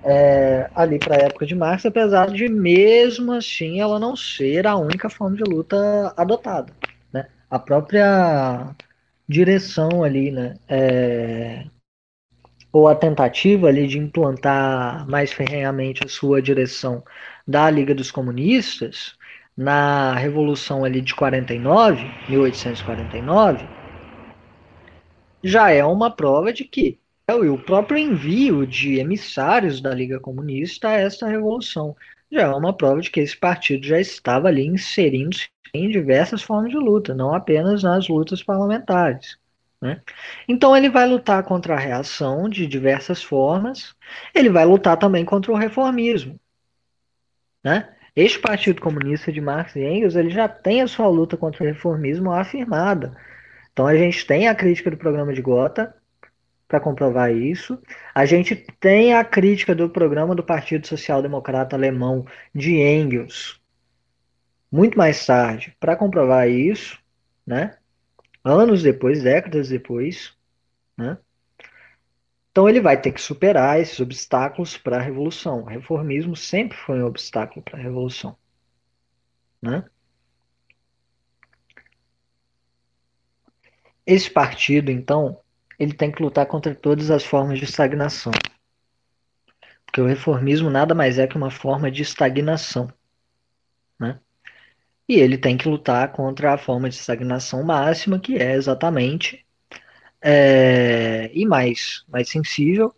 é, 0.07 0.70
ali 0.74 0.99
para 1.01 1.16
a 1.16 1.27
época 1.27 1.45
de 1.45 1.55
Marx, 1.55 1.85
apesar 1.85 2.31
de 2.31 2.49
mesmo 2.49 3.33
assim 3.33 3.81
ela 3.81 3.99
não 3.99 4.15
ser 4.15 4.66
a 4.66 4.77
única 4.77 5.11
forma 5.11 5.37
de 5.37 5.43
luta 5.43 6.15
adotada. 6.16 6.73
Né? 7.12 7.27
A 7.51 7.59
própria 7.59 8.74
direção 9.28 10.05
ali, 10.05 10.31
né, 10.31 10.55
é, 10.69 11.65
ou 12.73 12.87
a 12.89 12.95
tentativa 12.95 13.66
ali 13.69 13.89
de 13.89 13.99
implantar 13.99 15.09
mais 15.09 15.33
ferrenhamente 15.33 16.05
a 16.05 16.09
sua 16.09 16.41
direção 16.41 17.03
da 17.47 17.69
Liga 17.69 17.95
dos 17.95 18.11
Comunistas 18.12 19.16
na 19.57 20.15
Revolução 20.15 20.85
ali 20.85 21.01
de 21.01 21.15
49, 21.15 22.05
1849, 22.28 23.66
já 25.43 25.70
é 25.70 25.85
uma 25.85 26.11
prova 26.15 26.53
de 26.53 26.65
que 26.65 27.01
e 27.28 27.48
o 27.48 27.59
próprio 27.59 27.98
envio 27.98 28.65
de 28.65 29.01
emissários 29.01 29.81
da 29.81 29.93
Liga 29.93 30.20
Comunista 30.20 30.90
a 30.90 30.93
esta 30.93 31.27
revolução 31.27 31.97
já 32.31 32.43
é 32.43 32.48
uma 32.48 32.73
prova 32.73 33.01
de 33.01 33.11
que 33.11 33.19
esse 33.19 33.36
partido 33.36 33.85
já 33.85 34.01
estava 34.01 34.47
ali 34.47 34.65
inserindo-se 34.65 35.48
em 35.74 35.90
diversas 35.90 36.43
formas 36.43 36.70
de 36.70 36.77
luta, 36.77 37.15
não 37.15 37.35
apenas 37.35 37.82
nas 37.82 38.09
lutas 38.09 38.44
parlamentares. 38.44 39.36
Né? 39.81 40.01
Então 40.47 40.77
ele 40.77 40.89
vai 40.89 41.05
lutar 41.09 41.43
contra 41.43 41.74
a 41.74 41.78
reação 41.78 42.48
de 42.48 42.65
diversas 42.65 43.24
formas, 43.24 43.97
ele 44.32 44.48
vai 44.48 44.65
lutar 44.65 44.97
também 44.97 45.24
contra 45.24 45.51
o 45.51 45.57
reformismo. 45.57 46.39
Né? 47.62 47.93
Este 48.15 48.39
Partido 48.39 48.81
Comunista 48.81 49.32
de 49.32 49.40
Marx 49.40 49.74
e 49.74 49.82
Engels 49.82 50.15
ele 50.15 50.31
já 50.31 50.48
tem 50.48 50.81
a 50.81 50.86
sua 50.86 51.09
luta 51.09 51.36
contra 51.36 51.65
o 51.65 51.66
reformismo 51.66 52.31
afirmada. 52.31 53.16
Então 53.73 53.85
a 53.85 53.97
gente 53.97 54.24
tem 54.24 54.47
a 54.47 54.55
crítica 54.55 54.93
do 54.93 54.97
programa 54.97 55.35
de 55.35 55.43
Gotha, 55.43 55.93
para 56.69 56.81
comprovar 56.81 57.33
isso. 57.33 57.81
A 58.15 58.25
gente 58.27 58.57
tem 58.81 59.15
a 59.15 59.25
crítica 59.25 59.75
do 59.75 59.89
programa 59.89 60.35
do 60.35 60.43
Partido 60.43 60.87
Social 60.87 61.23
Democrata 61.23 61.77
Alemão 61.77 62.27
de 62.55 62.75
Engels, 62.81 63.61
muito 64.71 64.99
mais 64.99 65.25
tarde, 65.25 65.77
para 65.79 65.97
comprovar 65.97 66.49
isso, 66.49 66.99
né? 67.47 67.79
Anos 68.45 68.83
depois, 68.83 69.23
décadas 69.23 69.69
depois, 69.69 70.37
né? 70.97 71.19
Então 72.51 72.69
ele 72.69 72.81
vai 72.81 73.01
ter 73.01 73.13
que 73.13 73.21
superar 73.21 73.81
esses 73.81 74.01
obstáculos 74.01 74.77
para 74.79 74.97
a 74.97 75.01
revolução. 75.01 75.63
O 75.63 75.67
reformismo 75.67 76.35
sempre 76.35 76.77
foi 76.77 77.03
um 77.03 77.07
obstáculo 77.07 77.63
para 77.63 77.79
a 77.79 77.83
revolução, 77.83 78.37
né? 79.63 79.85
Esse 84.07 84.31
partido, 84.31 84.91
então, 84.91 85.41
ele 85.78 85.93
tem 85.93 86.11
que 86.11 86.23
lutar 86.23 86.47
contra 86.47 86.74
todas 86.74 87.11
as 87.11 87.24
formas 87.24 87.59
de 87.59 87.65
estagnação. 87.65 88.32
Porque 89.85 90.01
o 90.01 90.07
reformismo 90.07 90.70
nada 90.70 90.94
mais 90.94 91.19
é 91.19 91.27
que 91.27 91.36
uma 91.36 91.51
forma 91.51 91.90
de 91.90 92.03
estagnação. 92.03 92.93
Né? 93.98 94.19
E 95.09 95.15
ele 95.15 95.39
tem 95.39 95.57
que 95.57 95.69
lutar 95.69 96.12
contra 96.12 96.55
a 96.55 96.59
forma 96.59 96.89
de 96.89 96.97
estagnação 96.97 97.62
máxima, 97.62 98.19
que 98.19 98.36
é 98.36 98.55
exatamente 98.55 99.47
é, 100.20 101.31
e 101.32 101.47
mais, 101.47 102.05
mais 102.09 102.28
sensível, 102.28 102.94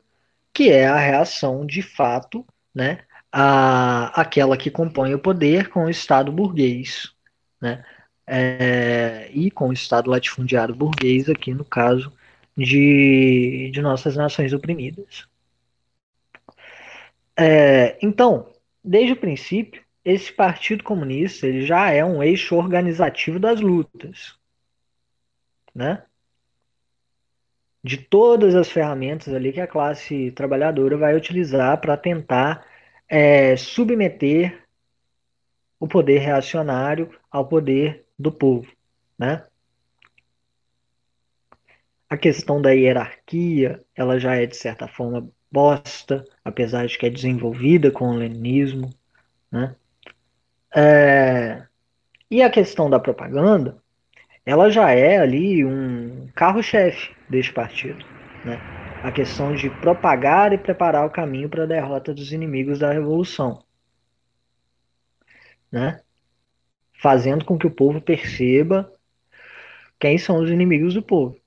que 0.52 0.70
é 0.70 0.86
a 0.86 0.96
reação 0.96 1.66
de 1.66 1.82
fato, 1.82 2.44
né, 2.74 3.00
a, 3.30 4.20
aquela 4.20 4.56
que 4.56 4.70
compõe 4.70 5.14
o 5.14 5.18
poder 5.18 5.68
com 5.68 5.84
o 5.84 5.90
Estado 5.90 6.32
burguês, 6.32 7.12
né, 7.60 7.84
é, 8.26 9.30
e 9.32 9.50
com 9.50 9.68
o 9.68 9.72
Estado 9.72 10.10
latifundiário 10.10 10.74
burguês, 10.74 11.28
aqui 11.28 11.52
no 11.52 11.64
caso 11.64 12.12
de, 12.58 13.70
de 13.72 13.80
nossas 13.80 14.16
nações 14.16 14.52
oprimidas. 14.52 15.28
É, 17.38 17.96
então, 18.02 18.52
desde 18.82 19.12
o 19.12 19.16
princípio, 19.16 19.80
esse 20.04 20.32
Partido 20.32 20.82
Comunista 20.82 21.46
ele 21.46 21.64
já 21.64 21.90
é 21.90 22.04
um 22.04 22.20
eixo 22.20 22.56
organizativo 22.56 23.38
das 23.38 23.60
lutas, 23.60 24.36
né? 25.72 26.02
De 27.84 27.96
todas 27.96 28.56
as 28.56 28.68
ferramentas 28.68 29.32
ali 29.32 29.52
que 29.52 29.60
a 29.60 29.66
classe 29.66 30.32
trabalhadora 30.32 30.96
vai 30.96 31.14
utilizar 31.14 31.80
para 31.80 31.96
tentar 31.96 32.66
é, 33.08 33.56
submeter 33.56 34.66
o 35.78 35.86
poder 35.86 36.18
reacionário 36.18 37.16
ao 37.30 37.46
poder 37.46 38.04
do 38.18 38.32
povo, 38.32 38.66
né? 39.16 39.46
A 42.08 42.16
questão 42.16 42.60
da 42.60 42.70
hierarquia, 42.70 43.84
ela 43.94 44.18
já 44.18 44.34
é 44.36 44.46
de 44.46 44.56
certa 44.56 44.88
forma 44.88 45.30
bosta, 45.50 46.24
apesar 46.44 46.86
de 46.86 46.98
que 46.98 47.06
é 47.06 47.10
desenvolvida 47.10 47.90
com 47.90 48.10
o 48.10 48.16
leninismo, 48.16 48.90
né? 49.50 49.76
É... 50.74 51.66
E 52.30 52.42
a 52.42 52.50
questão 52.50 52.90
da 52.90 53.00
propaganda, 53.00 53.82
ela 54.46 54.70
já 54.70 54.90
é 54.92 55.18
ali 55.18 55.64
um 55.64 56.28
carro-chefe 56.34 57.14
deste 57.28 57.52
partido, 57.52 58.04
né? 58.44 58.66
A 59.02 59.12
questão 59.12 59.54
de 59.54 59.70
propagar 59.70 60.52
e 60.52 60.58
preparar 60.58 61.06
o 61.06 61.10
caminho 61.10 61.48
para 61.48 61.64
a 61.64 61.66
derrota 61.66 62.14
dos 62.14 62.32
inimigos 62.32 62.78
da 62.78 62.92
revolução, 62.92 63.64
né? 65.70 66.02
Fazendo 67.00 67.44
com 67.46 67.58
que 67.58 67.66
o 67.66 67.70
povo 67.70 68.00
perceba 68.00 68.92
quem 69.98 70.18
são 70.18 70.38
os 70.42 70.50
inimigos 70.50 70.94
do 70.94 71.02
povo. 71.02 71.40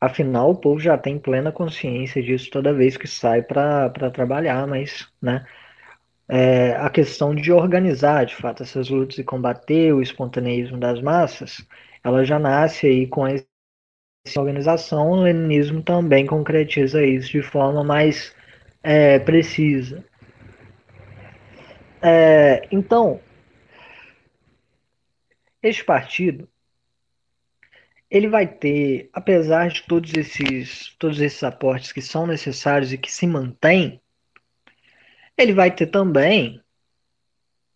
Afinal, 0.00 0.50
o 0.50 0.56
povo 0.56 0.80
já 0.80 0.96
tem 0.96 1.18
plena 1.18 1.52
consciência 1.52 2.22
disso 2.22 2.50
toda 2.50 2.72
vez 2.72 2.96
que 2.96 3.06
sai 3.06 3.42
para 3.42 3.90
trabalhar, 4.10 4.66
mas 4.66 5.06
né, 5.20 5.46
é, 6.28 6.72
a 6.76 6.90
questão 6.90 7.34
de 7.34 7.52
organizar, 7.52 8.26
de 8.26 8.36
fato, 8.36 8.62
essas 8.62 8.88
lutas 8.88 9.18
e 9.18 9.24
combater 9.24 9.92
o 9.94 10.02
espontaneísmo 10.02 10.78
das 10.78 11.00
massas, 11.02 11.66
ela 12.04 12.24
já 12.24 12.38
nasce 12.38 12.86
aí 12.86 13.06
com 13.06 13.26
essa 13.26 13.46
organização. 14.38 15.10
O 15.10 15.22
leninismo 15.22 15.82
também 15.82 16.26
concretiza 16.26 17.04
isso 17.04 17.30
de 17.32 17.42
forma 17.42 17.84
mais 17.84 18.34
é, 18.82 19.18
precisa. 19.18 20.04
É, 22.02 22.66
então, 22.70 23.20
este 25.62 25.84
partido 25.84 26.48
ele 28.10 28.28
vai 28.28 28.46
ter, 28.46 29.08
apesar 29.12 29.68
de 29.68 29.82
todos 29.84 30.12
esses, 30.14 30.94
todos 30.98 31.20
esses 31.20 31.42
aportes 31.44 31.92
que 31.92 32.02
são 32.02 32.26
necessários 32.26 32.92
e 32.92 32.98
que 32.98 33.10
se 33.10 33.26
mantêm, 33.26 34.00
ele 35.38 35.52
vai 35.52 35.70
ter 35.70 35.86
também 35.86 36.60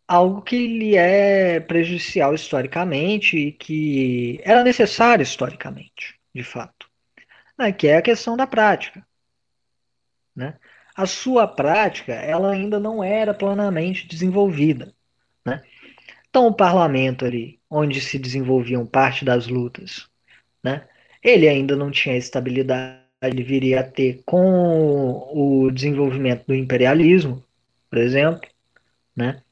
algo 0.09 0.43
que 0.43 0.67
lhe 0.67 0.97
é 0.97 1.61
prejudicial 1.61 2.35
historicamente 2.35 3.39
e 3.39 3.53
que 3.53 4.41
era 4.45 4.65
necessário 4.65 5.23
historicamente, 5.23 6.19
de 6.35 6.43
fato, 6.43 6.91
né? 7.57 7.73
que 7.73 7.87
é 7.87 7.97
a 7.97 8.03
questão 8.03 8.37
da 8.37 8.47
prática. 8.47 9.07
Né? 10.35 10.59
A 10.97 11.07
sua 11.07 11.47
prática 11.47 12.13
ela 12.13 12.51
ainda 12.51 12.81
não 12.81 13.03
era 13.05 13.33
plenamente 13.33 14.07
desenvolvida. 14.07 14.93
Né? 15.47 15.63
Então, 16.29 16.49
o 16.49 16.55
parlamento 16.55 17.25
ali, 17.25 17.61
onde 17.71 18.01
se 18.01 18.19
desenvolviam 18.19 18.85
parte 18.85 19.25
das 19.25 19.47
lutas 19.47 20.13
né? 20.65 20.89
Ele 21.23 21.49
ainda 21.49 21.77
não 21.77 21.91
tinha 21.91 22.17
estabilidade, 22.17 23.05
ele 23.23 23.43
viria 23.43 23.81
a 23.81 23.85
ter 23.85 24.23
com 24.27 25.29
o 25.33 25.71
desenvolvimento 25.71 26.47
do 26.47 26.55
imperialismo, 26.55 27.45
por 27.91 27.99
exemplo, 27.99 28.49
né? 29.17 29.43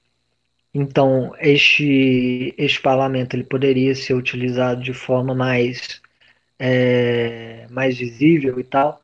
Então, 0.74 1.34
este, 1.38 2.54
este 2.58 2.80
parlamento 2.80 3.34
ele 3.34 3.44
poderia 3.44 3.94
ser 3.94 4.14
utilizado 4.14 4.82
de 4.82 4.94
forma 4.94 5.34
mais, 5.34 6.00
é, 6.58 7.66
mais 7.70 7.98
visível 7.98 8.58
e 8.58 8.64
tal, 8.64 9.02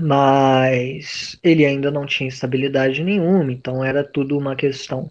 mas 0.00 1.38
ele 1.42 1.64
ainda 1.66 1.90
não 1.90 2.06
tinha 2.06 2.28
estabilidade 2.28 3.02
nenhuma, 3.04 3.52
então 3.52 3.84
era 3.84 4.04
tudo 4.04 4.38
uma 4.38 4.56
questão 4.56 5.10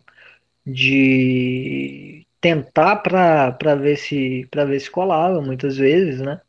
de 0.66 2.26
tentar 2.42 2.98
para 2.98 3.76
ver 3.76 3.98
se 3.98 4.48
para 4.52 4.66
ver 4.66 4.80
se 4.80 4.90
colava 4.92 5.42
muitas 5.42 5.78
vezes, 5.78 6.22
né? 6.22 6.42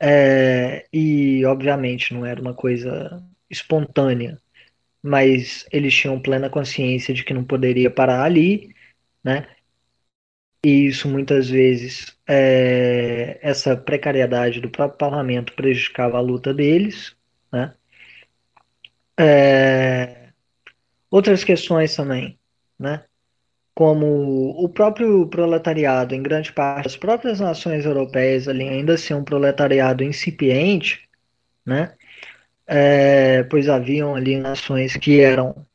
É, 0.00 0.86
e 0.92 1.44
obviamente 1.46 2.14
não 2.14 2.26
era 2.26 2.40
uma 2.40 2.54
coisa 2.54 3.22
espontânea, 3.50 4.40
mas 5.02 5.66
eles 5.72 5.94
tinham 5.94 6.20
plena 6.20 6.50
consciência 6.50 7.14
de 7.14 7.24
que 7.24 7.34
não 7.34 7.44
poderia 7.44 7.90
parar 7.90 8.24
ali, 8.24 8.74
né? 9.24 9.48
E 10.64 10.86
isso 10.86 11.08
muitas 11.08 11.48
vezes 11.48 12.16
é, 12.28 13.38
essa 13.40 13.76
precariedade 13.76 14.60
do 14.60 14.68
próprio 14.70 14.98
parlamento 14.98 15.54
prejudicava 15.54 16.18
a 16.18 16.20
luta 16.20 16.52
deles, 16.52 17.16
né? 17.52 17.74
É, 19.18 20.30
outras 21.10 21.44
questões 21.44 21.94
também, 21.96 22.38
né? 22.78 23.04
Como 23.76 24.64
o 24.64 24.70
próprio 24.70 25.28
proletariado, 25.28 26.14
em 26.14 26.22
grande 26.22 26.50
parte, 26.50 26.86
as 26.88 26.96
próprias 26.96 27.40
nações 27.40 27.84
europeias 27.84 28.48
ali 28.48 28.66
ainda 28.66 28.94
assim 28.94 29.12
um 29.12 29.22
proletariado 29.22 30.02
incipiente, 30.02 31.06
né? 31.64 31.94
É, 32.66 33.42
pois 33.44 33.68
haviam 33.68 34.16
ali 34.16 34.38
nações 34.38 34.96
que 34.96 35.20
eram 35.20 35.66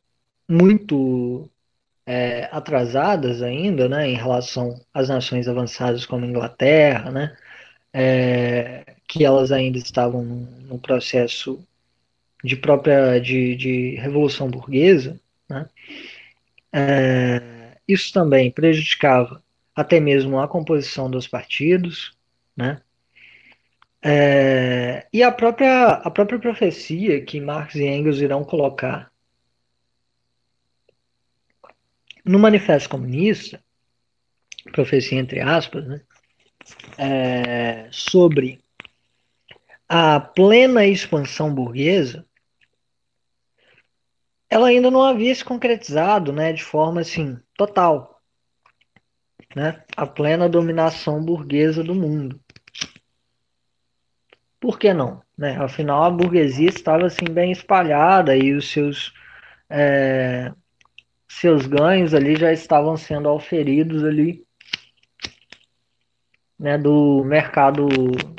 muito 0.49 1.48
é, 2.06 2.49
atrasadas 2.52 3.44
ainda, 3.44 3.88
né, 3.88 4.10
em 4.10 4.15
relação 4.15 4.82
às 4.94 5.10
nações 5.10 5.48
avançadas 5.48 6.06
como 6.06 6.26
a 6.26 6.28
Inglaterra, 6.28 7.11
né, 7.11 7.38
é, 7.94 8.95
que 9.07 9.23
elas 9.26 9.52
ainda 9.52 9.78
estavam 9.78 10.23
no 10.23 10.80
processo 10.80 11.64
de 12.44 12.56
própria 12.57 13.19
de, 13.19 13.56
de 13.56 13.95
revolução 13.98 14.49
burguesa, 14.49 15.19
né, 15.49 15.68
é, 16.73 17.61
isso 17.92 18.14
também 18.14 18.52
prejudicava 18.52 19.44
até 19.76 20.00
mesmo 20.00 20.40
a 20.40 20.48
composição 20.48 21.10
dos 21.10 21.28
partidos, 21.28 22.18
né? 22.56 22.82
É, 24.04 25.08
e 25.14 25.22
a 25.22 25.32
própria, 25.32 25.90
a 25.90 26.10
própria 26.10 26.40
profecia 26.40 27.24
que 27.24 27.40
Marx 27.40 27.76
e 27.76 27.86
Engels 27.86 28.20
irão 28.20 28.44
colocar 28.44 29.12
no 32.26 32.40
Manifesto 32.40 32.90
Comunista, 32.90 33.64
profecia 34.72 35.20
entre 35.20 35.40
aspas, 35.40 35.88
né, 35.88 36.02
é, 36.98 37.88
sobre 37.92 38.60
a 39.88 40.20
plena 40.20 40.86
expansão 40.86 41.54
burguesa, 41.54 42.26
ela 44.52 44.68
ainda 44.68 44.91
não 44.91 45.02
havia 45.02 45.34
se 45.34 45.45
concretizado, 45.45 46.34
né, 46.34 46.52
de 46.52 46.61
forma 46.61 46.99
assim 46.99 47.40
total, 47.56 48.22
né, 49.56 49.82
a 49.95 50.06
plena 50.06 50.49
dominação 50.49 51.23
burguesa 51.23 51.82
do 51.82 51.95
mundo. 51.95 52.38
Por 54.60 54.78
que 54.78 54.94
não? 54.94 55.23
Né? 55.38 55.57
Afinal, 55.57 56.03
a 56.03 56.11
burguesia 56.11 56.69
estava 56.69 57.07
assim 57.07 57.26
bem 57.32 57.52
espalhada 57.52 58.36
e 58.36 58.53
os 58.53 58.69
seus 58.69 59.14
é, 59.69 60.52
seus 61.28 61.65
ganhos 61.65 62.14
ali 62.14 62.36
já 62.36 62.52
estavam 62.52 62.98
sendo 62.98 63.30
auferidos 63.30 64.03
ali 64.03 64.45
né, 66.60 66.78
do 66.78 67.23
mercado 67.23 67.88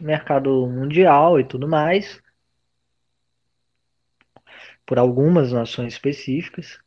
mercado 0.00 0.66
mundial 0.68 1.40
e 1.40 1.44
tudo 1.44 1.66
mais 1.66 2.22
por 4.86 4.98
algumas 4.98 5.52
nações 5.52 5.94
específicas, 5.94 6.78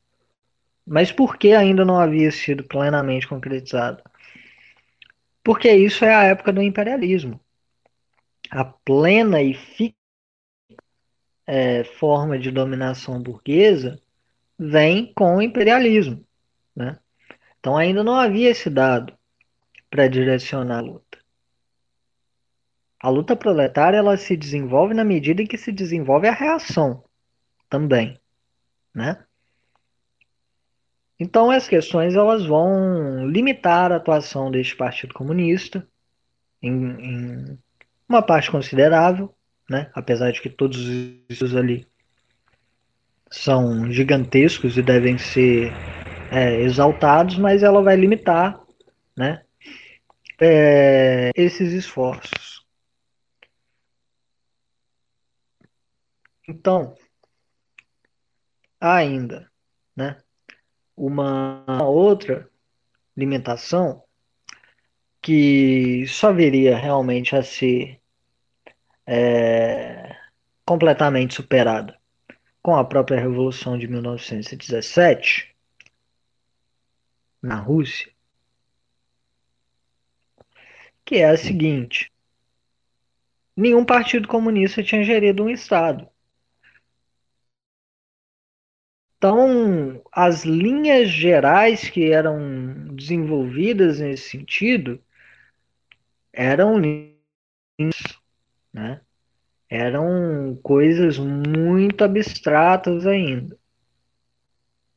mas 0.85 1.11
por 1.11 1.37
que 1.37 1.53
ainda 1.53 1.83
não 1.83 1.99
havia 1.99 2.31
sido 2.31 2.63
plenamente 2.63 3.27
concretizado? 3.27 4.03
Porque 5.43 5.71
isso 5.71 6.05
é 6.05 6.13
a 6.13 6.23
época 6.23 6.53
do 6.53 6.61
imperialismo. 6.61 7.39
A 8.51 8.63
plena 8.63 9.41
e 9.41 9.53
fixa 9.53 9.95
é, 11.47 11.83
forma 11.83 12.37
de 12.37 12.51
dominação 12.51 13.21
burguesa 13.21 13.99
vem 14.57 15.11
com 15.13 15.37
o 15.37 15.41
imperialismo. 15.41 16.23
Né? 16.75 16.99
Então 17.59 17.75
ainda 17.75 18.03
não 18.03 18.15
havia 18.15 18.49
esse 18.49 18.69
dado 18.69 19.17
para 19.89 20.07
direcionar 20.07 20.79
a 20.79 20.81
luta. 20.81 21.17
A 23.01 23.09
luta 23.09 23.35
proletária 23.35 23.97
ela 23.97 24.17
se 24.17 24.35
desenvolve 24.35 24.93
na 24.93 25.03
medida 25.03 25.41
em 25.41 25.47
que 25.47 25.57
se 25.57 25.71
desenvolve 25.71 26.27
a 26.27 26.33
reação 26.33 27.03
também, 27.69 28.19
né? 28.93 29.25
Então 31.19 31.49
as 31.49 31.67
questões 31.67 32.13
elas 32.13 32.45
vão 32.45 33.27
limitar 33.27 33.91
a 33.91 33.95
atuação 33.95 34.51
deste 34.51 34.75
Partido 34.75 35.13
Comunista 35.13 35.87
em, 36.61 36.71
em 36.71 37.59
uma 38.07 38.21
parte 38.21 38.51
considerável, 38.51 39.33
né? 39.69 39.89
Apesar 39.93 40.31
de 40.31 40.41
que 40.41 40.49
todos 40.49 40.77
os 40.79 41.55
ali 41.55 41.87
são 43.31 43.91
gigantescos 43.91 44.77
e 44.77 44.81
devem 44.81 45.17
ser 45.17 45.71
é, 46.31 46.61
exaltados, 46.61 47.37
mas 47.37 47.63
ela 47.63 47.81
vai 47.81 47.95
limitar, 47.95 48.61
né? 49.15 49.43
É, 50.39 51.31
esses 51.35 51.71
esforços. 51.71 52.65
Então, 56.47 56.95
ainda, 58.79 59.51
né? 59.95 60.17
Uma 60.95 61.83
outra 61.83 62.49
limitação 63.15 64.03
que 65.21 66.05
só 66.07 66.31
viria 66.31 66.77
realmente 66.77 67.35
a 67.35 67.41
ser 67.43 67.99
é, 69.07 70.15
completamente 70.65 71.33
superada 71.35 71.99
com 72.61 72.75
a 72.75 72.83
própria 72.83 73.19
Revolução 73.19 73.77
de 73.77 73.87
1917 73.87 75.55
na 77.41 77.55
Rússia, 77.59 78.11
que 81.05 81.17
é 81.17 81.29
a 81.29 81.37
seguinte: 81.37 82.11
nenhum 83.55 83.85
partido 83.85 84.27
comunista 84.27 84.83
tinha 84.83 85.03
gerido 85.03 85.43
um 85.43 85.49
Estado. 85.49 86.09
Então, 89.17 90.01
as 90.11 90.43
linhas 90.43 91.09
gerais 91.09 91.89
que 91.89 92.11
eram 92.11 92.93
desenvolvidas 92.95 93.99
nesse 93.99 94.29
sentido 94.29 95.01
eram 96.33 96.77
linhas, 96.77 97.15
né? 98.73 99.01
eram 99.69 100.59
coisas 100.61 101.17
muito 101.17 102.03
abstratas 102.03 103.07
ainda. 103.07 103.57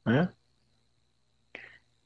Né? 0.04 0.32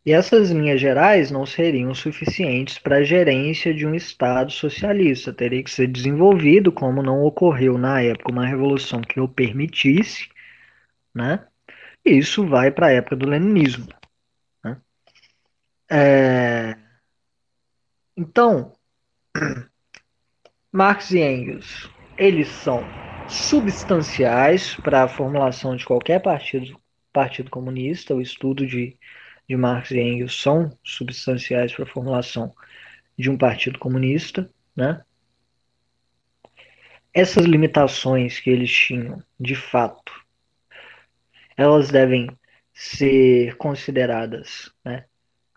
E 0.05 0.13
essas 0.13 0.51
linhas 0.51 0.81
gerais 0.81 1.31
não 1.31 1.47
seriam 1.47 1.95
suficientes 1.95 2.79
para 2.79 2.97
a 2.97 3.05
gerência 3.05 3.73
de 3.73 3.87
um 3.87 3.95
Estado 3.95 4.51
socialista. 4.51 5.33
Teria 5.33 5.63
que 5.63 5.71
ser 5.71 5.87
desenvolvido, 5.87 6.73
como 6.73 7.03
não 7.03 7.23
ocorreu 7.23 7.79
na 7.79 8.03
época 8.03 8.33
uma 8.33 8.47
revolução 8.47 9.01
que 9.01 9.21
o 9.21 9.29
permitisse, 9.29 10.29
né? 11.15 11.47
Isso 12.05 12.47
vai 12.47 12.71
para 12.71 12.89
a 12.89 12.93
época 12.93 13.17
do 13.17 13.29
leninismo. 13.29 13.89
Né? 14.65 14.81
É... 15.91 16.77
Então, 18.17 18.73
Marx 20.73 21.11
e 21.11 21.21
Engels, 21.21 21.91
eles 22.17 22.49
são 22.49 22.83
substanciais 23.29 24.75
para 24.77 25.05
a 25.05 25.09
formulação 25.09 25.77
de 25.77 25.85
qualquer 25.85 26.21
partido, 26.21 26.79
partido 27.13 27.51
comunista, 27.51 28.15
o 28.15 28.21
estudo 28.21 28.67
de 28.67 28.99
de 29.49 29.57
Marx 29.57 29.91
e 29.91 30.01
Engels 30.01 30.41
são 30.41 30.77
substanciais 30.83 31.75
para 31.75 31.85
a 31.85 31.89
formulação 31.89 32.55
de 33.19 33.31
um 33.31 33.37
partido 33.37 33.79
comunista, 33.79 34.49
né? 34.75 35.05
Essas 37.13 37.45
limitações 37.45 38.41
que 38.41 38.49
eles 38.49 38.73
tinham, 38.73 39.23
de 39.39 39.55
fato, 39.55 40.22
elas 41.57 41.91
devem 41.91 42.29
ser 42.75 43.57
consideradas, 43.57 44.73
né, 44.85 45.05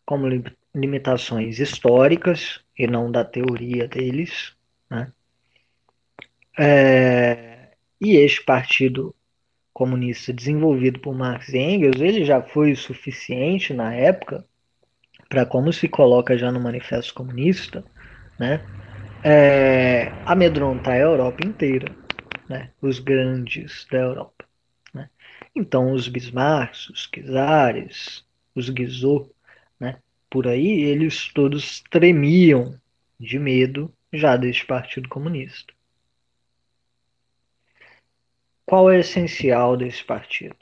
como 0.05 0.27
limitações 0.73 1.59
históricas 1.59 2.61
e 2.77 2.85
não 2.85 3.11
da 3.11 3.23
teoria 3.23 3.87
deles, 3.87 4.53
né? 4.89 5.11
É, 6.57 7.69
e 7.99 8.15
este 8.17 8.43
partido 8.43 9.13
comunista 9.73 10.31
desenvolvido 10.31 10.99
por 10.99 11.13
Marx 11.13 11.49
e 11.49 11.57
Engels, 11.57 11.99
ele 11.99 12.23
já 12.23 12.41
foi 12.41 12.75
suficiente 12.75 13.73
na 13.73 13.93
época 13.93 14.45
para, 15.27 15.45
como 15.45 15.73
se 15.73 15.87
coloca 15.87 16.37
já 16.37 16.51
no 16.51 16.61
Manifesto 16.61 17.13
Comunista, 17.13 17.83
né, 18.39 18.61
é, 19.23 20.11
amedrontar 20.25 20.93
a 20.93 20.99
Europa 20.99 21.45
inteira, 21.45 21.93
né, 22.47 22.69
os 22.81 22.99
grandes 22.99 23.85
da 23.91 23.97
Europa. 23.97 24.34
Então, 25.55 25.93
os 25.93 26.07
Bismarcks, 26.09 26.89
os 26.89 27.07
Czares, 27.07 28.25
os 28.53 28.69
Guizot, 28.69 29.31
né, 29.79 30.01
por 30.29 30.47
aí, 30.47 30.81
eles 30.81 31.31
todos 31.31 31.81
tremiam 31.89 32.79
de 33.17 33.39
medo 33.39 33.93
já 34.11 34.35
deste 34.35 34.65
Partido 34.65 35.07
Comunista. 35.07 35.73
Qual 38.65 38.91
é 38.91 38.97
o 38.97 38.99
essencial 38.99 39.77
desse 39.77 40.03
partido? 40.03 40.57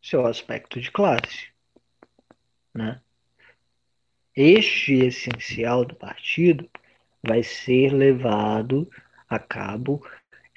Seu 0.00 0.24
aspecto 0.24 0.80
de 0.80 0.90
classe. 0.92 1.48
Né? 2.72 3.00
Este 4.36 5.04
essencial 5.04 5.84
do 5.84 5.96
partido 5.96 6.70
vai 7.26 7.42
ser 7.42 7.92
levado 7.92 8.88
a 9.28 9.38
cabo, 9.38 10.06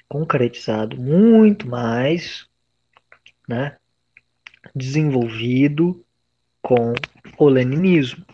concretizado 0.08 0.96
muito 0.96 1.66
mais, 1.66 2.48
né? 3.48 3.76
desenvolvido 4.74 6.04
com 6.60 6.94
o 7.38 7.48
leninismo. 7.48 8.24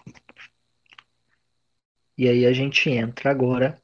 E 2.17 2.29
aí 2.29 2.47
a 2.47 2.53
gente 2.53 2.91
entra 2.91 3.31
agora 3.31 3.81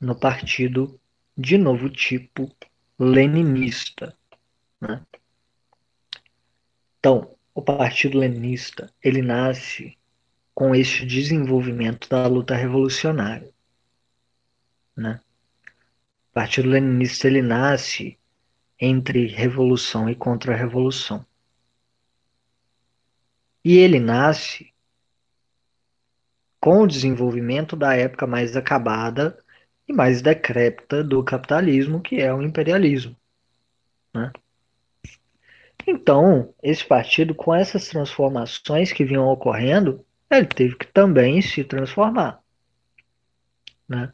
no 0.00 0.14
partido 0.14 0.98
de 1.36 1.58
novo 1.58 1.90
tipo 1.90 2.50
leninista. 2.98 4.16
Né? 4.80 5.04
Então, 6.98 7.36
o 7.54 7.62
Partido 7.62 8.18
Leninista 8.18 8.92
ele 9.02 9.22
nasce 9.22 9.96
com 10.54 10.74
este 10.74 11.04
desenvolvimento 11.04 12.08
da 12.08 12.26
luta 12.26 12.54
revolucionária. 12.54 13.52
Né? 14.96 15.20
O 16.30 16.34
Partido 16.34 16.68
Leninista 16.68 17.26
ele 17.26 17.42
nasce 17.42 18.18
entre 18.80 19.26
revolução 19.26 20.08
e 20.08 20.14
contra-revolução. 20.14 21.24
E 23.64 23.76
ele 23.78 23.98
nasce 23.98 24.72
com 26.60 26.82
o 26.82 26.86
desenvolvimento 26.86 27.76
da 27.76 27.94
época 27.94 28.26
mais 28.26 28.56
acabada 28.56 29.38
e 29.88 29.92
mais 29.92 30.20
decrépita 30.20 31.02
do 31.02 31.22
capitalismo, 31.22 32.00
que 32.00 32.20
é 32.20 32.32
o 32.32 32.42
imperialismo. 32.42 33.16
Né? 34.12 34.32
Então, 35.86 36.52
esse 36.62 36.84
partido, 36.84 37.34
com 37.34 37.54
essas 37.54 37.88
transformações 37.88 38.92
que 38.92 39.04
vinham 39.04 39.28
ocorrendo, 39.28 40.04
ele 40.30 40.46
teve 40.46 40.74
que 40.76 40.86
também 40.86 41.40
se 41.40 41.62
transformar. 41.62 42.42
Né? 43.88 44.12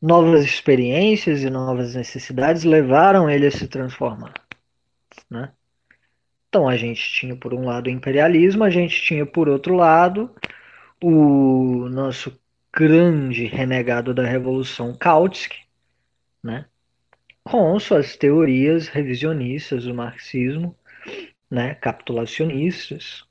Novas 0.00 0.44
experiências 0.44 1.42
e 1.42 1.50
novas 1.50 1.94
necessidades 1.94 2.64
levaram 2.64 3.28
ele 3.28 3.46
a 3.46 3.50
se 3.50 3.68
transformar. 3.68 4.32
Né? 5.28 5.52
Então, 6.48 6.68
a 6.68 6.76
gente 6.76 7.00
tinha, 7.00 7.36
por 7.36 7.52
um 7.52 7.66
lado, 7.66 7.86
o 7.86 7.90
imperialismo, 7.90 8.64
a 8.64 8.70
gente 8.70 9.00
tinha, 9.02 9.26
por 9.26 9.48
outro 9.48 9.74
lado, 9.74 10.34
o 11.02 11.88
nosso 11.88 12.38
grande 12.72 13.44
renegado 13.44 14.14
da 14.14 14.24
Revolução 14.24 14.96
Kautsky, 14.96 15.58
né? 16.42 16.66
com 17.44 17.78
suas 17.78 18.16
teorias 18.16 18.88
revisionistas 18.88 19.84
do 19.84 19.94
marxismo, 19.94 20.76
né? 21.50 21.74
capitulacionistas, 21.74 23.24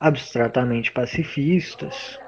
abstratamente 0.00 0.90
pacifistas 0.90 2.18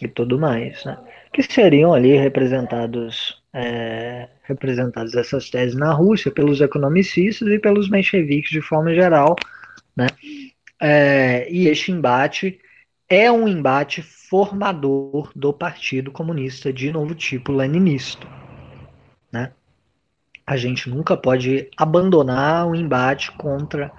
e 0.00 0.08
tudo 0.08 0.38
mais, 0.38 0.84
né? 0.84 0.96
Que 1.32 1.42
seriam 1.42 1.92
ali 1.92 2.16
representados 2.16 3.40
é, 3.52 4.28
representados 4.42 5.14
essas 5.14 5.50
teses 5.50 5.74
na 5.74 5.92
Rússia 5.92 6.30
pelos 6.30 6.60
economicistas 6.60 7.48
e 7.48 7.58
pelos 7.58 7.88
mencheviques 7.88 8.50
de 8.50 8.60
forma 8.60 8.94
geral, 8.94 9.36
né? 9.96 10.06
É, 10.80 11.50
e 11.50 11.68
este 11.68 11.92
embate 11.92 12.58
é 13.08 13.30
um 13.30 13.46
embate 13.46 14.02
formador 14.02 15.30
do 15.34 15.52
Partido 15.52 16.12
Comunista 16.12 16.72
de 16.72 16.92
novo 16.92 17.14
tipo 17.14 17.52
leninista. 17.52 18.26
Né? 19.32 19.52
A 20.46 20.56
gente 20.56 20.88
nunca 20.88 21.16
pode 21.16 21.68
abandonar 21.76 22.66
o 22.66 22.74
embate 22.74 23.32
contra 23.32 23.92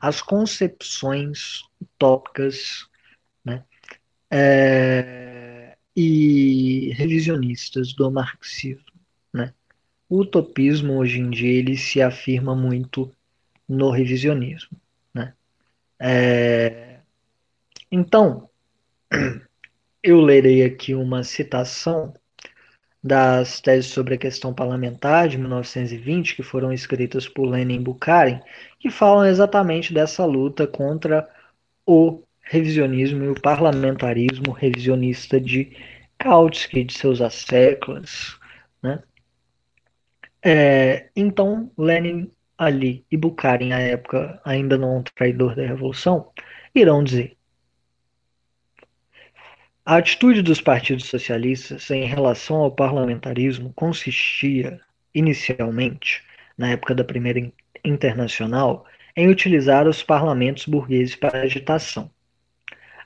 as 0.00 0.20
concepções 0.20 1.62
utópicas 1.80 2.86
né? 3.44 3.62
É, 4.28 5.45
e 5.96 6.92
revisionistas 6.92 7.94
do 7.94 8.10
marxismo. 8.10 8.84
Né? 9.32 9.54
O 10.08 10.20
utopismo, 10.20 10.98
hoje 10.98 11.20
em 11.20 11.30
dia, 11.30 11.50
ele 11.50 11.76
se 11.76 12.02
afirma 12.02 12.54
muito 12.54 13.10
no 13.66 13.90
revisionismo. 13.90 14.78
Né? 15.14 15.32
É... 15.98 16.98
Então, 17.90 18.50
eu 20.02 20.20
lerei 20.20 20.62
aqui 20.64 20.94
uma 20.94 21.24
citação 21.24 22.12
das 23.02 23.60
teses 23.60 23.90
sobre 23.90 24.14
a 24.14 24.18
questão 24.18 24.52
parlamentar 24.52 25.28
de 25.28 25.38
1920, 25.38 26.34
que 26.34 26.42
foram 26.42 26.72
escritas 26.72 27.28
por 27.28 27.46
Lenin 27.46 27.76
e 27.76 27.78
Bukharin, 27.78 28.40
que 28.80 28.90
falam 28.90 29.24
exatamente 29.24 29.94
dessa 29.94 30.24
luta 30.24 30.66
contra 30.66 31.28
o 31.86 32.25
revisionismo 32.46 33.24
e 33.24 33.28
o 33.28 33.40
parlamentarismo 33.40 34.52
revisionista 34.52 35.40
de 35.40 35.76
Kautsky, 36.18 36.84
de 36.84 36.94
seus 36.94 37.20
asseclas. 37.20 38.38
Né? 38.82 39.02
É, 40.42 41.08
então, 41.14 41.70
Lenin 41.76 42.30
ali 42.58 43.04
e 43.10 43.16
Bukharin, 43.16 43.72
à 43.72 43.80
época 43.80 44.40
ainda 44.44 44.78
não 44.78 44.98
um 44.98 45.02
traidor 45.02 45.54
da 45.54 45.66
revolução, 45.66 46.32
irão 46.74 47.04
dizer 47.04 47.36
a 49.86 49.98
atitude 49.98 50.42
dos 50.42 50.60
partidos 50.60 51.06
socialistas 51.06 51.88
em 51.92 52.04
relação 52.06 52.56
ao 52.56 52.72
parlamentarismo 52.72 53.72
consistia, 53.72 54.80
inicialmente, 55.14 56.24
na 56.58 56.70
época 56.70 56.92
da 56.92 57.04
Primeira 57.04 57.52
Internacional, 57.84 58.84
em 59.14 59.28
utilizar 59.28 59.86
os 59.86 60.02
parlamentos 60.02 60.66
burgueses 60.66 61.14
para 61.14 61.40
agitação. 61.42 62.10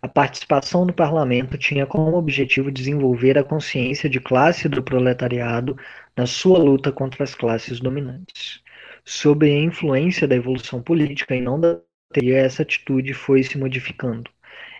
A 0.03 0.09
participação 0.09 0.85
no 0.85 0.93
parlamento 0.93 1.57
tinha 1.59 1.87
como 1.87 2.17
objetivo 2.17 2.71
desenvolver 2.71 3.39
a 3.39 3.45
consciência 3.45 4.09
de 4.09 4.21
classe 4.21 4.69
do 4.69 4.83
proletariado 4.83 5.77
na 6.17 6.27
sua 6.27 6.59
luta 6.59 6.91
contra 6.93 7.25
as 7.25 7.35
classes 7.35 7.81
dominantes. 7.81 8.63
Sob 9.05 9.47
a 9.47 9.63
influência 9.63 10.27
da 10.29 10.37
evolução 10.37 10.83
política 10.83 11.35
e 11.37 11.41
não 11.41 11.61
da 11.61 11.81
teoria, 12.13 12.39
essa 12.39 12.63
atitude 12.63 13.15
foi 13.15 13.43
se 13.43 13.59
modificando 13.59 14.31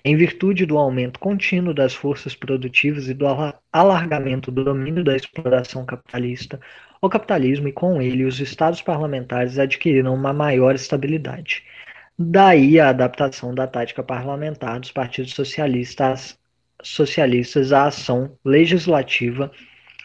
em 0.05 0.17
virtude 0.17 0.65
do 0.65 0.79
aumento 0.79 1.21
contínuo 1.21 1.75
das 1.75 1.95
forças 1.95 2.35
produtivas 2.35 3.09
e 3.09 3.15
do 3.15 3.27
alargamento 3.73 4.51
do 4.51 4.65
domínio 4.65 5.05
da 5.05 5.15
exploração 5.15 5.85
capitalista, 5.85 6.59
o 7.03 7.09
capitalismo 7.09 7.69
e 7.69 7.73
com 7.73 8.01
ele 8.01 8.25
os 8.25 8.41
estados 8.41 8.81
parlamentares 8.81 9.59
adquiriram 9.59 10.15
uma 10.15 10.33
maior 10.33 10.75
estabilidade. 10.75 11.65
Daí 12.23 12.79
a 12.79 12.91
adaptação 12.91 13.55
da 13.55 13.67
tática 13.67 14.03
parlamentar 14.03 14.79
dos 14.79 14.93
partidos 14.93 15.33
socialistas, 15.33 16.39
socialistas 16.83 17.73
à 17.73 17.87
ação 17.87 18.37
legislativa 18.45 19.51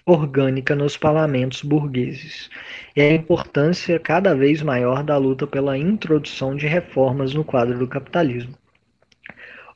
orgânica 0.06 0.78
nos 0.78 0.96
parlamentos 0.96 1.62
burgueses, 1.62 2.50
e 2.96 3.02
a 3.02 3.14
importância 3.14 4.00
cada 4.00 4.34
vez 4.34 4.62
maior 4.62 5.04
da 5.04 5.18
luta 5.18 5.46
pela 5.46 5.78
introdução 5.78 6.56
de 6.56 6.66
reformas 6.68 7.34
no 7.34 7.44
quadro 7.44 7.78
do 7.78 7.86
capitalismo. 7.86 8.56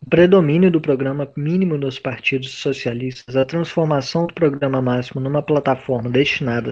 O 0.02 0.10
predomínio 0.10 0.72
do 0.72 0.80
programa 0.80 1.30
mínimo 1.36 1.78
nos 1.78 2.00
partidos 2.00 2.52
socialistas, 2.52 3.36
a 3.36 3.44
transformação 3.44 4.26
do 4.26 4.34
programa 4.34 4.82
máximo 4.82 5.20
numa 5.20 5.44
plataforma 5.44 6.10
destinada 6.10 6.72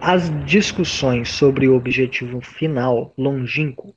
às 0.00 0.28
discussões 0.44 1.30
sobre 1.30 1.68
o 1.68 1.76
objetivo 1.76 2.40
final 2.40 3.14
longínquo, 3.16 3.94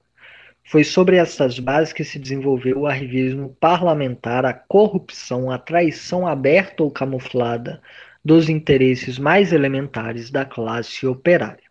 foi 0.67 0.83
sobre 0.83 1.17
estas 1.17 1.59
bases 1.59 1.93
que 1.93 2.03
se 2.03 2.17
desenvolveu 2.17 2.79
o 2.79 2.87
arrivismo 2.87 3.55
parlamentar, 3.59 4.45
a 4.45 4.53
corrupção, 4.53 5.51
a 5.51 5.59
traição 5.59 6.27
aberta 6.27 6.81
ou 6.81 6.89
camuflada 6.89 7.81
dos 8.23 8.49
interesses 8.49 9.19
mais 9.19 9.53
elementares 9.53 10.31
da 10.31 10.43
classe 10.43 11.05
operária. 11.05 11.63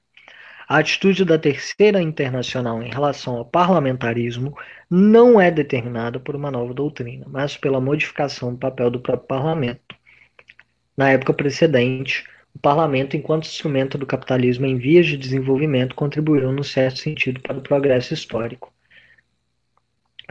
A 0.68 0.78
atitude 0.78 1.24
da 1.24 1.36
Terceira 1.36 2.00
Internacional 2.00 2.80
em 2.82 2.88
relação 2.88 3.36
ao 3.36 3.44
parlamentarismo 3.44 4.56
não 4.88 5.40
é 5.40 5.50
determinada 5.50 6.20
por 6.20 6.36
uma 6.36 6.50
nova 6.50 6.72
doutrina, 6.72 7.26
mas 7.28 7.56
pela 7.56 7.80
modificação 7.80 8.52
do 8.52 8.58
papel 8.58 8.90
do 8.90 9.00
próprio 9.00 9.26
parlamento. 9.26 9.94
Na 10.96 11.10
época 11.10 11.34
precedente, 11.34 12.24
o 12.54 12.58
parlamento, 12.60 13.16
enquanto 13.16 13.46
instrumento 13.46 13.98
do 13.98 14.06
capitalismo 14.06 14.64
em 14.64 14.78
vias 14.78 15.06
de 15.06 15.16
desenvolvimento, 15.16 15.96
contribuiu, 15.96 16.52
no 16.52 16.62
certo 16.62 17.00
sentido, 17.00 17.40
para 17.40 17.58
o 17.58 17.62
progresso 17.62 18.14
histórico. 18.14 18.73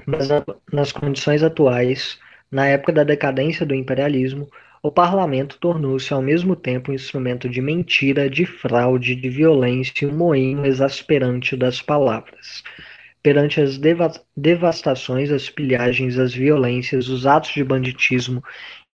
Mas 0.06 0.28
nas 0.72 0.92
condições 0.92 1.44
atuais, 1.44 2.20
na 2.52 2.68
época 2.68 2.92
da 2.94 3.04
decadência 3.04 3.66
do 3.66 3.74
imperialismo, 3.74 4.50
o 4.82 4.92
parlamento 4.92 5.58
tornou-se 5.60 6.14
ao 6.14 6.22
mesmo 6.22 6.56
tempo 6.56 6.92
um 6.92 6.94
instrumento 6.94 7.48
de 7.48 7.62
mentira, 7.62 8.30
de 8.30 8.46
fraude, 8.46 9.16
de 9.16 9.30
violência 9.30 10.04
e 10.04 10.08
um 10.08 10.16
moinho 10.16 10.66
exasperante 10.66 11.56
das 11.56 11.82
palavras. 11.82 12.64
Perante 13.24 13.62
as 13.62 13.78
deva 13.78 14.12
devastações, 14.36 15.32
as 15.32 15.50
pilhagens, 15.50 16.20
as 16.20 16.34
violências, 16.34 17.08
os 17.08 17.26
atos 17.26 17.54
de 17.54 17.64
banditismo 17.64 18.44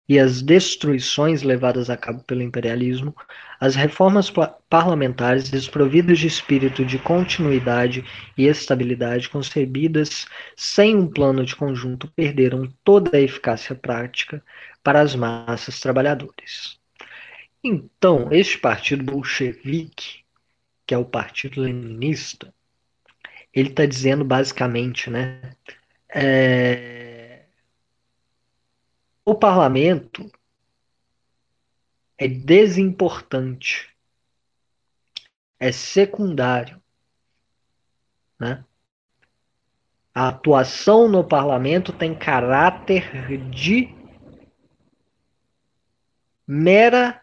e 0.09 0.19
as 0.19 0.41
destruições 0.41 1.43
levadas 1.43 1.91
a 1.91 1.97
cabo 1.97 2.23
pelo 2.25 2.43
imperialismo, 2.43 3.15
as 3.61 3.75
reformas 3.75 4.33
parlamentares 4.71 5.51
desprovidas 5.51 6.19
de 6.19 6.27
espírito 6.27 6.85
de 6.85 6.99
continuidade 6.99 8.05
e 8.37 8.47
estabilidade, 8.47 9.29
concebidas 9.29 10.27
sem 10.57 10.97
um 10.97 11.07
plano 11.07 11.45
de 11.45 11.55
conjunto, 11.55 12.11
perderam 12.17 12.73
toda 12.83 13.19
a 13.19 13.21
eficácia 13.21 13.75
prática 13.75 14.43
para 14.83 15.01
as 15.01 15.15
massas 15.15 15.79
trabalhadoras. 15.79 16.79
Então, 17.63 18.29
este 18.33 18.57
partido 18.57 19.05
bolchevique, 19.05 20.21
que 20.87 20.95
é 20.95 20.99
o 20.99 21.05
partido 21.05 21.61
leninista, 21.61 22.55
ele 23.53 23.69
está 23.69 23.85
dizendo 23.85 24.25
basicamente, 24.25 25.11
né? 25.11 25.41
É, 26.09 26.98
o 29.29 29.35
parlamento 29.35 30.33
é 32.17 32.27
desimportante, 32.27 33.95
é 35.61 35.71
secundário, 35.71 36.81
né? 38.41 38.65
A 40.15 40.29
atuação 40.29 41.09
no 41.09 41.23
parlamento 41.23 41.93
tem 41.93 42.15
caráter 42.15 43.39
de 43.51 43.95
mera 46.47 47.21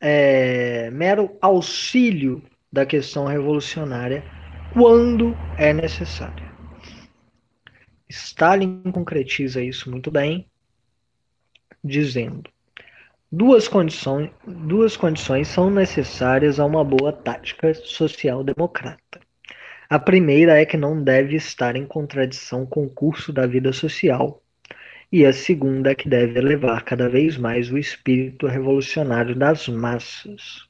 é, 0.00 0.90
mero 0.90 1.36
auxílio 1.42 2.42
da 2.72 2.86
questão 2.86 3.26
revolucionária 3.26 4.24
quando 4.72 5.34
é 5.58 5.74
necessário. 5.74 6.50
Stalin 8.08 8.90
concretiza 8.90 9.62
isso 9.62 9.90
muito 9.90 10.10
bem, 10.10 10.50
dizendo: 11.84 12.50
duas 13.30 13.68
condições, 13.68 14.30
duas 14.46 14.96
condições 14.96 15.48
são 15.48 15.70
necessárias 15.70 16.58
a 16.58 16.64
uma 16.64 16.82
boa 16.82 17.12
tática 17.12 17.74
social-democrata. 17.74 19.20
A 19.90 19.98
primeira 19.98 20.58
é 20.58 20.64
que 20.64 20.78
não 20.78 21.02
deve 21.02 21.36
estar 21.36 21.76
em 21.76 21.86
contradição 21.86 22.64
com 22.64 22.84
o 22.86 22.90
curso 22.90 23.32
da 23.32 23.46
vida 23.46 23.72
social 23.72 24.42
e 25.12 25.24
a 25.24 25.32
segunda 25.32 25.92
é 25.92 25.94
que 25.94 26.08
deve 26.08 26.38
elevar 26.38 26.82
cada 26.82 27.08
vez 27.08 27.36
mais 27.36 27.70
o 27.70 27.78
espírito 27.78 28.46
revolucionário 28.46 29.36
das 29.36 29.68
massas. 29.68 30.68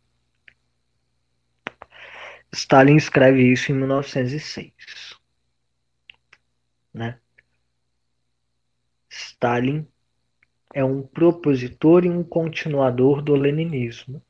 Stalin 2.53 2.97
escreve 2.97 3.51
isso 3.51 3.73
em 3.73 3.77
1906. 3.77 4.73
Né? 6.93 7.19
Stalin 9.09 9.87
é 10.75 10.85
um 10.85 11.01
propositor 11.01 12.05
e 12.05 12.11
um 12.11 12.23
continuador 12.23 13.23
do 13.23 13.35
leninismo. 13.35 14.23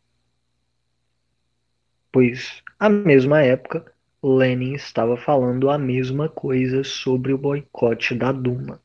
Pois, 2.12 2.62
à 2.78 2.88
mesma 2.88 3.42
época, 3.42 3.92
Lenin 4.22 4.74
estava 4.74 5.16
falando 5.16 5.68
a 5.68 5.76
mesma 5.76 6.28
coisa 6.28 6.84
sobre 6.84 7.32
o 7.32 7.38
boicote 7.38 8.14
da 8.14 8.30
Duma 8.30 8.80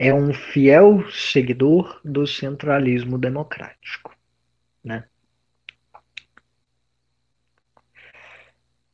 é 0.00 0.14
um 0.14 0.32
fiel 0.32 1.06
seguidor 1.10 2.00
do 2.02 2.26
centralismo 2.26 3.18
democrático. 3.18 4.16
Né? 4.82 5.06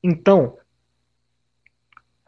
Então, 0.02 0.59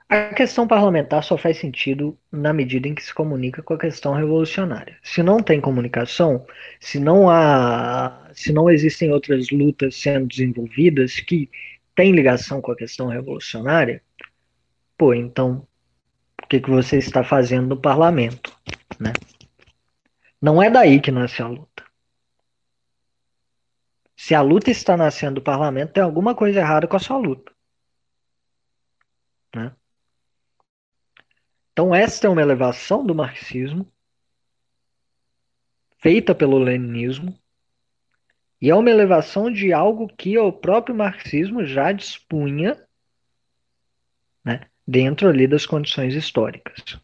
a 0.09 0.33
questão 0.35 0.67
parlamentar 0.67 1.23
só 1.23 1.37
faz 1.37 1.59
sentido 1.59 2.19
na 2.33 2.53
medida 2.53 2.89
em 2.89 2.95
que 2.95 3.03
se 3.03 3.13
comunica 3.13 3.63
com 3.63 3.75
a 3.75 3.79
questão 3.79 4.15
revolucionária. 4.15 4.99
Se 5.03 5.23
não 5.23 5.43
tem 5.43 5.61
comunicação, 5.61 6.47
se 6.81 6.99
não 6.99 7.29
há, 7.29 8.31
se 8.33 8.53
não 8.53 8.71
existem 8.71 9.13
outras 9.13 9.51
lutas 9.51 9.97
sendo 9.97 10.27
desenvolvidas 10.27 11.21
que 11.21 11.51
têm 11.95 12.13
ligação 12.13 12.63
com 12.63 12.73
a 12.73 12.77
questão 12.77 13.09
revolucionária, 13.09 14.03
pô, 14.97 15.13
então 15.13 15.67
o 16.43 16.47
que, 16.47 16.61
que 16.61 16.71
você 16.71 16.97
está 16.97 17.23
fazendo 17.23 17.69
no 17.69 17.81
parlamento, 17.81 18.57
né? 18.99 19.13
Não 20.41 20.63
é 20.63 20.71
daí 20.71 21.01
que 21.01 21.11
nasce 21.11 21.43
a 21.43 21.49
luta. 21.49 21.85
Se 24.17 24.35
a 24.35 24.41
luta 24.43 24.71
está 24.71 24.97
nascendo 24.97 25.37
do 25.37 25.43
parlamento, 25.43 25.93
tem 25.93 26.03
alguma 26.03 26.35
coisa 26.35 26.61
errada 26.61 26.87
com 26.87 26.97
a 26.97 27.01
sua 27.01 27.19
luta. 27.19 27.53
Né? 29.55 29.73
Então, 31.79 31.95
esta 31.95 32.27
é 32.27 32.31
uma 32.31 32.43
elevação 32.43 33.07
do 33.07 33.15
marxismo, 33.15 33.87
feita 36.01 36.35
pelo 36.35 36.59
leninismo, 36.59 37.33
e 38.61 38.69
é 38.69 38.75
uma 38.75 38.91
elevação 38.91 39.49
de 39.49 39.73
algo 39.73 40.09
que 40.09 40.37
o 40.37 40.51
próprio 40.51 40.93
marxismo 40.93 41.65
já 41.65 41.93
dispunha 41.93 42.85
né, 44.45 44.63
dentro 44.85 45.29
ali 45.29 45.47
das 45.47 45.67
condições 45.67 46.17
históricas. 46.17 46.99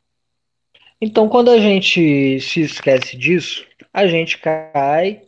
Então, 1.01 1.29
quando 1.29 1.53
a 1.53 1.59
gente 1.59 2.41
se 2.41 2.63
esquece 2.63 3.17
disso, 3.17 3.65
a 3.93 4.09
gente 4.09 4.39
cai 4.39 5.23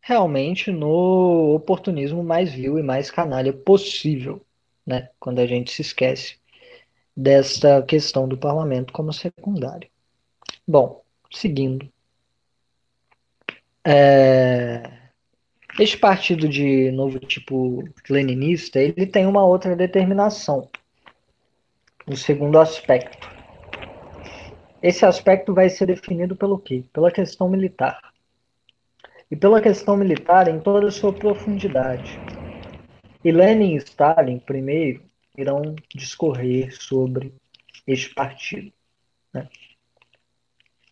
realmente 0.00 0.70
no 0.70 1.52
oportunismo 1.56 2.22
mais 2.22 2.54
vil 2.54 2.78
e 2.78 2.84
mais 2.84 3.10
canalha 3.10 3.52
possível, 3.52 4.46
né? 4.86 5.08
Quando 5.18 5.40
a 5.40 5.46
gente 5.46 5.72
se 5.72 5.82
esquece 5.82 6.36
desta 7.16 7.82
questão 7.82 8.26
do 8.26 8.36
parlamento 8.36 8.92
como 8.92 9.12
secundário. 9.12 9.88
Bom, 10.66 11.02
seguindo. 11.30 11.88
É... 13.84 15.02
Este 15.78 15.96
partido 15.96 16.48
de 16.48 16.90
novo 16.92 17.18
tipo 17.18 17.82
leninista, 18.08 18.78
ele 18.78 19.06
tem 19.06 19.26
uma 19.26 19.44
outra 19.44 19.74
determinação. 19.74 20.68
O 22.06 22.16
segundo 22.16 22.58
aspecto. 22.58 23.30
Esse 24.82 25.06
aspecto 25.06 25.54
vai 25.54 25.70
ser 25.70 25.86
definido 25.86 26.36
pelo 26.36 26.58
quê? 26.58 26.84
Pela 26.92 27.10
questão 27.10 27.48
militar. 27.48 28.12
E 29.30 29.36
pela 29.36 29.62
questão 29.62 29.96
militar 29.96 30.48
em 30.48 30.60
toda 30.60 30.88
a 30.88 30.90
sua 30.90 31.12
profundidade. 31.12 32.18
E 33.24 33.30
Lenin 33.30 33.74
e 33.74 33.76
Stalin, 33.76 34.38
primeiro, 34.38 35.02
irão 35.36 35.74
discorrer 35.94 36.74
sobre 36.74 37.34
este 37.86 38.14
partido. 38.14 38.72
Né? 39.32 39.48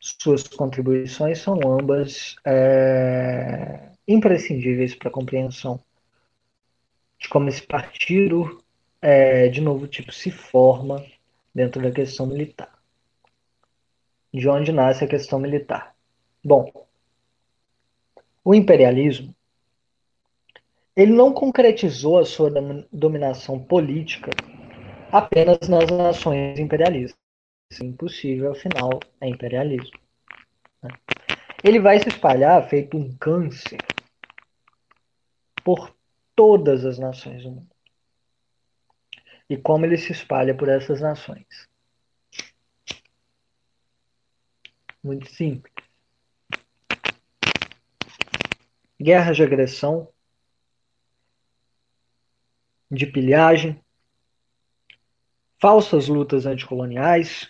Suas 0.01 0.45
contribuições 0.49 1.39
são 1.41 1.61
ambas 1.79 2.37
é, 2.45 3.91
imprescindíveis 4.09 4.95
para 4.95 5.09
a 5.09 5.13
compreensão 5.13 5.83
de 7.19 7.29
como 7.29 7.51
esse 7.51 7.63
partido, 7.63 8.65
é, 9.03 9.49
de 9.49 9.61
novo 9.61 9.87
tipo, 9.87 10.11
se 10.11 10.31
forma 10.31 11.05
dentro 11.55 11.83
da 11.83 11.91
questão 11.91 12.27
militar. 12.27 12.73
De 14.33 14.49
onde 14.49 14.73
nasce 14.73 15.05
a 15.05 15.09
questão 15.09 15.39
militar? 15.39 15.95
Bom, 16.43 16.73
o 18.43 18.55
imperialismo 18.55 19.35
ele 20.97 21.13
não 21.13 21.33
concretizou 21.33 22.19
a 22.19 22.25
sua 22.25 22.51
dominação 22.93 23.59
política 23.63 24.31
apenas 25.11 25.69
nas 25.69 25.87
nações 25.91 26.59
imperialistas. 26.59 27.19
É 27.81 27.85
impossível, 27.85 28.53
afinal, 28.53 28.99
é 29.21 29.29
imperialismo. 29.29 29.99
Né? 30.83 30.91
Ele 31.63 31.79
vai 31.79 32.01
se 32.01 32.09
espalhar 32.09 32.69
feito 32.69 32.97
um 32.97 33.17
câncer 33.17 33.79
por 35.63 35.95
todas 36.35 36.85
as 36.85 36.99
nações 36.99 37.43
do 37.45 37.51
mundo. 37.51 37.71
E 39.49 39.57
como 39.57 39.85
ele 39.85 39.97
se 39.97 40.13
espalha 40.13 40.55
por 40.57 40.69
essas 40.69 41.01
nações? 41.01 41.69
Muito 45.03 45.29
simples. 45.31 45.73
Guerras 49.01 49.37
de 49.37 49.43
agressão 49.43 50.09
de 52.91 53.07
pilhagem, 53.07 53.81
falsas 55.61 56.09
lutas 56.09 56.47
anticoloniais, 56.47 57.49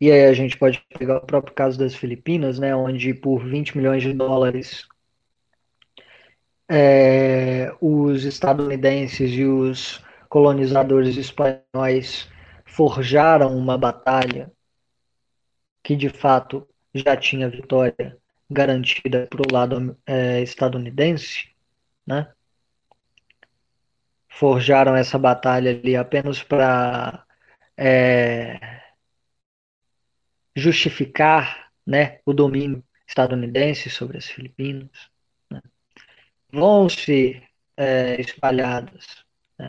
e 0.00 0.10
aí 0.10 0.24
a 0.24 0.32
gente 0.32 0.56
pode 0.56 0.82
pegar 0.98 1.18
o 1.18 1.26
próprio 1.26 1.54
caso 1.54 1.78
das 1.78 1.94
Filipinas, 1.94 2.58
né, 2.58 2.74
onde 2.74 3.12
por 3.12 3.44
20 3.44 3.76
milhões 3.76 4.02
de 4.02 4.12
dólares 4.12 4.88
é, 6.70 7.74
os 7.80 8.24
estadunidenses 8.24 9.32
e 9.32 9.44
os 9.44 10.02
colonizadores 10.28 11.16
espanhóis 11.16 12.30
forjaram 12.64 13.58
uma 13.58 13.76
batalha 13.76 14.52
que 15.82 15.96
de 15.96 16.08
fato 16.08 16.66
já 16.94 17.16
tinha 17.16 17.50
vitória 17.50 18.16
garantida 18.48 19.26
para 19.28 19.42
o 19.42 19.52
lado 19.52 19.96
é, 20.06 20.40
estadunidense, 20.42 21.48
né? 22.06 22.32
Forjaram 24.40 24.96
essa 24.96 25.18
batalha 25.18 25.70
ali 25.70 25.94
apenas 25.94 26.42
para 26.42 27.26
é, 27.76 28.80
justificar 30.56 31.70
né, 31.86 32.20
o 32.24 32.32
domínio 32.32 32.82
estadunidense 33.06 33.90
sobre 33.90 34.16
as 34.16 34.24
Filipinas. 34.24 34.88
Né? 35.50 35.60
Vão 36.50 36.88
ser 36.88 37.42
é, 37.76 38.18
espalhadas, 38.18 39.22
né? 39.58 39.68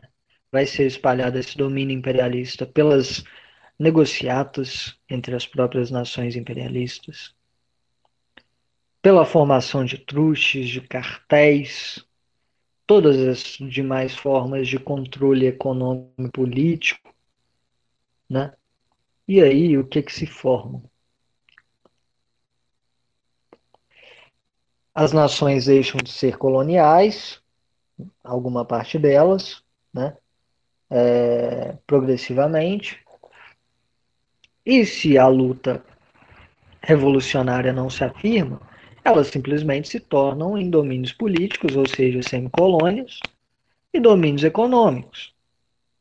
vai 0.49 0.65
ser 0.65 0.87
espalhado 0.87 1.37
esse 1.37 1.57
domínio 1.57 1.97
imperialista 1.97 2.65
pelas 2.65 3.25
negociatas 3.77 4.97
entre 5.09 5.35
as 5.35 5.45
próprias 5.45 5.91
nações 5.91 6.37
imperialistas, 6.37 7.35
pela 9.01 9.25
formação 9.25 9.83
de 9.83 9.97
truches, 9.97 10.69
de 10.69 10.79
cartéis, 10.79 12.05
todas 12.91 13.17
as 13.25 13.41
demais 13.69 14.13
formas 14.13 14.67
de 14.67 14.77
controle 14.77 15.47
econômico 15.47 16.23
e 16.23 16.29
político, 16.29 17.15
né? 18.29 18.53
E 19.25 19.41
aí, 19.41 19.77
o 19.77 19.87
que 19.87 20.03
que 20.03 20.11
se 20.11 20.25
forma? 20.27 20.83
As 24.93 25.13
nações 25.13 25.67
deixam 25.67 26.01
de 26.03 26.11
ser 26.11 26.37
coloniais, 26.37 27.41
alguma 28.21 28.65
parte 28.65 28.99
delas, 28.99 29.63
né? 29.93 30.17
É, 30.89 31.77
progressivamente. 31.87 33.01
E 34.65 34.85
se 34.85 35.17
a 35.17 35.29
luta 35.29 35.81
revolucionária 36.81 37.71
não 37.71 37.89
se 37.89 38.03
afirma, 38.03 38.59
elas 39.03 39.27
simplesmente 39.27 39.87
se 39.87 39.99
tornam 39.99 40.57
em 40.57 40.69
domínios 40.69 41.11
políticos, 41.11 41.75
ou 41.75 41.87
seja, 41.87 42.21
semicolônias, 42.21 43.19
e 43.93 43.99
domínios 43.99 44.43
econômicos. 44.43 45.33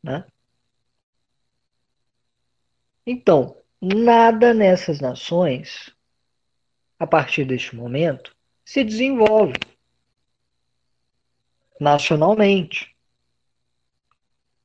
Né? 0.02 0.24
Então, 3.06 3.56
nada 3.80 4.54
nessas 4.54 5.00
nações, 5.00 5.94
a 6.98 7.06
partir 7.06 7.44
deste 7.44 7.74
momento, 7.74 8.34
se 8.64 8.84
desenvolve 8.84 9.54
nacionalmente. 11.80 12.94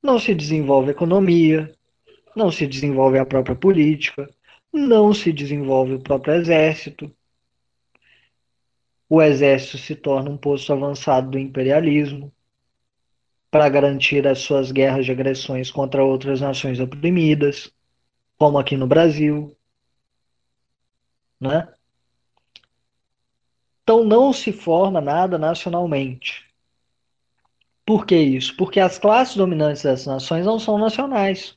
Não 0.04 0.20
se 0.20 0.36
desenvolve 0.36 0.92
economia, 0.92 1.74
não 2.36 2.52
se 2.52 2.68
desenvolve 2.68 3.18
a 3.18 3.26
própria 3.26 3.56
política, 3.56 4.30
não 4.72 5.14
se 5.14 5.32
desenvolve 5.32 5.94
o 5.94 6.02
próprio 6.02 6.36
exército, 6.36 7.12
o 9.10 9.22
exército 9.22 9.78
se 9.78 9.96
torna 9.96 10.30
um 10.30 10.38
posto 10.38 10.74
avançado 10.74 11.32
do 11.32 11.40
imperialismo 11.40 12.34
para 13.52 13.70
garantir 13.70 14.28
as 14.28 14.40
suas 14.40 14.72
guerras 14.72 15.06
de 15.06 15.12
agressões 15.12 15.72
contra 15.72 16.04
outras 16.04 16.42
nações 16.42 16.80
oprimidas, 16.80 17.72
como 18.38 18.58
aqui 18.58 18.76
no 18.76 18.88
Brasil. 18.88 19.56
Né? 21.40 21.68
Então 23.84 24.04
não 24.04 24.34
se 24.34 24.52
forma 24.52 25.00
nada 25.00 25.38
nacionalmente. 25.38 26.46
Por 27.86 28.06
que 28.06 28.18
isso? 28.18 28.58
Porque 28.58 28.80
as 28.80 28.98
classes 28.98 29.36
dominantes 29.36 29.84
dessas 29.84 30.08
nações 30.08 30.46
não 30.46 30.60
são 30.60 30.78
nacionais. 30.78 31.56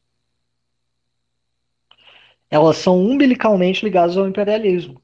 Elas 2.51 2.77
são 2.77 2.99
umbilicalmente 3.01 3.85
ligadas 3.85 4.17
ao 4.17 4.29
imperialismo. 4.29 5.03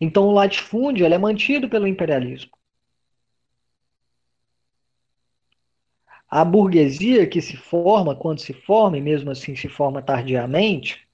Então 0.00 0.28
o 0.28 0.32
latifúndio 0.32 1.06
é 1.06 1.18
mantido 1.18 1.68
pelo 1.68 1.86
imperialismo. 1.86 2.52
A 6.30 6.44
burguesia 6.44 7.26
que 7.26 7.40
se 7.40 7.56
forma, 7.56 8.14
quando 8.14 8.40
se 8.40 8.52
forma, 8.52 8.98
e 8.98 9.00
mesmo 9.00 9.30
assim 9.30 9.56
se 9.56 9.68
forma 9.68 10.02
tardiamente, 10.02 11.08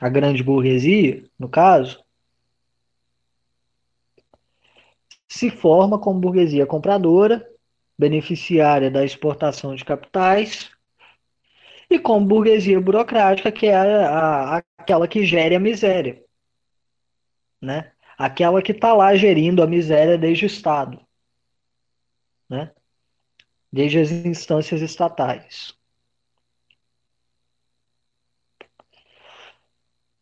a 0.00 0.08
grande 0.08 0.42
burguesia, 0.42 1.24
no 1.38 1.48
caso, 1.48 2.04
se 5.26 5.50
forma 5.50 5.98
como 5.98 6.20
burguesia 6.20 6.66
compradora, 6.66 7.48
beneficiária 7.98 8.90
da 8.90 9.04
exportação 9.04 9.74
de 9.74 9.84
capitais, 9.84 10.70
e 11.90 11.98
como 11.98 12.26
burguesia 12.26 12.80
burocrática, 12.80 13.50
que 13.50 13.66
é 13.66 13.74
a, 13.74 14.56
a, 14.56 14.62
aquela 14.78 15.08
que 15.08 15.24
gere 15.24 15.54
a 15.56 15.60
miséria 15.60 16.22
né? 17.60 17.92
Aquela 18.16 18.62
que 18.62 18.72
está 18.72 18.92
lá 18.92 19.14
gerindo 19.14 19.62
a 19.62 19.66
miséria 19.66 20.18
desde 20.18 20.44
o 20.44 20.46
Estado, 20.46 21.00
né? 22.48 22.72
Desde 23.72 23.98
as 23.98 24.10
instâncias 24.10 24.80
estatais. 24.82 25.70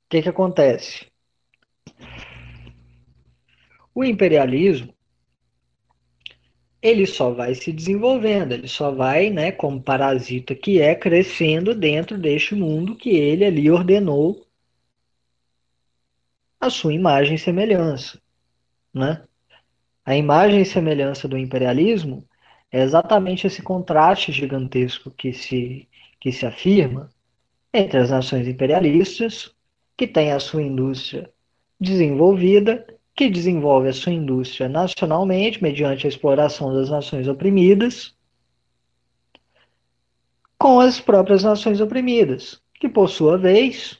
O 0.04 0.08
que, 0.08 0.22
que 0.22 0.28
acontece? 0.28 1.06
O 3.94 4.04
imperialismo 4.04 4.96
ele 6.80 7.06
só 7.06 7.32
vai 7.32 7.54
se 7.54 7.72
desenvolvendo, 7.72 8.52
ele 8.52 8.68
só 8.68 8.92
vai, 8.92 9.30
né, 9.30 9.50
como 9.50 9.82
parasita 9.82 10.54
que 10.54 10.80
é, 10.80 10.94
crescendo 10.94 11.74
dentro 11.74 12.16
deste 12.16 12.54
mundo 12.54 12.94
que 12.94 13.10
ele 13.10 13.44
ali 13.44 13.70
ordenou 13.70 14.45
a 16.60 16.70
sua 16.70 16.94
imagem 16.94 17.36
e 17.36 17.38
semelhança, 17.38 18.20
né? 18.92 19.22
A 20.04 20.16
imagem 20.16 20.62
e 20.62 20.66
semelhança 20.66 21.26
do 21.26 21.36
imperialismo 21.36 22.26
é 22.70 22.82
exatamente 22.82 23.46
esse 23.46 23.62
contraste 23.62 24.32
gigantesco 24.32 25.10
que 25.10 25.32
se 25.32 25.88
que 26.20 26.32
se 26.32 26.46
afirma 26.46 27.10
entre 27.72 27.98
as 27.98 28.10
nações 28.10 28.48
imperialistas, 28.48 29.54
que 29.96 30.06
têm 30.06 30.32
a 30.32 30.40
sua 30.40 30.62
indústria 30.62 31.30
desenvolvida 31.78 32.86
que 33.16 33.30
desenvolve 33.30 33.88
a 33.88 33.94
sua 33.94 34.12
indústria 34.12 34.68
nacionalmente, 34.68 35.62
mediante 35.62 36.06
a 36.06 36.08
exploração 36.08 36.72
das 36.74 36.90
nações 36.90 37.26
oprimidas, 37.26 38.14
com 40.58 40.78
as 40.78 41.00
próprias 41.00 41.42
nações 41.42 41.80
oprimidas, 41.80 42.60
que, 42.74 42.88
por 42.88 43.08
sua 43.08 43.38
vez, 43.38 43.96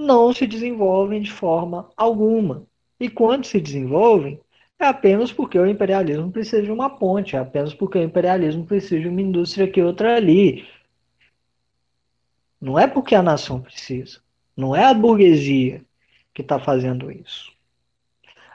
não 0.00 0.32
se 0.32 0.46
desenvolvem 0.46 1.20
de 1.20 1.30
forma 1.30 1.90
alguma. 1.96 2.66
E 2.98 3.08
quando 3.08 3.44
se 3.44 3.60
desenvolvem, 3.60 4.40
é 4.78 4.86
apenas 4.86 5.32
porque 5.32 5.58
o 5.58 5.66
imperialismo 5.66 6.32
precisa 6.32 6.62
de 6.62 6.72
uma 6.72 6.90
ponte, 6.90 7.36
é 7.36 7.38
apenas 7.38 7.74
porque 7.74 7.98
o 7.98 8.02
imperialismo 8.02 8.64
precisa 8.64 9.00
de 9.00 9.08
uma 9.08 9.20
indústria 9.20 9.66
aqui 9.66 9.82
outra 9.82 10.16
ali. 10.16 10.66
Não 12.60 12.78
é 12.78 12.86
porque 12.86 13.14
a 13.14 13.22
nação 13.22 13.60
precisa. 13.60 14.20
Não 14.56 14.74
é 14.74 14.84
a 14.84 14.94
burguesia 14.94 15.84
que 16.34 16.42
está 16.42 16.58
fazendo 16.58 17.10
isso. 17.10 17.52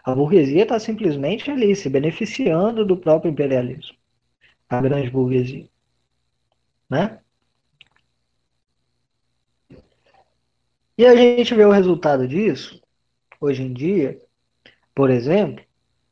A 0.03 0.13
burguesia 0.13 0.63
está 0.63 0.79
simplesmente 0.79 1.49
ali, 1.49 1.75
se 1.75 1.89
beneficiando 1.89 2.85
do 2.85 2.97
próprio 2.97 3.31
imperialismo. 3.31 3.97
A 4.69 4.79
grande 4.81 5.09
burguesia. 5.09 5.67
Né? 6.87 7.19
E 10.97 11.05
a 11.05 11.15
gente 11.15 11.53
vê 11.53 11.65
o 11.65 11.71
resultado 11.71 12.27
disso, 12.27 12.81
hoje 13.39 13.63
em 13.63 13.73
dia, 13.73 14.19
por 14.93 15.09
exemplo, 15.09 15.63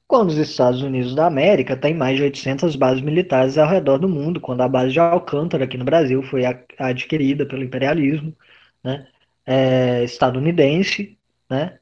quando 0.08 0.30
os 0.30 0.38
Estados 0.38 0.82
Unidos 0.82 1.16
da 1.16 1.26
América 1.26 1.78
têm 1.78 1.94
mais 1.94 2.18
de 2.18 2.24
800 2.24 2.76
bases 2.76 3.02
militares 3.02 3.58
ao 3.58 3.68
redor 3.68 3.98
do 3.98 4.10
mundo, 4.10 4.42
quando 4.42 4.62
a 4.62 4.68
base 4.68 4.94
de 4.94 5.00
Alcântara 5.00 5.64
aqui 5.64 5.78
no 5.78 5.86
Brasil 5.86 6.22
foi 6.24 6.44
adquirida 6.78 7.46
pelo 7.46 7.64
imperialismo 7.64 8.36
né, 8.84 9.08
é, 9.46 10.04
estadunidense, 10.04 11.18
né? 11.50 11.80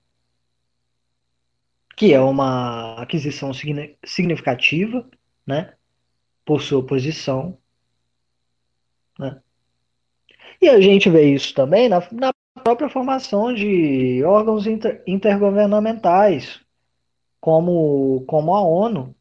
que 1.97 2.13
é 2.13 2.21
uma 2.21 3.01
aquisição 3.01 3.51
significativa, 4.05 5.09
né? 5.45 5.73
por 6.45 6.61
sua 6.61 6.85
posição. 6.85 7.57
Né? 9.19 9.41
E 10.61 10.69
a 10.69 10.79
gente 10.79 11.09
vê 11.09 11.33
isso 11.33 11.53
também 11.53 11.89
na, 11.89 11.99
na 12.11 12.31
própria 12.59 12.89
formação 12.89 13.53
de 13.53 14.23
órgãos 14.23 14.67
inter, 14.67 15.03
intergovernamentais, 15.07 16.61
como, 17.39 18.23
como 18.27 18.53
a 18.55 18.61
ONU. 18.61 19.15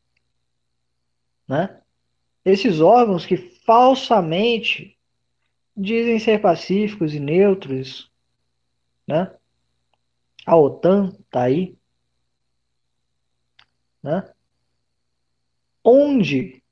Né? 1.46 1.80
Esses 2.44 2.80
órgãos 2.80 3.24
que 3.24 3.36
falsamente 3.36 4.98
dizem 5.76 6.18
ser 6.18 6.40
pacíficos 6.40 7.14
e 7.14 7.20
neutros, 7.20 8.10
né? 9.06 9.34
A 10.46 10.56
OTAN 10.56 11.16
está 11.20 11.42
aí. 11.42 11.76
Né? 14.02 14.32
Onde, 15.84 16.62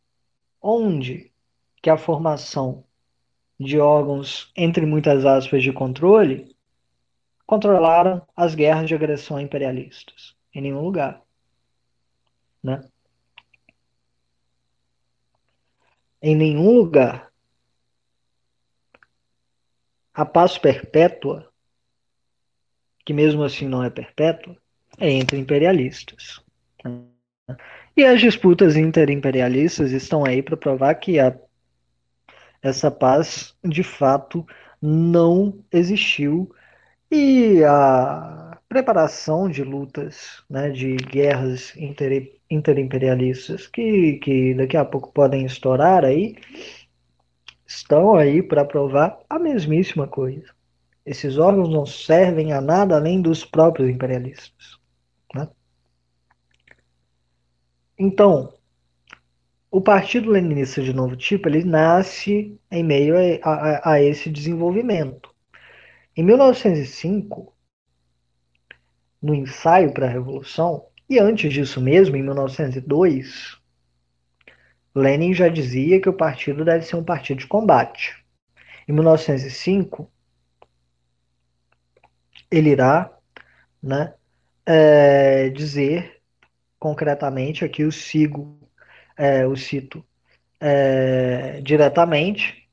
onde 0.61 1.33
que 1.83 1.91
a 1.91 1.97
formação 1.97 2.85
de 3.59 3.79
órgãos, 3.79 4.53
entre 4.57 4.87
muitas 4.87 5.25
aspas, 5.25 5.63
de 5.63 5.73
controle, 5.73 6.57
controlaram 7.47 8.27
as 8.37 8.55
guerras 8.55 8.89
de 8.89 8.95
agressão 8.95 9.41
imperialistas? 9.41 10.37
Em 10.55 10.63
nenhum 10.63 10.81
lugar. 10.81 11.23
Né? 12.63 12.89
Em 16.23 16.37
nenhum 16.37 16.73
lugar. 16.73 17.33
A 20.15 20.25
paz 20.25 20.59
perpétua 20.59 21.49
que 23.09 23.15
mesmo 23.15 23.43
assim 23.43 23.67
não 23.67 23.83
é 23.83 23.89
perpétua, 23.89 24.55
é 24.99 25.11
entre 25.11 25.39
imperialistas. 25.39 26.43
E 27.97 28.05
as 28.05 28.21
disputas 28.21 28.77
interimperialistas 28.77 29.93
estão 29.93 30.27
aí 30.27 30.43
para 30.43 30.59
provar 30.59 30.95
que 30.97 31.19
a, 31.19 31.35
essa 32.63 32.91
paz 32.91 33.55
de 33.65 33.83
fato 33.83 34.47
não 34.81 35.59
existiu 35.73 36.53
e 37.11 37.65
a 37.65 38.59
preparação 38.69 39.49
de 39.49 39.65
lutas, 39.65 40.43
né, 40.49 40.71
de 40.71 40.97
guerras 40.97 41.75
inter, 41.77 42.39
interimperialistas 42.51 43.67
que, 43.67 44.19
que 44.19 44.55
daqui 44.55 44.77
a 44.77 44.85
pouco 44.85 45.11
podem 45.13 45.47
estourar 45.47 46.05
aí, 46.05 46.37
estão 47.67 48.15
aí 48.15 48.43
para 48.43 48.65
provar 48.65 49.19
a 49.29 49.39
mesmíssima 49.39 50.07
coisa. 50.07 50.47
Esses 51.05 51.39
órgãos 51.39 51.71
não 51.71 51.87
servem 51.87 52.53
a 52.53 52.61
nada 52.61 52.97
além 52.97 53.23
dos 53.23 53.45
próprios 53.45 53.89
imperialistas. 53.89 54.79
Né? 55.35 55.49
Então, 57.99 58.53
o 59.71 59.81
Partido 59.81 60.31
Leninista 60.31 60.83
de 60.83 60.93
novo 60.93 61.17
tipo 61.17 61.49
ele 61.49 61.65
nasce 61.65 62.59
em 62.71 62.83
meio 62.83 63.15
a, 63.43 63.51
a, 63.51 63.93
a 63.93 64.03
esse 64.03 64.31
desenvolvimento. 64.31 65.35
Em 66.17 66.23
1905, 66.23 67.55
no 69.23 69.35
ensaio 69.35 69.93
para 69.93 70.07
a 70.07 70.11
Revolução, 70.11 70.87
e 71.09 71.19
antes 71.19 71.53
disso 71.53 71.81
mesmo, 71.81 72.17
em 72.17 72.23
1902, 72.23 73.59
Lenin 74.95 75.33
já 75.33 75.49
dizia 75.49 76.01
que 76.01 76.09
o 76.09 76.13
partido 76.13 76.65
deve 76.65 76.85
ser 76.85 76.97
um 76.97 77.05
partido 77.05 77.39
de 77.39 77.47
combate. 77.47 78.25
Em 78.87 78.93
1905, 78.93 80.11
ele 82.51 82.71
irá 82.71 83.17
né, 83.83 84.15
é, 84.67 85.49
dizer 85.51 86.21
concretamente, 86.79 87.65
aqui 87.65 87.83
eu 87.83 87.91
sigo, 87.91 88.59
é, 89.19 89.45
eu 89.45 89.55
cito 89.57 90.05
é, 90.61 91.61
diretamente, 91.63 92.69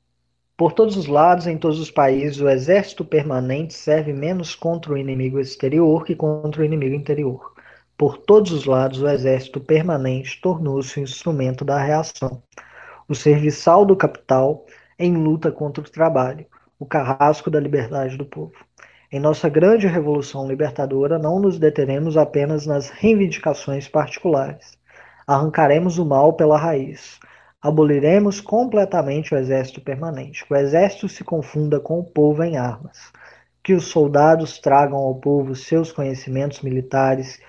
por 0.56 0.72
todos 0.72 0.96
os 0.96 1.06
lados, 1.06 1.46
em 1.46 1.58
todos 1.58 1.78
os 1.78 1.90
países, 1.90 2.40
o 2.40 2.48
exército 2.48 3.04
permanente 3.04 3.74
serve 3.74 4.12
menos 4.12 4.54
contra 4.54 4.92
o 4.92 4.96
inimigo 4.96 5.38
exterior 5.38 6.04
que 6.04 6.16
contra 6.16 6.62
o 6.62 6.64
inimigo 6.64 6.94
interior. 6.94 7.52
Por 7.98 8.16
todos 8.16 8.52
os 8.52 8.64
lados, 8.64 9.02
o 9.02 9.08
exército 9.08 9.60
permanente 9.60 10.40
tornou-se 10.40 10.98
um 10.98 11.02
instrumento 11.02 11.64
da 11.64 11.78
reação, 11.78 12.42
o 13.08 13.14
serviçal 13.14 13.84
do 13.84 13.94
capital 13.94 14.64
em 14.98 15.14
luta 15.14 15.52
contra 15.52 15.82
o 15.82 15.90
trabalho, 15.90 16.46
o 16.78 16.86
carrasco 16.86 17.50
da 17.50 17.60
liberdade 17.60 18.16
do 18.16 18.24
povo. 18.24 18.54
Em 19.12 19.20
nossa 19.20 19.48
grande 19.48 19.86
revolução 19.86 20.48
libertadora, 20.48 21.18
não 21.18 21.38
nos 21.38 21.58
deteremos 21.58 22.16
apenas 22.16 22.66
nas 22.66 22.88
reivindicações 22.88 23.88
particulares. 23.88 24.76
Arrancaremos 25.26 25.98
o 25.98 26.04
mal 26.04 26.34
pela 26.34 26.56
raiz. 26.56 27.18
Aboliremos 27.60 28.40
completamente 28.40 29.34
o 29.34 29.36
exército 29.36 29.80
permanente. 29.80 30.44
Que 30.44 30.54
o 30.54 30.56
exército 30.56 31.08
se 31.08 31.24
confunda 31.24 31.80
com 31.80 31.98
o 31.98 32.04
povo 32.04 32.44
em 32.44 32.56
armas. 32.56 33.12
Que 33.60 33.74
os 33.74 33.86
soldados 33.86 34.60
tragam 34.60 34.98
ao 34.98 35.16
povo 35.16 35.56
seus 35.56 35.90
conhecimentos 35.90 36.60
militares. 36.62 37.40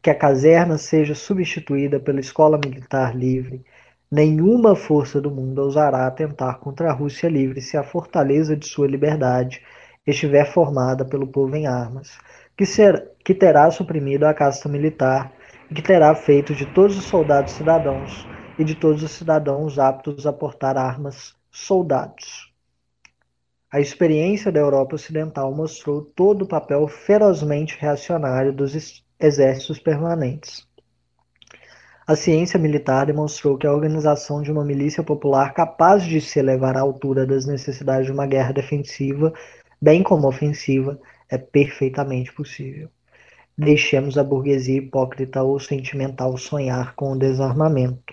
Que 0.00 0.08
a 0.08 0.14
caserna 0.14 0.78
seja 0.78 1.14
substituída 1.14 2.00
pela 2.00 2.20
escola 2.20 2.58
militar 2.64 3.14
livre. 3.14 3.62
Nenhuma 4.10 4.74
força 4.74 5.20
do 5.20 5.30
mundo 5.30 5.58
ousará 5.58 6.06
atentar 6.06 6.58
contra 6.58 6.88
a 6.88 6.92
Rússia 6.94 7.28
livre 7.28 7.60
se 7.60 7.76
a 7.76 7.82
fortaleza 7.82 8.56
de 8.56 8.66
sua 8.66 8.86
liberdade 8.86 9.60
estiver 10.06 10.46
formada 10.46 11.04
pelo 11.04 11.26
povo 11.26 11.54
em 11.56 11.66
armas, 11.66 12.16
que, 12.56 12.64
ser, 12.64 13.10
que 13.24 13.34
terá 13.34 13.70
suprimido 13.70 14.24
a 14.24 14.32
casta 14.32 14.68
militar 14.68 15.32
que 15.74 15.82
terá 15.82 16.14
feito 16.14 16.54
de 16.54 16.66
todos 16.66 16.96
os 16.96 17.04
soldados 17.04 17.52
cidadãos 17.52 18.26
e 18.58 18.64
de 18.64 18.74
todos 18.74 19.02
os 19.02 19.10
cidadãos 19.10 19.78
aptos 19.78 20.26
a 20.26 20.32
portar 20.32 20.76
armas 20.76 21.34
soldados. 21.50 22.52
A 23.70 23.80
experiência 23.80 24.52
da 24.52 24.60
Europa 24.60 24.94
Ocidental 24.94 25.52
mostrou 25.52 26.00
todo 26.02 26.42
o 26.42 26.48
papel 26.48 26.86
ferozmente 26.86 27.76
reacionário 27.78 28.52
dos 28.52 29.02
exércitos 29.18 29.78
permanentes. 29.78 30.66
A 32.06 32.14
ciência 32.14 32.58
militar 32.58 33.06
demonstrou 33.06 33.58
que 33.58 33.66
a 33.66 33.72
organização 33.72 34.40
de 34.40 34.52
uma 34.52 34.64
milícia 34.64 35.02
popular 35.02 35.52
capaz 35.52 36.04
de 36.04 36.20
se 36.20 36.38
elevar 36.38 36.76
à 36.76 36.80
altura 36.80 37.26
das 37.26 37.44
necessidades 37.44 38.06
de 38.06 38.12
uma 38.12 38.26
guerra 38.26 38.52
defensiva, 38.52 39.32
bem 39.82 40.04
como 40.04 40.28
ofensiva, 40.28 41.00
é 41.28 41.36
perfeitamente 41.36 42.32
possível. 42.32 42.88
Deixemos 43.58 44.18
a 44.18 44.22
burguesia 44.22 44.76
hipócrita 44.76 45.42
ou 45.42 45.58
sentimental 45.58 46.36
sonhar 46.36 46.94
com 46.94 47.12
o 47.12 47.18
desarmamento. 47.18 48.12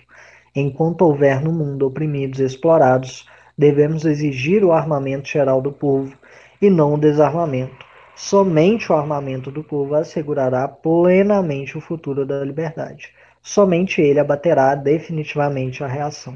Enquanto 0.56 1.02
houver 1.02 1.42
no 1.42 1.52
mundo 1.52 1.86
oprimidos 1.86 2.40
e 2.40 2.44
explorados, 2.44 3.28
devemos 3.56 4.06
exigir 4.06 4.64
o 4.64 4.72
armamento 4.72 5.28
geral 5.28 5.60
do 5.60 5.70
povo 5.70 6.16
e 6.62 6.70
não 6.70 6.94
o 6.94 6.98
desarmamento. 6.98 7.84
Somente 8.16 8.90
o 8.90 8.94
armamento 8.94 9.50
do 9.50 9.62
povo 9.62 9.94
assegurará 9.94 10.66
plenamente 10.66 11.76
o 11.76 11.80
futuro 11.80 12.24
da 12.24 12.42
liberdade. 12.42 13.12
Somente 13.42 14.00
ele 14.00 14.20
abaterá 14.20 14.74
definitivamente 14.74 15.84
a 15.84 15.86
reação. 15.86 16.34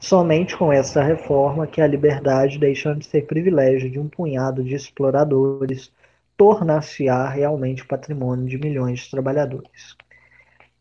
Somente 0.00 0.56
com 0.56 0.72
essa 0.72 1.04
reforma 1.04 1.68
que 1.68 1.80
a 1.80 1.86
liberdade, 1.86 2.58
deixando 2.58 2.98
de 2.98 3.06
ser 3.06 3.26
privilégio 3.26 3.88
de 3.88 4.00
um 4.00 4.08
punhado 4.08 4.64
de 4.64 4.74
exploradores, 4.74 5.92
tornar-se-á 6.36 7.28
realmente 7.28 7.86
patrimônio 7.86 8.46
de 8.46 8.58
milhões 8.58 9.00
de 9.00 9.10
trabalhadores. 9.10 9.96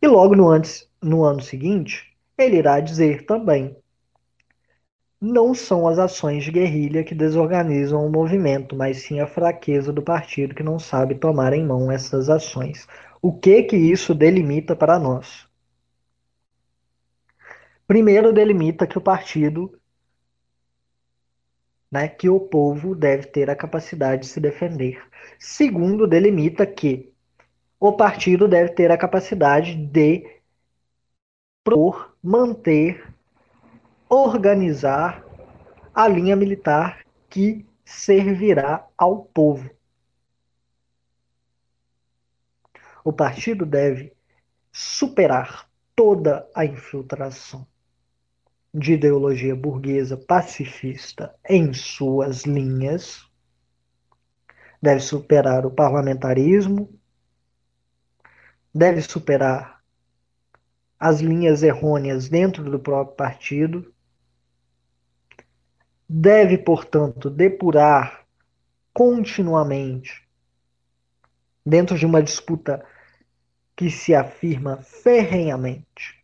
E 0.01 0.07
logo 0.07 0.35
no, 0.35 0.49
antes, 0.49 0.89
no 1.01 1.23
ano 1.23 1.41
seguinte, 1.41 2.15
ele 2.37 2.57
irá 2.57 2.79
dizer 2.79 3.25
também: 3.25 3.75
não 5.21 5.53
são 5.53 5.87
as 5.87 5.97
ações 5.97 6.43
de 6.43 6.51
guerrilha 6.51 7.03
que 7.03 7.15
desorganizam 7.15 8.05
o 8.05 8.11
movimento, 8.11 8.75
mas 8.75 9.03
sim 9.03 9.19
a 9.21 9.27
fraqueza 9.27 9.93
do 9.93 10.01
partido 10.01 10.53
que 10.53 10.63
não 10.63 10.77
sabe 10.77 11.15
tomar 11.15 11.53
em 11.53 11.65
mão 11.65 11.89
essas 11.91 12.29
ações. 12.29 12.87
O 13.21 13.31
que 13.31 13.63
que 13.63 13.77
isso 13.77 14.13
delimita 14.13 14.75
para 14.75 14.99
nós? 14.99 15.47
Primeiro 17.87 18.33
delimita 18.33 18.85
que 18.85 18.97
o 18.97 19.01
partido 19.01 19.71
né, 21.93 22.07
que 22.07 22.27
o 22.27 22.39
povo 22.39 22.95
deve 22.95 23.27
ter 23.27 23.49
a 23.51 23.55
capacidade 23.55 24.23
de 24.23 24.27
se 24.27 24.39
defender. 24.39 24.99
Segundo, 25.39 26.07
delimita 26.07 26.65
que 26.65 27.13
o 27.79 27.93
partido 27.93 28.47
deve 28.47 28.69
ter 28.73 28.91
a 28.91 28.97
capacidade 28.97 29.75
de 29.75 30.41
propor, 31.63 32.15
manter, 32.21 33.13
organizar 34.09 35.23
a 35.93 36.07
linha 36.07 36.35
militar 36.35 37.05
que 37.29 37.65
servirá 37.85 38.87
ao 38.97 39.23
povo. 39.23 39.69
O 43.03 43.11
partido 43.11 43.65
deve 43.65 44.13
superar 44.71 45.69
toda 45.95 46.49
a 46.55 46.65
infiltração 46.65 47.67
de 48.73 48.93
ideologia 48.93 49.55
burguesa 49.55 50.17
pacifista 50.17 51.35
em 51.47 51.73
suas 51.73 52.43
linhas, 52.43 53.29
deve 54.83 54.99
superar 54.99 55.65
o 55.65 55.71
parlamentarismo, 55.71 56.93
deve 58.75 59.01
superar 59.01 59.81
as 60.99 61.21
linhas 61.21 61.63
errôneas 61.63 62.27
dentro 62.27 62.69
do 62.69 62.77
próprio 62.77 63.15
partido, 63.15 63.93
deve, 66.07 66.57
portanto, 66.57 67.29
depurar 67.29 68.25
continuamente 68.93 70.27
dentro 71.65 71.97
de 71.97 72.05
uma 72.05 72.21
disputa 72.21 72.85
que 73.77 73.89
se 73.89 74.13
afirma 74.13 74.81
ferrenhamente 74.81 76.21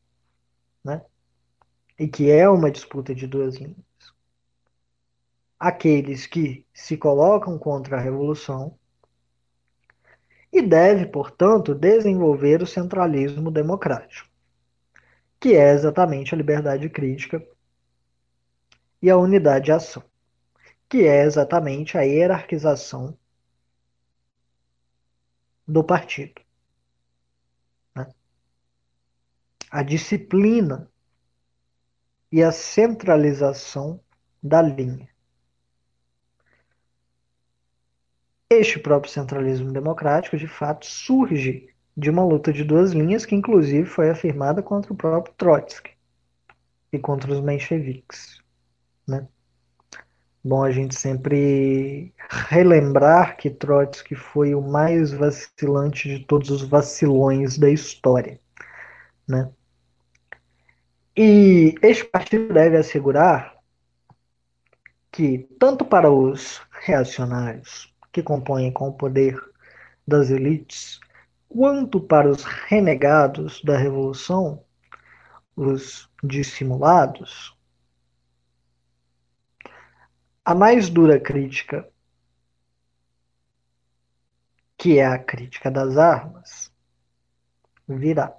e 1.98 2.10
que 2.10 2.30
é 2.30 2.50
uma 2.50 2.70
disputa 2.70 3.16
de 3.16 3.26
duas 3.26 3.56
linhas. 3.56 3.89
Aqueles 5.60 6.26
que 6.26 6.66
se 6.74 6.96
colocam 6.96 7.60
contra 7.60 7.98
a 7.98 8.00
revolução 8.00 8.78
e 10.52 10.62
deve, 10.62 11.06
portanto, 11.06 11.76
desenvolver 11.76 12.62
o 12.62 12.68
centralismo 12.68 13.52
democrático, 13.52 14.30
que 15.40 15.56
é 15.56 15.72
exatamente 15.74 16.34
a 16.34 16.38
liberdade 16.38 16.90
crítica 16.90 17.46
e 19.02 19.10
a 19.10 19.18
unidade 19.18 19.66
de 19.66 19.72
ação, 19.72 20.04
que 20.88 21.06
é 21.06 21.24
exatamente 21.24 21.98
a 21.98 22.02
hierarquização 22.02 23.18
do 25.68 25.84
partido. 25.84 26.42
Né? 27.96 28.08
A 29.70 29.84
disciplina 29.84 30.90
e 32.32 32.42
a 32.42 32.52
centralização 32.52 34.02
da 34.42 34.62
linha. 34.62 35.10
Este 38.52 38.80
próprio 38.80 39.12
centralismo 39.12 39.72
democrático, 39.72 40.36
de 40.36 40.48
fato, 40.48 40.84
surge 40.84 41.70
de 41.96 42.10
uma 42.10 42.26
luta 42.26 42.52
de 42.52 42.64
duas 42.64 42.94
linhas 42.94 43.24
que, 43.24 43.36
inclusive, 43.36 43.88
foi 43.88 44.10
afirmada 44.10 44.64
contra 44.64 44.92
o 44.92 44.96
próprio 44.96 45.36
Trotsky 45.36 45.92
e 46.92 46.98
contra 46.98 47.32
os 47.32 47.42
mencheviques. 47.42 48.42
Né? 49.08 49.28
Bom 50.44 50.64
a 50.64 50.72
gente 50.72 50.96
sempre 50.96 52.12
relembrar 52.28 53.38
que 53.38 53.52
Trotsky 53.52 54.16
foi 54.16 54.56
o 54.56 54.62
mais 54.62 55.12
vacilante 55.12 56.08
de 56.08 56.26
todos 56.26 56.50
os 56.50 56.64
vacilões 56.64 57.56
da 57.56 57.70
história. 57.70 58.40
Né? 59.28 59.48
E 61.16 61.76
este 61.84 62.04
partido 62.06 62.52
deve 62.52 62.78
assegurar 62.78 63.56
que, 65.12 65.48
tanto 65.60 65.86
para 65.86 66.10
os 66.10 66.62
reacionários 66.72 67.94
que 68.12 68.24
compõem 68.24 68.72
com 68.72 68.90
o 68.90 68.94
poder 68.94 69.40
das 70.08 70.30
elites, 70.30 71.00
quanto 71.48 72.00
para 72.02 72.30
os 72.30 72.44
renegados 72.44 73.62
da 73.64 73.78
revolução, 73.78 74.64
os 75.56 76.10
dissimulados, 76.24 77.56
a 80.44 80.56
mais 80.56 80.90
dura 80.90 81.20
crítica, 81.20 81.88
que 84.78 84.98
é 84.98 85.06
a 85.06 85.20
crítica 85.20 85.70
das 85.70 85.98
armas, 85.98 86.74
virá. 87.88 88.36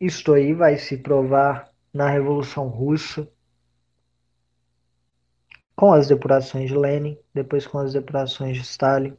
Isto 0.00 0.34
aí 0.34 0.52
vai 0.54 0.76
se 0.78 0.96
provar 0.96 1.70
na 1.92 2.08
Revolução 2.08 2.68
Russa, 2.68 3.30
com 5.76 5.92
as 5.92 6.08
depurações 6.08 6.70
de 6.70 6.76
Lenin, 6.76 7.18
depois 7.34 7.66
com 7.66 7.78
as 7.78 7.92
depurações 7.92 8.56
de 8.56 8.62
Stalin. 8.62 9.16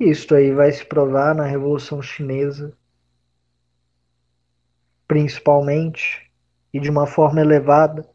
Isto 0.00 0.34
aí 0.34 0.50
vai 0.50 0.72
se 0.72 0.84
provar 0.84 1.34
na 1.34 1.44
Revolução 1.44 2.00
Chinesa, 2.00 2.76
principalmente 5.06 6.32
e 6.72 6.80
de 6.80 6.90
uma 6.90 7.06
forma 7.06 7.40
elevada 7.40 8.08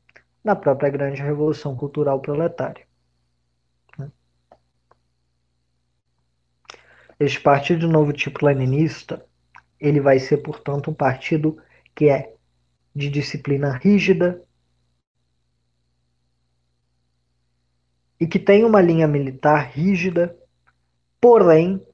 na 0.44 0.56
própria 0.56 0.90
grande 0.90 1.22
Revolução 1.22 1.76
Cultural 1.76 2.20
Proletária. 2.20 2.90
Este 7.20 7.40
partido 7.40 7.82
de 7.82 7.88
novo 7.88 8.12
tipo 8.12 8.46
leninista 8.46 9.26
ele 9.80 10.02
vai 10.02 10.20
ser, 10.20 10.38
portanto, 10.38 10.90
um 10.90 10.94
partido 10.94 11.58
que 11.96 12.10
é 12.10 12.34
de 12.96 13.10
disciplina 13.10 13.78
rígida 13.78 14.44
e 18.20 18.28
que 18.28 18.38
tem 18.38 18.66
uma 18.66 18.82
linha 18.82 19.08
militar 19.08 19.70
rígida, 19.72 20.38
porém 21.22 21.86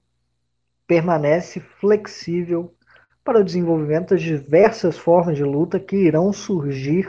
permanece 0.88 1.60
flexível 1.60 2.76
para 3.24 3.40
o 3.40 3.44
desenvolvimento 3.44 4.10
das 4.10 4.22
diversas 4.22 4.98
formas 4.98 5.36
de 5.36 5.44
luta 5.44 5.80
que 5.80 5.96
irão 5.96 6.32
surgir 6.32 7.08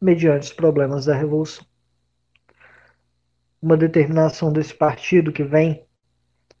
mediante 0.00 0.48
os 0.48 0.52
problemas 0.52 1.06
da 1.06 1.14
revolução. 1.14 1.66
Uma 3.60 3.76
determinação 3.76 4.52
desse 4.52 4.74
partido 4.74 5.32
que 5.32 5.42
vem 5.42 5.84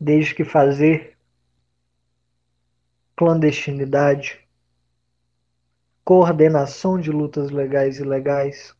desde 0.00 0.34
que 0.34 0.44
fazer 0.44 1.16
clandestinidade, 3.16 4.40
coordenação 6.04 7.00
de 7.00 7.10
lutas 7.10 7.50
legais 7.50 7.98
e 7.98 8.02
ilegais, 8.02 8.77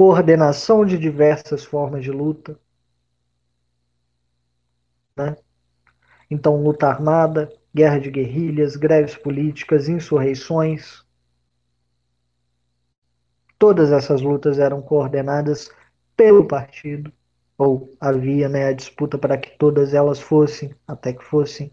coordenação 0.00 0.86
de 0.86 0.96
diversas 0.96 1.62
formas 1.62 2.02
de 2.02 2.10
luta. 2.10 2.58
Né? 5.14 5.36
Então, 6.30 6.62
luta 6.62 6.86
armada, 6.86 7.52
guerra 7.74 7.98
de 7.98 8.10
guerrilhas, 8.10 8.76
greves 8.76 9.14
políticas, 9.14 9.90
insurreições. 9.90 11.04
Todas 13.58 13.92
essas 13.92 14.22
lutas 14.22 14.58
eram 14.58 14.80
coordenadas 14.80 15.70
pelo 16.16 16.48
partido, 16.48 17.12
ou 17.58 17.94
havia 18.00 18.48
né, 18.48 18.68
a 18.68 18.72
disputa 18.72 19.18
para 19.18 19.36
que 19.36 19.50
todas 19.58 19.92
elas 19.92 20.18
fossem, 20.18 20.74
até 20.88 21.12
que 21.12 21.22
fossem. 21.22 21.70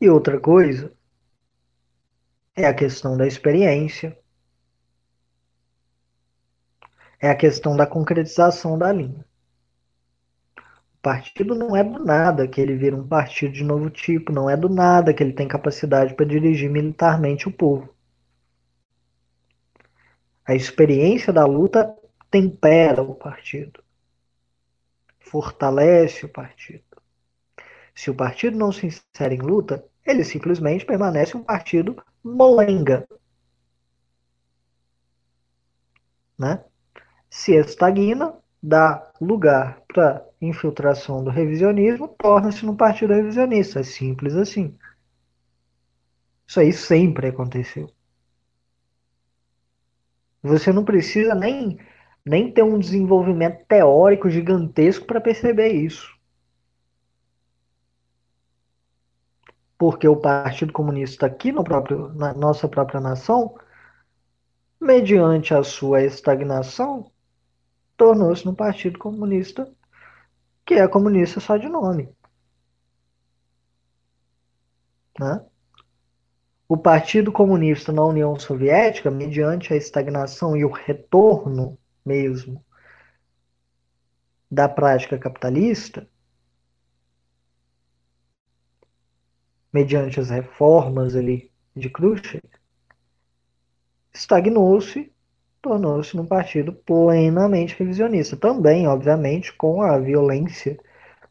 E 0.00 0.08
outra 0.08 0.40
coisa 0.40 0.90
é 2.56 2.64
a 2.64 2.72
questão 2.72 3.18
da 3.18 3.26
experiência, 3.26 4.18
é 7.22 7.30
a 7.30 7.36
questão 7.36 7.76
da 7.76 7.86
concretização 7.86 8.76
da 8.76 8.92
linha. 8.92 9.24
O 10.58 11.00
partido 11.00 11.54
não 11.54 11.76
é 11.76 11.84
do 11.84 12.04
nada 12.04 12.48
que 12.48 12.60
ele 12.60 12.76
vira 12.76 12.96
um 12.96 13.06
partido 13.06 13.52
de 13.52 13.62
novo 13.62 13.88
tipo, 13.90 14.32
não 14.32 14.50
é 14.50 14.56
do 14.56 14.68
nada 14.68 15.14
que 15.14 15.22
ele 15.22 15.32
tem 15.32 15.46
capacidade 15.46 16.14
para 16.14 16.26
dirigir 16.26 16.68
militarmente 16.68 17.48
o 17.48 17.52
povo. 17.52 17.94
A 20.44 20.56
experiência 20.56 21.32
da 21.32 21.46
luta 21.46 21.96
tempera 22.28 23.02
o 23.02 23.14
partido, 23.14 23.82
fortalece 25.20 26.26
o 26.26 26.28
partido. 26.28 26.82
Se 27.94 28.10
o 28.10 28.14
partido 28.16 28.58
não 28.58 28.72
se 28.72 28.86
insere 28.86 29.36
em 29.36 29.40
luta, 29.40 29.84
ele 30.04 30.24
simplesmente 30.24 30.84
permanece 30.84 31.36
um 31.36 31.44
partido 31.44 32.02
molenga. 32.24 33.06
Né? 36.36 36.64
Se 37.34 37.54
estagna, 37.54 38.36
dá 38.62 39.10
lugar 39.18 39.80
para 39.88 40.22
infiltração 40.38 41.24
do 41.24 41.30
revisionismo, 41.30 42.06
torna-se 42.06 42.66
um 42.66 42.76
partido 42.76 43.14
revisionista. 43.14 43.80
É 43.80 43.82
simples 43.82 44.36
assim. 44.36 44.76
Isso 46.46 46.60
aí 46.60 46.74
sempre 46.74 47.28
aconteceu. 47.28 47.90
Você 50.42 50.70
não 50.74 50.84
precisa 50.84 51.34
nem, 51.34 51.78
nem 52.22 52.52
ter 52.52 52.62
um 52.62 52.78
desenvolvimento 52.78 53.64
teórico 53.64 54.28
gigantesco 54.28 55.06
para 55.06 55.18
perceber 55.18 55.72
isso. 55.72 56.14
Porque 59.78 60.06
o 60.06 60.20
Partido 60.20 60.70
Comunista 60.70 61.24
aqui 61.24 61.50
no 61.50 61.64
próprio, 61.64 62.12
na 62.12 62.34
nossa 62.34 62.68
própria 62.68 63.00
nação, 63.00 63.58
mediante 64.78 65.54
a 65.54 65.62
sua 65.62 66.02
estagnação, 66.02 67.10
tornou-se 67.96 68.48
um 68.48 68.54
Partido 68.54 68.98
Comunista 68.98 69.72
que 70.64 70.74
é 70.74 70.88
comunista 70.88 71.40
só 71.40 71.56
de 71.56 71.68
nome. 71.68 72.08
Né? 75.18 75.44
O 76.68 76.76
Partido 76.76 77.30
Comunista 77.30 77.92
na 77.92 78.04
União 78.04 78.38
Soviética, 78.38 79.10
mediante 79.10 79.72
a 79.72 79.76
estagnação 79.76 80.56
e 80.56 80.64
o 80.64 80.70
retorno 80.70 81.78
mesmo 82.04 82.64
da 84.50 84.68
prática 84.68 85.18
capitalista, 85.18 86.08
mediante 89.72 90.20
as 90.20 90.30
reformas 90.30 91.16
ali 91.16 91.52
de 91.74 91.88
Khrushchev, 91.90 92.42
estagnou-se, 94.12 95.11
tornou-se 95.62 96.18
um 96.18 96.26
partido 96.26 96.72
plenamente 96.72 97.76
revisionista. 97.78 98.36
Também, 98.36 98.86
obviamente, 98.86 99.52
com 99.54 99.80
a 99.82 99.98
violência 99.98 100.78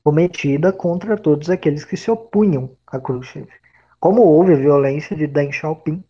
cometida 0.04 0.74
contra 0.74 1.18
todos 1.18 1.50
aqueles 1.50 1.86
que 1.86 1.98
se 1.98 2.10
opunham 2.10 2.76
a 2.88 3.00
Khrushchev 3.00 3.48
como 4.02 4.24
houve 4.24 4.54
a 4.54 4.58
violência 4.58 5.16
de 5.16 5.28
Deng 5.28 5.52
Xiaoping 5.52 6.04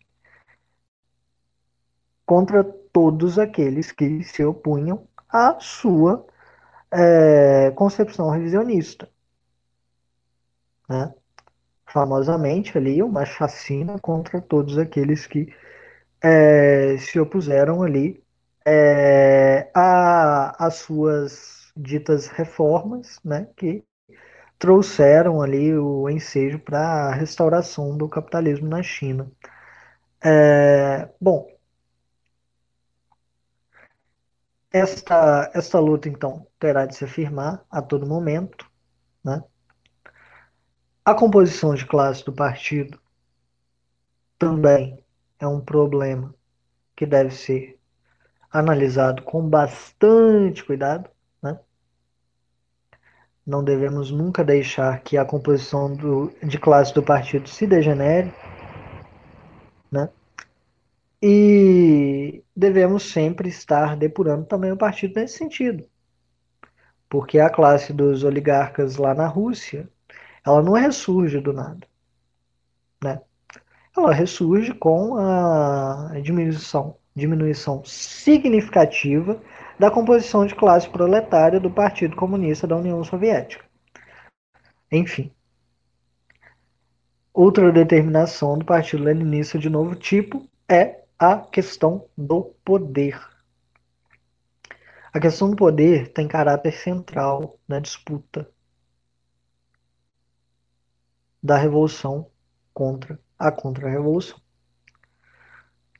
contra 2.24 2.64
todos 2.64 3.38
aqueles 3.38 3.92
que 3.92 4.24
se 4.24 4.42
opunham 4.42 5.06
à 5.28 5.60
sua 5.60 6.26
é, 6.90 7.70
concepção 7.72 8.30
revisionista. 8.30 9.06
Né? 10.88 11.14
Famosamente 11.84 12.78
ali 12.78 13.02
uma 13.02 13.26
chacina 13.26 13.98
contra 13.98 14.40
todos 14.40 14.78
aqueles 14.78 15.26
que 15.26 15.54
é, 16.22 16.96
se 16.98 17.18
opuseram 17.18 17.82
ali 17.82 18.22
é, 18.66 19.70
às 19.74 20.76
suas 20.76 21.72
ditas 21.76 22.26
reformas, 22.28 23.18
né, 23.24 23.48
que 23.56 23.84
trouxeram 24.58 25.42
ali 25.42 25.76
o 25.76 26.08
ensejo 26.08 26.58
para 26.60 26.78
a 26.80 27.14
restauração 27.14 27.96
do 27.96 28.08
capitalismo 28.08 28.68
na 28.68 28.82
China. 28.82 29.30
É, 30.24 31.08
bom, 31.20 31.48
esta, 34.72 35.50
esta 35.54 35.78
luta, 35.78 36.08
então, 36.08 36.46
terá 36.58 36.86
de 36.86 36.94
se 36.96 37.04
afirmar 37.04 37.64
a 37.70 37.82
todo 37.82 38.06
momento. 38.06 38.70
Né? 39.24 39.42
A 41.04 41.14
composição 41.14 41.74
de 41.74 41.86
classe 41.86 42.24
do 42.24 42.32
partido 42.32 42.98
também 44.38 45.01
é 45.42 45.46
um 45.46 45.60
problema 45.60 46.32
que 46.94 47.04
deve 47.04 47.34
ser 47.34 47.76
analisado 48.50 49.22
com 49.22 49.46
bastante 49.48 50.64
cuidado. 50.64 51.10
Não 53.44 53.64
devemos 53.64 54.12
nunca 54.12 54.44
deixar 54.44 55.00
que 55.00 55.16
a 55.16 55.24
composição 55.24 55.96
do, 55.96 56.32
de 56.44 56.60
classe 56.60 56.94
do 56.94 57.02
partido 57.02 57.48
se 57.48 57.66
degenere, 57.66 58.32
né? 59.90 60.08
E 61.20 62.44
devemos 62.54 63.10
sempre 63.10 63.48
estar 63.48 63.96
depurando 63.96 64.44
também 64.44 64.70
o 64.70 64.76
partido 64.76 65.18
nesse 65.18 65.38
sentido. 65.38 65.84
Porque 67.08 67.40
a 67.40 67.50
classe 67.50 67.92
dos 67.92 68.22
oligarcas 68.22 68.96
lá 68.96 69.12
na 69.12 69.26
Rússia, 69.26 69.88
ela 70.46 70.62
não 70.62 70.74
ressurge 70.74 71.40
do 71.40 71.52
nada, 71.52 71.80
né? 71.80 71.91
Ela 73.96 74.12
ressurge 74.12 74.72
com 74.72 75.16
a 75.18 76.18
diminuição, 76.22 76.96
diminuição 77.14 77.84
significativa 77.84 79.40
da 79.78 79.90
composição 79.90 80.46
de 80.46 80.54
classe 80.54 80.88
proletária 80.88 81.60
do 81.60 81.70
Partido 81.70 82.16
Comunista 82.16 82.66
da 82.66 82.76
União 82.76 83.02
Soviética. 83.04 83.64
Enfim. 84.90 85.30
Outra 87.34 87.72
determinação 87.72 88.58
do 88.58 88.64
Partido 88.64 89.04
Leninista 89.04 89.58
de 89.58 89.68
novo 89.68 89.94
tipo 89.94 90.46
é 90.68 91.02
a 91.18 91.36
questão 91.38 92.06
do 92.16 92.54
poder. 92.64 93.20
A 95.12 95.20
questão 95.20 95.50
do 95.50 95.56
poder 95.56 96.12
tem 96.12 96.26
caráter 96.26 96.72
central 96.72 97.58
na 97.68 97.78
disputa 97.78 98.48
da 101.42 101.56
revolução 101.56 102.30
contra 102.72 103.20
a 103.42 103.50
contra-revolução. 103.50 104.38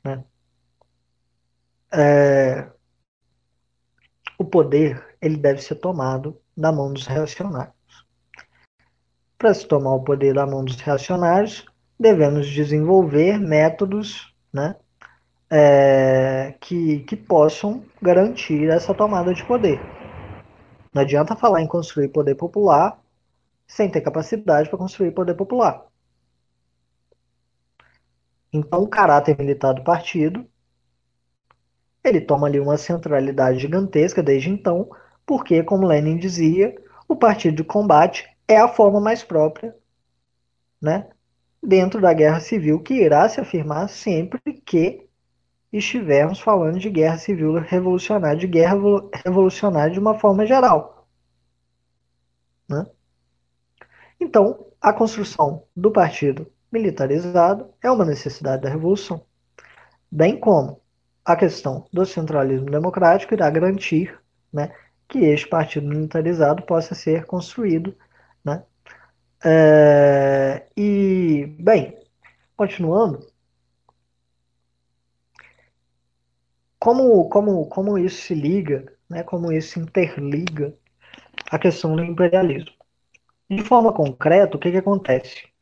Né? 0.01 0.23
É, 1.91 2.71
o 4.37 4.45
poder 4.45 5.17
ele 5.21 5.35
deve 5.35 5.61
ser 5.61 5.75
tomado 5.75 6.39
da 6.55 6.71
mão 6.71 6.93
dos 6.93 7.05
reacionários. 7.05 7.75
Para 9.37 9.53
se 9.53 9.67
tomar 9.67 9.93
o 9.93 10.03
poder 10.03 10.33
da 10.33 10.45
mão 10.45 10.63
dos 10.63 10.79
reacionários, 10.79 11.65
devemos 11.99 12.47
desenvolver 12.47 13.37
métodos 13.37 14.33
né, 14.53 14.77
é, 15.49 16.55
que, 16.61 16.99
que 16.99 17.17
possam 17.17 17.83
garantir 18.01 18.69
essa 18.69 18.93
tomada 18.93 19.33
de 19.33 19.45
poder. 19.45 19.81
Não 20.93 21.01
adianta 21.01 21.35
falar 21.35 21.61
em 21.61 21.67
construir 21.67 22.07
poder 22.07 22.35
popular 22.35 22.97
sem 23.67 23.89
ter 23.89 23.99
capacidade 23.99 24.69
para 24.69 24.79
construir 24.79 25.11
poder 25.11 25.33
popular. 25.33 25.85
Então, 28.53 28.83
o 28.83 28.87
caráter 28.87 29.35
militar 29.37 29.73
do 29.73 29.83
partido 29.83 30.47
ele 32.03 32.19
toma 32.19 32.47
ali 32.47 32.59
uma 32.59 32.77
centralidade 32.77 33.59
gigantesca 33.59 34.21
desde 34.21 34.49
então, 34.49 34.89
porque, 35.25 35.63
como 35.63 35.87
Lenin 35.87 36.17
dizia, 36.17 36.75
o 37.07 37.15
partido 37.15 37.57
de 37.57 37.63
combate 37.63 38.27
é 38.47 38.57
a 38.57 38.67
forma 38.67 38.99
mais 38.99 39.23
própria, 39.23 39.73
né, 40.81 41.09
dentro 41.61 42.01
da 42.01 42.13
guerra 42.13 42.41
civil, 42.41 42.81
que 42.81 42.93
irá 42.95 43.27
se 43.29 43.39
afirmar 43.39 43.87
sempre 43.87 44.41
que 44.65 45.07
estivermos 45.71 46.39
falando 46.39 46.77
de 46.77 46.89
guerra 46.89 47.17
civil 47.17 47.53
revolucionária, 47.53 48.37
de 48.37 48.47
guerra 48.47 48.75
revolucionária 49.25 49.93
de 49.93 49.99
uma 49.99 50.19
forma 50.19 50.45
geral. 50.45 51.07
Né? 52.69 52.85
Então, 54.19 54.67
a 54.81 54.91
construção 54.91 55.63
do 55.75 55.89
partido 55.89 56.51
militarizado 56.73 57.71
é 57.81 57.89
uma 57.91 58.03
necessidade 58.03 58.63
da 58.63 58.69
revolução, 58.69 59.23
bem 60.11 60.39
como 60.39 60.81
a 61.23 61.35
questão 61.35 61.87
do 61.93 62.05
centralismo 62.05 62.69
democrático 62.69 63.33
irá 63.33 63.49
garantir 63.49 64.19
né, 64.51 64.73
que 65.07 65.19
este 65.19 65.47
partido 65.47 65.87
militarizado 65.87 66.63
possa 66.63 66.95
ser 66.95 67.25
construído. 67.25 67.95
Né? 68.43 68.63
É, 69.45 70.67
e, 70.75 71.45
bem, 71.59 71.97
continuando, 72.57 73.25
como, 76.79 77.29
como, 77.29 77.65
como 77.67 77.97
isso 77.97 78.21
se 78.23 78.33
liga, 78.33 78.91
né, 79.09 79.23
como 79.23 79.51
isso 79.51 79.79
interliga 79.79 80.73
a 81.51 81.59
questão 81.59 81.95
do 81.95 82.03
imperialismo. 82.03 82.73
De 83.49 83.63
forma 83.63 83.93
concreta, 83.93 84.57
o 84.57 84.59
que, 84.59 84.71
que 84.71 84.77
acontece? 84.77 85.52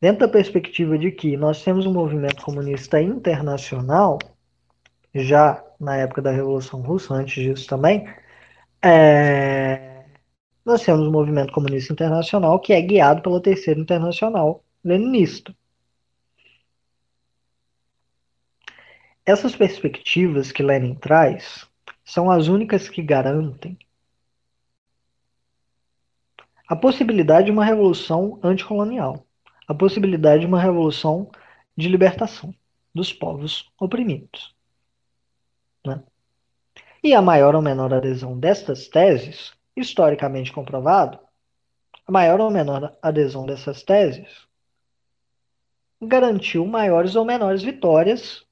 Dentro 0.00 0.26
da 0.26 0.32
perspectiva 0.32 0.96
de 0.96 1.10
que 1.10 1.36
nós 1.36 1.62
temos 1.62 1.84
um 1.84 1.92
movimento 1.92 2.42
comunista 2.42 3.00
internacional, 3.00 4.18
já 5.14 5.64
na 5.80 5.96
época 5.96 6.22
da 6.22 6.30
Revolução 6.30 6.80
Russa, 6.80 7.14
antes 7.14 7.42
disso 7.42 7.66
também, 7.66 8.06
é... 8.82 10.04
nós 10.64 10.84
temos 10.84 11.06
um 11.06 11.10
movimento 11.10 11.52
comunista 11.52 11.92
internacional 11.92 12.60
que 12.60 12.72
é 12.72 12.80
guiado 12.80 13.22
pela 13.22 13.42
Terceira 13.42 13.80
Internacional 13.80 14.64
Leninista. 14.84 15.54
Essas 19.26 19.54
perspectivas 19.54 20.52
que 20.52 20.62
Lenin 20.62 20.94
traz 20.94 21.68
são 22.04 22.30
as 22.30 22.48
únicas 22.48 22.88
que 22.88 23.02
garantem 23.02 23.76
a 26.68 26.76
possibilidade 26.76 27.46
de 27.46 27.52
uma 27.52 27.64
revolução 27.64 28.38
anticolonial, 28.42 29.27
a 29.68 29.74
possibilidade 29.74 30.40
de 30.40 30.46
uma 30.46 30.60
revolução 30.60 31.30
de 31.76 31.88
libertação 31.88 32.54
dos 32.94 33.12
povos 33.12 33.70
oprimidos. 33.78 34.56
Né? 35.86 36.02
E 37.04 37.12
a 37.14 37.20
maior 37.20 37.54
ou 37.54 37.60
menor 37.60 37.92
adesão 37.92 38.38
destas 38.38 38.88
teses, 38.88 39.52
historicamente 39.76 40.50
comprovado, 40.50 41.20
a 42.06 42.10
maior 42.10 42.40
ou 42.40 42.50
menor 42.50 42.96
adesão 43.02 43.44
dessas 43.44 43.82
teses 43.82 44.48
garantiu 46.00 46.66
maiores 46.66 47.14
ou 47.14 47.24
menores 47.24 47.62
vitórias 47.62 48.46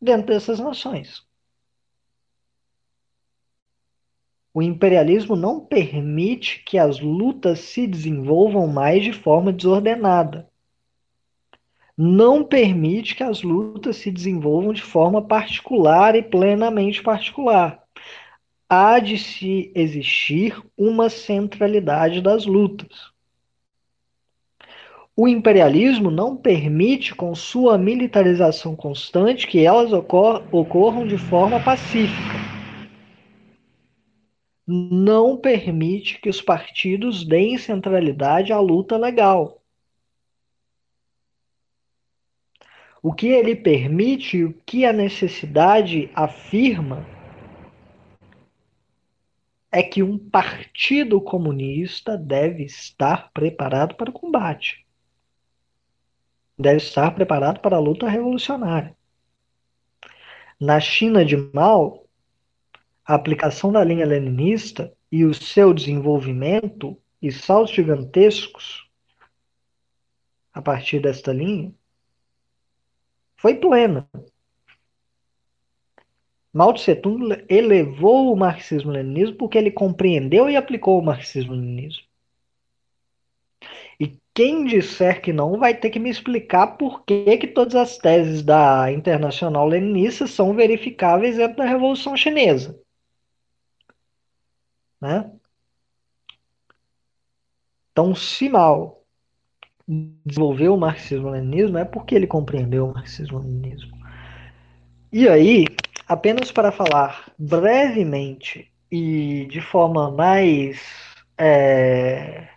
dentro 0.00 0.26
dessas 0.26 0.58
nações. 0.58 1.24
O 4.52 4.62
imperialismo 4.62 5.36
não 5.36 5.60
permite 5.60 6.64
que 6.64 6.78
as 6.78 6.98
lutas 6.98 7.60
se 7.60 7.86
desenvolvam 7.86 8.66
mais 8.66 9.04
de 9.04 9.12
forma 9.12 9.52
desordenada. 9.52 10.50
Não 11.98 12.44
permite 12.44 13.14
que 13.14 13.22
as 13.22 13.42
lutas 13.42 13.96
se 13.96 14.10
desenvolvam 14.10 14.72
de 14.72 14.82
forma 14.82 15.22
particular 15.22 16.14
e 16.14 16.22
plenamente 16.22 17.02
particular. 17.02 17.82
Há 18.68 18.98
de 18.98 19.16
se 19.16 19.72
existir 19.74 20.62
uma 20.76 21.08
centralidade 21.08 22.20
das 22.20 22.44
lutas. 22.44 23.14
O 25.16 25.26
imperialismo 25.26 26.10
não 26.10 26.36
permite, 26.36 27.14
com 27.14 27.34
sua 27.34 27.78
militarização 27.78 28.76
constante, 28.76 29.46
que 29.46 29.64
elas 29.64 29.90
ocor 29.90 30.46
ocorram 30.52 31.06
de 31.06 31.16
forma 31.16 31.58
pacífica. 31.58 32.36
Não 34.66 35.38
permite 35.38 36.20
que 36.20 36.28
os 36.28 36.42
partidos 36.42 37.24
deem 37.24 37.56
centralidade 37.56 38.52
à 38.52 38.60
luta 38.60 38.98
legal. 38.98 39.62
O 43.06 43.12
que 43.12 43.28
ele 43.28 43.54
permite, 43.54 44.42
o 44.42 44.52
que 44.66 44.84
a 44.84 44.92
necessidade 44.92 46.10
afirma, 46.12 47.06
é 49.70 49.80
que 49.80 50.02
um 50.02 50.18
partido 50.18 51.20
comunista 51.20 52.18
deve 52.18 52.64
estar 52.64 53.30
preparado 53.32 53.94
para 53.94 54.10
o 54.10 54.12
combate 54.12 54.84
deve 56.58 56.78
estar 56.78 57.14
preparado 57.14 57.60
para 57.60 57.76
a 57.76 57.78
luta 57.78 58.08
revolucionária. 58.08 58.96
Na 60.58 60.80
China 60.80 61.24
de 61.24 61.36
Mao, 61.36 62.08
a 63.04 63.14
aplicação 63.14 63.70
da 63.70 63.84
linha 63.84 64.04
leninista 64.04 64.92
e 65.12 65.24
o 65.24 65.32
seu 65.32 65.72
desenvolvimento 65.72 67.00
e 67.22 67.30
saltos 67.30 67.72
gigantescos 67.72 68.90
a 70.52 70.60
partir 70.60 70.98
desta 70.98 71.32
linha 71.32 71.72
foi 73.36 73.54
plena. 73.54 74.08
Mao 76.52 76.72
Tse 76.72 76.94
Tung 76.96 77.44
elevou 77.48 78.32
o 78.32 78.36
marxismo-leninismo 78.36 79.36
porque 79.36 79.58
ele 79.58 79.70
compreendeu 79.70 80.48
e 80.48 80.56
aplicou 80.56 80.98
o 80.98 81.04
marxismo-leninismo. 81.04 82.06
Quem 84.36 84.66
disser 84.66 85.22
que 85.22 85.32
não 85.32 85.58
vai 85.58 85.74
ter 85.74 85.88
que 85.88 85.98
me 85.98 86.10
explicar 86.10 86.76
por 86.76 87.02
que, 87.06 87.38
que 87.38 87.46
todas 87.46 87.74
as 87.74 87.96
teses 87.96 88.42
da 88.42 88.92
Internacional 88.92 89.66
Leninista 89.66 90.26
são 90.26 90.52
verificáveis 90.52 91.38
dentro 91.38 91.56
da 91.56 91.64
Revolução 91.64 92.14
Chinesa. 92.14 92.78
Né? 95.00 95.32
Então, 97.90 98.14
se 98.14 98.46
Mao 98.50 99.05
desenvolveu 99.86 100.74
o 100.74 100.78
marxismo-leninismo, 100.78 101.78
é 101.78 101.84
porque 101.84 102.14
ele 102.14 102.26
compreendeu 102.26 102.88
o 102.88 102.94
marxismo-leninismo. 102.94 103.96
E 105.12 105.28
aí, 105.28 105.66
apenas 106.08 106.50
para 106.50 106.72
falar 106.72 107.32
brevemente 107.38 108.70
e 108.90 109.46
de 109.46 109.60
forma 109.60 110.10
mais 110.10 110.80
é, 111.38 112.48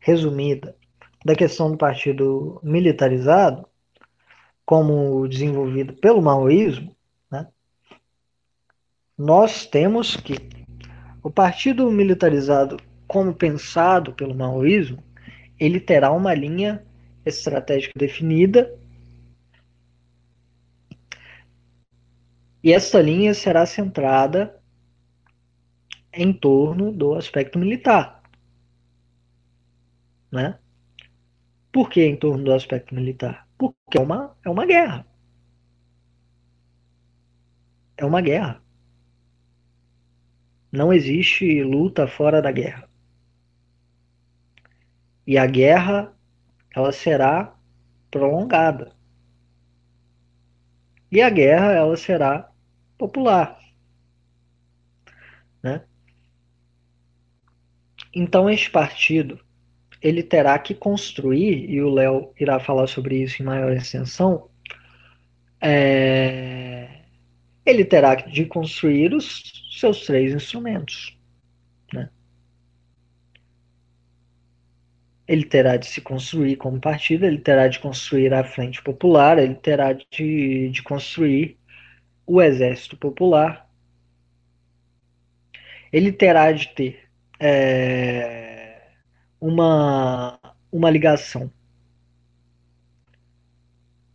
resumida 0.00 0.76
da 1.24 1.34
questão 1.34 1.70
do 1.70 1.76
partido 1.76 2.60
militarizado, 2.62 3.66
como 4.64 5.28
desenvolvido 5.28 5.94
pelo 5.94 6.22
maoísmo, 6.22 6.96
né, 7.30 7.46
nós 9.16 9.66
temos 9.66 10.16
que 10.16 10.34
o 11.22 11.30
partido 11.30 11.90
militarizado, 11.90 12.78
como 13.06 13.34
pensado 13.34 14.12
pelo 14.14 14.34
maoísmo, 14.34 15.02
ele 15.64 15.78
terá 15.78 16.10
uma 16.10 16.34
linha 16.34 16.84
estratégica 17.24 17.92
definida 17.96 18.76
e 22.64 22.72
essa 22.72 23.00
linha 23.00 23.32
será 23.32 23.64
centrada 23.64 24.60
em 26.12 26.32
torno 26.32 26.92
do 26.92 27.14
aspecto 27.14 27.60
militar, 27.60 28.22
né? 30.32 30.58
Por 31.70 31.88
que 31.88 32.02
em 32.04 32.16
torno 32.16 32.44
do 32.44 32.52
aspecto 32.52 32.92
militar? 32.94 33.48
Porque 33.56 33.96
é 33.96 34.00
uma, 34.00 34.36
é 34.44 34.50
uma 34.50 34.66
guerra. 34.66 35.06
É 37.96 38.04
uma 38.04 38.20
guerra. 38.20 38.60
Não 40.72 40.92
existe 40.92 41.62
luta 41.62 42.08
fora 42.08 42.42
da 42.42 42.50
guerra. 42.50 42.91
E 45.26 45.38
a 45.38 45.46
guerra, 45.46 46.12
ela 46.74 46.92
será 46.92 47.56
prolongada. 48.10 48.92
E 51.10 51.20
a 51.20 51.30
guerra, 51.30 51.72
ela 51.72 51.96
será 51.96 52.50
popular. 52.98 53.58
Né? 55.62 55.84
Então, 58.14 58.48
este 58.50 58.70
partido 58.70 59.38
ele 60.02 60.22
terá 60.22 60.58
que 60.58 60.74
construir, 60.74 61.70
e 61.70 61.80
o 61.80 61.88
Léo 61.88 62.32
irá 62.38 62.58
falar 62.58 62.88
sobre 62.88 63.22
isso 63.22 63.40
em 63.40 63.46
maior 63.46 63.72
extensão, 63.72 64.50
é, 65.60 67.02
ele 67.64 67.84
terá 67.84 68.16
de 68.16 68.44
construir 68.44 69.14
os 69.14 69.40
seus 69.78 70.04
três 70.04 70.34
instrumentos. 70.34 71.16
Né? 71.92 72.10
Ele 75.26 75.44
terá 75.44 75.76
de 75.76 75.86
se 75.86 76.00
construir 76.00 76.56
como 76.56 76.80
partido, 76.80 77.24
ele 77.24 77.38
terá 77.38 77.68
de 77.68 77.78
construir 77.78 78.34
a 78.34 78.44
Frente 78.44 78.82
Popular, 78.82 79.38
ele 79.38 79.54
terá 79.54 79.92
de, 79.92 80.68
de 80.70 80.82
construir 80.82 81.58
o 82.26 82.42
Exército 82.42 82.96
Popular, 82.96 83.68
ele 85.92 86.12
terá 86.12 86.52
de 86.52 86.68
ter. 86.74 87.08
É, 87.38 88.52
uma, 89.42 90.38
uma 90.70 90.88
ligação 90.88 91.52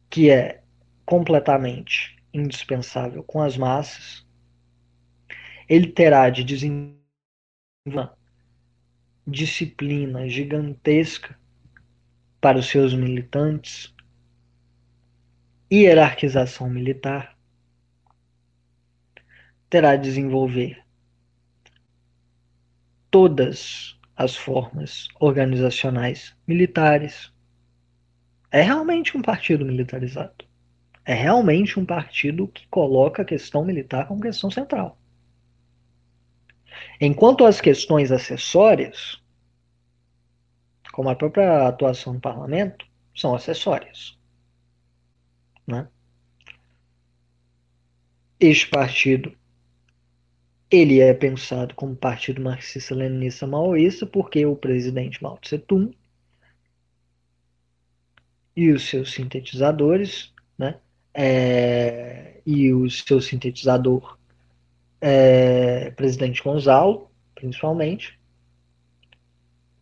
que 0.09 0.29
é 0.29 0.63
completamente 1.05 2.15
indispensável 2.33 3.21
com 3.23 3.41
as 3.41 3.57
massas, 3.57 4.25
ele 5.67 5.87
terá 5.87 6.29
de 6.29 6.45
desenvolver 6.45 6.97
disciplina 9.27 10.29
gigantesca 10.29 11.37
para 12.39 12.57
os 12.57 12.67
seus 12.67 12.93
militantes, 12.93 13.93
hierarquização 15.69 16.69
militar, 16.69 17.37
terá 19.69 19.97
de 19.97 20.03
desenvolver 20.03 20.81
todas 23.11 23.99
as 24.15 24.35
formas 24.35 25.09
organizacionais 25.19 26.33
militares. 26.47 27.33
É 28.49 28.61
realmente 28.61 29.17
um 29.17 29.21
partido 29.21 29.65
militarizado. 29.65 30.45
É 31.03 31.13
realmente 31.13 31.77
um 31.77 31.85
partido 31.85 32.47
que 32.47 32.65
coloca 32.67 33.23
a 33.23 33.25
questão 33.25 33.65
militar 33.65 34.07
como 34.07 34.21
questão 34.21 34.49
central. 34.49 34.97
Enquanto 36.99 37.45
as 37.45 37.61
questões 37.61 38.11
acessórias, 38.11 39.21
como 40.91 41.09
a 41.09 41.15
própria 41.15 41.67
atuação 41.67 42.13
no 42.13 42.19
parlamento, 42.19 42.85
são 43.15 43.35
acessórias. 43.35 44.17
Né? 45.65 45.87
Este 48.39 48.67
partido 48.67 49.35
ele 50.69 50.99
é 50.99 51.13
pensado 51.13 51.73
como 51.75 51.95
partido 51.95 52.41
marxista-leninista 52.41 53.47
maoísta 53.47 54.05
porque 54.05 54.45
o 54.45 54.55
presidente 54.55 55.21
Mao 55.23 55.37
Tse 55.37 55.57
Tung 55.59 55.95
e 58.55 58.71
os 58.71 58.89
seus 58.89 59.13
sintetizadores, 59.13 60.33
né, 60.57 60.79
é, 61.13 62.41
e 62.45 62.73
o 62.73 62.89
seu 62.89 63.21
sintetizador 63.21 64.16
é, 65.01 65.91
presidente 65.91 66.41
Gonzalo, 66.41 67.09
principalmente, 67.35 68.19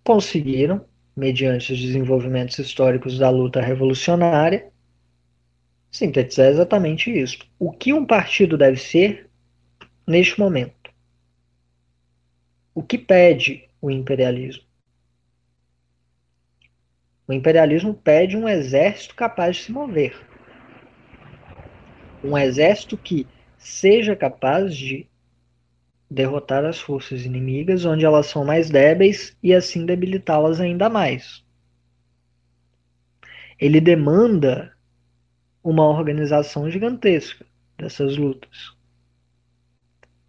conseguiram, 0.03 0.85
mediante 1.15 1.73
os 1.73 1.79
desenvolvimentos 1.79 2.59
históricos 2.59 3.17
da 3.17 3.29
luta 3.29 3.61
revolucionária, 3.61 4.69
sintetizar 5.89 6.47
exatamente 6.47 7.09
isso. 7.09 7.39
O 7.57 7.71
que 7.71 7.93
um 7.93 8.05
partido 8.05 8.57
deve 8.57 8.77
ser 8.77 9.29
neste 10.05 10.39
momento? 10.39 10.91
O 12.73 12.83
que 12.83 12.97
pede 12.97 13.69
o 13.81 13.89
imperialismo? 13.89 14.63
O 17.27 17.33
imperialismo 17.33 17.93
pede 17.93 18.37
um 18.37 18.47
exército 18.47 19.15
capaz 19.15 19.55
de 19.55 19.63
se 19.63 19.71
mover. 19.71 20.15
Um 22.23 22.37
exército 22.37 22.97
que 22.97 23.25
seja 23.65 24.15
capaz 24.15 24.75
de 24.77 25.07
derrotar 26.09 26.63
as 26.63 26.79
forças 26.79 27.25
inimigas 27.25 27.83
onde 27.83 28.05
elas 28.05 28.27
são 28.27 28.45
mais 28.45 28.69
débeis 28.69 29.35
e 29.41 29.55
assim 29.55 29.87
debilitá-las 29.87 30.61
ainda 30.61 30.87
mais. 30.87 31.43
Ele 33.59 33.81
demanda 33.81 34.71
uma 35.63 35.83
organização 35.83 36.69
gigantesca 36.69 37.43
dessas 37.75 38.17
lutas. 38.17 38.75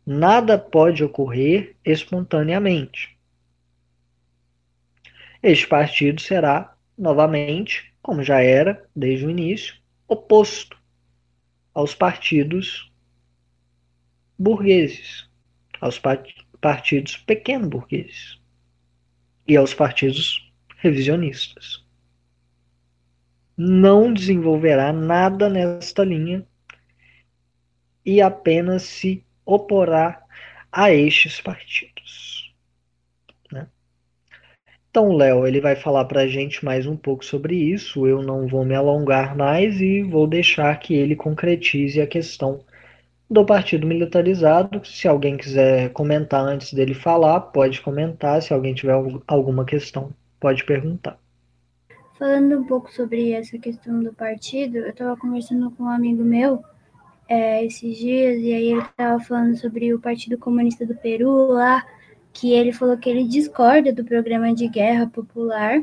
Nada 0.07 0.59
pode 0.59 1.05
ocorrer 1.05 1.77
espontaneamente. 1.85 3.19
Este 5.43 5.67
partido 5.67 6.23
será, 6.23 6.75
novamente, 6.97 7.93
como 8.01 8.23
já 8.23 8.41
era 8.41 8.89
desde 8.97 9.27
o 9.27 9.31
início, 9.31 9.77
oposto 10.09 10.79
aos 11.75 11.95
partidos 11.95 12.91
burgueses, 14.39 15.29
aos 15.81 16.01
partidos 16.61 17.17
pequeno-burgueses 17.19 18.41
e 19.47 19.57
aos 19.57 19.73
partidos 19.75 20.53
revisionistas 20.79 21.87
não 23.57 24.13
desenvolverá 24.13 24.93
nada 24.93 25.49
nesta 25.49 26.05
linha 26.05 26.47
e 28.05 28.21
apenas 28.21 28.83
se 28.83 29.25
oporá 29.45 30.23
a 30.71 30.93
estes 30.93 31.41
partidos. 31.41 32.55
Né? 33.51 33.67
Então, 34.91 35.13
Léo, 35.13 35.47
ele 35.47 35.61
vai 35.61 35.75
falar 35.75 36.05
para 36.05 36.23
a 36.23 36.29
gente 36.29 36.65
mais 36.65 36.87
um 36.87 36.97
pouco 36.97 37.25
sobre 37.25 37.57
isso. 37.57 38.07
Eu 38.07 38.23
não 38.23 38.47
vou 38.47 38.65
me 38.65 38.75
alongar 38.75 39.35
mais 39.35 39.81
e 39.81 40.03
vou 40.03 40.27
deixar 40.27 40.79
que 40.79 40.95
ele 40.95 41.17
concretize 41.17 42.01
a 42.01 42.07
questão 42.07 42.63
do 43.29 43.45
partido 43.45 43.87
militarizado. 43.87 44.85
Se 44.85 45.07
alguém 45.09 45.37
quiser 45.37 45.91
comentar 45.91 46.41
antes 46.43 46.73
dele 46.73 46.95
falar, 46.95 47.41
pode 47.41 47.81
comentar. 47.81 48.41
Se 48.41 48.53
alguém 48.53 48.75
tiver 48.75 48.95
alguma 49.27 49.65
questão, 49.65 50.11
pode 50.41 50.65
perguntar. 50.65 51.19
Falando 52.19 52.59
um 52.59 52.65
pouco 52.65 52.91
sobre 52.93 53.33
essa 53.33 53.59
questão 53.59 54.03
do 54.03 54.13
partido, 54.13 54.79
eu 54.79 54.91
estava 54.91 55.17
conversando 55.17 55.71
com 55.73 55.85
um 55.85 55.91
amigo 55.91 56.25
meu 56.25 56.65
é, 57.29 57.65
esses 57.65 57.99
dias, 57.99 58.41
e 58.41 58.55
aí 58.55 58.73
ele 58.73 58.81
estava 58.81 59.21
falando 59.23 59.57
sobre 59.57 59.93
o 59.93 60.01
Partido 60.01 60.39
Comunista 60.39 60.87
do 60.87 60.95
Peru 60.95 61.49
lá, 61.49 61.85
que 62.33 62.53
ele 62.53 62.73
falou 62.73 62.97
que 62.97 63.11
ele 63.11 63.25
discorda 63.25 63.93
do 63.93 64.05
programa 64.05 64.55
de 64.55 64.69
guerra 64.69 65.07
popular 65.09 65.83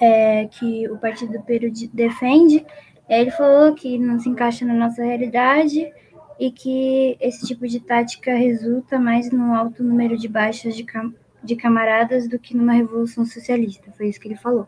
é, 0.00 0.46
que 0.46 0.88
o 0.88 0.98
Partido 0.98 1.32
do 1.32 1.42
Peru 1.42 1.70
defende. 1.92 2.64
Ele 3.08 3.30
falou 3.30 3.74
que 3.74 3.98
não 3.98 4.18
se 4.18 4.28
encaixa 4.28 4.64
na 4.64 4.74
nossa 4.74 5.02
realidade 5.02 5.92
e 6.38 6.50
que 6.50 7.16
esse 7.20 7.46
tipo 7.46 7.66
de 7.66 7.80
tática 7.80 8.34
resulta 8.34 8.98
mais 8.98 9.30
num 9.30 9.54
alto 9.54 9.82
número 9.82 10.16
de 10.16 10.28
baixas 10.28 10.74
de, 10.74 10.84
cam 10.84 11.12
de 11.42 11.54
camaradas 11.56 12.28
do 12.28 12.38
que 12.38 12.56
numa 12.56 12.72
revolução 12.72 13.24
socialista. 13.24 13.92
Foi 13.92 14.08
isso 14.08 14.20
que 14.20 14.28
ele 14.28 14.36
falou. 14.36 14.66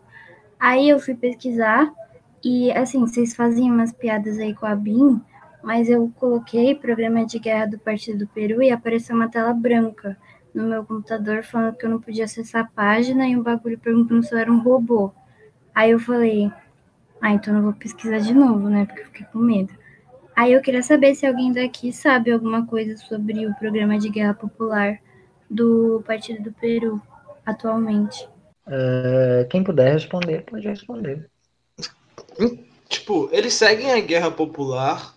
Aí 0.59 0.89
eu 0.89 0.99
fui 0.99 1.15
pesquisar 1.15 1.93
e, 2.45 2.71
assim, 2.73 3.01
vocês 3.01 3.35
faziam 3.35 3.69
umas 3.69 3.93
piadas 3.93 4.39
aí 4.39 4.55
com 4.55 4.67
a 4.67 4.75
BIM, 4.75 5.21
mas 5.63 5.89
eu 5.89 6.11
coloquei 6.17 6.75
programa 6.75 7.27
de 7.27 7.39
guerra 7.39 7.67
do 7.67 7.79
Partido 7.79 8.19
do 8.19 8.27
Peru 8.29 8.63
e 8.63 8.71
apareceu 8.71 9.17
uma 9.17 9.29
tela 9.29 9.53
branca 9.53 10.17
no 10.55 10.65
meu 10.65 10.85
computador 10.85 11.43
falando 11.43 11.77
que 11.77 11.85
eu 11.85 11.91
não 11.91 12.01
podia 12.01 12.25
acessar 12.25 12.65
a 12.65 12.69
página 12.69 13.27
e 13.29 13.37
um 13.37 13.43
bagulho 13.43 13.79
perguntando 13.79 14.23
se 14.23 14.33
eu 14.33 14.39
era 14.39 14.51
um 14.51 14.61
robô. 14.61 15.13
Aí 15.75 15.91
eu 15.91 15.99
falei, 15.99 16.51
ah, 17.21 17.33
então 17.33 17.57
eu 17.57 17.63
vou 17.63 17.73
pesquisar 17.73 18.19
de 18.19 18.33
novo, 18.33 18.69
né? 18.69 18.87
Porque 18.87 19.01
eu 19.01 19.07
fiquei 19.07 19.27
com 19.27 19.39
medo. 19.39 19.73
Aí 20.37 20.53
eu 20.53 20.61
queria 20.61 20.83
saber 20.83 21.15
se 21.15 21.27
alguém 21.27 21.51
daqui 21.51 21.91
sabe 21.95 22.31
alguma 22.31 22.67
coisa 22.67 22.95
sobre 22.99 23.47
o 23.47 23.55
programa 23.55 23.99
de 23.99 24.11
guerra 24.11 24.35
popular 24.35 25.01
do 25.49 26.03
Partido 26.07 26.43
do 26.43 26.53
Peru 26.53 27.01
atualmente. 27.45 28.29
Uh, 28.67 29.49
quem 29.49 29.65
puder 29.65 29.95
responder, 29.95 30.45
pode 30.45 30.69
responder. 30.69 31.31
Tipo, 32.87 33.31
eles 33.33 33.55
seguem 33.55 33.93
a 33.93 34.01
guerra 34.01 34.31
popular 34.31 35.17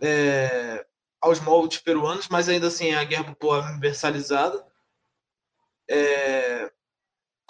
é, 0.00 0.86
aos 1.20 1.40
moldes 1.40 1.78
peruanos, 1.78 2.28
mas 2.30 2.48
ainda 2.48 2.68
assim 2.68 2.90
é 2.90 2.98
a 2.98 3.04
guerra 3.04 3.24
popular 3.24 3.68
universalizada. 3.72 4.64
É, 5.90 6.70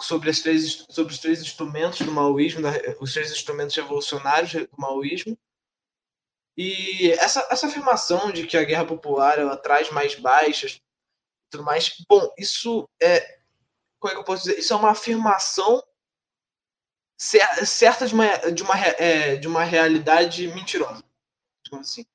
sobre, 0.01 0.29
as 0.29 0.39
três, 0.39 0.85
sobre 0.89 1.13
os 1.13 1.19
três 1.19 1.41
instrumentos 1.41 2.01
do 2.01 2.11
maoísmo, 2.11 2.61
da, 2.61 2.71
os 2.99 3.13
três 3.13 3.31
instrumentos 3.31 3.75
revolucionários 3.75 4.53
do 4.53 4.77
maoísmo. 4.77 5.37
E 6.57 7.11
essa, 7.11 7.47
essa 7.51 7.67
afirmação 7.67 8.31
de 8.31 8.47
que 8.47 8.57
a 8.57 8.63
guerra 8.63 8.85
popular 8.85 9.37
ela 9.37 9.55
traz 9.55 9.91
mais 9.91 10.15
baixas 10.15 10.81
tudo 11.49 11.63
mais, 11.63 11.95
bom, 12.09 12.33
isso 12.37 12.89
é 13.01 13.37
como 13.99 14.11
é 14.11 14.15
que 14.15 14.19
eu 14.19 14.23
posso 14.23 14.43
dizer? 14.43 14.59
Isso 14.59 14.73
é 14.73 14.75
uma 14.75 14.91
afirmação 14.91 15.83
certa 17.17 18.07
de 18.07 18.13
uma, 18.13 18.37
de 18.51 18.63
uma, 18.63 18.79
é, 18.79 19.35
de 19.37 19.47
uma 19.47 19.63
realidade 19.63 20.47
mentirosa. 20.49 21.03
Assim. 21.73 22.05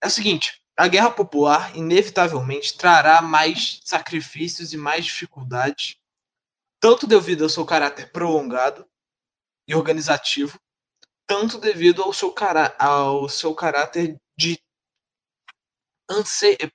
É 0.00 0.06
o 0.06 0.10
seguinte: 0.10 0.62
a 0.76 0.86
guerra 0.86 1.10
popular 1.10 1.76
inevitavelmente 1.76 2.76
trará 2.76 3.20
mais 3.20 3.80
sacrifícios 3.84 4.72
e 4.72 4.76
mais 4.76 5.04
dificuldades, 5.04 5.96
tanto 6.80 7.06
devido 7.06 7.42
ao 7.42 7.50
seu 7.50 7.66
caráter 7.66 8.12
prolongado 8.12 8.88
e 9.66 9.74
organizativo, 9.74 10.60
tanto 11.26 11.58
devido 11.58 12.02
ao 12.02 12.12
seu, 12.12 12.32
cará 12.32 12.74
ao 12.78 13.28
seu 13.28 13.54
caráter 13.54 14.16
de 14.36 14.60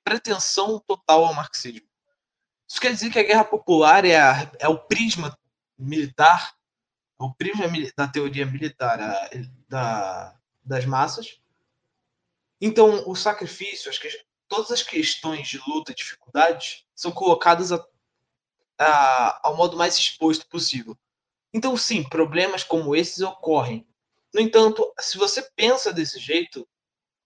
pretensão 0.04 0.80
total 0.80 1.26
ao 1.26 1.34
marxismo. 1.34 1.88
Isso 2.70 2.80
quer 2.80 2.94
dizer 2.94 3.12
que 3.12 3.20
a 3.20 3.24
guerra 3.24 3.44
popular 3.44 4.06
é, 4.06 4.20
a, 4.20 4.52
é 4.60 4.68
o 4.68 4.78
prisma 4.78 5.38
militar, 5.78 6.56
é 7.20 7.24
o 7.24 7.34
prisma 7.34 7.66
da 7.96 8.08
teoria 8.08 8.46
militar 8.46 9.00
a, 9.00 9.30
da, 9.68 10.40
das 10.64 10.86
massas. 10.86 11.40
Então, 12.60 13.10
o 13.10 13.16
sacrifício, 13.16 13.90
as 13.90 13.98
que, 13.98 14.08
todas 14.48 14.72
as 14.72 14.84
questões 14.84 15.48
de 15.48 15.60
luta 15.68 15.92
e 15.92 15.96
dificuldades 15.96 16.86
são 16.94 17.12
colocadas 17.12 17.72
a, 17.72 17.86
a, 18.78 19.48
ao 19.48 19.56
modo 19.56 19.78
mais 19.78 19.98
exposto 19.98 20.48
possível. 20.48 20.98
Então, 21.54 21.76
sim, 21.76 22.04
problemas 22.04 22.64
como 22.64 22.96
esses 22.96 23.22
ocorrem. 23.22 23.86
No 24.34 24.40
entanto, 24.40 24.94
se 25.00 25.18
você 25.18 25.42
pensa 25.56 25.92
desse 25.92 26.20
jeito, 26.20 26.68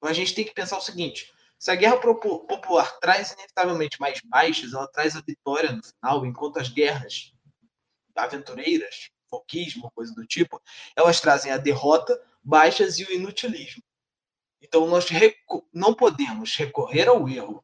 a 0.01 0.14
gente 0.14 0.34
tem 0.34 0.45
que 0.45 0.53
pensar 0.53 0.77
o 0.77 0.82
seguinte: 0.82 1.32
se 1.58 1.72
a 1.72 1.75
guerra 1.75 1.98
popular 1.98 3.00
traz 3.00 3.32
inevitavelmente 3.32 4.00
mais 4.00 4.19
baixas, 4.22 4.74
ela 4.74 4.88
traz 4.88 5.16
a 5.16 5.22
vitória 5.22 5.72
no 5.72 5.84
final, 5.84 6.25
enquanto 6.25 6.59
as 6.59 6.69
guerras 6.69 7.34
aventureiras, 8.16 9.09
foquismo, 9.30 9.92
coisa 9.92 10.14
do 10.14 10.25
tipo, 10.25 10.61
elas 10.95 11.19
trazem 11.19 11.51
a 11.51 11.58
derrota, 11.58 12.19
baixas 12.43 13.00
e 13.00 13.03
o 13.03 13.11
inutilismo. 13.11 13.84
Então 14.61 14.88
nós 14.88 15.06
não 15.74 15.93
podemos 15.93 16.56
recorrer 16.56 17.08
ao 17.08 17.27
erro 17.27 17.64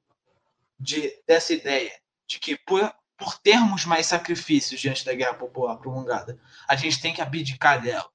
de, 0.79 1.21
dessa 1.25 1.53
ideia 1.53 1.91
de 2.27 2.39
que 2.39 2.57
por, 2.57 2.93
por 3.17 3.39
termos 3.39 3.85
mais 3.85 4.05
sacrifícios 4.05 4.79
diante 4.79 5.05
da 5.05 5.13
guerra 5.13 5.33
popular 5.33 5.77
prolongada, 5.77 6.39
a 6.67 6.75
gente 6.75 7.01
tem 7.01 7.13
que 7.13 7.21
abdicar 7.21 7.81
dela. 7.81 8.09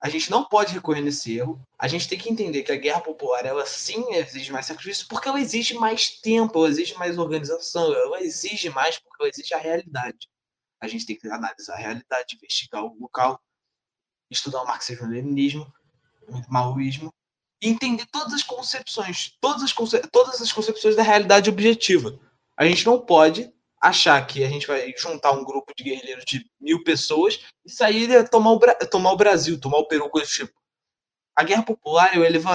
A 0.00 0.08
gente 0.08 0.30
não 0.30 0.44
pode 0.44 0.74
recorrer 0.74 1.00
nesse 1.00 1.36
erro. 1.38 1.60
A 1.78 1.88
gente 1.88 2.08
tem 2.08 2.18
que 2.18 2.30
entender 2.30 2.62
que 2.62 2.72
a 2.72 2.76
guerra 2.76 3.00
popular, 3.00 3.44
ela 3.46 3.64
sim 3.64 4.14
exige 4.14 4.52
mais 4.52 4.66
sacrifício, 4.66 5.06
porque 5.08 5.28
ela 5.28 5.40
exige 5.40 5.74
mais 5.74 6.10
tempo, 6.20 6.58
ela 6.58 6.68
exige 6.68 6.94
mais 6.94 7.18
organização, 7.18 7.92
ela 7.92 8.22
exige 8.22 8.68
mais 8.70 8.98
porque 8.98 9.22
ela 9.22 9.30
exige 9.30 9.54
a 9.54 9.58
realidade. 9.58 10.28
A 10.80 10.86
gente 10.86 11.06
tem 11.06 11.16
que 11.16 11.26
analisar 11.28 11.74
a 11.74 11.78
realidade, 11.78 12.36
investigar 12.36 12.84
o 12.84 12.96
local, 13.00 13.40
estudar 14.30 14.62
o 14.62 14.66
marxismo-leninismo, 14.66 15.72
o 16.28 16.52
maoísmo, 16.52 17.12
e 17.62 17.68
entender 17.68 18.04
todas 18.06 18.34
as 18.34 18.42
concepções, 18.42 19.36
todas 19.40 19.62
as, 19.62 19.72
conce 19.72 19.98
todas 20.08 20.42
as 20.42 20.52
concepções 20.52 20.94
da 20.94 21.02
realidade 21.02 21.48
objetiva. 21.48 22.20
A 22.56 22.66
gente 22.66 22.84
não 22.84 23.00
pode 23.00 23.52
achar 23.80 24.26
que 24.26 24.42
a 24.44 24.48
gente 24.48 24.66
vai 24.66 24.92
juntar 24.96 25.32
um 25.32 25.44
grupo 25.44 25.72
de 25.76 25.84
guerrilheiros 25.84 26.24
de 26.24 26.44
mil 26.60 26.82
pessoas 26.82 27.40
e 27.64 27.70
sair 27.70 28.28
tomar 28.28 28.52
o, 28.52 28.60
tomar 28.90 29.12
o 29.12 29.16
Brasil, 29.16 29.60
tomar 29.60 29.78
o 29.78 29.86
Peru, 29.86 30.08
coisa 30.08 30.26
do 30.26 30.32
tipo. 30.32 30.52
A 31.34 31.44
guerra 31.44 31.62
popular 31.62 32.12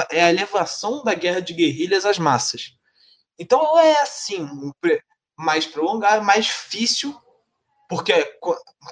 é 0.10 0.24
a 0.24 0.30
elevação 0.30 1.04
da 1.04 1.14
guerra 1.14 1.40
de 1.40 1.54
guerrilhas 1.54 2.06
às 2.06 2.18
massas. 2.18 2.76
Então 3.38 3.78
é 3.80 4.02
assim, 4.02 4.48
mais 5.38 5.66
prolongado, 5.66 6.24
mais 6.26 6.46
difícil, 6.46 7.20
porque 7.88 8.14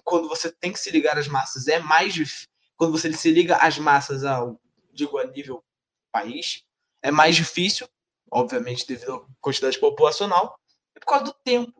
quando 0.03 0.27
você 0.27 0.51
tem 0.51 0.71
que 0.71 0.79
se 0.79 0.91
ligar 0.91 1.17
às 1.17 1.27
massas 1.27 1.67
é 1.67 1.79
mais 1.79 2.13
difícil. 2.13 2.47
Quando 2.77 2.91
você 2.91 3.11
se 3.13 3.31
liga 3.31 3.57
às 3.57 3.77
massas 3.77 4.23
ao, 4.23 4.59
digo, 4.93 5.17
a 5.17 5.25
nível 5.25 5.63
país, 6.11 6.63
é 7.01 7.11
mais 7.11 7.35
difícil, 7.35 7.87
obviamente 8.31 8.87
devido 8.87 9.15
à 9.15 9.25
quantidade 9.41 9.79
populacional, 9.79 10.59
é 10.95 10.99
por 10.99 11.05
causa 11.05 11.25
do 11.25 11.33
tempo. 11.33 11.78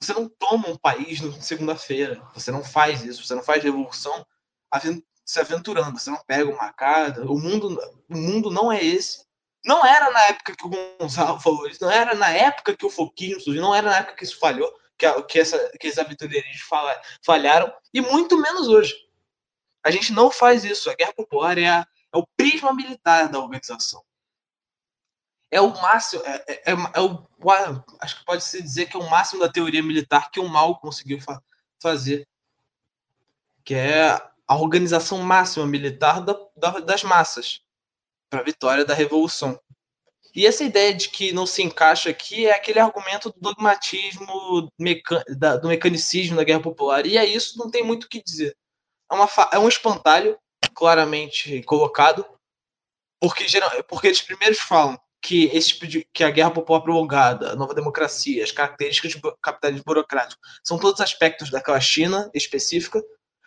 Você 0.00 0.12
não 0.12 0.28
toma 0.28 0.68
um 0.68 0.76
país 0.76 1.20
na 1.20 1.32
segunda-feira. 1.40 2.22
Você 2.34 2.50
não 2.50 2.62
faz 2.62 3.02
isso. 3.02 3.24
Você 3.24 3.34
não 3.34 3.42
faz 3.42 3.62
revolução 3.62 4.26
se 5.24 5.40
aventurando. 5.40 5.98
Você 5.98 6.10
não 6.10 6.22
pega 6.26 6.50
uma 6.50 6.72
casa. 6.72 7.24
O 7.24 7.38
mundo, 7.38 7.78
o 8.08 8.16
mundo 8.16 8.50
não 8.50 8.70
é 8.70 8.82
esse. 8.84 9.24
Não 9.64 9.84
era 9.84 10.10
na 10.10 10.22
época 10.26 10.54
que 10.54 10.66
o 10.66 10.70
Gonzalo 10.98 11.40
falou 11.40 11.66
isso. 11.66 11.82
Não 11.82 11.90
era 11.90 12.14
na 12.14 12.30
época 12.30 12.76
que 12.76 12.86
o 12.86 12.90
Foquinho 12.90 13.40
surgiu. 13.40 13.62
Não 13.62 13.74
era 13.74 13.90
na 13.90 13.98
época 13.98 14.16
que 14.16 14.24
isso 14.24 14.38
falhou. 14.38 14.72
Que, 14.98 15.22
que, 15.22 15.40
essa, 15.40 15.58
que 15.78 15.86
esses 15.86 15.98
aventureiros 15.98 16.60
falharam. 17.24 17.72
E 17.92 18.00
muito 18.00 18.40
menos 18.40 18.68
hoje. 18.68 18.94
A 19.84 19.90
gente 19.90 20.12
não 20.12 20.30
faz 20.30 20.64
isso. 20.64 20.90
A 20.90 20.94
guerra 20.94 21.12
popular 21.12 21.58
é, 21.58 21.66
a, 21.66 21.86
é 22.12 22.18
o 22.18 22.26
prisma 22.36 22.72
militar 22.72 23.28
da 23.28 23.38
organização 23.38 24.04
é 25.50 25.60
o 25.60 25.70
máximo, 25.80 26.22
é, 26.24 26.44
é, 26.48 26.72
é, 26.72 26.76
é 26.94 27.00
o, 27.00 27.26
acho 28.00 28.18
que 28.18 28.24
pode 28.24 28.42
se 28.42 28.60
dizer 28.62 28.86
que 28.86 28.96
é 28.96 29.00
o 29.00 29.08
máximo 29.08 29.40
da 29.40 29.52
teoria 29.52 29.82
militar 29.82 30.30
que 30.30 30.40
o 30.40 30.48
mal 30.48 30.78
conseguiu 30.80 31.20
fa 31.20 31.40
fazer, 31.80 32.26
que 33.64 33.74
é 33.74 34.10
a 34.48 34.56
organização 34.56 35.18
máxima 35.18 35.66
militar 35.66 36.20
da, 36.20 36.36
da, 36.56 36.80
das 36.80 37.02
massas 37.04 37.60
para 38.30 38.40
a 38.40 38.44
vitória 38.44 38.84
da 38.84 38.94
revolução. 38.94 39.60
E 40.34 40.46
essa 40.46 40.64
ideia 40.64 40.92
de 40.92 41.08
que 41.08 41.32
não 41.32 41.46
se 41.46 41.62
encaixa 41.62 42.10
aqui 42.10 42.46
é 42.46 42.54
aquele 42.54 42.78
argumento 42.78 43.30
do 43.30 43.40
dogmatismo, 43.40 44.26
do 44.62 45.68
mecanicismo 45.68 46.36
da 46.36 46.44
guerra 46.44 46.60
popular. 46.60 47.06
E 47.06 47.16
é 47.16 47.24
isso, 47.24 47.58
não 47.58 47.70
tem 47.70 47.82
muito 47.82 48.04
o 48.04 48.08
que 48.08 48.22
dizer. 48.22 48.54
É, 49.10 49.14
uma, 49.14 49.28
é 49.52 49.58
um 49.58 49.68
espantalho 49.68 50.38
claramente 50.74 51.62
colocado, 51.62 52.26
porque, 53.20 53.48
geral, 53.48 53.70
porque 53.84 54.08
eles 54.08 54.20
primeiros 54.20 54.58
falam 54.58 55.00
que 55.26 55.46
esse 55.46 55.70
tipo 55.70 55.88
de 55.88 56.08
que 56.12 56.22
a 56.22 56.30
guerra 56.30 56.52
popular 56.52 56.80
prolongada, 56.80 57.50
a 57.50 57.56
nova 57.56 57.74
democracia, 57.74 58.44
as 58.44 58.52
características 58.52 59.16
do 59.16 59.36
capitalismo 59.42 59.82
burocrático 59.84 60.40
são 60.62 60.78
todos 60.78 61.00
aspectos 61.00 61.50
daquela 61.50 61.80
China 61.80 62.30
específica, 62.32 63.02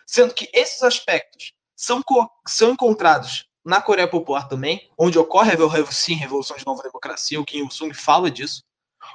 sendo 0.06 0.34
que 0.34 0.50
esses 0.52 0.82
aspectos 0.82 1.54
são, 1.74 2.02
são 2.46 2.72
encontrados 2.72 3.46
na 3.64 3.80
Coreia 3.80 4.06
Popular 4.06 4.46
também, 4.46 4.90
onde 4.98 5.18
ocorre 5.18 5.52
sim 5.90 6.12
revolução 6.12 6.54
de 6.54 6.66
nova 6.66 6.82
democracia, 6.82 7.40
o 7.40 7.46
Kim 7.46 7.60
Il-sung 7.60 7.94
fala 7.94 8.30
disso, 8.30 8.62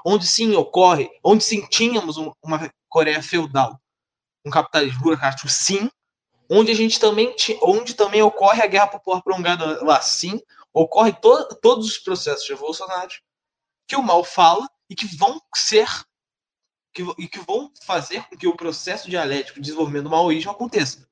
onde 0.03 0.25
sim 0.25 0.55
ocorre, 0.55 1.07
onde 1.23 1.43
sim 1.43 1.63
tínhamos 1.67 2.17
uma 2.17 2.71
Coreia 2.89 3.21
feudal, 3.21 3.79
um 4.43 4.49
capitalismo 4.49 5.03
burocrático 5.03 5.49
sim, 5.49 5.87
onde 6.49 6.71
a 6.71 6.75
gente 6.75 6.99
também 6.99 7.35
onde 7.61 7.93
também 7.93 8.23
ocorre 8.23 8.63
a 8.63 8.67
guerra 8.67 8.87
popular 8.87 9.21
prolongada 9.21 9.83
lá 9.85 10.01
sim, 10.01 10.41
ocorre 10.75 11.13
to 11.13 11.55
todos 11.61 11.87
os 11.87 11.97
processos 11.97 12.47
revolucionários 12.47 13.21
que 13.87 13.95
o 13.95 14.03
mal 14.03 14.23
fala 14.23 14.69
e 14.89 14.95
que 14.95 15.05
vão 15.15 15.41
ser 15.55 15.87
que, 16.93 17.03
e 17.17 17.27
que 17.27 17.39
vão 17.39 17.71
fazer 17.83 18.27
com 18.27 18.37
que 18.37 18.47
o 18.47 18.55
processo 18.55 19.09
dialético 19.09 19.55
de 19.55 19.65
desenvolvimento 19.65 20.03
do 20.03 20.09
maoísmo 20.09 20.51
aconteça. 20.51 21.07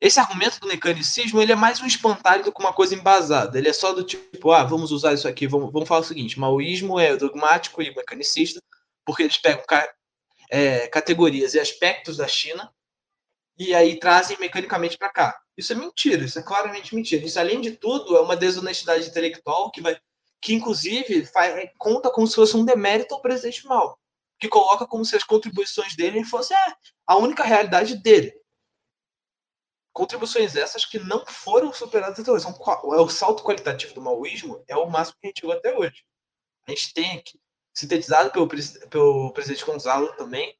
Esse 0.00 0.20
argumento 0.20 0.60
do 0.60 0.66
mecanicismo 0.66 1.40
ele 1.40 1.52
é 1.52 1.56
mais 1.56 1.80
um 1.80 1.86
espantalho 1.86 2.44
do 2.44 2.52
que 2.52 2.60
uma 2.60 2.72
coisa 2.72 2.94
embasada. 2.94 3.58
Ele 3.58 3.68
é 3.68 3.72
só 3.72 3.92
do 3.92 4.04
tipo, 4.04 4.52
ah, 4.52 4.64
vamos 4.64 4.92
usar 4.92 5.14
isso 5.14 5.26
aqui, 5.26 5.46
vamos, 5.46 5.72
vamos 5.72 5.88
falar 5.88 6.00
o 6.00 6.04
seguinte: 6.04 6.38
maoísmo 6.38 6.98
é 7.00 7.16
dogmático 7.16 7.80
e 7.80 7.94
mecanicista, 7.94 8.60
porque 9.04 9.22
eles 9.22 9.38
pegam 9.38 9.64
ca 9.66 9.88
é, 10.50 10.86
categorias 10.88 11.54
e 11.54 11.60
aspectos 11.60 12.18
da 12.18 12.28
China 12.28 12.72
e 13.56 13.74
aí 13.74 13.98
trazem 13.98 14.38
mecanicamente 14.38 14.98
para 14.98 15.08
cá. 15.08 15.40
Isso 15.56 15.72
é 15.72 15.76
mentira, 15.76 16.24
isso 16.24 16.38
é 16.38 16.42
claramente 16.42 16.94
mentira. 16.94 17.24
Isso, 17.24 17.38
além 17.38 17.60
de 17.60 17.72
tudo, 17.72 18.16
é 18.16 18.20
uma 18.20 18.36
desonestidade 18.36 19.08
intelectual 19.08 19.70
que 19.70 19.80
vai 19.80 19.96
que 20.44 20.52
inclusive 20.52 21.24
faz, 21.24 21.56
é, 21.56 21.72
conta 21.78 22.10
como 22.10 22.26
se 22.26 22.34
fosse 22.34 22.54
um 22.54 22.66
demérito 22.66 23.14
ao 23.14 23.22
presidente 23.22 23.66
Mao, 23.66 23.98
que 24.38 24.46
coloca 24.46 24.86
como 24.86 25.02
se 25.02 25.16
as 25.16 25.24
contribuições 25.24 25.96
dele 25.96 26.22
fossem 26.22 26.54
é, 26.54 26.74
a 27.06 27.16
única 27.16 27.42
realidade 27.42 27.96
dele. 27.96 28.30
Contribuições 29.90 30.54
essas 30.54 30.84
que 30.84 30.98
não 30.98 31.24
foram 31.24 31.72
superadas 31.72 32.20
até 32.20 32.30
hoje. 32.30 32.44
É 32.46 33.00
o 33.00 33.08
salto 33.08 33.42
qualitativo 33.42 33.94
do 33.94 34.02
maoísmo 34.02 34.62
é 34.68 34.76
o 34.76 34.90
máximo 34.90 35.16
que 35.18 35.28
a 35.28 35.30
gente 35.30 35.40
viu 35.40 35.52
até 35.52 35.74
hoje. 35.74 36.04
A 36.68 36.72
gente 36.72 36.92
tem 36.92 37.18
aqui, 37.18 37.40
sintetizado 37.72 38.30
pelo, 38.30 38.48
pelo 38.90 39.32
presidente 39.32 39.64
Gonzalo 39.64 40.12
também, 40.14 40.54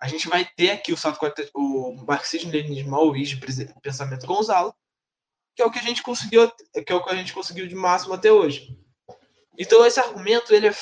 a 0.00 0.06
gente 0.06 0.28
vai 0.28 0.44
ter 0.44 0.70
aqui 0.70 0.92
o 0.92 0.96
salto 0.96 1.18
o 1.54 1.96
marxismo-leninismo 2.06 2.90
maoísmo 2.90 3.40
pensamento 3.82 4.26
Gonzalo, 4.26 4.74
que 5.54 5.62
é 5.62 5.66
o 5.66 5.70
que 5.70 5.78
a 5.78 5.82
gente 5.82 6.02
conseguiu, 6.02 6.50
que 6.50 6.92
é 6.92 6.94
o 6.94 7.02
que 7.02 7.10
a 7.10 7.16
gente 7.16 7.32
conseguiu 7.32 7.66
de 7.66 7.74
máximo 7.74 8.14
até 8.14 8.30
hoje. 8.30 8.78
Então 9.58 9.84
esse 9.84 9.98
argumento 9.98 10.54
ele 10.54 10.68
é, 10.68 10.74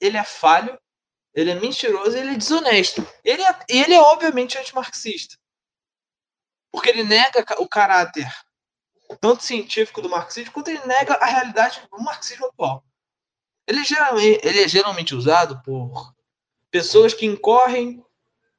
ele 0.00 0.16
é 0.16 0.22
falho, 0.22 0.78
ele 1.34 1.50
é 1.50 1.54
mentiroso, 1.54 2.16
ele 2.16 2.34
é 2.34 2.36
desonesto. 2.36 3.06
Ele 3.24 3.42
é, 3.42 3.58
ele 3.68 3.94
é 3.94 4.00
obviamente 4.00 4.56
antimarxista. 4.56 5.36
Porque 6.70 6.88
ele 6.88 7.02
nega 7.02 7.44
o 7.58 7.68
caráter 7.68 8.30
tanto 9.20 9.42
científico 9.42 10.00
do 10.00 10.08
marxismo, 10.08 10.52
quanto 10.52 10.68
ele 10.68 10.86
nega 10.86 11.14
a 11.14 11.26
realidade 11.26 11.82
do 11.90 12.02
marxismo 12.02 12.46
atual. 12.46 12.84
Ele 13.66 13.80
é 13.80 13.84
geralmente, 13.84 14.40
ele 14.46 14.62
é 14.62 14.68
geralmente 14.68 15.14
usado 15.14 15.60
por 15.62 16.14
pessoas 16.70 17.12
que 17.12 17.26
incorrem 17.26 18.04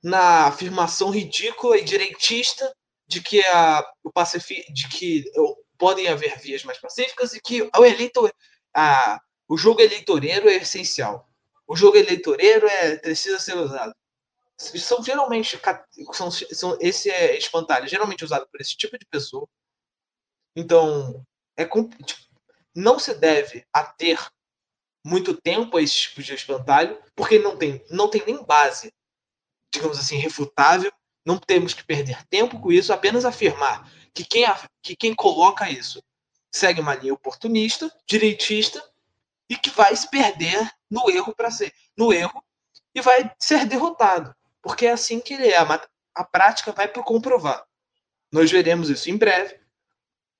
na 0.03 0.47
afirmação 0.47 1.09
ridícula 1.09 1.77
e 1.77 1.83
direitista 1.83 2.71
de 3.07 3.21
que 3.21 3.41
a, 3.45 3.89
o 4.03 4.11
pacifi, 4.11 4.65
de 4.73 4.89
que 4.89 5.23
podem 5.77 6.07
haver 6.07 6.37
vias 6.39 6.63
mais 6.63 6.77
pacíficas 6.77 7.33
e 7.33 7.41
que 7.41 7.61
o 7.61 7.85
eleitor, 7.85 8.33
a, 8.75 9.19
o 9.47 9.57
jogo 9.57 9.81
eleitoreiro 9.81 10.49
é 10.49 10.55
essencial. 10.55 11.29
O 11.65 11.75
jogo 11.75 11.97
eleitoreiro 11.97 12.67
é 12.67 12.97
precisa 12.97 13.39
ser 13.39 13.55
usado. 13.55 13.95
São 14.57 15.01
geralmente 15.03 15.59
são, 16.11 16.29
são 16.29 16.77
esse 16.79 17.09
é 17.09 17.37
espantalho, 17.37 17.87
geralmente 17.87 18.23
usado 18.23 18.47
por 18.51 18.61
esse 18.61 18.75
tipo 18.75 18.97
de 18.97 19.05
pessoa. 19.05 19.47
Então, 20.55 21.25
é 21.57 21.65
tipo, 21.65 22.21
não 22.75 22.99
se 22.99 23.13
deve 23.15 23.65
a 23.73 23.83
ter 23.83 24.19
muito 25.03 25.35
tempo 25.35 25.77
a 25.77 25.81
esse 25.81 25.95
tipo 25.95 26.21
de 26.21 26.33
espantalho, 26.33 27.01
porque 27.15 27.39
não 27.39 27.57
tem, 27.57 27.83
não 27.89 28.09
tem 28.09 28.23
nem 28.25 28.43
base 28.43 28.93
digamos 29.73 29.99
assim, 29.99 30.17
refutável. 30.17 30.91
Não 31.25 31.37
temos 31.37 31.73
que 31.73 31.83
perder 31.83 32.23
tempo 32.27 32.59
com 32.59 32.71
isso, 32.71 32.93
apenas 32.93 33.25
afirmar 33.25 33.89
que 34.13 34.23
quem, 34.23 34.45
que 34.81 34.95
quem 34.95 35.15
coloca 35.15 35.69
isso 35.69 36.01
segue 36.51 36.79
uma 36.79 36.95
linha 36.95 37.13
oportunista, 37.13 37.91
direitista 38.05 38.83
e 39.49 39.57
que 39.57 39.69
vai 39.71 39.95
se 39.95 40.09
perder 40.09 40.69
no 40.89 41.09
erro 41.09 41.33
para 41.35 41.49
ser 41.49 41.73
no 41.97 42.13
erro 42.13 42.43
e 42.93 43.01
vai 43.01 43.33
ser 43.39 43.65
derrotado, 43.65 44.35
porque 44.61 44.85
é 44.85 44.91
assim 44.91 45.19
que 45.19 45.33
ele 45.33 45.47
é. 45.47 45.57
A, 45.57 45.87
a 46.13 46.23
prática 46.23 46.71
vai 46.71 46.87
para 46.87 47.01
comprovar. 47.01 47.65
Nós 48.31 48.51
veremos 48.51 48.89
isso 48.89 49.09
em 49.09 49.17
breve. 49.17 49.59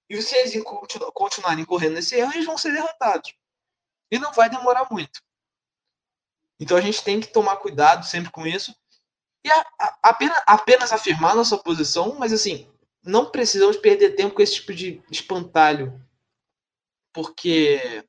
E 0.08 0.22
se 0.22 0.36
eles 0.36 0.64
continu, 0.64 1.12
continuarem 1.12 1.66
correndo 1.66 1.94
nesse 1.94 2.16
erro, 2.16 2.32
eles 2.34 2.46
vão 2.46 2.58
ser 2.58 2.72
derrotados. 2.72 3.34
E 4.12 4.20
não 4.20 4.32
vai 4.34 4.50
demorar 4.50 4.88
muito. 4.92 5.22
Então 6.60 6.78
a 6.78 6.82
gente 6.82 7.04
tem 7.04 7.20
que 7.20 7.28
tomar 7.28 7.58
cuidado 7.58 8.06
sempre 8.06 8.32
com 8.32 8.46
isso 8.46 8.76
e 9.46 9.52
a, 9.52 9.60
a, 9.80 10.00
apenas, 10.04 10.44
apenas 10.48 10.94
afirmar 10.94 11.36
nossa 11.36 11.58
posição, 11.58 12.16
mas 12.18 12.32
assim, 12.32 12.72
não 13.04 13.30
precisamos 13.30 13.78
perder 13.78 14.16
tempo 14.16 14.36
com 14.36 14.42
esse 14.42 14.56
tipo 14.56 14.74
de 14.74 15.04
espantalho, 15.12 16.02
porque 17.14 18.04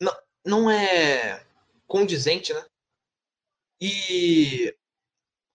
não, 0.00 0.12
não 0.44 0.70
é 0.70 1.46
condizente, 1.86 2.52
né? 2.52 2.64
E 3.80 4.74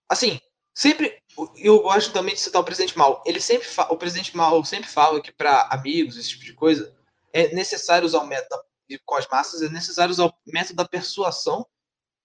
assim, 0.10 0.40
sempre 0.74 1.22
eu 1.58 1.82
gosto 1.82 2.14
também 2.14 2.34
de 2.34 2.40
citar 2.40 2.62
o 2.62 2.66
presidente 2.66 2.98
Mal. 2.98 3.24
Ele 3.26 3.42
sempre 3.42 3.68
o 3.90 3.98
presidente 3.98 4.36
Mal 4.36 4.64
sempre 4.64 4.90
fala 4.90 5.22
que 5.22 5.32
para 5.32 5.68
amigos, 5.72 6.18
esse 6.18 6.30
tipo 6.30 6.46
de 6.46 6.54
coisa, 6.54 6.96
é 7.34 7.54
necessário 7.54 8.06
usar 8.06 8.20
o 8.20 8.28
método 8.28 8.50
da, 8.50 9.00
com 9.06 9.16
as 9.16 9.28
massas, 9.28 9.62
é 9.62 9.70
necessário 9.70 10.12
usar 10.12 10.26
o 10.26 10.34
método 10.48 10.76
da 10.76 10.88
persuasão 10.88 11.68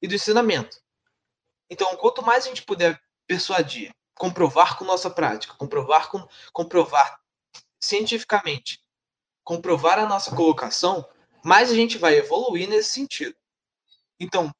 e 0.01 0.09
do 0.09 0.15
ensinamento. 0.15 0.81
Então, 1.73 1.97
quanto 1.97 2.23
mais 2.23 2.44
a 2.44 2.49
gente 2.49 2.65
puder 2.65 3.01
persuadir, 3.26 3.91
comprovar 4.15 4.76
com 4.76 4.84
nossa 4.84 5.09
prática, 5.09 5.55
comprovar 5.55 6.10
com 6.10 6.28
comprovar 6.52 7.18
cientificamente, 7.83 8.78
comprovar 9.42 9.99
a 9.99 10.05
nossa 10.05 10.36
colocação, 10.36 11.09
mais 11.42 11.70
a 11.70 11.75
gente 11.75 11.97
vai 11.97 12.18
evoluir 12.18 12.68
nesse 12.68 12.91
sentido. 12.91 13.34
Então, 14.20 14.52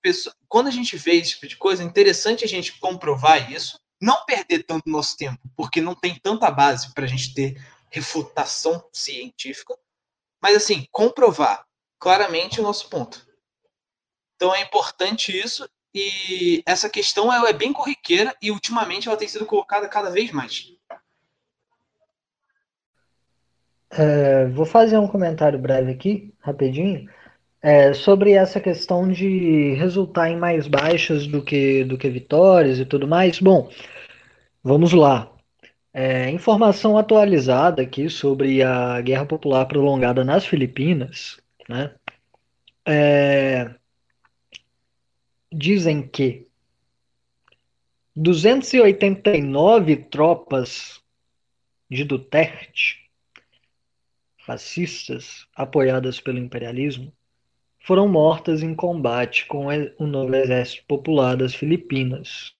quando 0.49 0.68
a 0.68 0.70
gente 0.70 0.97
vê 0.97 1.16
esse 1.16 1.32
tipo 1.32 1.47
de 1.47 1.57
coisa, 1.58 1.82
é 1.82 1.86
interessante 1.86 2.47
a 2.47 2.49
gente 2.49 2.78
comprovar 2.81 3.52
isso, 3.52 3.78
não 4.00 4.24
perder 4.24 4.62
tanto 4.62 4.89
nosso 4.89 5.15
tempo, 5.15 5.39
porque 5.55 5.82
não 5.82 5.94
tem 5.94 6.18
tanta 6.18 6.50
base 6.50 6.94
para 6.94 7.05
a 7.05 7.08
gente 7.08 7.34
ter 7.34 7.62
refutação 7.91 8.89
científica, 8.91 9.78
mas 10.41 10.57
assim, 10.57 10.86
comprovar 10.91 11.66
claramente 11.99 12.58
o 12.58 12.62
nosso 12.62 12.89
ponto. 12.89 13.24
Então 14.34 14.55
é 14.55 14.62
importante 14.62 15.39
isso, 15.39 15.68
e 15.95 16.62
essa 16.65 16.89
questão 16.89 17.33
é 17.47 17.53
bem 17.53 17.73
corriqueira 17.73 18.35
e 18.41 18.51
ultimamente 18.51 19.09
ela 19.09 19.17
tem 19.17 19.29
sido 19.29 19.47
colocada 19.47 19.89
cada 19.89 20.11
vez 20.11 20.31
mais. 20.31 20.73
É, 23.91 24.47
vou 24.47 24.65
fazer 24.65 24.97
um 24.97 25.07
comentário 25.07 25.59
breve 25.59 25.93
aqui, 25.93 26.33
rapidinho, 26.41 27.09
é, 27.61 27.93
sobre 27.93 28.33
essa 28.33 28.59
questão 28.59 29.09
de 29.09 29.75
resultar 29.75 30.31
em 30.31 30.37
mais 30.37 30.67
baixas 30.67 31.27
do 31.27 31.45
que, 31.45 31.85
do 31.85 31.99
que 31.99 32.09
vitórias 32.09 32.79
e 32.79 32.87
tudo 32.87 33.07
mais. 33.07 33.39
Bom, 33.39 33.69
vamos 34.65 34.93
lá. 34.93 35.31
É, 35.93 36.31
informação 36.31 36.97
atualizada 36.97 37.83
aqui 37.83 38.09
sobre 38.09 38.62
a 38.62 38.99
guerra 39.03 39.27
popular 39.27 39.67
prolongada 39.67 40.25
nas 40.25 40.47
Filipinas, 40.47 41.39
né? 41.69 41.95
É, 42.87 43.75
dizem 45.53 46.07
que 46.07 46.47
289 48.17 49.97
tropas 49.97 51.03
de 51.91 52.05
Duterte 52.05 53.11
fascistas 54.39 55.47
apoiadas 55.55 56.21
pelo 56.21 56.39
imperialismo 56.39 57.13
foram 57.85 58.09
mortas 58.09 58.63
em 58.63 58.75
combate 58.75 59.47
com 59.47 59.67
o 59.99 60.07
novo 60.07 60.35
exército 60.35 60.85
popular 60.87 61.37
das 61.37 61.55
Filipinas. 61.55 62.55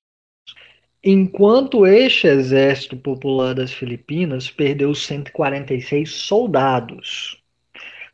Enquanto 1.03 1.87
este 1.87 2.27
exército 2.29 2.97
popular 2.97 3.55
das 3.55 3.73
Filipinas 3.73 4.51
perdeu 4.51 4.95
146 4.95 6.11
soldados. 6.11 7.43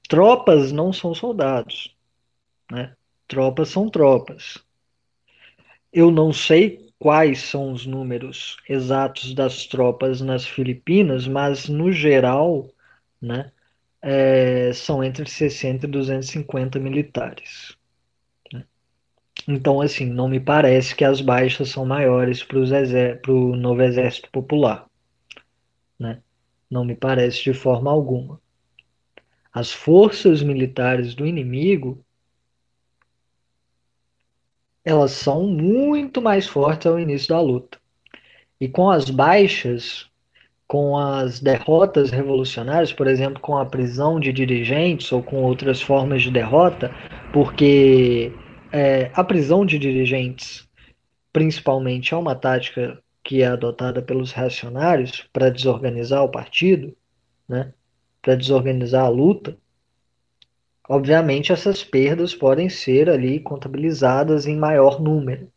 Tropas 0.09 0.73
não 0.73 0.93
são 0.93 1.15
soldados, 1.15 1.95
né? 2.71 2.97
Tropas 3.27 3.69
são 3.69 3.91
tropas. 3.91 4.67
Eu 5.92 6.10
não 6.10 6.33
sei 6.33 6.89
quais 6.99 7.41
são 7.42 7.73
os 7.73 7.86
números 7.86 8.57
exatos 8.68 9.34
das 9.34 9.67
tropas 9.67 10.20
nas 10.20 10.47
Filipinas, 10.47 11.26
mas 11.26 11.68
no 11.68 11.92
geral, 11.92 12.68
né, 13.20 13.52
é, 14.02 14.73
são 14.73 15.02
entre 15.02 15.28
60 15.28 15.86
e 15.86 15.89
250 15.89 16.78
militares. 16.78 17.76
Né? 18.52 18.65
Então, 19.47 19.81
assim, 19.81 20.07
não 20.07 20.28
me 20.28 20.41
parece 20.41 20.94
que 20.94 21.05
as 21.05 21.20
baixas 21.20 21.70
são 21.70 21.86
maiores 21.86 22.42
para 22.42 22.58
o 23.33 23.57
novo 23.57 23.83
Exército 23.83 24.31
Popular. 24.31 24.86
Né? 25.99 26.23
Não 26.70 26.84
me 26.84 26.94
parece 26.94 27.44
de 27.44 27.55
forma 27.55 27.91
alguma. 27.91 28.41
As 29.52 29.73
forças 29.73 30.42
militares 30.42 31.15
do 31.15 31.26
inimigo 31.26 32.05
elas 34.89 35.10
são 35.10 35.47
muito 35.47 36.23
mais 36.23 36.47
fortes 36.47 36.86
ao 36.86 36.99
início 36.99 37.28
da 37.28 37.41
luta. 37.41 37.78
E 38.58 38.67
com 38.67 38.89
as 38.91 39.10
baixas, 39.10 40.07
com 40.67 40.97
as 40.97 41.41
derrotas 41.41 42.10
revolucionárias, 42.10 42.92
por 42.92 43.07
exemplo, 43.07 43.39
com 43.41 43.58
a 43.58 43.67
prisão 43.67 44.18
de 44.18 44.33
dirigentes 44.33 45.12
ou 45.12 45.23
com 45.23 45.42
outras 45.42 45.83
formas 45.83 46.23
de 46.23 46.31
derrota, 46.31 46.91
porque 47.33 48.33
é, 48.73 49.10
a 49.12 49.23
prisão 49.23 49.67
de 49.67 49.78
dirigentes, 49.78 50.67
principalmente, 51.33 52.15
é 52.15 52.17
uma 52.17 52.34
tática 52.34 52.99
que 53.23 53.42
é 53.42 53.47
adotada 53.47 54.00
pelos 54.00 54.33
reacionários 54.33 55.28
para 55.34 55.50
desorganizar 55.50 56.25
o 56.25 56.31
partido, 56.31 56.97
né, 57.47 57.75
para 58.23 58.34
desorganizar 58.34 59.05
a 59.05 59.08
luta. 59.08 59.55
Obviamente, 60.89 61.52
essas 61.52 61.84
perdas 61.84 62.34
podem 62.34 62.70
ser 62.70 63.10
ali 63.10 63.39
contabilizadas 63.39 64.47
em 64.47 64.57
maior 64.57 64.99
número. 65.00 65.52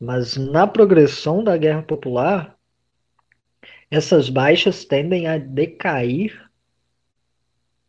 Mas 0.00 0.36
na 0.36 0.66
progressão 0.66 1.44
da 1.44 1.56
guerra 1.56 1.82
popular, 1.82 2.56
essas 3.90 4.30
baixas 4.30 4.86
tendem 4.86 5.26
a 5.26 5.36
decair 5.36 6.48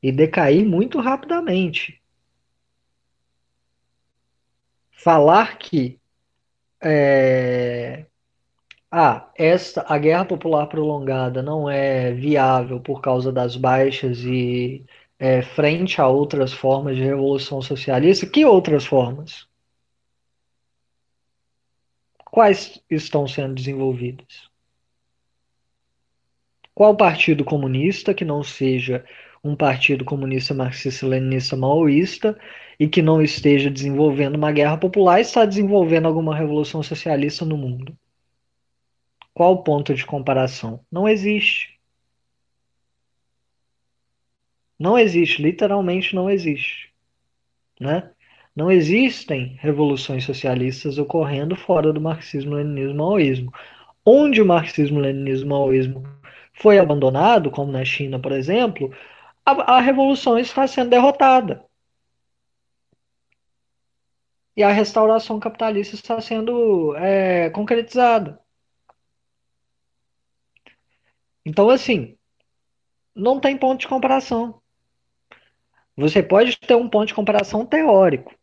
e 0.04 0.12
decair 0.12 0.66
muito 0.66 1.00
rapidamente. 1.00 2.02
Falar 4.92 5.58
que 5.58 6.00
é, 6.82 8.06
ah, 8.92 9.30
esta, 9.38 9.86
a 9.88 9.98
guerra 9.98 10.26
popular 10.26 10.68
prolongada 10.68 11.42
não 11.42 11.70
é 11.70 12.12
viável 12.12 12.80
por 12.80 13.02
causa 13.02 13.32
das 13.32 13.56
baixas 13.56 14.20
e 14.20 14.86
é, 15.20 15.42
frente 15.42 16.00
a 16.00 16.08
outras 16.08 16.54
formas 16.54 16.96
de 16.96 17.04
revolução 17.04 17.62
socialista, 17.62 18.26
que 18.26 18.46
outras 18.46 18.86
formas? 18.86 19.48
Quais 22.26 22.82
estão 22.90 23.28
sendo 23.28 23.56
desenvolvidas? 23.56 24.48
Qual 26.76 26.96
partido 26.96 27.44
comunista 27.44 28.14
que 28.14 28.24
não 28.24 28.44
seja 28.44 29.04
um 29.44 29.56
partido 29.56 30.06
comunista 30.06 30.54
marxista-leninista 30.54 31.56
maoísta 31.56 32.38
e 32.80 32.88
que 32.88 33.02
não 33.02 33.22
esteja 33.22 33.72
desenvolvendo 33.72 34.36
uma 34.36 34.52
guerra 34.52 34.78
popular 34.78 35.20
está 35.20 35.46
desenvolvendo 35.46 36.08
alguma 36.08 36.36
revolução 36.36 36.84
socialista 36.84 37.44
no 37.44 37.58
mundo? 37.58 37.98
Qual 39.34 39.54
o 39.54 39.64
ponto 39.64 39.94
de 39.94 40.06
comparação? 40.06 40.80
Não 40.92 41.08
existe. 41.08 41.77
Não 44.80 44.98
existe, 44.98 45.42
literalmente 45.42 46.16
não 46.16 46.30
existe. 46.30 46.94
Né? 47.80 48.12
Não 48.56 48.72
existem 48.72 49.58
revoluções 49.60 50.24
socialistas 50.24 50.98
ocorrendo 50.98 51.56
fora 51.56 51.94
do 51.94 52.02
marxismo-leninismo-maoísmo. 52.02 53.52
Onde 54.06 54.42
o 54.42 54.46
marxismo-leninismo-maoísmo 54.46 56.04
foi 56.54 56.80
abandonado, 56.80 57.52
como 57.52 57.72
na 57.72 57.86
China, 57.86 58.20
por 58.20 58.32
exemplo, 58.32 58.92
a, 59.46 59.76
a 59.78 59.82
revolução 59.82 60.38
está 60.40 60.68
sendo 60.68 60.90
derrotada. 60.90 61.66
E 64.56 64.64
a 64.64 64.72
restauração 64.72 65.40
capitalista 65.40 65.96
está 65.96 66.20
sendo 66.20 66.96
é, 66.98 67.50
concretizada. 67.52 68.40
Então, 71.46 71.70
assim, 71.70 72.18
não 73.16 73.40
tem 73.40 73.58
ponto 73.58 73.80
de 73.82 73.88
comparação. 73.88 74.62
Você 75.98 76.24
pode 76.24 76.58
ter 76.58 76.76
um 76.76 76.88
ponto 76.88 77.08
de 77.08 77.14
comparação 77.14 77.66
teórico. 77.66 78.34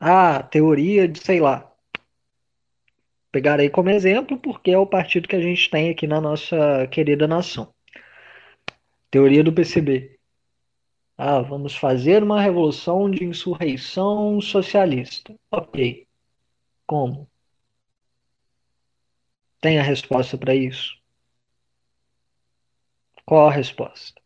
Ah, 0.00 0.42
teoria 0.42 1.08
de, 1.08 1.18
sei 1.18 1.40
lá, 1.40 1.72
Pegarei 3.32 3.70
como 3.70 3.88
exemplo 3.90 4.38
porque 4.38 4.70
é 4.70 4.78
o 4.78 4.86
partido 4.86 5.26
que 5.26 5.34
a 5.34 5.40
gente 5.40 5.68
tem 5.70 5.90
aqui 5.90 6.06
na 6.06 6.20
nossa 6.20 6.86
querida 6.88 7.26
nação. 7.26 7.74
Teoria 9.10 9.42
do 9.44 9.52
PCB. 9.52 10.18
Ah, 11.18 11.40
vamos 11.40 11.76
fazer 11.76 12.22
uma 12.22 12.40
revolução 12.40 13.10
de 13.10 13.24
insurreição 13.24 14.40
socialista. 14.40 15.34
Ok. 15.50 16.06
Como? 16.86 17.28
Tem 19.62 19.78
a 19.78 19.82
resposta 19.82 20.36
para 20.36 20.54
isso? 20.54 20.92
Qual 23.26 23.48
a 23.48 23.50
resposta? 23.50 24.21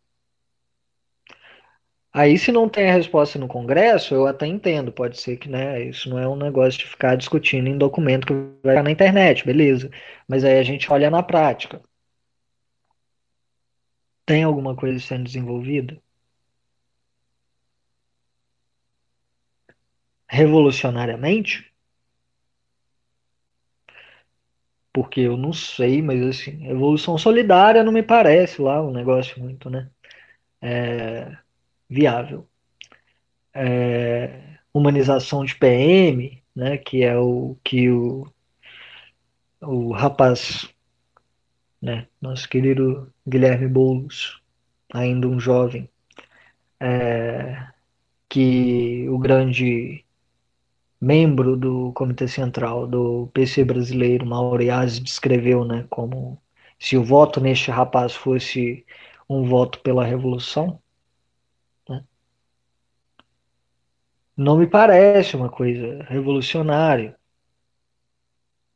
Aí, 2.17 2.37
se 2.39 2.51
não 2.51 2.69
tem 2.69 2.91
a 2.91 2.95
resposta 2.95 3.39
no 3.39 3.47
Congresso, 3.47 4.15
eu 4.15 4.27
até 4.27 4.47
entendo. 4.47 4.91
Pode 4.93 5.21
ser 5.21 5.37
que, 5.37 5.49
né, 5.49 5.83
isso 5.85 6.09
não 6.09 6.19
é 6.19 6.27
um 6.29 6.35
negócio 6.37 6.79
de 6.81 6.87
ficar 6.87 7.15
discutindo 7.17 7.69
em 7.69 7.77
documento 7.79 8.27
que 8.27 8.33
vai 8.35 8.73
ficar 8.75 8.83
na 8.83 8.91
internet, 8.91 9.45
beleza. 9.45 9.91
Mas 10.27 10.43
aí 10.45 10.59
a 10.59 10.63
gente 10.63 10.91
olha 10.93 11.11
na 11.11 11.23
prática. 11.23 11.81
Tem 14.25 14.45
alguma 14.45 14.77
coisa 14.77 15.01
sendo 15.01 15.25
desenvolvida? 15.25 16.01
Revolucionariamente? 20.29 21.75
porque 24.93 25.21
eu 25.21 25.37
não 25.37 25.53
sei, 25.53 26.01
mas 26.03 26.23
assim, 26.23 26.67
evolução 26.69 27.19
solidária 27.19 27.85
não 27.85 27.93
me 27.93 28.03
parece 28.03 28.63
lá 28.63 28.83
um 28.83 28.91
negócio 28.93 29.39
muito, 29.39 29.69
né? 29.69 29.91
É, 30.63 31.37
viável. 31.89 32.47
É, 33.55 34.59
humanização 34.73 35.45
de 35.45 35.55
PM, 35.57 36.43
né? 36.55 36.79
Que 36.79 37.03
é 37.05 37.17
o 37.19 37.57
que 37.65 37.91
o, 37.91 38.27
o 39.61 39.93
rapaz, 39.93 40.69
né? 41.81 42.07
Nosso 42.21 42.49
querido 42.49 43.13
Guilherme 43.27 43.69
Boulos, 43.69 44.41
ainda 44.93 45.29
um 45.29 45.41
jovem, 45.41 45.89
é, 46.81 47.67
que 48.29 49.09
o 49.09 49.19
grande 49.19 50.05
membro 51.01 51.57
do 51.57 51.93
Comitê 51.93 52.27
Central 52.29 52.87
do 52.87 53.29
PC 53.33 53.65
brasileiro, 53.65 54.27
Mauriaz, 54.27 54.99
descreveu 54.99 55.65
né, 55.65 55.87
como 55.91 56.41
se 56.79 56.97
o 56.97 57.05
voto 57.05 57.41
neste 57.41 57.71
rapaz 57.71 58.15
fosse 58.15 58.85
um 59.29 59.45
voto 59.45 59.81
pela 59.81 60.05
revolução. 60.05 60.81
Não 64.37 64.59
me 64.59 64.67
parece 64.67 65.35
uma 65.35 65.49
coisa 65.49 66.03
revolucionária. 66.05 67.17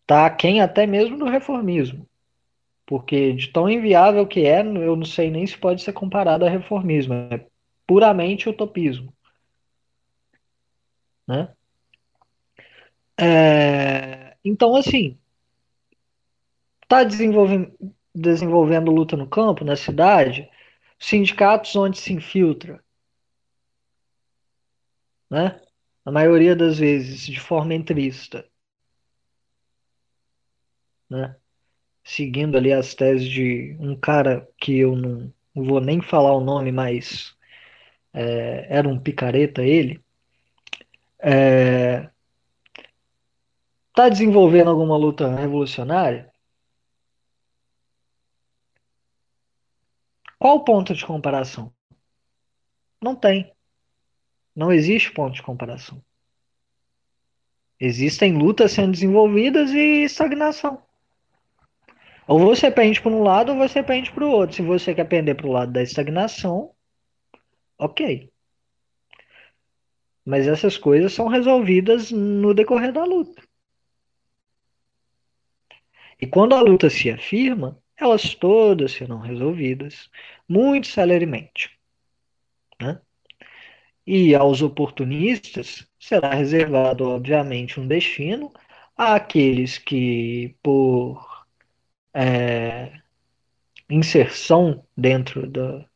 Está 0.03 0.31
quem 0.31 0.61
até 0.61 0.87
mesmo 0.87 1.19
do 1.19 1.27
reformismo. 1.27 2.09
Porque 2.87 3.33
de 3.33 3.49
tão 3.49 3.69
inviável 3.69 4.27
que 4.27 4.47
é, 4.47 4.61
eu 4.61 4.97
não 4.97 5.05
sei 5.05 5.31
nem 5.31 5.47
se 5.47 5.57
pode 5.57 5.83
ser 5.83 5.93
comparado 5.93 6.45
a 6.45 6.51
reformismo. 6.51 7.15
É 7.15 7.47
puramente 7.87 8.49
utopismo. 8.49 9.13
Né? 11.29 11.55
É, 13.21 14.37
então, 14.45 14.75
assim, 14.75 15.19
está 16.83 17.05
desenvolvendo, 17.05 17.73
desenvolvendo 18.15 18.91
luta 18.91 19.17
no 19.17 19.29
campo, 19.29 19.65
na 19.65 19.77
cidade, 19.77 20.49
sindicatos 20.99 21.77
onde 21.77 21.99
se 21.99 22.13
infiltra, 22.13 22.83
né? 25.31 25.61
A 26.05 26.11
maioria 26.13 26.55
das 26.57 26.79
vezes 26.79 27.25
de 27.27 27.39
forma 27.41 27.75
entrista, 27.75 28.47
né? 31.09 31.37
Seguindo 32.05 32.57
ali 32.59 32.73
as 32.73 32.95
teses 32.95 33.29
de 33.29 33.77
um 33.81 33.97
cara 33.99 34.49
que 34.59 34.79
eu 34.79 34.97
não 34.97 35.33
vou 35.55 35.81
nem 35.81 36.03
falar 36.03 36.35
o 36.37 36.41
nome, 36.41 36.73
mas 36.73 37.35
é, 38.15 38.67
era 38.79 38.89
um 38.89 38.99
picareta 39.01 39.63
ele. 39.63 40.03
É, 41.19 42.11
Está 43.91 44.09
desenvolvendo 44.09 44.69
alguma 44.69 44.97
luta 44.97 45.33
revolucionária? 45.33 46.33
Qual 50.41 50.57
o 50.57 50.65
ponto 50.65 50.93
de 50.93 51.07
comparação? 51.07 51.73
Não 53.03 53.15
tem. 53.15 53.53
Não 54.61 54.71
existe 54.71 55.11
ponto 55.11 55.35
de 55.35 55.43
comparação. 55.43 56.05
Existem 57.81 58.37
lutas 58.37 58.73
sendo 58.73 58.93
desenvolvidas 58.93 59.71
e 59.71 60.05
estagnação. 60.05 60.83
Ou 62.29 62.39
você 62.39 62.71
pende 62.71 63.01
para 63.01 63.11
um 63.11 63.23
lado 63.23 63.53
ou 63.53 63.59
você 63.59 63.83
pende 63.83 64.13
para 64.13 64.23
o 64.23 64.31
outro. 64.31 64.57
Se 64.57 64.61
você 64.61 64.95
quer 64.95 65.07
pender 65.07 65.35
para 65.35 65.47
o 65.47 65.51
lado 65.51 65.73
da 65.73 65.83
estagnação, 65.83 66.75
ok. 67.79 68.31
Mas 70.27 70.47
essas 70.47 70.77
coisas 70.77 71.15
são 71.15 71.27
resolvidas 71.27 72.11
no 72.11 72.53
decorrer 72.53 72.93
da 72.93 73.03
luta. 73.03 73.43
E 76.21 76.27
quando 76.27 76.55
a 76.55 76.61
luta 76.61 76.91
se 76.91 77.11
afirma, 77.11 77.83
elas 77.97 78.35
todas 78.35 78.93
serão 78.93 79.21
resolvidas 79.21 80.11
muito 80.47 80.87
celeremente. 80.87 81.81
Né? 82.79 83.01
E 84.13 84.35
aos 84.35 84.61
oportunistas 84.61 85.87
será 85.97 86.35
reservado, 86.35 87.05
obviamente, 87.09 87.79
um 87.79 87.87
destino 87.87 88.53
àqueles 88.97 89.79
que, 89.79 90.57
por 90.61 91.47
é, 92.13 93.01
inserção 93.89 94.85
dentro 94.97 95.47
da, 95.47 95.87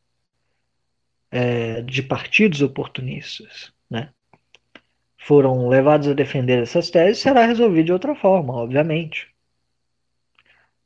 é, 1.28 1.83
de 1.83 2.05
partidos 2.05 2.62
oportunistas, 2.62 3.73
né, 3.91 4.12
foram 5.18 5.68
levados 5.68 6.07
a 6.07 6.15
defender 6.15 6.62
essas 6.62 6.91
teses, 6.91 7.20
será 7.20 7.44
resolvido 7.44 7.86
de 7.86 7.93
outra 7.93 8.15
forma, 8.15 8.55
obviamente. 8.55 9.34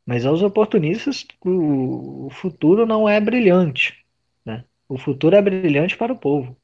Mas 0.07 0.25
aos 0.25 0.41
oportunistas, 0.41 1.27
o, 1.45 2.31
futuro 2.31 2.87
não 2.87 3.07
é 3.07 3.21
brilhante. 3.21 4.03
Né? 4.47 4.65
O 4.89 4.97
futuro 4.97 5.37
é 5.37 5.43
brilhante 5.43 5.95
para 5.95 6.15
o 6.15 6.19
povo. 6.19 6.58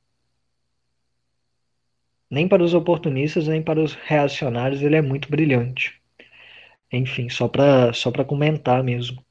Nem 2.30 2.48
para 2.48 2.62
os 2.62 2.74
oportunistas, 2.74 3.48
nem 3.48 3.62
para 3.62 3.82
os 3.82 3.94
reacionários 3.94 4.82
ele 4.82 4.96
é 4.96 5.02
muito 5.02 5.30
brilhante. 5.30 6.00
Enfim, 6.92 7.28
só 7.28 7.48
para 7.48 7.92
só 7.92 8.10
comentar 8.24 8.82
mesmo. 8.82 9.22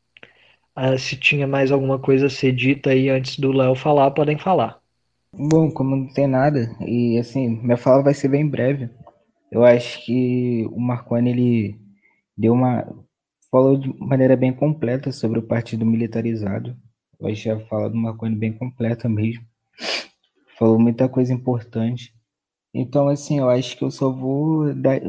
Ah, 0.76 0.98
se 0.98 1.16
tinha 1.16 1.48
mais 1.48 1.72
alguma 1.72 2.00
coisa 2.00 2.28
a 2.28 2.30
ser 2.30 2.52
dita 2.52 2.90
aí 2.90 3.10
antes 3.10 3.38
do 3.38 3.52
Léo 3.52 3.76
falar, 3.76 4.12
podem 4.12 4.38
falar. 4.38 4.80
Bom, 5.32 5.72
como 5.72 5.96
não 5.96 6.14
tem 6.14 6.28
nada, 6.28 6.76
e 6.82 7.18
assim, 7.18 7.50
minha 7.62 7.78
fala 7.78 8.04
vai 8.04 8.14
ser 8.14 8.28
bem 8.28 8.48
breve. 8.48 8.90
Eu 9.52 9.64
acho 9.64 10.04
que 10.06 10.68
o 10.72 10.80
Marconi 10.80 11.30
ele 11.30 11.80
deu 12.38 12.54
uma 12.54 12.88
falou 13.52 13.78
de 13.78 13.88
maneira 14.00 14.36
bem 14.36 14.52
completa 14.52 15.12
sobre 15.12 15.38
o 15.38 15.44
partido 15.44 15.86
militarizado. 15.86 16.76
Hoje 17.20 17.44
já 17.44 17.60
fala 17.68 17.88
de 17.88 17.96
uma 17.96 18.18
coisa 18.18 18.36
bem 18.36 18.52
completa 18.52 19.08
mesmo. 19.08 19.46
Falou 20.58 20.80
muita 20.80 21.08
coisa 21.08 21.32
importante. 21.32 22.12
Então, 22.74 23.08
assim, 23.08 23.40
eu 23.40 23.50
acho 23.50 23.78
que 23.78 23.84
eu 23.84 23.92
só 23.92 24.10
vou 24.12 24.74
dar, 24.74 25.00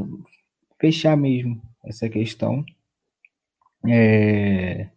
fechar 0.80 1.16
mesmo 1.16 1.62
essa 1.84 2.08
questão. 2.08 2.64
É... 3.88 4.90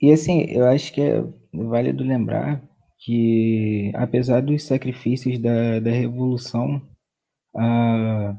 E 0.00 0.10
assim, 0.12 0.44
eu 0.48 0.66
acho 0.66 0.92
que 0.92 1.00
é 1.02 1.22
válido 1.52 2.02
lembrar 2.02 2.62
que, 2.98 3.92
apesar 3.94 4.40
dos 4.40 4.64
sacrifícios 4.64 5.38
da, 5.38 5.78
da 5.80 5.90
Revolução, 5.90 6.80
a, 7.54 8.34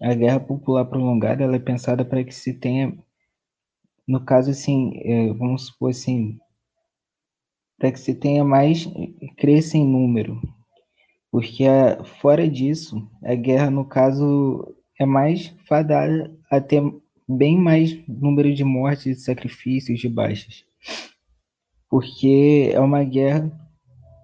a 0.00 0.14
guerra 0.14 0.40
popular 0.40 0.86
prolongada 0.86 1.44
ela 1.44 1.56
é 1.56 1.58
pensada 1.58 2.04
para 2.04 2.24
que 2.24 2.34
se 2.34 2.54
tenha, 2.54 2.96
no 4.06 4.24
caso 4.24 4.50
assim, 4.50 4.92
é, 5.04 5.32
vamos 5.34 5.66
supor 5.66 5.90
assim, 5.90 6.38
para 7.78 7.92
que 7.92 8.00
se 8.00 8.14
tenha 8.14 8.44
mais, 8.44 8.86
cresça 9.36 9.76
em 9.76 9.86
número, 9.86 10.40
porque 11.30 11.64
a, 11.64 12.04
fora 12.04 12.48
disso, 12.48 13.08
a 13.22 13.34
guerra 13.34 13.70
no 13.70 13.84
caso 13.84 14.74
é 14.98 15.06
mais 15.06 15.54
fadada 15.66 16.34
a 16.50 16.60
ter 16.60 16.82
bem 17.28 17.58
mais 17.58 17.98
número 18.08 18.54
de 18.54 18.64
mortes, 18.64 19.16
de 19.16 19.22
sacrifícios, 19.22 20.00
de 20.00 20.08
baixas, 20.08 20.64
porque 21.90 22.70
é 22.72 22.80
uma 22.80 23.04
guerra 23.04 23.50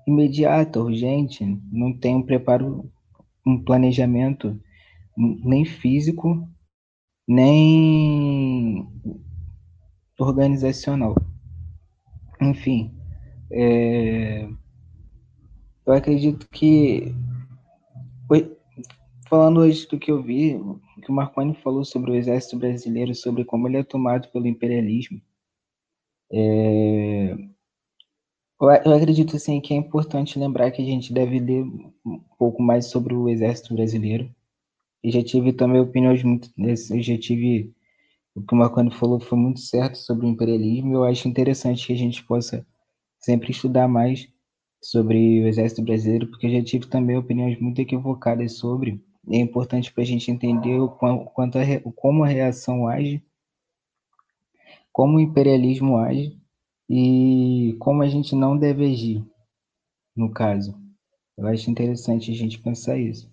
imediata, 0.07 0.81
urgente, 0.81 1.45
não 1.71 1.93
tem 1.93 2.17
um 2.17 2.23
preparo, 2.23 2.91
um 3.47 3.63
planejamento 3.63 4.59
nem 5.17 5.65
físico, 5.65 6.49
nem 7.27 8.87
organizacional. 10.19 11.15
Enfim, 12.41 12.95
é, 13.51 14.49
eu 15.87 15.93
acredito 15.93 16.49
que, 16.49 17.15
falando 19.29 19.61
hoje 19.61 19.87
do 19.89 19.99
que 19.99 20.11
eu 20.11 20.23
vi, 20.23 20.57
o 20.57 20.81
que 21.03 21.11
o 21.11 21.15
Marconi 21.15 21.55
falou 21.57 21.85
sobre 21.85 22.11
o 22.11 22.15
exército 22.15 22.59
brasileiro, 22.59 23.15
sobre 23.15 23.45
como 23.45 23.69
ele 23.69 23.79
é 23.79 23.83
tomado 23.83 24.29
pelo 24.29 24.47
imperialismo, 24.47 25.21
é, 26.33 27.37
eu 28.61 28.93
acredito 28.93 29.37
assim, 29.37 29.61
que 29.61 29.75
é 29.75 29.77
importante 29.77 30.39
lembrar 30.39 30.71
que 30.71 30.81
a 30.81 30.85
gente 30.85 31.13
deve 31.13 31.39
ler 31.39 31.65
um 32.07 32.21
pouco 32.39 32.63
mais 32.63 32.87
sobre 32.87 33.15
o 33.15 33.29
exército 33.29 33.75
brasileiro, 33.75 34.35
e 35.05 35.11
já 35.11 35.23
tive 35.23 35.53
também 35.53 35.81
opiniões 35.83 36.23
muito. 36.25 36.51
Eu 36.57 37.03
já 37.03 37.19
tive. 37.19 37.75
O 38.35 38.43
que 38.43 38.55
o 38.55 38.57
Marconi 38.57 38.91
falou 38.91 39.21
foi 39.21 39.39
muito 39.39 39.61
certo 39.61 39.97
sobre 39.97 40.27
o 40.27 40.29
imperialismo. 40.31 40.95
Eu 40.95 41.05
acho 41.05 41.29
interessante 41.29 41.87
que 41.87 41.93
a 41.93 41.97
gente 41.97 42.25
possa 42.25 42.67
sempre 43.21 43.51
estudar 43.51 43.87
mais 43.87 44.27
sobre 44.85 45.43
o 45.43 45.47
exército 45.49 45.83
brasileiro, 45.83 46.27
porque 46.27 46.47
eu 46.47 46.51
já 46.51 46.63
tive 46.63 46.87
também 46.87 47.17
opiniões 47.17 47.59
muito 47.59 47.81
equivocadas 47.81 48.59
sobre. 48.59 49.03
É 49.31 49.39
importante 49.39 49.91
para 49.91 50.03
a 50.03 50.07
gente 50.07 50.31
entender 50.31 50.79
o 50.79 50.91
quanto 50.91 51.59
a, 51.59 51.63
como 51.97 52.23
a 52.23 52.29
reação 52.29 52.87
age, 52.87 53.25
como 54.93 55.17
o 55.17 55.21
imperialismo 55.21 55.97
age 55.97 56.39
e 56.89 57.75
como 57.81 58.03
a 58.03 58.09
gente 58.09 58.35
não 58.35 58.59
deve 58.59 58.85
agir, 58.85 59.25
no 60.15 60.31
caso. 60.31 60.79
Eu 61.37 61.47
acho 61.47 61.71
interessante 61.71 62.31
a 62.31 62.35
gente 62.35 62.59
pensar 62.59 62.99
isso. 62.99 63.33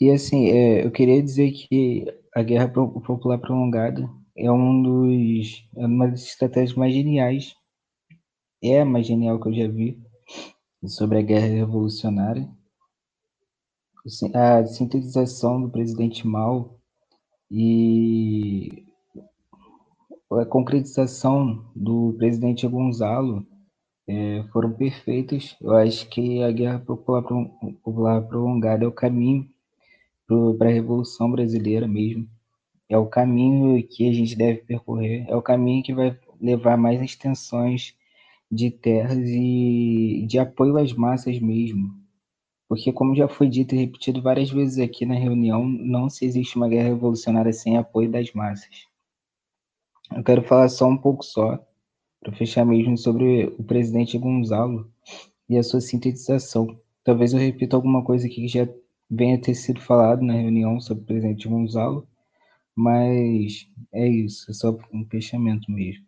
E 0.00 0.10
assim, 0.10 0.48
é, 0.48 0.84
eu 0.84 0.90
queria 0.90 1.22
dizer 1.22 1.52
que 1.52 2.04
a 2.34 2.42
guerra 2.42 2.68
popular 2.68 3.38
prolongada 3.38 4.10
é 4.36 4.50
um 4.50 4.82
dos 4.82 5.64
é 5.76 5.86
uma 5.86 6.08
das 6.08 6.24
estratégias 6.24 6.76
mais 6.76 6.92
geniais, 6.92 7.54
é 8.60 8.80
a 8.80 8.84
mais 8.84 9.06
genial 9.06 9.40
que 9.40 9.48
eu 9.48 9.54
já 9.54 9.68
vi 9.68 10.04
sobre 10.88 11.18
a 11.18 11.22
guerra 11.22 11.46
revolucionária. 11.46 12.48
A 14.34 14.64
sintetização 14.64 15.60
do 15.60 15.68
presidente 15.68 16.26
Mao 16.26 16.78
e 17.50 18.84
a 20.30 20.44
concretização 20.44 21.64
do 21.74 22.14
presidente 22.18 22.66
Gonzalo 22.66 23.46
é, 24.06 24.44
foram 24.52 24.72
perfeitas. 24.72 25.56
Eu 25.60 25.74
acho 25.74 26.08
que 26.08 26.42
a 26.42 26.50
guerra 26.52 26.78
popular, 26.78 27.22
popular 27.82 28.22
prolongada 28.22 28.84
é 28.84 28.88
o 28.88 28.92
caminho 28.92 29.48
para 30.58 30.68
a 30.68 30.72
Revolução 30.72 31.30
Brasileira 31.30 31.86
mesmo. 31.86 32.28
É 32.88 32.96
o 32.96 33.06
caminho 33.06 33.84
que 33.88 34.08
a 34.08 34.12
gente 34.12 34.36
deve 34.36 34.60
percorrer, 34.60 35.24
é 35.28 35.34
o 35.34 35.42
caminho 35.42 35.82
que 35.82 35.92
vai 35.92 36.16
levar 36.40 36.76
mais 36.76 37.02
extensões 37.02 37.96
de 38.50 38.70
terras 38.70 39.18
e 39.18 40.24
de 40.28 40.38
apoio 40.38 40.76
às 40.76 40.92
massas 40.92 41.38
mesmo. 41.40 41.94
Porque, 42.68 42.92
como 42.92 43.14
já 43.14 43.28
foi 43.28 43.48
dito 43.48 43.74
e 43.74 43.78
repetido 43.78 44.22
várias 44.22 44.50
vezes 44.50 44.78
aqui 44.78 45.06
na 45.06 45.14
reunião, 45.14 45.66
não 45.66 46.08
se 46.08 46.24
existe 46.24 46.56
uma 46.56 46.68
guerra 46.68 46.88
revolucionária 46.88 47.52
sem 47.52 47.76
apoio 47.76 48.10
das 48.10 48.32
massas. 48.32 48.86
Eu 50.14 50.22
quero 50.22 50.42
falar 50.42 50.68
só 50.68 50.88
um 50.88 50.96
pouco 50.96 51.24
só, 51.24 51.58
para 52.20 52.32
fechar 52.32 52.64
mesmo, 52.64 52.96
sobre 52.96 53.46
o 53.58 53.64
presidente 53.64 54.18
Gonzalo 54.18 54.90
e 55.48 55.56
a 55.56 55.62
sua 55.62 55.80
sintetização. 55.80 56.78
Talvez 57.04 57.32
eu 57.32 57.38
repita 57.38 57.76
alguma 57.76 58.04
coisa 58.04 58.26
aqui 58.26 58.42
que 58.42 58.48
já 58.48 58.68
venha 59.10 59.40
ter 59.40 59.54
sido 59.54 59.80
falado 59.80 60.22
na 60.22 60.34
reunião 60.34 60.80
sobre 60.80 61.04
o 61.04 61.06
presidente 61.06 61.48
Gonzalo, 61.48 62.06
mas 62.74 63.68
é 63.92 64.08
isso, 64.08 64.50
é 64.50 64.54
só 64.54 64.76
um 64.92 65.04
fechamento 65.06 65.70
mesmo. 65.70 66.05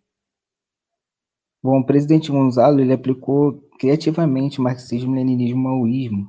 Bom, 1.68 1.80
o 1.80 1.84
presidente 1.84 2.32
Gonzalo 2.32 2.80
ele 2.80 2.94
aplicou 2.94 3.60
criativamente 3.78 4.58
o 4.58 4.62
marxismo-leninismo 4.62 5.64
maoísmo, 5.64 6.26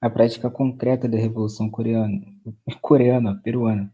a 0.00 0.08
prática 0.08 0.48
concreta 0.48 1.06
da 1.06 1.18
Revolução 1.18 1.68
Coreana, 1.68 2.18
coreana, 2.80 3.38
peruana. 3.44 3.92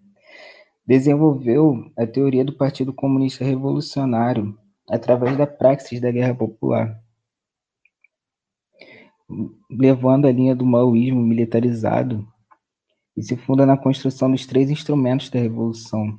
Desenvolveu 0.87 1.91
a 1.99 2.07
teoria 2.07 2.45
do 2.45 2.53
Partido 2.53 2.93
Comunista 2.93 3.45
Revolucionário 3.45 4.57
através 4.89 5.37
da 5.37 5.45
praxis 5.45 6.01
da 6.01 6.13
Guerra 6.13 6.37
Popular, 6.37 7.03
levando 9.69 10.27
a 10.29 10.31
linha 10.31 10.55
do 10.55 10.65
maoísmo 10.65 11.21
militarizado 11.21 12.25
e 13.17 13.25
se 13.25 13.37
funda 13.37 13.67
na 13.67 13.77
construção 13.77 14.31
dos 14.31 14.47
três 14.47 14.71
instrumentos 14.71 15.31
da 15.31 15.41
Revolução. 15.41 16.17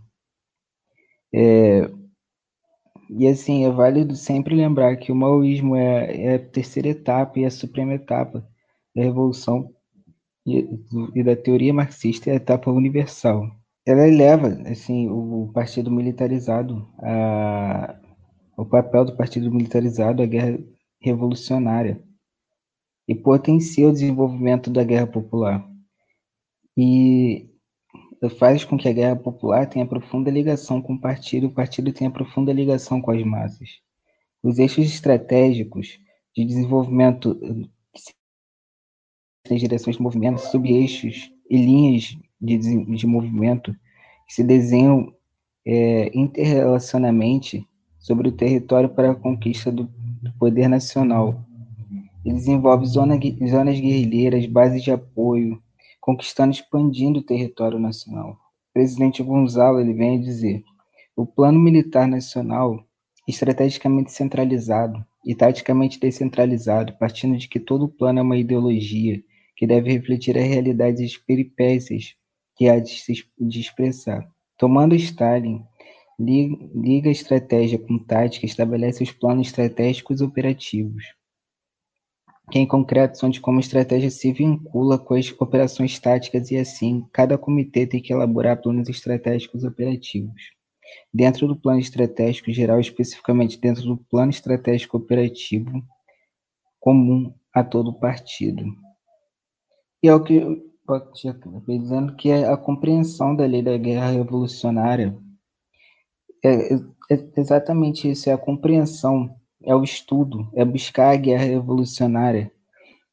É, 1.33 1.89
e 3.09 3.27
assim, 3.27 3.65
é 3.65 3.71
válido 3.71 4.15
sempre 4.15 4.55
lembrar 4.55 4.95
que 4.97 5.11
o 5.11 5.15
maoísmo 5.15 5.75
é, 5.75 6.15
é 6.15 6.35
a 6.35 6.39
terceira 6.39 6.89
etapa 6.89 7.39
e 7.39 7.45
a 7.45 7.51
suprema 7.51 7.93
etapa 7.93 8.47
da 8.95 9.03
Revolução 9.03 9.73
e, 10.45 10.67
e 11.15 11.23
da 11.23 11.35
teoria 11.35 11.73
marxista 11.73 12.29
é 12.29 12.33
a 12.33 12.37
etapa 12.37 12.71
universal. 12.71 13.49
Ela 13.85 14.07
eleva 14.07 14.47
assim, 14.69 15.09
o 15.09 15.49
partido 15.53 15.89
militarizado, 15.89 16.87
a, 16.99 17.97
o 18.57 18.65
papel 18.65 19.05
do 19.05 19.15
partido 19.15 19.51
militarizado 19.51 20.21
à 20.21 20.25
guerra 20.25 20.59
revolucionária 20.99 22.01
e 23.07 23.15
potencia 23.15 23.87
o 23.87 23.93
desenvolvimento 23.93 24.69
da 24.69 24.83
guerra 24.83 25.07
popular 25.07 25.65
e 26.75 27.46
faz 28.39 28.63
com 28.63 28.77
que 28.77 28.87
a 28.87 28.93
guerra 28.93 29.15
popular 29.15 29.67
tenha 29.67 29.85
profunda 29.85 30.31
ligação 30.31 30.81
com 30.81 30.93
o 30.93 30.99
partido, 30.99 31.47
o 31.47 31.51
partido 31.51 31.93
tenha 31.93 32.09
profunda 32.09 32.51
ligação 32.51 33.01
com 33.01 33.11
as 33.11 33.23
massas. 33.23 33.69
Os 34.41 34.59
eixos 34.59 34.85
estratégicos 34.85 35.99
de 36.35 36.45
desenvolvimento 36.45 37.39
as 39.53 39.61
direções 39.61 39.95
de 39.95 40.01
movimento, 40.01 40.39
sub-eixos 40.39 41.31
e 41.49 41.57
linhas 41.57 42.17
de, 42.39 42.57
de 42.57 43.07
movimento 43.07 43.73
que 44.27 44.33
se 44.33 44.43
desenham 44.43 45.13
é, 45.65 46.11
interrelacionamente 46.17 47.65
sobre 47.99 48.29
o 48.29 48.31
território 48.31 48.89
para 48.89 49.11
a 49.11 49.15
conquista 49.15 49.71
do, 49.71 49.89
do 50.21 50.31
poder 50.33 50.67
nacional. 50.67 51.43
Ele 52.25 52.35
desenvolve 52.35 52.85
zona, 52.85 53.17
zonas 53.49 53.79
guerrilheiras, 53.79 54.45
bases 54.45 54.83
de 54.83 54.91
apoio, 54.91 55.61
conquistando 56.07 56.53
e 56.53 56.55
expandindo 56.55 57.19
o 57.19 57.21
território 57.21 57.77
nacional. 57.77 58.29
O 58.69 58.73
presidente 58.73 59.21
Gonzalo 59.21 59.81
ele 59.81 59.93
vem 59.93 60.17
a 60.17 60.21
dizer: 60.21 60.63
o 61.17 61.25
plano 61.25 61.59
militar 61.59 62.07
nacional, 62.07 62.81
estrategicamente 63.27 64.13
centralizado 64.13 65.05
e 65.25 65.35
taticamente 65.35 65.99
descentralizado, 65.99 66.93
partindo 66.97 67.37
de 67.37 67.49
que 67.49 67.59
todo 67.59 67.89
plano 67.89 68.19
é 68.19 68.21
uma 68.21 68.37
ideologia 68.37 69.21
que 69.53 69.67
deve 69.67 69.91
refletir 69.91 70.37
a 70.37 70.41
realidade 70.41 71.01
e 71.01 71.05
as 71.05 71.17
peripécias 71.17 72.15
que 72.55 72.69
há 72.69 72.79
de 72.79 72.91
se 72.91 73.25
de 73.37 73.59
expressar. 73.59 74.25
Tomando 74.57 74.95
Stalin, 74.95 75.61
liga 76.17 77.09
a 77.09 77.11
estratégia 77.11 77.77
com 77.77 77.99
tática, 77.99 78.45
estabelece 78.45 79.03
os 79.03 79.11
planos 79.11 79.47
estratégicos 79.47 80.21
operativos 80.21 81.16
que 82.49 82.59
em 82.59 82.65
concreto 82.65 83.17
são 83.17 83.29
de 83.29 83.41
como 83.41 83.57
a 83.57 83.61
estratégia 83.61 84.09
se 84.09 84.31
vincula 84.31 84.97
com 84.97 85.13
as 85.13 85.33
operações 85.39 85.99
táticas 85.99 86.49
e 86.49 86.57
assim, 86.57 87.05
cada 87.11 87.37
comitê 87.37 87.85
tem 87.85 88.01
que 88.01 88.13
elaborar 88.13 88.61
planos 88.61 88.87
estratégicos 88.87 89.63
operativos. 89.63 90.41
Dentro 91.13 91.47
do 91.47 91.55
plano 91.55 91.79
estratégico 91.79 92.51
geral, 92.51 92.79
especificamente 92.79 93.59
dentro 93.59 93.83
do 93.83 93.97
plano 93.97 94.31
estratégico 94.31 94.97
operativo 94.97 95.83
comum 96.79 97.33
a 97.53 97.63
todo 97.63 97.99
partido. 97.99 98.63
E 100.01 100.07
é 100.07 100.15
o 100.15 100.23
que 100.23 100.35
eu 100.35 100.67
dizendo 101.67 102.15
que 102.15 102.29
é 102.29 102.47
a 102.47 102.55
compreensão 102.55 103.35
da 103.35 103.45
lei 103.45 103.61
da 103.61 103.77
guerra 103.77 104.11
revolucionária 104.11 105.17
é, 106.43 106.75
é 106.75 106.79
exatamente 107.35 108.09
isso, 108.09 108.29
é 108.29 108.33
a 108.33 108.37
compreensão 108.37 109.35
é 109.67 109.75
o 109.75 109.83
estudo, 109.83 110.49
é 110.55 110.63
buscar 110.63 111.11
a 111.11 111.17
guerra 111.17 111.43
revolucionária, 111.43 112.49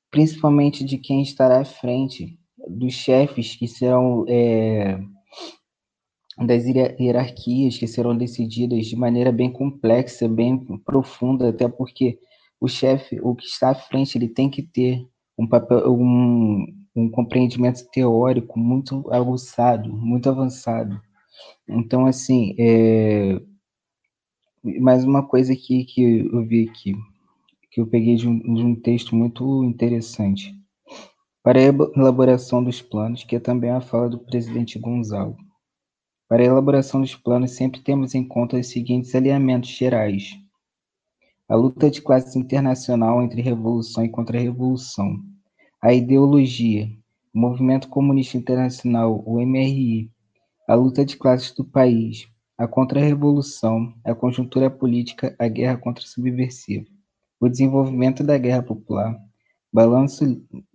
principalmente 0.09 0.85
de 0.85 0.97
quem 0.97 1.21
estará 1.21 1.61
à 1.61 1.65
frente, 1.65 2.39
dos 2.69 2.95
chefes 2.95 3.57
que 3.57 3.67
serão 3.67 4.25
é, 4.29 4.99
das 6.47 6.65
hierarquias 6.65 7.77
que 7.77 7.89
serão 7.89 8.17
decididas 8.17 8.87
de 8.87 8.95
maneira 8.95 9.33
bem 9.33 9.51
complexa, 9.53 10.29
bem 10.29 10.57
profunda, 10.85 11.49
até 11.49 11.69
porque 11.69 12.21
o 12.61 12.69
chefe, 12.69 13.21
o 13.21 13.35
que 13.35 13.45
está 13.45 13.71
à 13.71 13.75
frente, 13.75 14.17
ele 14.17 14.29
tem 14.29 14.49
que 14.49 14.63
ter 14.63 15.05
um 15.37 15.49
papel, 15.49 15.93
um, 15.93 16.67
um 16.95 17.11
compreendimento 17.11 17.85
teórico 17.91 18.61
muito 18.61 19.13
aguçado, 19.13 19.93
muito 19.93 20.29
avançado. 20.29 21.01
Então, 21.69 22.07
assim, 22.07 22.55
é, 22.59 23.41
mais 24.65 25.05
uma 25.05 25.23
coisa 25.23 25.53
aqui 25.53 25.85
que 25.85 26.27
eu 26.33 26.43
vi 26.43 26.67
aqui, 26.67 26.97
que 27.71 27.83
eu 27.83 27.87
peguei 27.87 28.17
de 28.17 28.27
um, 28.27 28.39
de 28.39 28.65
um 28.65 28.75
texto 28.75 29.15
muito 29.15 29.63
interessante. 29.63 30.55
Para 31.43 31.59
a 31.59 31.63
elaboração 31.63 32.65
dos 32.65 32.81
planos, 32.81 33.25
que 33.25 33.37
é 33.37 33.41
também 33.41 33.71
a 33.71 33.83
fala 33.83 34.09
do 34.09 34.19
presidente 34.19 34.79
Gonzalo. 34.79 35.37
Para 36.27 36.43
a 36.43 36.47
elaboração 36.47 37.03
dos 37.03 37.15
planos, 37.15 37.51
sempre 37.51 37.83
temos 37.83 38.15
em 38.15 38.27
conta 38.27 38.57
os 38.57 38.69
seguintes 38.69 39.15
alinhamentos 39.15 39.69
gerais: 39.69 40.31
a 41.47 41.55
luta 41.55 41.91
de 41.91 42.01
classes 42.01 42.35
internacional 42.35 43.23
entre 43.23 43.43
revolução 43.43 44.03
e 44.03 44.09
contra-revolução, 44.09 45.21
a 45.83 45.93
ideologia, 45.93 46.89
o 47.35 47.39
movimento 47.39 47.91
comunista 47.91 48.39
internacional, 48.39 49.23
o 49.27 49.39
MRI, 49.39 50.11
a 50.67 50.75
luta 50.75 51.05
de 51.05 51.19
classes 51.19 51.55
do 51.55 51.63
país, 51.63 52.27
a 52.57 52.69
Contra-Revolução, 52.69 53.93
a 54.05 54.15
Conjuntura 54.15 54.71
Política, 54.71 55.35
a 55.39 55.49
Guerra 55.49 55.77
Contra-Subversiva, 55.77 56.87
o 57.41 57.49
Desenvolvimento 57.49 58.23
da 58.23 58.39
Guerra 58.39 58.63
Popular, 58.63 59.19
Balanço, 59.73 60.25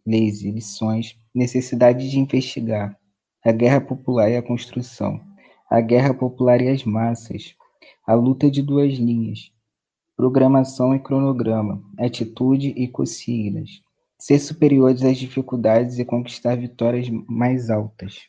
Leis 0.05 0.41
e 0.41 0.51
Lições, 0.51 1.17
Necessidade 1.33 2.09
de 2.09 2.19
Investigar, 2.19 2.97
a 3.45 3.51
Guerra 3.53 3.79
Popular 3.79 4.29
e 4.29 4.35
a 4.35 4.43
Construção, 4.43 5.21
a 5.69 5.79
Guerra 5.79 6.13
Popular 6.13 6.61
e 6.61 6.67
as 6.67 6.83
Massas, 6.83 7.55
a 8.05 8.13
Luta 8.13 8.51
de 8.51 8.61
Duas 8.61 8.93
Linhas, 8.95 9.49
Programação 10.17 10.93
e 10.93 10.99
Cronograma, 10.99 11.81
Atitude 11.97 12.73
e 12.75 12.89
Consignas, 12.89 13.69
ser 14.17 14.37
superiores 14.39 15.01
às 15.01 15.17
dificuldades 15.17 15.97
e 15.97 16.03
conquistar 16.03 16.57
vitórias 16.57 17.07
mais 17.25 17.69
altas. 17.69 18.27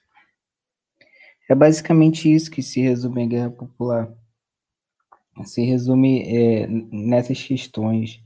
É 1.51 1.55
basicamente 1.57 2.33
isso 2.33 2.49
que 2.49 2.63
se 2.63 2.81
resume 2.81 3.25
a 3.25 3.27
guerra 3.27 3.51
popular. 3.51 4.15
Se 5.43 5.65
resume 5.65 6.23
é, 6.23 6.69
nessas 6.69 7.43
questões, 7.43 8.23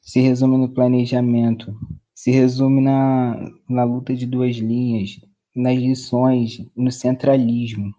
se 0.00 0.20
resume 0.20 0.58
no 0.58 0.68
planejamento, 0.68 1.72
se 2.12 2.32
resume 2.32 2.80
na, 2.80 3.48
na 3.68 3.84
luta 3.84 4.12
de 4.12 4.26
duas 4.26 4.56
linhas, 4.56 5.20
nas 5.54 5.78
lições, 5.78 6.58
no 6.74 6.90
centralismo. 6.90 7.94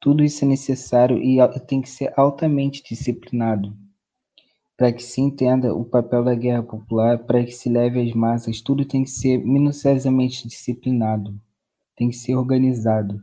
Tudo 0.00 0.24
isso 0.24 0.46
é 0.46 0.48
necessário 0.48 1.18
e 1.18 1.36
tem 1.66 1.82
que 1.82 1.90
ser 1.90 2.10
altamente 2.16 2.82
disciplinado 2.88 3.76
para 4.78 4.94
que 4.94 5.02
se 5.02 5.20
entenda 5.20 5.74
o 5.74 5.84
papel 5.84 6.24
da 6.24 6.34
guerra 6.34 6.62
popular, 6.62 7.18
para 7.18 7.44
que 7.44 7.52
se 7.52 7.68
leve 7.68 8.00
às 8.00 8.14
massas, 8.14 8.62
tudo 8.62 8.86
tem 8.86 9.04
que 9.04 9.10
ser 9.10 9.44
minuciosamente 9.44 10.48
disciplinado, 10.48 11.38
tem 11.94 12.08
que 12.08 12.16
ser 12.16 12.34
organizado 12.34 13.20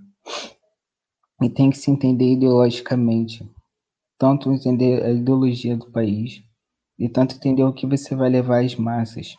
e 1.41 1.49
tem 1.49 1.69
que 1.69 1.77
se 1.77 1.89
entender 1.89 2.33
ideologicamente, 2.33 3.49
tanto 4.17 4.51
entender 4.51 5.03
a 5.03 5.11
ideologia 5.11 5.75
do 5.75 5.91
país 5.91 6.43
e 6.99 7.09
tanto 7.09 7.35
entender 7.35 7.63
o 7.63 7.73
que 7.73 7.87
você 7.87 8.15
vai 8.15 8.29
levar 8.29 8.63
às 8.63 8.75
massas 8.75 9.35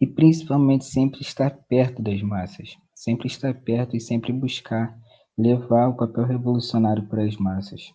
e 0.00 0.06
principalmente 0.06 0.84
sempre 0.84 1.20
estar 1.20 1.50
perto 1.68 2.02
das 2.02 2.20
massas, 2.22 2.76
sempre 2.92 3.28
estar 3.28 3.54
perto 3.54 3.96
e 3.96 4.00
sempre 4.00 4.32
buscar 4.32 4.98
levar 5.38 5.88
o 5.88 5.96
papel 5.96 6.24
revolucionário 6.24 7.06
para 7.08 7.24
as 7.24 7.36
massas. 7.36 7.94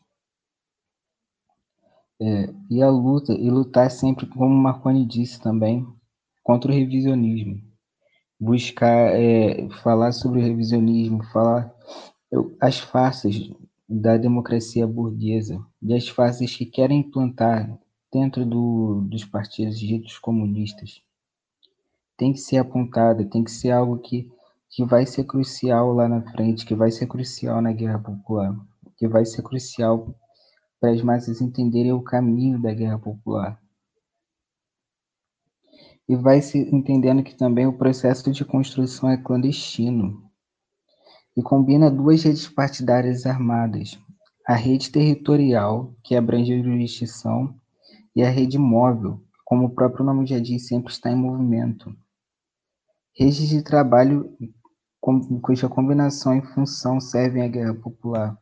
É, 2.20 2.50
e 2.70 2.82
a 2.82 2.90
luta, 2.90 3.34
e 3.34 3.50
lutar 3.50 3.92
sempre, 3.92 4.26
como 4.26 4.56
Marconi 4.56 5.06
disse 5.06 5.40
também, 5.40 5.86
contra 6.42 6.72
o 6.72 6.74
revisionismo. 6.74 7.62
Buscar 8.40 9.14
é, 9.16 9.68
falar 9.82 10.12
sobre 10.12 10.40
o 10.40 10.44
revisionismo, 10.44 11.24
falar 11.26 11.74
as 12.60 12.80
faces 12.80 13.52
da 13.88 14.18
democracia 14.18 14.86
burguesa 14.86 15.60
e 15.82 15.94
as 15.94 16.08
faces 16.08 16.56
que 16.56 16.66
querem 16.66 17.00
implantar 17.00 17.80
dentro 18.12 18.46
do, 18.46 19.02
dos 19.10 19.24
partidos 19.26 19.80
ditos 19.80 20.20
comunistas. 20.20 21.02
Tem 22.18 22.34
que 22.34 22.40
ser 22.40 22.58
apontada, 22.58 23.26
tem 23.26 23.44
que 23.44 23.52
ser 23.52 23.72
algo 23.72 24.00
que, 24.00 24.30
que 24.70 24.84
vai 24.84 25.06
ser 25.06 25.24
crucial 25.24 25.94
lá 25.94 26.10
na 26.10 26.22
frente, 26.32 26.66
que 26.66 26.76
vai 26.76 26.92
ser 26.92 27.08
crucial 27.08 27.62
na 27.62 27.72
guerra 27.72 28.00
popular, 28.00 28.56
que 28.98 29.08
vai 29.08 29.26
ser 29.26 29.42
crucial 29.42 30.14
para 30.80 30.92
as 30.92 31.02
massas 31.02 31.42
entenderem 31.42 31.94
o 31.94 32.02
caminho 32.02 32.62
da 32.62 32.74
guerra 32.74 33.00
popular. 33.00 33.62
E 36.08 36.16
vai 36.16 36.42
se 36.42 36.58
entendendo 36.74 37.24
que 37.24 37.36
também 37.36 37.68
o 37.68 37.78
processo 37.78 38.32
de 38.32 38.46
construção 38.46 39.10
é 39.10 39.18
clandestino 39.18 40.24
e 41.36 41.42
combina 41.42 41.92
duas 41.92 42.24
redes 42.24 42.48
partidárias 42.48 43.26
armadas, 43.26 44.00
a 44.48 44.56
rede 44.56 44.90
territorial, 44.90 45.94
que 46.04 46.16
abrange 46.16 46.54
a 46.54 46.64
jurisdição, 46.64 47.54
e 48.16 48.24
a 48.24 48.30
rede 48.30 48.58
móvel, 48.58 49.22
como 49.46 49.66
o 49.66 49.70
próprio 49.70 50.06
nome 50.06 50.26
já 50.26 50.40
diz, 50.40 50.68
sempre 50.68 50.92
está 50.92 51.12
em 51.12 51.16
movimento. 51.16 51.96
Redes 53.14 53.50
de 53.50 53.62
trabalho 53.62 54.36
cuja 55.42 55.70
combinação 55.70 56.36
e 56.36 56.42
função 56.42 57.00
servem 57.00 57.44
à 57.44 57.48
guerra 57.48 57.76
popular 57.76 58.38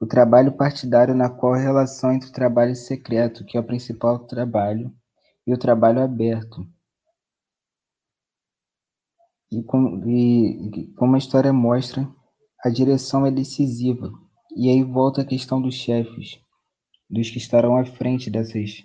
o 0.00 0.06
trabalho 0.06 0.52
partidário 0.52 1.14
na 1.14 1.28
qual 1.28 1.54
a 1.54 1.58
relação 1.58 2.12
entre 2.12 2.28
o 2.28 2.32
trabalho 2.32 2.74
secreto, 2.76 3.44
que 3.44 3.56
é 3.56 3.60
o 3.60 3.64
principal 3.64 4.20
trabalho, 4.20 4.94
e 5.48 5.52
o 5.54 5.56
trabalho 5.56 6.02
aberto. 6.02 6.68
E, 9.50 9.62
com, 9.62 10.06
e 10.06 10.92
como 10.94 11.14
a 11.14 11.18
história 11.18 11.50
mostra, 11.54 12.06
a 12.62 12.68
direção 12.68 13.24
é 13.24 13.30
decisiva. 13.30 14.12
E 14.54 14.68
aí 14.68 14.84
volta 14.84 15.22
a 15.22 15.24
questão 15.24 15.62
dos 15.62 15.74
chefes, 15.74 16.38
dos 17.08 17.30
que 17.30 17.38
estarão 17.38 17.78
à 17.78 17.84
frente 17.86 18.28
dessas, 18.30 18.84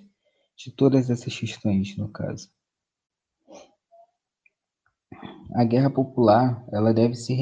de 0.56 0.72
todas 0.74 1.09
essas 1.09 1.38
questões, 1.38 1.98
no 1.98 2.08
caso. 2.08 2.50
A 5.56 5.66
guerra 5.66 5.90
popular, 5.90 6.66
ela 6.72 6.93
deve 6.93 7.16
se 7.16 7.35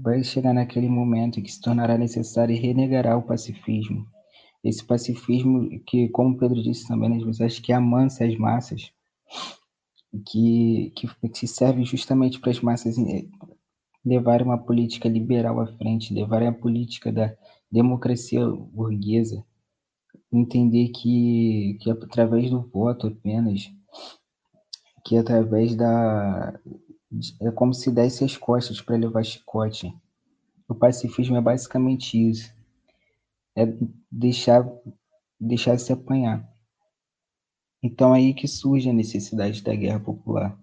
vai 0.00 0.22
chegar 0.22 0.54
naquele 0.54 0.88
momento 0.88 1.40
em 1.40 1.42
que 1.42 1.50
se 1.50 1.60
tornará 1.60 1.98
necessário 1.98 2.54
e 2.54 2.58
renegará 2.58 3.16
o 3.16 3.22
pacifismo. 3.22 4.06
Esse 4.62 4.84
pacifismo 4.84 5.80
que, 5.80 6.08
como 6.10 6.38
Pedro 6.38 6.62
disse 6.62 6.86
também 6.86 7.08
nas 7.08 7.24
mensagens, 7.24 7.58
que 7.58 7.72
amansa 7.72 8.24
as 8.24 8.36
massas, 8.36 8.92
que, 10.26 10.92
que, 10.94 11.28
que 11.28 11.46
serve 11.46 11.84
justamente 11.84 12.38
para 12.38 12.50
as 12.50 12.60
massas 12.60 12.96
eh, 12.98 13.26
levarem 14.04 14.46
uma 14.46 14.58
política 14.58 15.08
liberal 15.08 15.60
à 15.60 15.66
frente, 15.66 16.14
levarem 16.14 16.48
a 16.48 16.52
política 16.52 17.10
da 17.10 17.34
democracia 17.70 18.46
burguesa, 18.46 19.44
entender 20.32 20.88
que, 20.88 21.78
que 21.80 21.90
através 21.90 22.50
do 22.50 22.60
voto 22.60 23.06
apenas, 23.06 23.70
que 25.04 25.16
através 25.16 25.74
da, 25.74 26.58
é 27.40 27.50
como 27.50 27.74
se 27.74 27.90
desse 27.90 28.24
as 28.24 28.36
costas 28.36 28.80
para 28.80 28.96
levar 28.96 29.24
chicote. 29.24 29.94
O 30.68 30.74
pacifismo 30.74 31.36
é 31.36 31.40
basicamente 31.40 32.16
isso. 32.30 32.54
É 33.56 33.66
deixar, 34.10 34.66
deixar 35.38 35.78
se 35.78 35.92
apanhar. 35.92 36.48
Então 37.82 38.14
é 38.14 38.18
aí 38.18 38.34
que 38.34 38.46
surge 38.46 38.88
a 38.88 38.92
necessidade 38.92 39.62
da 39.62 39.74
guerra 39.74 40.00
popular. 40.00 40.58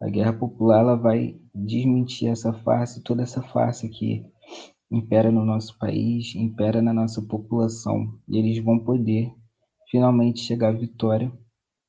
A 0.00 0.08
guerra 0.08 0.32
popular 0.32 0.80
ela 0.80 0.96
vai 0.96 1.40
desmentir 1.54 2.28
essa 2.28 2.52
farsa, 2.52 3.02
toda 3.02 3.22
essa 3.22 3.42
farsa 3.42 3.88
que 3.88 4.24
impera 4.90 5.30
no 5.30 5.44
nosso 5.44 5.76
país, 5.78 6.34
impera 6.34 6.80
na 6.80 6.92
nossa 6.92 7.22
população. 7.22 8.18
E 8.28 8.38
eles 8.38 8.62
vão 8.62 8.78
poder 8.78 9.32
finalmente 9.90 10.40
chegar 10.40 10.68
à 10.68 10.72
vitória 10.72 11.32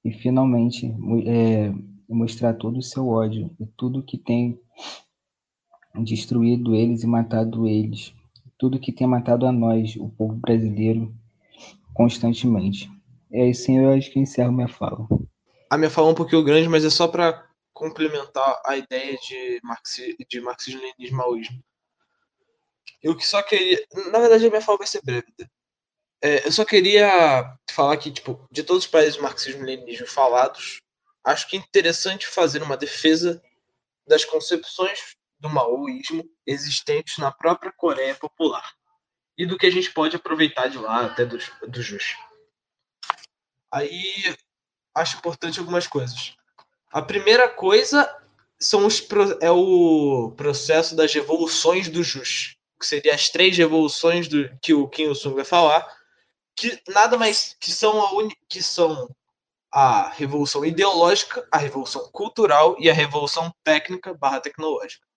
e 0.03 0.11
finalmente 0.11 0.88
é, 1.25 1.71
mostrar 2.07 2.55
todo 2.55 2.77
o 2.77 2.83
seu 2.83 3.07
ódio 3.07 3.55
e 3.59 3.65
tudo 3.77 4.03
que 4.03 4.17
tem 4.17 4.59
destruído 6.03 6.75
eles 6.75 7.03
e 7.03 7.07
matado 7.07 7.67
eles, 7.67 8.13
tudo 8.59 8.79
que 8.79 8.91
tem 8.91 9.07
matado 9.07 9.47
a 9.47 9.51
nós, 9.51 9.95
o 9.95 10.09
povo 10.09 10.35
brasileiro, 10.35 11.15
constantemente. 11.93 12.91
É 13.31 13.47
isso, 13.47 13.71
eu 13.71 13.93
acho 13.93 14.11
que 14.11 14.19
encerro 14.19 14.51
minha 14.51 14.67
fala. 14.67 15.07
A 15.69 15.77
minha 15.77 15.89
fala 15.89 16.09
é 16.09 16.11
um 16.11 16.15
pouquinho 16.15 16.43
grande, 16.43 16.67
mas 16.67 16.83
é 16.83 16.89
só 16.89 17.07
para 17.07 17.47
complementar 17.73 18.61
a 18.65 18.75
ideia 18.75 19.17
de, 19.17 19.59
marxi 19.63 20.17
de 20.29 20.41
marxismo-leninismo 20.41 21.17
maoísmo. 21.17 21.63
Eu 23.01 23.15
que 23.15 23.25
só 23.25 23.41
queria. 23.41 23.81
Na 24.11 24.19
verdade, 24.19 24.45
a 24.45 24.49
minha 24.49 24.61
fala 24.61 24.79
vai 24.79 24.88
ser 24.88 25.01
breve. 25.03 25.25
É, 26.21 26.45
eu 26.45 26.51
só 26.51 26.65
queria 26.65 27.55
falar 27.71 27.95
que, 27.95 28.11
tipo, 28.11 28.45
de 28.51 28.61
todos 28.61 28.83
os 28.83 28.89
países 28.89 29.17
marxismo-leninismo 29.21 30.05
falados, 30.05 30.81
acho 31.23 31.47
que 31.47 31.55
é 31.55 31.59
interessante 31.59 32.27
fazer 32.27 32.61
uma 32.61 32.75
defesa 32.75 33.41
das 34.05 34.25
concepções 34.25 35.15
do 35.40 35.50
maoísmo 35.50 36.24
existentes 36.45 37.18
na 37.18 37.32
própria 37.32 37.72
Coreia 37.72 38.16
Popular 38.16 38.74
e 39.38 39.45
do 39.45 39.58
que 39.58 39.66
a 39.66 39.72
gente 39.72 39.92
pode 39.92 40.16
aproveitar 40.16 40.68
de 40.68 40.77
lá, 40.77 41.06
até 41.06 41.26
do, 41.26 41.38
do 41.68 41.82
Jus. 41.82 42.18
Aí 43.72 44.35
acho 44.93 45.18
importante 45.18 45.59
algumas 45.59 45.88
coisas. 45.88 46.35
A 46.92 47.01
primeira 47.01 47.48
coisa 47.48 48.14
são 48.59 48.85
os, 48.85 49.08
é 49.40 49.50
o 49.50 50.34
processo 50.35 50.95
das 50.95 51.14
revoluções 51.14 51.88
do 51.88 52.03
Jus, 52.03 52.58
que 52.80 52.85
seria 52.85 53.16
as 53.16 53.30
três 53.30 53.58
revoluções 53.58 54.27
do, 54.27 54.50
que 54.61 54.74
o 54.74 54.90
Kim 54.90 55.03
Il-sung 55.03 55.35
vai 55.35 55.45
falar, 55.45 55.88
que 56.56 56.82
nada 56.90 57.18
mais 57.18 57.56
que 57.59 57.72
são, 57.72 58.01
a 58.01 58.14
uni, 58.16 58.35
que 58.50 58.61
são 58.61 59.08
a 59.72 60.09
revolução 60.09 60.66
ideológica, 60.66 61.48
a 61.51 61.58
revolução 61.58 62.09
cultural 62.11 62.76
e 62.80 62.90
a 62.90 62.93
revolução 62.93 63.53
técnica 63.64 64.14
barra 64.14 64.42
tecnológica. 64.42 65.08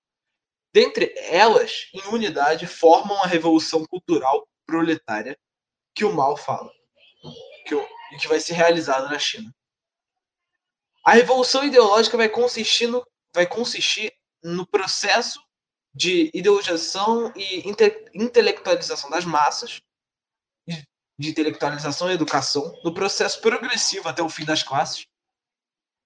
Dentre 0.73 1.13
elas, 1.17 1.89
em 1.93 2.03
unidade, 2.09 2.67
formam 2.67 3.23
a 3.23 3.27
revolução 3.27 3.85
cultural 3.85 4.49
proletária 4.67 5.39
que 5.95 6.05
o 6.05 6.13
Mao 6.13 6.37
fala, 6.37 6.73
que, 7.67 7.77
que 8.19 8.29
vai 8.29 8.41
ser 8.41 8.55
realizada 8.55 9.09
na 9.09 9.19
China. 9.19 9.55
A 11.05 11.13
revolução 11.13 11.65
ideológica 11.65 12.17
vai 12.17 12.29
consistir 12.29 12.87
no, 12.87 13.07
vai 13.35 13.47
consistir 13.47 14.15
no 14.43 14.67
processo 14.67 15.41
de 15.95 16.31
ideologização 16.33 17.33
e 17.37 17.69
inte, 17.69 18.11
intelectualização 18.15 19.11
das 19.11 19.25
massas, 19.25 19.83
de 21.19 21.29
intelectualização 21.29 22.11
e 22.11 22.15
educação 22.15 22.81
no 22.83 22.95
processo 22.95 23.41
progressivo 23.41 24.09
até 24.09 24.23
o 24.23 24.29
fim 24.29 24.45
das 24.45 24.63
classes, 24.63 25.07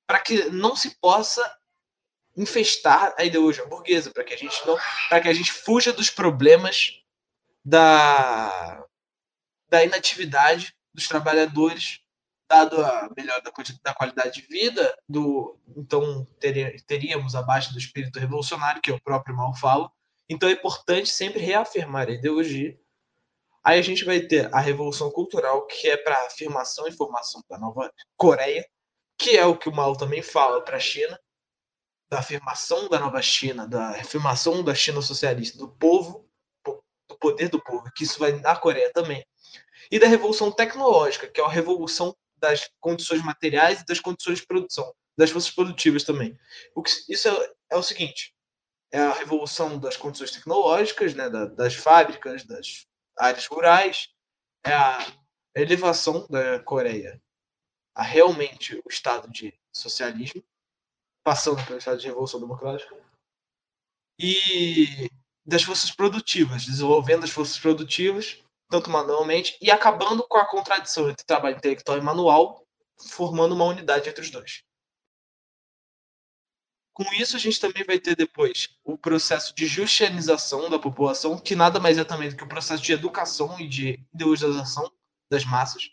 para 0.07 0.21
que 0.21 0.51
não 0.51 0.75
se 0.75 0.99
possa 0.99 1.57
infestar 2.37 3.15
a 3.17 3.25
ideologia 3.25 3.65
burguesa, 3.67 4.11
para 4.11 4.25
que 4.25 4.35
a 4.35 4.37
gente 4.37 4.55
não, 4.67 4.77
para 5.09 5.21
que 5.21 5.29
a 5.29 5.33
gente 5.33 5.53
fuja 5.53 5.93
dos 5.93 6.11
problemas 6.11 7.01
da 7.65 8.85
da 9.69 9.85
inatividade 9.85 10.73
dos 10.95 11.09
trabalhadores, 11.09 12.01
dado 12.49 12.81
a 12.81 13.11
melhora 13.17 13.43
da, 13.43 13.51
da 13.83 13.95
qualidade 13.95 14.41
de 14.41 14.47
vida, 14.47 14.97
do 15.09 15.59
então 15.77 16.25
teria, 16.39 16.77
teríamos 16.87 17.35
abaixo 17.35 17.73
do 17.73 17.79
espírito 17.79 18.21
revolucionário 18.21 18.81
que 18.81 18.93
o 18.93 19.01
próprio 19.03 19.35
mal 19.35 19.55
fala. 19.57 19.91
Então 20.29 20.49
é 20.49 20.53
importante 20.53 21.09
sempre 21.09 21.41
reafirmar 21.41 22.09
a 22.09 22.13
ideologia 22.13 22.79
Aí 23.67 23.81
a 23.81 23.83
gente 23.83 24.05
vai 24.05 24.21
ter 24.21 24.49
a 24.55 24.61
Revolução 24.61 25.11
Cultural, 25.11 25.67
que 25.67 25.91
é 25.91 25.97
para 25.97 26.25
afirmação 26.27 26.87
e 26.87 26.93
formação 26.93 27.43
da 27.51 27.59
nova 27.59 27.93
Coreia, 28.17 28.65
que 29.19 29.37
é 29.37 29.45
o 29.45 29.59
que 29.59 29.69
o 29.69 29.75
Mao 29.75 29.97
também 29.97 30.23
fala 30.23 30.63
para 30.63 30.77
a 30.77 30.81
China. 30.81 31.19
Da 32.09 32.19
afirmação 32.19 32.89
da 32.89 32.99
nova 32.99 33.21
China, 33.21 33.67
da 33.67 33.91
afirmação 33.91 34.63
da 34.63 34.75
China 34.75 35.03
socialista, 35.03 35.59
do 35.59 35.69
povo, 35.69 36.29
do 36.65 37.17
poder 37.19 37.49
do 37.49 37.63
povo, 37.63 37.91
que 37.95 38.05
isso 38.05 38.19
vai 38.19 38.33
na 38.33 38.57
Coreia 38.57 38.93
também, 38.93 39.25
e 39.91 39.99
da 39.99 40.07
revolução 40.07 40.51
tecnológica, 40.51 41.29
que 41.29 41.41
é 41.41 41.45
a 41.45 41.49
revolução 41.49 42.17
das 42.37 42.69
condições 42.81 43.23
materiais 43.23 43.81
e 43.81 43.87
das 43.87 44.01
condições 44.01 44.41
de 44.41 44.47
produção, 44.47 44.93
das 45.17 45.31
forças 45.31 45.51
produtivas 45.51 46.05
também. 46.05 46.39
O 46.75 46.83
que, 46.83 46.91
isso 47.09 47.29
é, 47.29 47.53
é 47.71 47.77
o 47.77 47.83
seguinte: 47.83 48.35
é 48.93 48.99
a 48.99 49.13
revolução 49.13 49.79
das 49.79 49.97
condições 49.97 50.31
tecnológicas, 50.31 51.15
né, 51.15 51.31
da, 51.31 51.47
das 51.47 51.75
fábricas, 51.75 52.45
das 52.45 52.87
áreas 53.19 53.47
rurais, 53.47 54.09
é 54.65 54.73
a 54.75 54.99
elevação 55.55 56.27
da 56.29 56.61
Coreia 56.61 57.21
a 57.97 58.03
realmente 58.03 58.77
o 58.85 58.89
estado 58.91 59.31
de 59.31 59.59
socialismo, 59.73 60.45
passando 61.27 61.61
pelo 61.67 61.77
estado 61.77 61.99
de 61.99 62.07
revolução 62.07 62.39
democrática, 62.39 62.95
e 64.17 65.11
das 65.45 65.65
forças 65.65 65.91
produtivas, 65.91 66.65
desenvolvendo 66.65 67.25
as 67.25 67.31
forças 67.31 67.59
produtivas, 67.59 68.45
tanto 68.71 68.89
manualmente, 68.91 69.59
e 69.61 69.69
acabando 69.69 70.23
com 70.23 70.39
a 70.39 70.47
contradição 70.47 71.11
entre 71.11 71.27
trabalho 71.27 71.57
intelectual 71.57 71.99
e 71.99 72.01
manual, 72.01 72.65
formando 73.11 73.57
uma 73.57 73.65
unidade 73.65 74.09
entre 74.09 74.23
os 74.23 74.31
dois. 74.31 74.63
Com 76.93 77.13
isso, 77.15 77.35
a 77.35 77.41
gente 77.41 77.61
também 77.61 77.83
vai 77.83 77.99
ter 77.99 78.15
depois 78.15 78.79
o 78.85 78.97
processo 78.97 79.53
de 79.53 79.67
justianização 79.67 80.71
da 80.71 80.79
população, 80.79 81.37
que 81.37 81.57
nada 81.57 81.81
mais 81.81 81.99
é 81.99 82.05
também 82.05 82.29
do 82.29 82.37
que 82.37 82.45
o 82.45 82.49
processo 82.49 82.85
de 82.85 82.93
educação 82.93 83.59
e 83.59 83.67
de 83.67 84.01
ideologização 84.15 84.89
das 85.29 85.45
massas. 85.45 85.91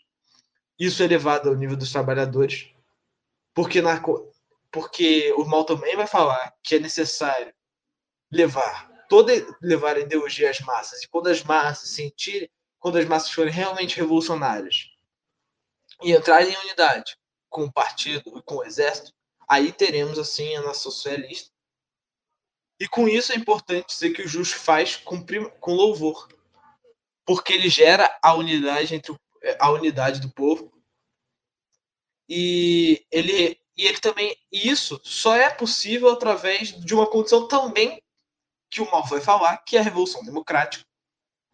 Isso 0.78 1.02
é 1.02 1.08
levado 1.08 1.48
ao 1.48 1.56
nível 1.56 1.76
dos 1.76 1.90
trabalhadores, 1.90 2.72
porque, 3.52 3.82
na, 3.82 4.00
porque 4.74 5.32
o 5.34 5.44
mal 5.44 5.64
também 5.64 5.94
vai 5.94 6.06
falar 6.08 6.52
que 6.60 6.74
é 6.74 6.80
necessário 6.80 7.54
levar 8.28 8.90
toda 9.08 9.32
levar 9.62 9.94
a 9.94 10.00
ideologia 10.00 10.50
às 10.50 10.58
massas 10.58 11.00
e 11.04 11.08
quando 11.08 11.28
as 11.28 11.44
massas 11.44 11.90
sentirem, 11.90 12.50
quando 12.80 12.98
as 12.98 13.04
massas 13.04 13.30
forem 13.30 13.52
realmente 13.52 13.96
revolucionárias 13.96 14.90
e 16.02 16.10
entrarem 16.10 16.52
em 16.52 16.56
unidade 16.56 17.16
com 17.48 17.62
o 17.62 17.72
partido 17.72 18.36
e 18.36 18.42
com 18.42 18.56
o 18.56 18.64
exército, 18.64 19.12
aí 19.48 19.70
teremos 19.70 20.18
assim 20.18 20.56
a 20.56 20.62
nação 20.62 20.90
socialista. 20.90 21.52
E 22.80 22.88
com 22.88 23.08
isso 23.08 23.32
é 23.32 23.36
importante 23.36 23.86
dizer 23.86 24.10
que 24.10 24.22
o 24.22 24.28
Justo 24.28 24.56
faz 24.56 24.96
com, 24.96 25.24
com 25.60 25.72
louvor, 25.72 26.26
porque 27.24 27.52
ele 27.52 27.68
gera 27.68 28.18
a 28.20 28.34
unidade 28.34 28.92
entre 28.92 29.14
a 29.60 29.70
unidade 29.70 30.20
do 30.20 30.32
povo. 30.32 30.72
E 32.28 33.06
ele 33.12 33.62
e 33.76 33.86
ele 33.86 33.98
também 33.98 34.36
isso 34.52 35.00
só 35.02 35.34
é 35.34 35.50
possível 35.50 36.10
através 36.10 36.68
de 36.68 36.94
uma 36.94 37.08
condição 37.08 37.48
também 37.48 38.02
que 38.70 38.80
o 38.80 38.90
Mal 38.90 39.04
vai 39.06 39.20
falar, 39.20 39.58
que 39.58 39.76
é 39.76 39.80
a 39.80 39.82
revolução 39.82 40.24
democrática, 40.24 40.84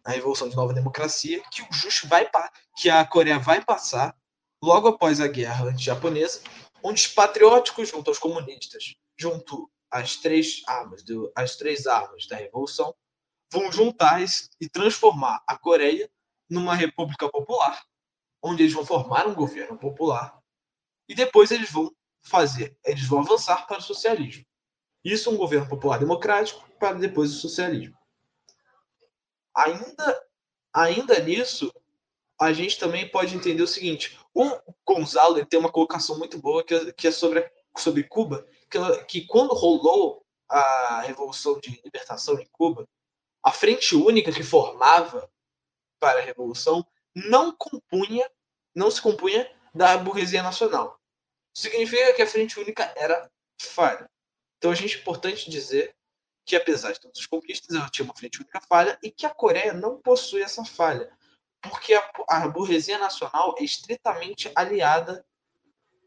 a 0.03 0.11
revolução 0.11 0.49
de 0.49 0.55
nova 0.55 0.73
democracia, 0.73 1.43
que 1.51 1.61
o 1.61 1.67
Justo 1.71 2.07
vai 2.07 2.29
que 2.77 2.89
a 2.89 3.05
Coreia 3.05 3.37
vai 3.37 3.63
passar 3.63 4.15
logo 4.63 4.87
após 4.87 5.19
a 5.19 5.27
guerra 5.27 5.65
anti-japonesa, 5.65 6.41
onde 6.83 7.01
os 7.01 7.07
patrióticos 7.07 7.89
junto 7.89 8.09
aos 8.09 8.17
comunistas, 8.17 8.95
junto 9.17 9.71
às 9.89 10.15
três 10.15 10.63
armas, 10.67 11.03
do, 11.03 11.31
às 11.35 11.55
três 11.55 11.85
armas 11.85 12.27
da 12.27 12.37
revolução, 12.37 12.95
vão 13.51 13.71
juntar 13.71 14.19
e 14.59 14.69
transformar 14.69 15.43
a 15.45 15.57
Coreia 15.57 16.09
numa 16.49 16.73
república 16.73 17.29
popular, 17.29 17.83
onde 18.41 18.63
eles 18.63 18.73
vão 18.73 18.85
formar 18.85 19.27
um 19.27 19.33
governo 19.35 19.77
popular 19.77 20.41
e 21.11 21.13
depois 21.13 21.51
eles 21.51 21.69
vão 21.69 21.93
fazer, 22.21 22.77
eles 22.85 23.07
vão 23.07 23.19
avançar 23.19 23.67
para 23.67 23.79
o 23.79 23.81
socialismo. 23.81 24.45
Isso 25.03 25.31
um 25.31 25.37
governo 25.37 25.67
popular 25.67 25.97
democrático 25.97 26.67
para 26.79 26.93
depois 26.93 27.31
o 27.31 27.39
socialismo. 27.39 27.97
Ainda 29.55 30.31
ainda 30.73 31.19
nisso, 31.19 31.73
a 32.39 32.53
gente 32.53 32.79
também 32.79 33.09
pode 33.09 33.35
entender 33.35 33.61
o 33.61 33.67
seguinte: 33.67 34.17
o 34.33 34.49
Gonzalo 34.85 35.45
tem 35.45 35.59
uma 35.59 35.71
colocação 35.71 36.17
muito 36.17 36.37
boa 36.39 36.63
que 36.63 36.73
é, 36.73 36.91
que 36.93 37.07
é 37.07 37.11
sobre, 37.11 37.49
sobre 37.77 38.03
Cuba, 38.03 38.47
que, 38.69 38.79
que 39.05 39.27
quando 39.27 39.53
rolou 39.53 40.25
a 40.49 41.01
Revolução 41.01 41.59
de 41.59 41.81
Libertação 41.83 42.39
em 42.39 42.47
Cuba, 42.51 42.87
a 43.43 43.51
frente 43.51 43.95
única 43.95 44.31
que 44.31 44.43
formava 44.43 45.29
para 45.99 46.19
a 46.19 46.23
Revolução 46.23 46.85
não 47.15 47.55
compunha, 47.55 48.29
não 48.75 48.91
se 48.91 49.01
compunha 49.01 49.49
da 49.73 49.97
burguesia 49.97 50.43
nacional. 50.43 51.00
Significa 51.53 52.13
que 52.13 52.21
a 52.21 52.27
frente 52.27 52.59
única 52.59 52.93
era 52.95 53.29
falha. 53.59 54.09
Então 54.57 54.71
a 54.71 54.75
gente 54.75 54.97
é 54.97 54.99
importante 54.99 55.49
dizer 55.49 55.95
que 56.45 56.55
apesar 56.55 56.91
de 56.91 56.99
todas 56.99 57.19
as 57.19 57.25
conquistas, 57.25 57.75
ela 57.75 57.89
tinha 57.89 58.05
uma 58.05 58.15
frente 58.15 58.39
única 58.39 58.61
falha 58.61 58.97
e 59.03 59.11
que 59.11 59.25
a 59.25 59.29
Coreia 59.29 59.73
não 59.73 60.01
possui 60.01 60.41
essa 60.41 60.63
falha 60.65 61.11
porque 61.61 61.93
a, 61.93 62.11
a 62.27 62.47
burguesia 62.47 62.97
nacional 62.97 63.55
é 63.59 63.63
estritamente 63.63 64.51
aliada 64.55 65.25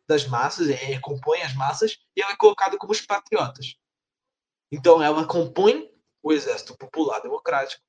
das 0.07 0.27
massas, 0.27 0.69
é, 0.69 0.99
compõe 0.99 1.41
as 1.43 1.55
massas 1.55 1.99
e 2.15 2.21
ela 2.21 2.33
é 2.33 2.37
colocada 2.37 2.77
como 2.77 2.93
os 2.93 3.01
patriotas. 3.01 3.77
Então 4.71 5.03
ela 5.03 5.27
compõe 5.27 5.91
o 6.23 6.33
exército 6.33 6.77
popular 6.77 7.21
democrático 7.21 7.83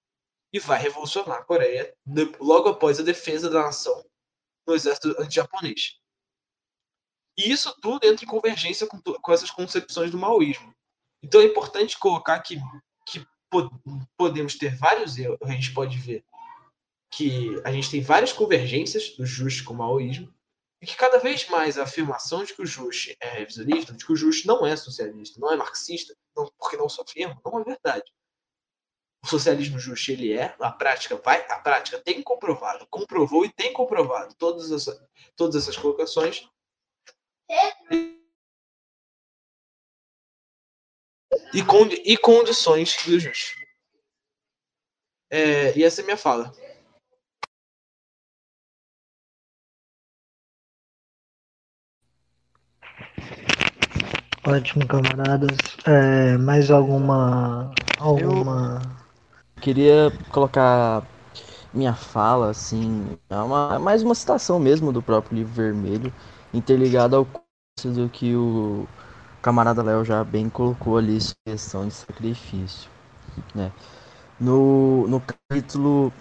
e 0.53 0.59
vai 0.59 0.79
revolucionar 0.79 1.39
a 1.39 1.43
Coreia 1.43 1.93
logo 2.39 2.69
após 2.69 2.99
a 2.99 3.03
defesa 3.03 3.49
da 3.49 3.63
nação 3.63 4.05
no 4.65 4.75
exército 4.75 5.15
anti-japonês. 5.19 5.99
E 7.37 7.51
isso 7.51 7.75
tudo 7.81 8.05
entra 8.05 8.23
em 8.23 8.27
convergência 8.27 8.87
com, 8.87 9.01
com, 9.01 9.33
essas 9.33 9.51
concepções 9.51 10.11
do 10.11 10.17
maoísmo. 10.17 10.73
Então 11.23 11.41
é 11.41 11.45
importante 11.45 11.97
colocar 11.97 12.39
que, 12.39 12.57
que 13.05 13.25
podemos 14.17 14.55
ter 14.55 14.75
vários 14.75 15.17
erros, 15.17 15.37
a 15.41 15.51
gente 15.51 15.73
pode 15.73 15.97
ver 15.97 16.23
que 17.11 17.61
a 17.63 17.71
gente 17.71 17.89
tem 17.89 18.01
várias 18.01 18.33
convergências 18.33 19.15
do 19.15 19.25
Just 19.25 19.63
com 19.63 19.73
o 19.73 19.77
maoísmo, 19.77 20.33
e 20.81 20.85
que 20.85 20.95
cada 20.95 21.17
vez 21.17 21.47
mais 21.47 21.77
a 21.77 21.83
afirmação 21.83 22.43
de 22.43 22.53
que 22.53 22.61
o 22.61 22.65
Just 22.65 23.15
é 23.19 23.29
revisionista, 23.29 23.93
de 23.93 24.05
que 24.05 24.11
o 24.11 24.15
Just 24.15 24.45
não 24.45 24.65
é 24.65 24.75
socialista, 24.75 25.39
não 25.39 25.51
é 25.51 25.55
marxista, 25.55 26.15
não, 26.35 26.51
porque 26.57 26.77
não 26.77 26.85
afirma, 26.85 27.39
não 27.43 27.59
é 27.59 27.63
verdade. 27.63 28.11
O 29.23 29.27
socialismo 29.27 29.79
justo 29.79 30.11
ele 30.11 30.33
é, 30.33 30.55
a 30.59 30.71
prática 30.71 31.15
vai, 31.15 31.43
a 31.49 31.57
prática 31.57 31.99
tem 31.99 32.21
comprovado, 32.21 32.85
comprovou 32.91 33.43
e 33.43 33.51
tem 33.51 33.73
comprovado 33.73 34.35
todas 34.35 34.71
essas, 34.71 35.01
todas 35.35 35.55
essas 35.55 35.75
colocações. 35.75 36.47
E, 41.53 41.63
condi, 41.63 42.01
e 42.05 42.17
condições 42.17 42.97
do 43.05 43.19
justo. 43.19 43.55
É, 45.29 45.77
e 45.77 45.83
essa 45.83 46.01
é 46.01 46.03
minha 46.03 46.17
fala. 46.17 46.51
Ótimo, 54.47 54.85
camaradas. 54.87 55.57
É, 55.85 56.37
mais 56.37 56.69
alguma. 56.69 57.73
alguma. 57.97 58.81
Eu 59.55 59.61
queria 59.61 60.11
colocar 60.29 61.03
minha 61.73 61.93
fala, 61.93 62.51
assim. 62.51 63.17
É 63.29 63.37
uma, 63.37 63.75
é 63.75 63.79
mais 63.79 64.03
uma 64.03 64.13
citação 64.13 64.59
mesmo 64.59 64.91
do 64.93 65.01
próprio 65.01 65.35
livro 65.35 65.53
vermelho, 65.53 66.13
interligado 66.55 67.15
ao 67.15 67.25
curso 67.25 67.91
do 67.93 68.09
que 68.09 68.35
o 68.35 68.87
camarada 69.41 69.83
Léo 69.83 70.03
já 70.03 70.23
bem 70.23 70.49
colocou 70.49 70.97
ali 70.97 71.19
questão 71.45 71.87
de 71.87 71.93
sacrifício. 71.93 72.89
Né? 73.53 73.71
No, 74.39 75.07
no 75.07 75.21
capítulo 75.21 76.11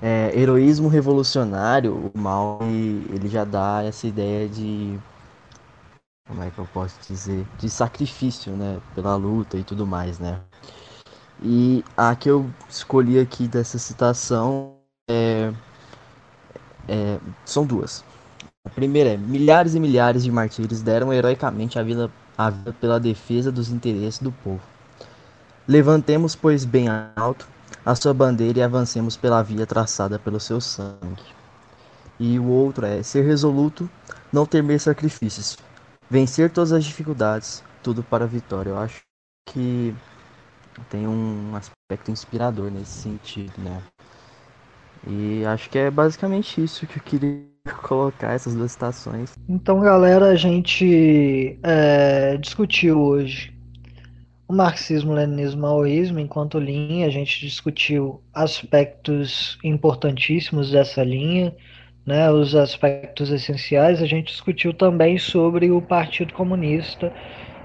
é, 0.00 0.32
Heroísmo 0.34 0.88
Revolucionário, 0.88 2.10
o 2.14 2.18
Mal 2.18 2.58
ele 2.62 3.28
já 3.28 3.44
dá 3.44 3.82
essa 3.82 4.06
ideia 4.06 4.48
de 4.48 4.98
como 6.26 6.42
é 6.42 6.50
que 6.50 6.58
eu 6.58 6.66
posso 6.72 6.98
dizer, 7.06 7.46
de 7.58 7.70
sacrifício, 7.70 8.52
né, 8.52 8.80
pela 8.94 9.14
luta 9.14 9.56
e 9.56 9.62
tudo 9.62 9.86
mais, 9.86 10.18
né. 10.18 10.40
E 11.42 11.84
a 11.96 12.16
que 12.16 12.28
eu 12.28 12.50
escolhi 12.68 13.18
aqui 13.18 13.46
dessa 13.46 13.78
citação 13.78 14.74
é, 15.08 15.52
é, 16.88 17.18
são 17.44 17.64
duas. 17.64 18.04
A 18.66 18.70
primeira 18.70 19.10
é: 19.10 19.16
milhares 19.16 19.76
e 19.76 19.80
milhares 19.80 20.24
de 20.24 20.32
martírios 20.32 20.82
deram 20.82 21.12
heroicamente 21.12 21.78
a 21.78 21.82
vida, 21.84 22.10
a 22.36 22.50
vida 22.50 22.72
pela 22.72 22.98
defesa 22.98 23.52
dos 23.52 23.70
interesses 23.70 24.18
do 24.20 24.32
povo. 24.32 24.60
Levantemos, 25.68 26.34
pois, 26.34 26.64
bem 26.64 26.86
alto 27.14 27.46
a 27.84 27.94
sua 27.94 28.12
bandeira 28.12 28.58
e 28.58 28.62
avancemos 28.62 29.16
pela 29.16 29.40
via 29.42 29.64
traçada 29.64 30.18
pelo 30.18 30.40
seu 30.40 30.60
sangue. 30.60 31.22
E 32.18 32.36
o 32.38 32.46
outro 32.46 32.84
é 32.84 33.00
ser 33.04 33.24
resoluto, 33.24 33.88
não 34.32 34.44
temer 34.44 34.80
sacrifícios, 34.80 35.56
vencer 36.10 36.50
todas 36.50 36.72
as 36.72 36.84
dificuldades, 36.84 37.62
tudo 37.84 38.02
para 38.02 38.24
a 38.24 38.28
vitória. 38.28 38.70
Eu 38.70 38.78
acho 38.78 39.02
que 39.48 39.94
tem 40.90 41.06
um 41.06 41.54
aspecto 41.54 42.10
inspirador 42.10 42.70
nesse 42.70 43.02
sentido, 43.02 43.52
né? 43.58 43.80
E 45.06 45.44
acho 45.44 45.70
que 45.70 45.78
é 45.78 45.88
basicamente 45.88 46.62
isso 46.62 46.86
que 46.86 46.98
eu 46.98 47.02
queria 47.02 47.55
colocar 47.82 48.32
essas 48.32 48.54
duas 48.54 48.72
citações. 48.72 49.34
Então, 49.48 49.80
galera, 49.80 50.26
a 50.26 50.36
gente 50.36 51.58
é, 51.62 52.36
discutiu 52.36 53.00
hoje 53.00 53.54
o 54.48 54.54
marxismo, 54.54 55.12
leninismo, 55.12 55.62
maoísmo 55.62 56.20
enquanto 56.20 56.58
linha. 56.58 57.06
A 57.06 57.10
gente 57.10 57.40
discutiu 57.40 58.22
aspectos 58.32 59.58
importantíssimos 59.64 60.70
dessa 60.70 61.02
linha, 61.02 61.54
né, 62.04 62.30
os 62.30 62.54
aspectos 62.54 63.30
essenciais. 63.30 64.00
A 64.00 64.06
gente 64.06 64.28
discutiu 64.28 64.72
também 64.72 65.18
sobre 65.18 65.70
o 65.70 65.82
Partido 65.82 66.32
Comunista 66.32 67.12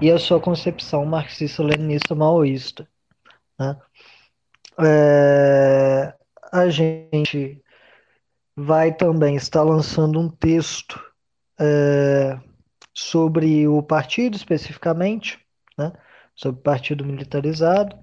e 0.00 0.10
a 0.10 0.18
sua 0.18 0.40
concepção 0.40 1.04
marxista-leninista 1.06 2.14
maoísta. 2.14 2.88
Né? 3.58 3.76
É, 4.80 6.14
a 6.52 6.68
gente 6.68 7.61
vai 8.62 8.92
também 8.92 9.34
estar 9.34 9.62
lançando 9.62 10.20
um 10.20 10.28
texto 10.28 11.00
é, 11.60 12.38
sobre 12.94 13.66
o 13.66 13.82
partido 13.82 14.36
especificamente, 14.36 15.38
né? 15.76 15.92
sobre 16.34 16.60
o 16.60 16.62
partido 16.62 17.04
militarizado. 17.04 17.96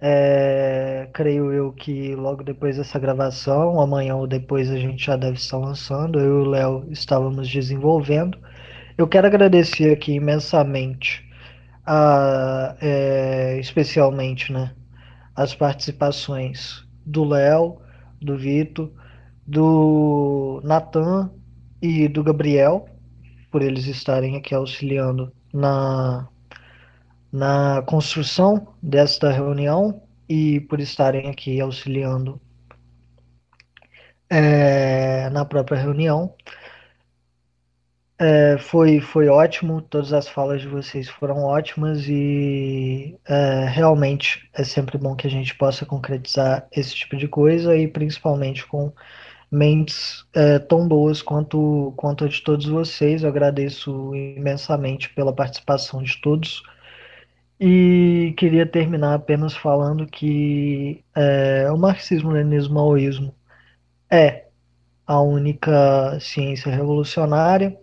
É, 0.00 1.08
creio 1.12 1.52
eu 1.52 1.72
que 1.72 2.14
logo 2.14 2.44
depois 2.44 2.76
dessa 2.76 2.98
gravação, 2.98 3.80
amanhã 3.80 4.14
ou 4.14 4.26
depois, 4.26 4.70
a 4.70 4.76
gente 4.76 5.04
já 5.06 5.16
deve 5.16 5.38
estar 5.38 5.56
lançando. 5.56 6.20
Eu 6.20 6.42
e 6.42 6.46
o 6.46 6.50
Léo 6.50 6.86
estávamos 6.90 7.48
desenvolvendo. 7.48 8.38
Eu 8.96 9.08
quero 9.08 9.26
agradecer 9.26 9.92
aqui 9.92 10.12
imensamente, 10.12 11.24
a, 11.86 12.76
é, 12.80 13.58
especialmente, 13.58 14.52
né, 14.52 14.74
as 15.34 15.54
participações 15.54 16.84
do 17.06 17.24
Léo, 17.24 17.80
do 18.20 18.36
Vitor, 18.36 18.90
do 19.48 20.60
Natan 20.62 21.30
e 21.80 22.06
do 22.06 22.22
Gabriel, 22.22 22.86
por 23.50 23.62
eles 23.62 23.86
estarem 23.86 24.36
aqui 24.36 24.54
auxiliando 24.54 25.32
na, 25.54 26.28
na 27.32 27.82
construção 27.86 28.74
desta 28.82 29.32
reunião 29.32 30.02
e 30.28 30.60
por 30.60 30.80
estarem 30.80 31.30
aqui 31.30 31.58
auxiliando 31.62 32.38
é, 34.28 35.30
na 35.30 35.46
própria 35.46 35.78
reunião. 35.78 36.34
É, 38.20 38.58
foi, 38.58 39.00
foi 39.00 39.28
ótimo, 39.28 39.80
todas 39.80 40.12
as 40.12 40.28
falas 40.28 40.60
de 40.60 40.68
vocês 40.68 41.08
foram 41.08 41.44
ótimas 41.44 42.04
e 42.06 43.16
é, 43.26 43.64
realmente 43.66 44.50
é 44.52 44.62
sempre 44.62 44.98
bom 44.98 45.16
que 45.16 45.26
a 45.26 45.30
gente 45.30 45.54
possa 45.54 45.86
concretizar 45.86 46.66
esse 46.70 46.94
tipo 46.94 47.16
de 47.16 47.28
coisa 47.28 47.74
e 47.76 47.88
principalmente 47.88 48.66
com 48.66 48.92
mentes 49.50 50.26
é, 50.34 50.58
tão 50.58 50.86
boas 50.86 51.22
quanto, 51.22 51.92
quanto 51.96 52.24
a 52.24 52.28
de 52.28 52.42
todos 52.42 52.66
vocês. 52.66 53.22
Eu 53.22 53.28
agradeço 53.30 54.14
imensamente 54.14 55.08
pela 55.10 55.32
participação 55.32 56.02
de 56.02 56.20
todos 56.20 56.62
e 57.60 58.34
queria 58.36 58.66
terminar 58.66 59.14
apenas 59.14 59.56
falando 59.56 60.06
que 60.06 61.04
é, 61.14 61.70
o 61.72 61.76
marxismo-leninismo 61.76 62.74
maoísmo 62.74 63.34
é 64.10 64.46
a 65.06 65.20
única 65.20 66.18
ciência 66.20 66.70
revolucionária 66.70 67.76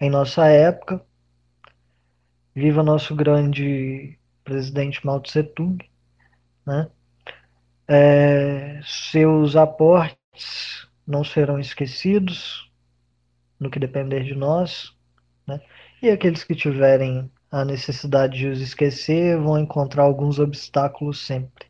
em 0.00 0.10
nossa 0.10 0.46
época. 0.48 1.02
Viva 2.54 2.82
nosso 2.82 3.14
grande 3.14 4.18
presidente 4.44 5.04
Mao 5.06 5.20
Tse 5.20 5.42
Tung, 5.42 5.78
né? 6.66 6.88
É, 7.88 8.80
seus 8.84 9.56
aportes 9.56 10.19
não 11.06 11.24
serão 11.24 11.58
esquecidos 11.58 12.70
no 13.58 13.70
que 13.70 13.78
depender 13.78 14.24
de 14.24 14.34
nós, 14.34 14.94
né? 15.46 15.60
E 16.02 16.08
aqueles 16.08 16.44
que 16.44 16.54
tiverem 16.54 17.30
a 17.50 17.64
necessidade 17.64 18.38
de 18.38 18.48
os 18.48 18.60
esquecer 18.60 19.38
vão 19.38 19.58
encontrar 19.58 20.04
alguns 20.04 20.38
obstáculos 20.38 21.26
sempre. 21.26 21.66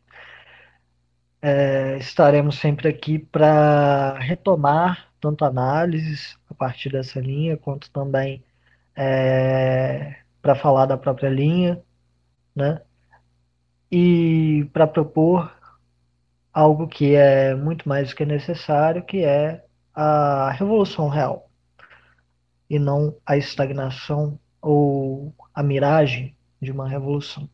É, 1.41 1.97
estaremos 1.97 2.59
sempre 2.59 2.87
aqui 2.87 3.17
para 3.17 4.17
retomar 4.19 5.11
tanto 5.19 5.43
análises 5.43 6.37
a 6.49 6.53
partir 6.53 6.89
dessa 6.89 7.19
linha, 7.19 7.57
quanto 7.57 7.89
também 7.91 8.43
é, 8.95 10.17
para 10.41 10.55
falar 10.55 10.85
da 10.85 10.97
própria 10.97 11.29
linha, 11.29 11.81
né? 12.55 12.81
E 13.91 14.69
para 14.73 14.87
propor 14.87 15.51
algo 16.53 16.87
que 16.87 17.15
é 17.15 17.55
muito 17.55 17.87
mais 17.87 18.09
do 18.09 18.15
que 18.15 18.25
necessário, 18.25 19.03
que 19.03 19.23
é 19.23 19.63
a 19.93 20.51
revolução 20.51 21.09
real, 21.09 21.49
e 22.69 22.79
não 22.79 23.15
a 23.25 23.37
estagnação 23.37 24.39
ou 24.61 25.33
a 25.53 25.63
miragem 25.63 26.35
de 26.61 26.71
uma 26.71 26.87
revolução. 26.87 27.49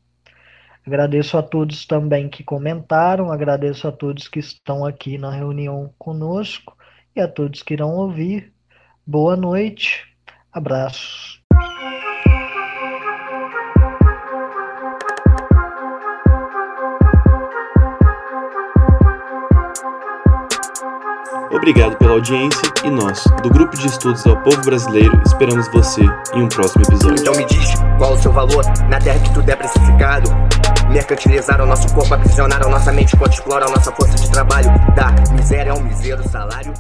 Agradeço 0.85 1.37
a 1.37 1.43
todos 1.43 1.85
também 1.85 2.29
que 2.29 2.43
comentaram, 2.43 3.31
agradeço 3.31 3.87
a 3.87 3.91
todos 3.91 4.27
que 4.27 4.39
estão 4.39 4.85
aqui 4.85 5.17
na 5.17 5.31
reunião 5.31 5.93
conosco 5.97 6.77
e 7.15 7.19
a 7.19 7.27
todos 7.27 7.61
que 7.61 7.73
irão 7.73 7.95
ouvir. 7.95 8.53
Boa 9.05 9.35
noite, 9.35 10.05
abraços. 10.51 11.46
Obrigado 21.57 21.97
pela 21.97 22.11
audiência 22.11 22.61
e 22.85 22.89
nós, 22.91 23.23
do 23.41 23.49
Grupo 23.49 23.75
de 23.75 23.87
Estudos 23.87 24.25
ao 24.27 24.37
Povo 24.43 24.61
Brasileiro, 24.61 25.19
esperamos 25.25 25.67
você 25.69 26.01
em 26.35 26.43
um 26.43 26.47
próximo 26.47 26.83
episódio. 26.83 27.19
Então 27.19 27.33
me 27.33 27.45
diz 27.45 27.73
qual 27.97 28.13
o 28.13 28.17
seu 28.17 28.31
valor 28.31 28.63
na 28.87 28.99
terra 28.99 29.19
que 29.19 29.33
tudo 29.33 29.49
é 29.49 29.55
precificado. 29.55 30.29
Mercantilizar 30.87 31.59
o 31.59 31.65
nosso 31.65 31.91
corpo, 31.95 32.13
aprisionar 32.13 32.63
a 32.63 32.69
nossa 32.69 32.93
mente 32.93 33.15
enquanto 33.15 33.33
explora 33.33 33.65
a 33.65 33.69
nossa 33.69 33.91
força 33.91 34.15
de 34.15 34.31
trabalho. 34.31 34.69
Da 34.95 35.11
miséria 35.33 35.71
ao 35.71 35.81
misério 35.81 36.29
salário. 36.29 36.71